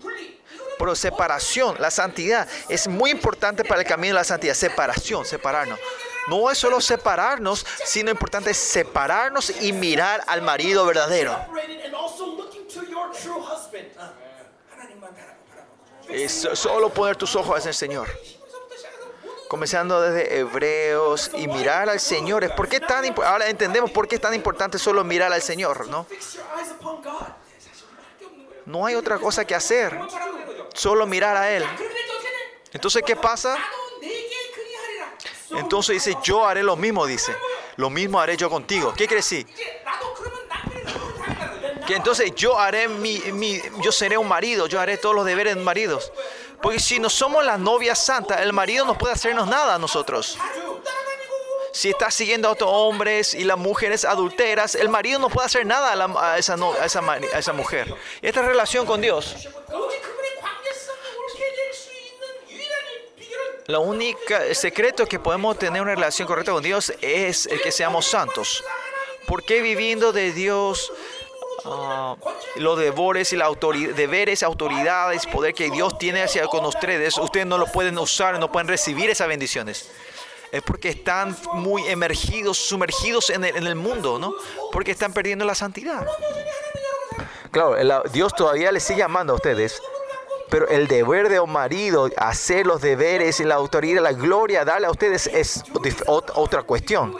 Pero 0.78 0.94
separación, 0.94 1.76
la 1.78 1.90
santidad, 1.90 2.46
es 2.68 2.86
muy 2.86 3.12
importante 3.12 3.64
para 3.64 3.80
el 3.80 3.86
camino 3.86 4.12
de 4.12 4.20
la 4.20 4.24
santidad. 4.24 4.52
Separación, 4.52 5.24
separarnos. 5.24 5.80
No 6.28 6.50
es 6.50 6.58
solo 6.58 6.82
separarnos, 6.82 7.64
sino 7.86 8.10
importante 8.10 8.52
separarnos 8.52 9.54
y 9.62 9.72
mirar 9.72 10.22
al 10.26 10.42
marido 10.42 10.84
verdadero. 10.84 11.34
Es 16.08 16.48
solo 16.54 16.90
poner 16.90 17.16
tus 17.16 17.34
ojos 17.36 17.62
en 17.62 17.68
el 17.68 17.74
Señor. 17.74 18.08
Comenzando 19.48 20.00
desde 20.00 20.38
Hebreos 20.38 21.30
y 21.34 21.46
mirar 21.46 21.88
al 21.88 22.00
Señor. 22.00 22.54
¿Por 22.54 22.68
qué 22.68 22.80
tan 22.80 23.04
Ahora 23.24 23.48
entendemos 23.48 23.90
por 23.90 24.08
qué 24.08 24.16
es 24.16 24.20
tan 24.20 24.34
importante 24.34 24.78
solo 24.78 25.04
mirar 25.04 25.32
al 25.32 25.42
Señor, 25.42 25.88
¿no? 25.88 26.06
No 28.64 28.84
hay 28.86 28.96
otra 28.96 29.18
cosa 29.18 29.44
que 29.44 29.54
hacer. 29.54 29.98
Solo 30.74 31.06
mirar 31.06 31.36
a 31.36 31.50
Él. 31.50 31.64
Entonces, 32.72 33.02
¿qué 33.06 33.16
pasa? 33.16 33.56
Entonces 35.50 36.04
dice, 36.04 36.18
yo 36.22 36.44
haré 36.44 36.62
lo 36.62 36.76
mismo, 36.76 37.06
dice. 37.06 37.34
Lo 37.76 37.90
mismo 37.90 38.20
haré 38.20 38.36
yo 38.36 38.50
contigo. 38.50 38.92
¿Qué 38.96 39.06
crees? 39.06 39.46
que 41.86 41.96
entonces 41.96 42.34
yo 42.34 42.58
haré 42.58 42.88
mi, 42.88 43.62
yo 43.82 43.92
seré 43.92 44.18
un 44.18 44.28
marido, 44.28 44.66
yo 44.66 44.80
haré 44.80 44.98
todos 44.98 45.14
los 45.14 45.24
deberes 45.24 45.54
de 45.54 45.62
maridos. 45.62 46.12
Porque 46.60 46.80
si 46.80 46.98
no 46.98 47.08
somos 47.08 47.44
las 47.44 47.58
novias 47.58 47.98
santas, 47.98 48.40
el 48.40 48.52
marido 48.52 48.84
no 48.84 48.96
puede 48.98 49.14
hacernos 49.14 49.46
nada 49.46 49.74
a 49.74 49.78
nosotros. 49.78 50.38
Si 51.72 51.90
está 51.90 52.10
siguiendo 52.10 52.48
a 52.48 52.52
otros 52.52 52.70
hombres 52.72 53.34
y 53.34 53.44
las 53.44 53.58
mujeres 53.58 54.04
adulteras, 54.06 54.74
el 54.74 54.88
marido 54.88 55.18
no 55.18 55.28
puede 55.28 55.46
hacer 55.46 55.66
nada 55.66 55.92
a, 55.92 56.38
esa, 56.38 57.52
mujer. 57.52 57.94
Esta 58.22 58.42
relación 58.42 58.86
con 58.86 59.00
Dios. 59.02 59.36
La 63.66 63.78
único 63.78 64.18
secreto 64.52 65.06
que 65.06 65.18
podemos 65.18 65.58
tener 65.58 65.82
una 65.82 65.94
relación 65.94 66.26
correcta 66.26 66.52
con 66.52 66.62
Dios 66.62 66.94
es 67.02 67.46
el 67.46 67.60
que 67.60 67.72
seamos 67.72 68.06
santos. 68.06 68.64
Porque 69.26 69.60
viviendo 69.60 70.12
de 70.12 70.32
Dios 70.32 70.90
ah, 71.66 72.16
los 72.56 72.78
deberes 72.78 73.32
y 73.32 73.36
la 73.36 73.48
autori- 73.48 73.92
deberes, 73.92 74.42
autoridades, 74.42 75.26
poder 75.26 75.54
que 75.54 75.70
Dios 75.70 75.98
tiene 75.98 76.22
hacia 76.22 76.46
con 76.46 76.64
ustedes, 76.64 77.18
ustedes 77.18 77.46
no 77.46 77.58
lo 77.58 77.66
pueden 77.66 77.98
usar, 77.98 78.38
no 78.38 78.50
pueden 78.50 78.68
recibir 78.68 79.10
esas 79.10 79.28
bendiciones? 79.28 79.90
Es 80.52 80.62
porque 80.62 80.88
están 80.90 81.36
muy 81.54 81.86
emergidos, 81.88 82.56
sumergidos 82.56 83.30
en 83.30 83.44
el, 83.44 83.56
en 83.56 83.66
el 83.66 83.74
mundo, 83.74 84.18
¿no? 84.18 84.32
Porque 84.72 84.92
están 84.92 85.12
perdiendo 85.12 85.44
la 85.44 85.54
santidad. 85.54 86.06
Claro, 87.50 87.76
el- 87.76 87.92
Dios 88.12 88.34
todavía 88.34 88.70
les 88.72 88.82
sigue 88.84 89.02
amando 89.02 89.32
a 89.32 89.36
ustedes. 89.36 89.82
Pero 90.48 90.68
el 90.68 90.86
deber 90.86 91.28
de 91.28 91.40
un 91.40 91.50
marido, 91.50 92.08
hacer 92.16 92.66
los 92.66 92.80
deberes 92.80 93.40
y 93.40 93.44
la 93.44 93.56
autoridad, 93.56 94.00
la 94.00 94.12
gloria, 94.12 94.64
darle 94.64 94.86
a 94.86 94.92
ustedes 94.92 95.26
es 95.26 95.64
otra 96.06 96.62
cuestión. 96.62 97.16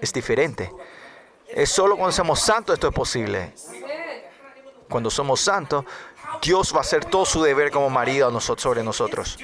Es 0.00 0.12
diferente. 0.12 0.70
Es 1.48 1.70
solo 1.70 1.96
cuando 1.96 2.12
somos 2.12 2.40
santos 2.40 2.74
esto 2.74 2.88
es 2.88 2.94
posible. 2.94 3.54
Cuando 4.88 5.10
somos 5.10 5.40
santos, 5.40 5.84
Dios 6.42 6.72
va 6.72 6.78
a 6.78 6.80
hacer 6.80 7.04
todo 7.04 7.24
su 7.24 7.42
deber 7.42 7.70
como 7.70 7.90
marido 7.90 8.28
a 8.28 8.30
nosotros, 8.30 8.62
sobre 8.62 8.82
nosotros. 8.82 9.38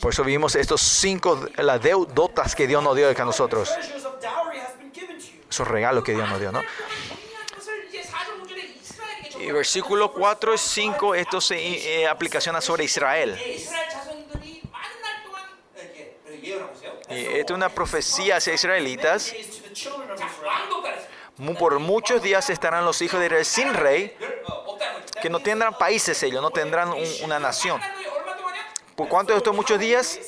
Por 0.00 0.12
eso 0.12 0.24
vivimos 0.24 0.54
estos 0.54 0.80
cinco, 0.80 1.46
las 1.56 1.82
deudotas 1.82 2.54
que 2.54 2.66
Dios 2.66 2.82
nos 2.82 2.96
dio 2.96 3.08
a 3.08 3.24
nosotros. 3.24 3.70
Esos 5.48 5.68
regalos 5.68 6.04
que 6.04 6.12
Dios 6.12 6.28
nos 6.28 6.40
dio, 6.40 6.52
¿no? 6.52 6.62
Y 9.40 9.52
versículo 9.52 10.12
4 10.12 10.54
y 10.54 10.58
5, 10.58 11.14
esto 11.14 11.40
se 11.40 12.02
eh, 12.02 12.08
sobre 12.60 12.84
Israel. 12.84 13.38
Esta 17.10 17.52
es 17.52 17.56
una 17.56 17.68
profecía 17.68 18.36
hacia 18.36 18.54
israelitas. 18.54 19.34
Por 21.58 21.78
muchos 21.78 22.22
días 22.22 22.48
estarán 22.50 22.84
los 22.84 23.02
hijos 23.02 23.18
de 23.18 23.26
Israel 23.26 23.44
sin 23.44 23.74
rey, 23.74 24.16
que 25.20 25.28
no 25.28 25.40
tendrán 25.40 25.76
países 25.76 26.22
ellos, 26.22 26.40
no 26.40 26.50
tendrán 26.50 26.92
una 27.24 27.38
nación. 27.38 27.80
¿Por 28.94 29.08
cuánto 29.08 29.32
de 29.32 29.38
estos 29.38 29.54
muchos 29.54 29.78
días? 29.78 30.20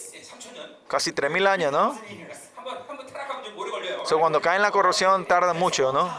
Casi 0.88 1.12
3.000 1.12 1.46
años, 1.46 1.72
¿no? 1.72 1.98
O 4.02 4.06
sea, 4.06 4.18
cuando 4.18 4.40
cae 4.40 4.56
en 4.56 4.62
la 4.62 4.70
corrupción 4.70 5.24
tarda 5.26 5.52
mucho, 5.52 5.92
¿no? 5.92 6.12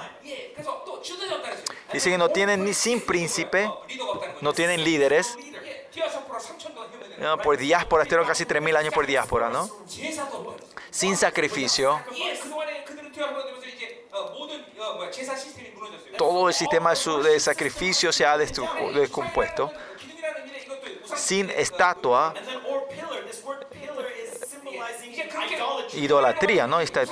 Dice 1.92 2.10
que 2.10 2.18
no 2.18 2.30
tienen 2.30 2.64
ni 2.64 2.74
sin 2.74 3.02
príncipe, 3.02 3.70
no 4.42 4.54
tienen 4.54 4.84
líderes. 4.84 5.36
¿no? 7.18 7.38
por 7.38 7.58
diáspora, 7.58 8.04
estuvieron 8.04 8.28
casi 8.28 8.46
3.000 8.46 8.78
años 8.78 8.94
por 8.94 9.06
diáspora, 9.06 9.50
¿no? 9.50 9.70
Sin 10.90 11.18
sacrificio. 11.18 12.00
Todo 16.18 16.48
el 16.48 16.54
sistema 16.54 16.94
de 16.94 17.40
sacrificio 17.40 18.12
se 18.12 18.26
ha 18.26 18.38
descompuesto. 18.38 19.72
Sin 21.16 21.50
estatua, 21.50 22.34
idolatría, 25.94 26.68
¿no? 26.68 26.80
Esta, 26.80 27.04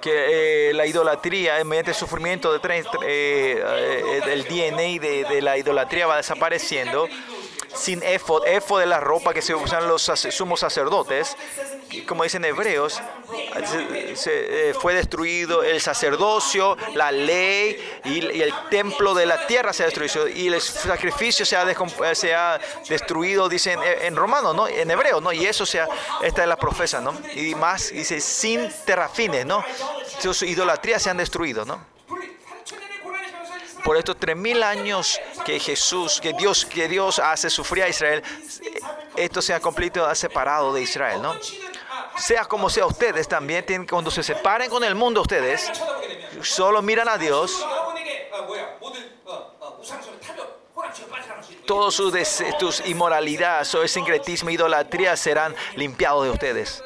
que, 0.00 0.70
eh, 0.70 0.72
la 0.74 0.86
idolatría, 0.86 1.62
mediante 1.64 1.90
el 1.90 1.96
sufrimiento 1.96 2.56
de 2.56 2.58
eh, 2.68 2.82
eh, 3.04 4.20
el 4.26 4.44
DNA 4.44 5.00
de, 5.00 5.26
de, 5.28 5.42
la 5.42 5.58
idolatría 5.58 6.06
va 6.06 6.16
desapareciendo 6.16 7.08
sin 7.74 8.02
efod, 8.02 8.46
efod 8.46 8.80
de 8.80 8.86
la 8.86 8.98
ropa 9.00 9.32
que 9.34 9.42
se 9.42 9.54
usan 9.54 9.86
los 9.88 10.02
sumos 10.30 10.60
sacerdotes, 10.60 11.36
como 12.06 12.22
dicen 12.24 12.44
hebreos, 12.44 13.00
se- 13.66 14.16
se, 14.16 14.70
eh, 14.70 14.74
fue 14.74 14.94
destruido 14.94 15.62
el 15.62 15.80
sacerdocio, 15.80 16.76
la 16.94 17.12
ley 17.12 17.78
y, 18.04 18.40
el 18.42 18.52
templo 18.70 19.14
de 19.14 19.26
la 19.26 19.46
tierra 19.46 19.72
se 19.72 19.82
ha 19.82 19.86
destruido 19.86 20.28
y 20.28 20.48
el 20.48 20.60
sacrificio 20.60 21.44
se 21.46 21.56
ha, 21.56 21.70
eh, 21.70 22.14
se 22.14 22.34
ha 22.34 22.58
destruido, 22.88 23.48
dicen 23.48 23.82
en, 23.82 24.02
en 24.06 24.16
romano, 24.16 24.52
¿no? 24.54 24.66
En 24.66 24.90
hebreo, 24.90 25.20
¿no? 25.20 25.32
Y 25.32 25.46
eso 25.46 25.64
sea, 25.66 25.88
esta 26.22 26.42
es 26.42 26.48
la 26.48 26.56
profesa, 26.56 27.00
¿no? 27.00 27.14
Y 27.34 27.54
más, 27.54 27.90
dice, 27.90 28.20
sin 28.20 28.70
terrafines, 28.86 29.44
¿no? 29.46 29.64
Sus 30.20 30.42
idolatrías 30.42 31.02
se 31.02 31.10
han 31.10 31.18
destruido, 31.18 31.64
¿no? 31.64 31.84
por 33.88 33.96
estos 33.96 34.18
3.000 34.18 34.62
años 34.62 35.18
que 35.46 35.58
Jesús, 35.58 36.20
que 36.20 36.34
Dios, 36.34 36.66
que 36.66 36.88
Dios 36.88 37.18
hace 37.18 37.48
sufrir 37.48 37.84
a 37.84 37.88
Israel, 37.88 38.22
esto 39.16 39.40
se 39.40 39.54
ha 39.54 39.60
completado, 39.60 40.14
separado 40.14 40.74
de 40.74 40.82
Israel, 40.82 41.22
¿no? 41.22 41.34
Sea 42.18 42.44
como 42.44 42.68
sea, 42.68 42.84
ustedes 42.84 43.26
también, 43.26 43.64
tienen, 43.64 43.86
cuando 43.86 44.10
se 44.10 44.22
separen 44.22 44.68
con 44.68 44.84
el 44.84 44.94
mundo, 44.94 45.22
ustedes 45.22 45.72
solo 46.42 46.82
miran 46.82 47.08
a 47.08 47.16
Dios. 47.16 47.64
Todos 51.66 51.94
sus, 51.94 52.12
sus 52.60 52.86
inmoralidades, 52.86 53.74
o 53.74 53.80
el 53.80 53.88
sincretismo, 53.88 54.50
idolatría 54.50 55.16
serán 55.16 55.56
limpiados 55.76 56.24
de 56.24 56.30
ustedes. 56.30 56.84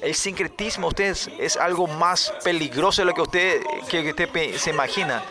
El 0.00 0.14
sincretismo, 0.14 0.86
ustedes, 0.86 1.28
es 1.38 1.58
algo 1.58 1.86
más 1.86 2.32
peligroso 2.42 3.02
de 3.02 3.04
lo 3.04 3.12
que 3.12 3.20
usted 3.20 4.56
se 4.56 4.70
imagina. 4.70 5.22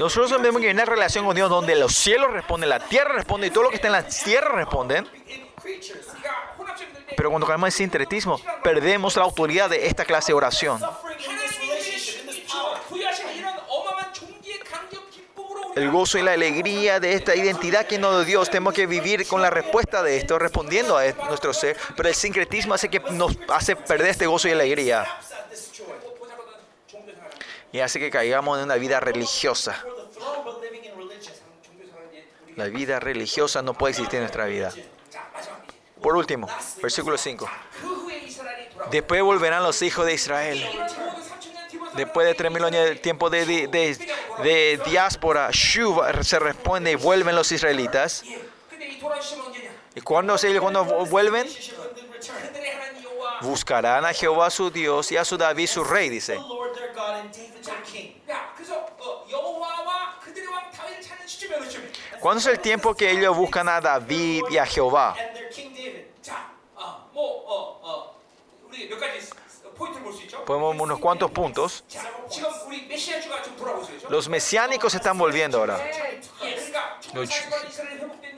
Nosotros 0.00 0.30
sabemos 0.30 0.62
que 0.62 0.68
hay 0.68 0.72
una 0.72 0.86
relación 0.86 1.26
con 1.26 1.36
Dios 1.36 1.50
donde 1.50 1.76
los 1.76 1.94
cielos 1.94 2.32
responden, 2.32 2.70
la 2.70 2.80
tierra 2.80 3.12
responde 3.12 3.48
y 3.48 3.50
todo 3.50 3.64
lo 3.64 3.68
que 3.68 3.76
está 3.76 3.88
en 3.88 3.92
la 3.92 4.08
tierra 4.08 4.56
responden. 4.56 5.06
Pero 7.14 7.28
cuando 7.28 7.46
caemos 7.46 7.66
en 7.66 7.72
sincretismo, 7.72 8.40
perdemos 8.64 9.14
la 9.16 9.24
autoridad 9.24 9.68
de 9.68 9.86
esta 9.86 10.06
clase 10.06 10.28
de 10.28 10.36
oración. 10.36 10.80
El 15.76 15.90
gozo 15.90 16.16
y 16.16 16.22
la 16.22 16.32
alegría 16.32 16.98
de 16.98 17.12
esta 17.12 17.36
identidad 17.36 17.86
que 17.86 17.98
nos 17.98 18.24
dio 18.24 18.38
Dios, 18.38 18.48
tenemos 18.48 18.72
que 18.72 18.86
vivir 18.86 19.28
con 19.28 19.42
la 19.42 19.50
respuesta 19.50 20.02
de 20.02 20.16
esto, 20.16 20.38
respondiendo 20.38 20.96
a 20.96 21.12
nuestro 21.28 21.52
ser. 21.52 21.76
Pero 21.94 22.08
el 22.08 22.14
sincretismo 22.14 22.72
hace 22.72 22.88
que 22.88 23.00
nos 23.10 23.36
hace 23.50 23.76
perder 23.76 24.08
este 24.08 24.26
gozo 24.26 24.48
y 24.48 24.52
alegría 24.52 25.06
y 27.72 27.80
hace 27.80 27.98
que 27.98 28.10
caigamos 28.10 28.58
en 28.58 28.64
una 28.64 28.76
vida 28.76 29.00
religiosa. 29.00 29.84
La 32.56 32.66
vida 32.66 33.00
religiosa 33.00 33.62
no 33.62 33.74
puede 33.74 33.92
existir 33.92 34.16
en 34.16 34.22
nuestra 34.22 34.46
vida. 34.46 34.72
Por 36.02 36.16
último, 36.16 36.48
versículo 36.82 37.16
5. 37.16 37.48
Después 38.90 39.22
volverán 39.22 39.62
los 39.62 39.82
hijos 39.82 40.06
de 40.06 40.14
Israel. 40.14 40.64
Después 41.94 42.26
de 42.26 42.36
3.000 42.36 42.64
años 42.64 42.84
del 42.84 43.00
tiempo 43.00 43.30
de, 43.30 43.44
de, 43.44 44.80
diáspora, 44.86 45.50
Shuv 45.52 46.22
se 46.22 46.38
responde 46.38 46.92
y 46.92 46.94
vuelven 46.94 47.34
los 47.34 47.52
israelitas. 47.52 48.24
¿Y 49.94 50.00
cuándo, 50.00 50.36
cuándo 50.60 50.84
vuelven? 51.06 51.46
Buscarán 53.40 54.04
a 54.04 54.12
Jehová 54.12 54.50
su 54.50 54.70
Dios 54.70 55.10
y 55.12 55.16
a 55.16 55.24
su 55.24 55.36
David 55.36 55.66
su 55.66 55.84
rey, 55.84 56.08
dice. 56.08 56.38
¿Cuándo 62.20 62.40
es 62.40 62.46
el 62.46 62.60
tiempo 62.60 62.94
que 62.94 63.10
ellos 63.10 63.36
buscan 63.36 63.68
a 63.68 63.80
David 63.80 64.44
y 64.50 64.58
a 64.58 64.66
Jehová? 64.66 65.16
Podemos 70.44 70.76
unos 70.78 70.98
cuantos 70.98 71.30
puntos. 71.30 71.84
Los 74.08 74.28
mesiánicos 74.28 74.94
están 74.94 75.16
volviendo 75.16 75.58
ahora. 75.58 75.80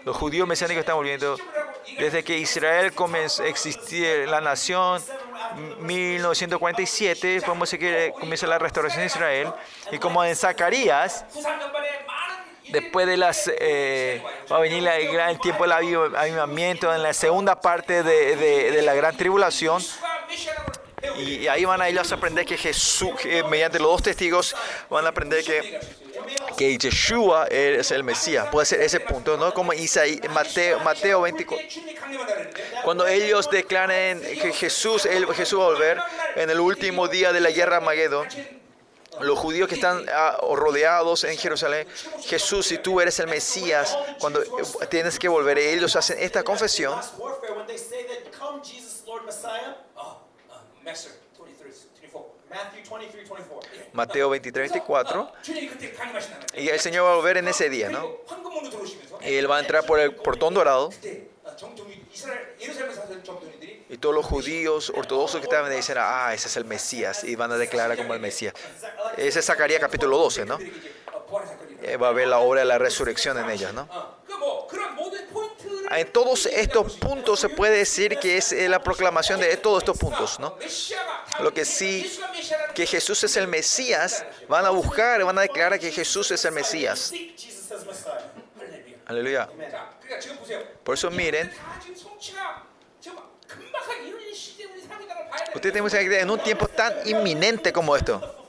Los 0.04 0.16
judíos 0.16 0.46
mesiánicos 0.46 0.80
están 0.80 0.96
volviendo. 0.96 1.36
Desde 1.98 2.22
que 2.22 2.38
Israel 2.38 2.92
comenzó 2.92 3.42
a 3.42 3.46
existir 3.46 4.28
la 4.28 4.40
nación, 4.40 5.02
1947, 5.80 7.42
podemos 7.44 7.68
seguir, 7.68 7.92
eh, 7.92 8.12
comienza 8.18 8.46
la 8.46 8.58
restauración 8.58 9.00
de 9.00 9.06
Israel. 9.06 9.52
Y 9.90 9.98
como 9.98 10.24
en 10.24 10.34
Zacarías, 10.36 11.24
después 12.68 13.06
de 13.06 13.16
las 13.16 13.50
eh, 13.58 14.22
va 14.50 14.56
a 14.56 14.60
venir 14.60 14.86
el 14.86 15.12
gran 15.12 15.38
tiempo 15.38 15.64
del 15.64 15.72
avivamiento 15.72 16.94
en 16.94 17.02
la 17.02 17.12
segunda 17.12 17.60
parte 17.60 18.02
de, 18.02 18.36
de 18.36 18.82
la 18.82 18.94
gran 18.94 19.16
tribulación 19.16 19.82
y, 21.18 21.46
ahí 21.48 21.64
van 21.64 21.82
a 21.82 21.88
ellos 21.88 22.10
a 22.12 22.14
aprender 22.14 22.44
que 22.46 22.56
Jesús, 22.56 23.12
eh, 23.24 23.42
mediante 23.44 23.78
los 23.78 23.90
dos 23.90 24.02
testigos, 24.02 24.54
van 24.88 25.06
a 25.06 25.08
aprender 25.08 25.44
que 25.44 25.80
que 26.56 26.78
Yeshua 26.78 27.46
es 27.46 27.90
el 27.90 28.04
Mesías. 28.04 28.48
Puede 28.50 28.66
ser 28.66 28.80
ese 28.80 29.00
punto, 29.00 29.36
¿no? 29.36 29.52
Como 29.52 29.72
Isaí, 29.72 30.20
Mateo, 30.30 30.80
Mateo 30.80 31.22
24. 31.22 31.66
Cuando 32.84 33.06
ellos 33.06 33.48
declaren 33.50 34.20
que 34.20 34.52
Jesús, 34.52 35.06
el, 35.06 35.26
Jesús 35.34 35.58
va 35.58 35.64
a 35.64 35.68
volver 35.68 35.98
en 36.36 36.50
el 36.50 36.60
último 36.60 37.08
día 37.08 37.32
de 37.32 37.40
la 37.40 37.50
guerra 37.50 37.80
Magedón. 37.80 38.28
Los 39.20 39.38
judíos 39.38 39.68
que 39.68 39.74
están 39.74 40.06
ah, 40.10 40.38
rodeados 40.52 41.24
en 41.24 41.36
Jerusalén, 41.36 41.86
Jesús, 42.24 42.66
si 42.66 42.78
tú 42.78 42.98
eres 42.98 43.18
el 43.20 43.26
Mesías, 43.26 43.96
cuando 44.18 44.40
tienes 44.88 45.18
que 45.18 45.28
volver, 45.28 45.58
ellos 45.58 45.94
hacen 45.96 46.16
esta 46.18 46.42
confesión. 46.42 46.98
Mateo 53.92 54.30
23, 54.30 54.70
24. 54.72 55.32
Y 56.54 56.68
el 56.68 56.80
Señor 56.80 57.06
va 57.06 57.12
a 57.12 57.16
volver 57.16 57.38
en 57.38 57.48
ese 57.48 57.70
día, 57.70 57.88
¿no? 57.88 58.18
Y 59.22 59.34
Él 59.34 59.50
va 59.50 59.56
a 59.58 59.60
entrar 59.60 59.84
por 59.86 60.00
el 60.00 60.14
portón 60.14 60.54
dorado. 60.54 60.90
Y 63.88 63.98
todos 63.98 64.14
los 64.14 64.24
judíos 64.24 64.92
ortodoxos 64.94 65.40
que 65.40 65.44
estaban 65.44 65.70
dicen, 65.74 65.96
ah, 65.98 66.32
ese 66.32 66.48
es 66.48 66.56
el 66.56 66.64
Mesías, 66.64 67.24
y 67.24 67.36
van 67.36 67.52
a 67.52 67.58
declarar 67.58 67.96
como 67.96 68.14
el 68.14 68.20
Mesías. 68.20 68.54
Ese 69.16 69.40
es 69.40 69.44
Zacarías 69.44 69.80
capítulo 69.80 70.18
12, 70.18 70.46
¿no? 70.46 70.58
Eh, 71.82 71.96
va 71.96 72.08
a 72.08 72.10
haber 72.10 72.28
la 72.28 72.38
obra 72.38 72.60
de 72.60 72.66
la 72.66 72.78
resurrección 72.78 73.38
en 73.38 73.50
ellas, 73.50 73.72
¿no? 73.74 73.88
en 75.98 76.10
todos 76.12 76.46
estos 76.46 76.94
puntos 76.94 77.40
se 77.40 77.48
puede 77.48 77.78
decir 77.78 78.18
que 78.18 78.38
es 78.38 78.52
eh, 78.52 78.68
la 78.68 78.82
proclamación 78.82 79.40
de 79.40 79.56
todos 79.56 79.82
estos 79.82 79.98
puntos, 79.98 80.38
¿no? 80.40 80.56
Lo 81.40 81.52
que 81.52 81.64
sí, 81.64 82.18
que 82.74 82.86
Jesús 82.86 83.22
es 83.24 83.36
el 83.36 83.48
Mesías, 83.48 84.24
van 84.48 84.64
a 84.64 84.70
buscar, 84.70 85.22
van 85.24 85.38
a 85.38 85.42
declarar 85.42 85.78
que 85.78 85.90
Jesús 85.90 86.30
es 86.30 86.44
el 86.44 86.52
Mesías. 86.52 87.12
Aleluya. 89.06 89.48
Por 90.82 90.94
eso 90.94 91.10
miren. 91.10 91.52
Ustedes 95.54 95.72
tienen 95.74 96.08
que 96.08 96.20
en 96.20 96.30
un 96.30 96.38
tiempo 96.40 96.66
tan 96.68 97.06
inminente 97.06 97.72
como 97.72 97.94
esto 97.94 98.42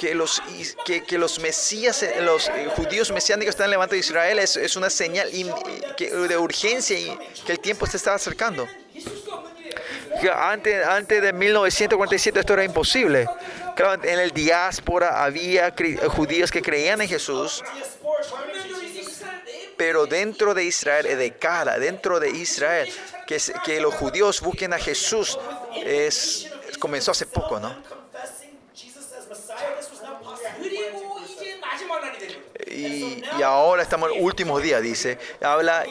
que 0.00 0.14
los, 0.14 0.42
que, 0.86 1.18
los 1.18 1.38
mesías, 1.40 2.02
eh, 2.02 2.22
los 2.22 2.48
eh, 2.48 2.68
judíos 2.74 3.12
mesiánicos 3.12 3.50
están 3.50 3.68
levantando 3.68 3.96
de 3.96 4.00
Israel 4.00 4.38
es, 4.38 4.56
es 4.56 4.74
una 4.74 4.88
señal 4.88 5.28
eh, 5.30 6.10
de 6.10 6.38
urgencia 6.38 6.98
y 6.98 7.18
que 7.44 7.52
el 7.52 7.60
tiempo 7.60 7.86
se 7.86 7.98
está 7.98 8.14
acercando. 8.14 8.66
Antes, 10.34 10.86
antes 10.86 11.20
de 11.20 11.34
1947 11.34 12.40
esto 12.40 12.54
era 12.54 12.64
imposible. 12.64 13.26
Claro, 13.76 14.02
en 14.02 14.18
el 14.18 14.30
diáspora 14.30 15.22
había 15.22 15.74
judíos 16.08 16.50
que 16.50 16.62
creían 16.62 17.02
en 17.02 17.08
Jesús, 17.08 17.62
pero 19.76 20.06
dentro 20.06 20.54
de 20.54 20.64
Israel, 20.64 21.18
de 21.18 21.32
cara, 21.32 21.78
dentro 21.78 22.18
de 22.18 22.30
Israel, 22.30 22.90
que, 23.26 23.38
que 23.66 23.82
los 23.82 23.92
judíos 23.92 24.40
busquen 24.40 24.72
a 24.72 24.78
Jesús, 24.78 25.38
es, 25.84 26.50
comenzó 26.78 27.10
hace 27.10 27.26
poco, 27.26 27.60
¿no? 27.60 27.99
Y, 32.70 33.22
ahora 33.42 33.82
estamos 33.82 34.10
en 34.10 34.16
los 34.16 34.24
últimos 34.24 34.62
días, 34.62 34.82
dice. 34.82 35.18
Habla 35.42 35.84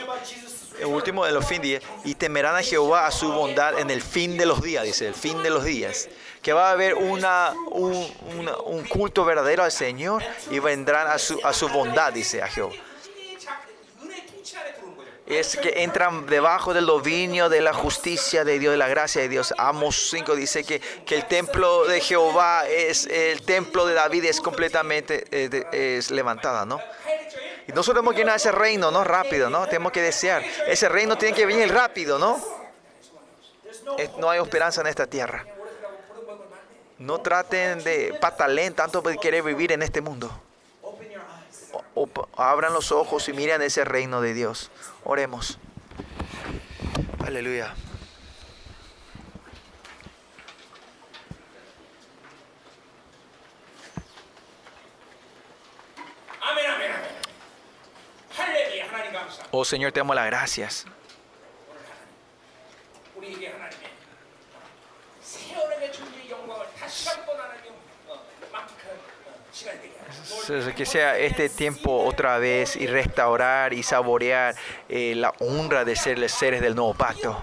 el 0.80 0.86
último 0.86 1.26
de 1.26 1.32
los 1.34 1.46
fin 1.46 1.62
días, 1.62 1.84
y 2.06 2.16
temerán 2.16 2.56
a 2.56 2.62
Jehová 2.62 3.06
a 3.06 3.12
su 3.12 3.32
bondad 3.32 3.80
en 3.80 3.90
el 3.90 4.02
fin 4.02 4.38
de 4.38 4.46
los 4.46 4.62
días, 4.62 4.86
dice, 4.86 5.08
el 5.08 5.14
fin 5.14 5.44
de 5.44 5.50
los 5.50 5.64
días. 5.64 6.08
Que 6.42 6.54
va 6.54 6.70
a 6.70 6.72
haber 6.72 6.96
un, 6.96 7.26
un 7.72 8.84
culto 8.88 9.26
verdadero 9.26 9.64
al 9.64 9.74
Señor 9.74 10.24
y 10.50 10.60
vendrán 10.60 11.08
a 11.08 11.18
su, 11.18 11.38
a 11.44 11.52
su 11.52 11.68
bondad, 11.68 12.14
dice 12.14 12.42
a 12.42 12.48
Jehová. 12.48 12.74
Es 15.30 15.56
que 15.58 15.84
entran 15.84 16.26
debajo 16.26 16.74
del 16.74 16.86
dominio 16.88 17.50
de 17.50 17.62
la 17.62 17.74
justicia 17.74 18.44
de 18.44 18.58
Dios, 18.60 18.72
de 18.72 18.78
la 18.78 18.88
gracia 18.88 19.22
de 19.22 19.30
Dios. 19.30 19.54
Amos 19.58 20.10
5 20.10 20.36
dice 20.36 20.64
que, 20.64 20.80
que 20.80 21.16
el 21.16 21.26
templo 21.28 21.86
de 21.86 22.02
Jehová 22.02 22.68
es 22.68 23.06
el 23.06 23.44
templo 23.44 23.86
de 23.86 23.94
David 23.94 24.26
es 24.26 24.42
completamente 24.42 25.26
eh, 25.32 25.50
de- 25.50 25.98
es 25.98 26.10
levantada, 26.12 26.66
¿no? 26.66 26.80
Y 27.68 27.72
nosotros 27.72 28.02
tenemos 28.02 28.16
que 28.16 28.22
ir 28.22 28.30
a 28.30 28.36
ese 28.36 28.52
reino, 28.52 28.90
¿no? 28.90 29.04
Rápido, 29.04 29.50
¿no? 29.50 29.68
Tenemos 29.68 29.92
que 29.92 30.02
desear. 30.02 30.44
Ese 30.68 30.90
reino 30.90 31.16
tiene 31.18 31.36
que 31.36 31.46
venir 31.46 31.72
rápido, 31.72 32.18
¿no? 32.18 32.42
No 34.18 34.30
hay 34.30 34.42
esperanza 34.42 34.82
en 34.82 34.88
esta 34.88 35.06
tierra. 35.06 35.46
No 36.98 37.20
traten 37.22 37.84
de 37.84 38.18
patalen 38.20 38.74
tanto 38.74 39.02
por 39.02 39.18
querer 39.20 39.44
vivir 39.44 39.72
en 39.72 39.82
este 39.84 40.02
mundo. 40.02 40.30
open 40.82 41.10
your 41.12 41.22
eyes. 41.22 41.70
O- 41.72 41.78
o- 41.78 41.84
abran 42.38 42.74
los 42.74 42.92
ojos 42.92 43.28
y 43.30 43.34
miren 43.34 43.62
ese 43.62 43.84
reino 43.86 44.22
de 44.22 44.34
Dios. 44.34 44.72
Oremos. 45.04 45.58
Aleluya. 47.26 47.74
Oh 59.52 59.66
Señor, 59.66 59.92
te 59.92 60.00
damos 60.00 60.16
las 60.16 60.26
gracias 60.28 60.86
que 70.76 70.86
sea 70.86 71.18
este 71.18 71.50
tiempo 71.50 72.04
otra 72.04 72.38
vez 72.38 72.76
y 72.76 72.88
restaurar 72.88 73.74
y 73.74 73.84
saborear 73.84 74.56
eh, 74.88 75.14
la 75.16 75.34
honra 75.40 75.86
de 75.86 75.96
ser 75.96 76.18
los 76.18 76.32
seres 76.32 76.62
del 76.62 76.76
nuevo 76.76 76.94
pacto. 76.94 77.42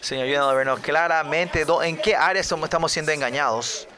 Señor, 0.00 0.24
ayúdanos 0.24 0.50
a 0.50 0.54
vernos 0.54 0.80
claramente 0.80 1.64
en 1.84 1.96
qué 1.96 2.16
áreas 2.16 2.50
estamos 2.50 2.92
siendo 2.92 3.12
engañados. 3.12 3.88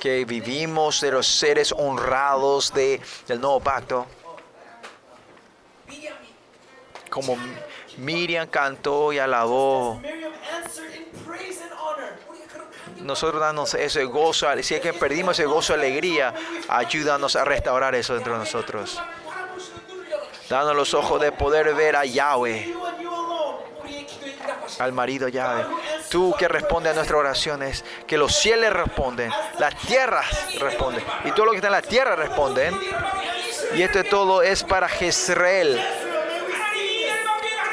Que 0.00 0.24
vivimos 0.24 1.00
de 1.00 1.10
los 1.10 1.26
seres 1.26 1.72
honrados 1.72 2.72
de, 2.72 3.00
del 3.26 3.40
nuevo 3.40 3.60
pacto. 3.60 4.06
Como 7.10 7.36
Miriam 7.96 8.46
cantó 8.48 9.12
y 9.12 9.18
alabó 9.18 10.00
nosotros 13.00 13.40
danos 13.40 13.74
ese 13.74 14.04
gozo, 14.04 14.46
si 14.62 14.74
es 14.74 14.80
que 14.80 14.92
perdimos 14.92 15.38
ese 15.38 15.46
gozo, 15.46 15.74
alegría, 15.74 16.34
ayúdanos 16.68 17.36
a 17.36 17.44
restaurar 17.44 17.94
eso 17.94 18.14
dentro 18.14 18.34
de 18.34 18.40
nosotros. 18.40 19.00
Danos 20.48 20.74
los 20.74 20.94
ojos 20.94 21.20
de 21.20 21.30
poder 21.32 21.74
ver 21.74 21.96
a 21.96 22.04
Yahweh, 22.04 22.74
al 24.78 24.92
marido 24.92 25.28
Yahweh. 25.28 25.66
Tú 26.10 26.34
que 26.38 26.48
responde 26.48 26.88
a 26.88 26.94
nuestras 26.94 27.18
oraciones, 27.18 27.84
que 28.06 28.16
los 28.16 28.34
cielos 28.34 28.72
responden, 28.72 29.30
las 29.58 29.76
tierras 29.76 30.26
responden, 30.58 31.04
y 31.24 31.32
todo 31.32 31.46
lo 31.46 31.50
que 31.52 31.58
está 31.58 31.68
en 31.68 31.72
la 31.72 31.82
tierra 31.82 32.16
responden. 32.16 32.78
Y 33.74 33.82
esto 33.82 34.02
todo 34.04 34.42
es 34.42 34.64
para 34.64 34.88
Jezreel. 34.88 35.78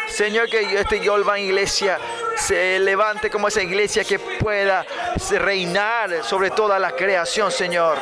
Señor, 0.09 0.49
que 0.49 0.79
este 0.79 0.99
Yolvan 0.99 1.39
Iglesia 1.39 1.97
se 2.35 2.79
levante 2.79 3.29
como 3.29 3.47
esa 3.47 3.61
iglesia 3.61 4.03
que 4.03 4.19
pueda 4.19 4.85
reinar 5.31 6.23
sobre 6.23 6.51
toda 6.51 6.77
la 6.79 6.91
creación, 6.91 7.51
Señor. 7.51 7.97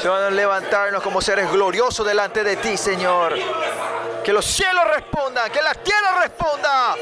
Se 0.00 0.08
van 0.08 0.24
a 0.24 0.30
levantarnos 0.30 1.02
como 1.02 1.20
seres 1.22 1.50
gloriosos 1.50 2.06
delante 2.06 2.44
de 2.44 2.56
ti, 2.56 2.76
Señor. 2.76 3.34
Que 4.22 4.32
los 4.32 4.44
cielos 4.44 4.84
respondan, 4.94 5.50
que 5.50 5.62
la 5.62 5.74
tierra 5.74 6.20
responda. 6.20 6.94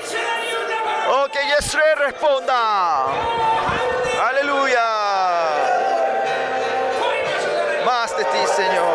Oh, 1.11 1.27
que 1.33 1.41
Yesreel 1.49 1.99
responda. 1.99 3.07
Aleluya. 4.29 4.85
Más 7.85 8.17
de 8.17 8.25
ti, 8.25 8.39
Señor. 8.55 8.92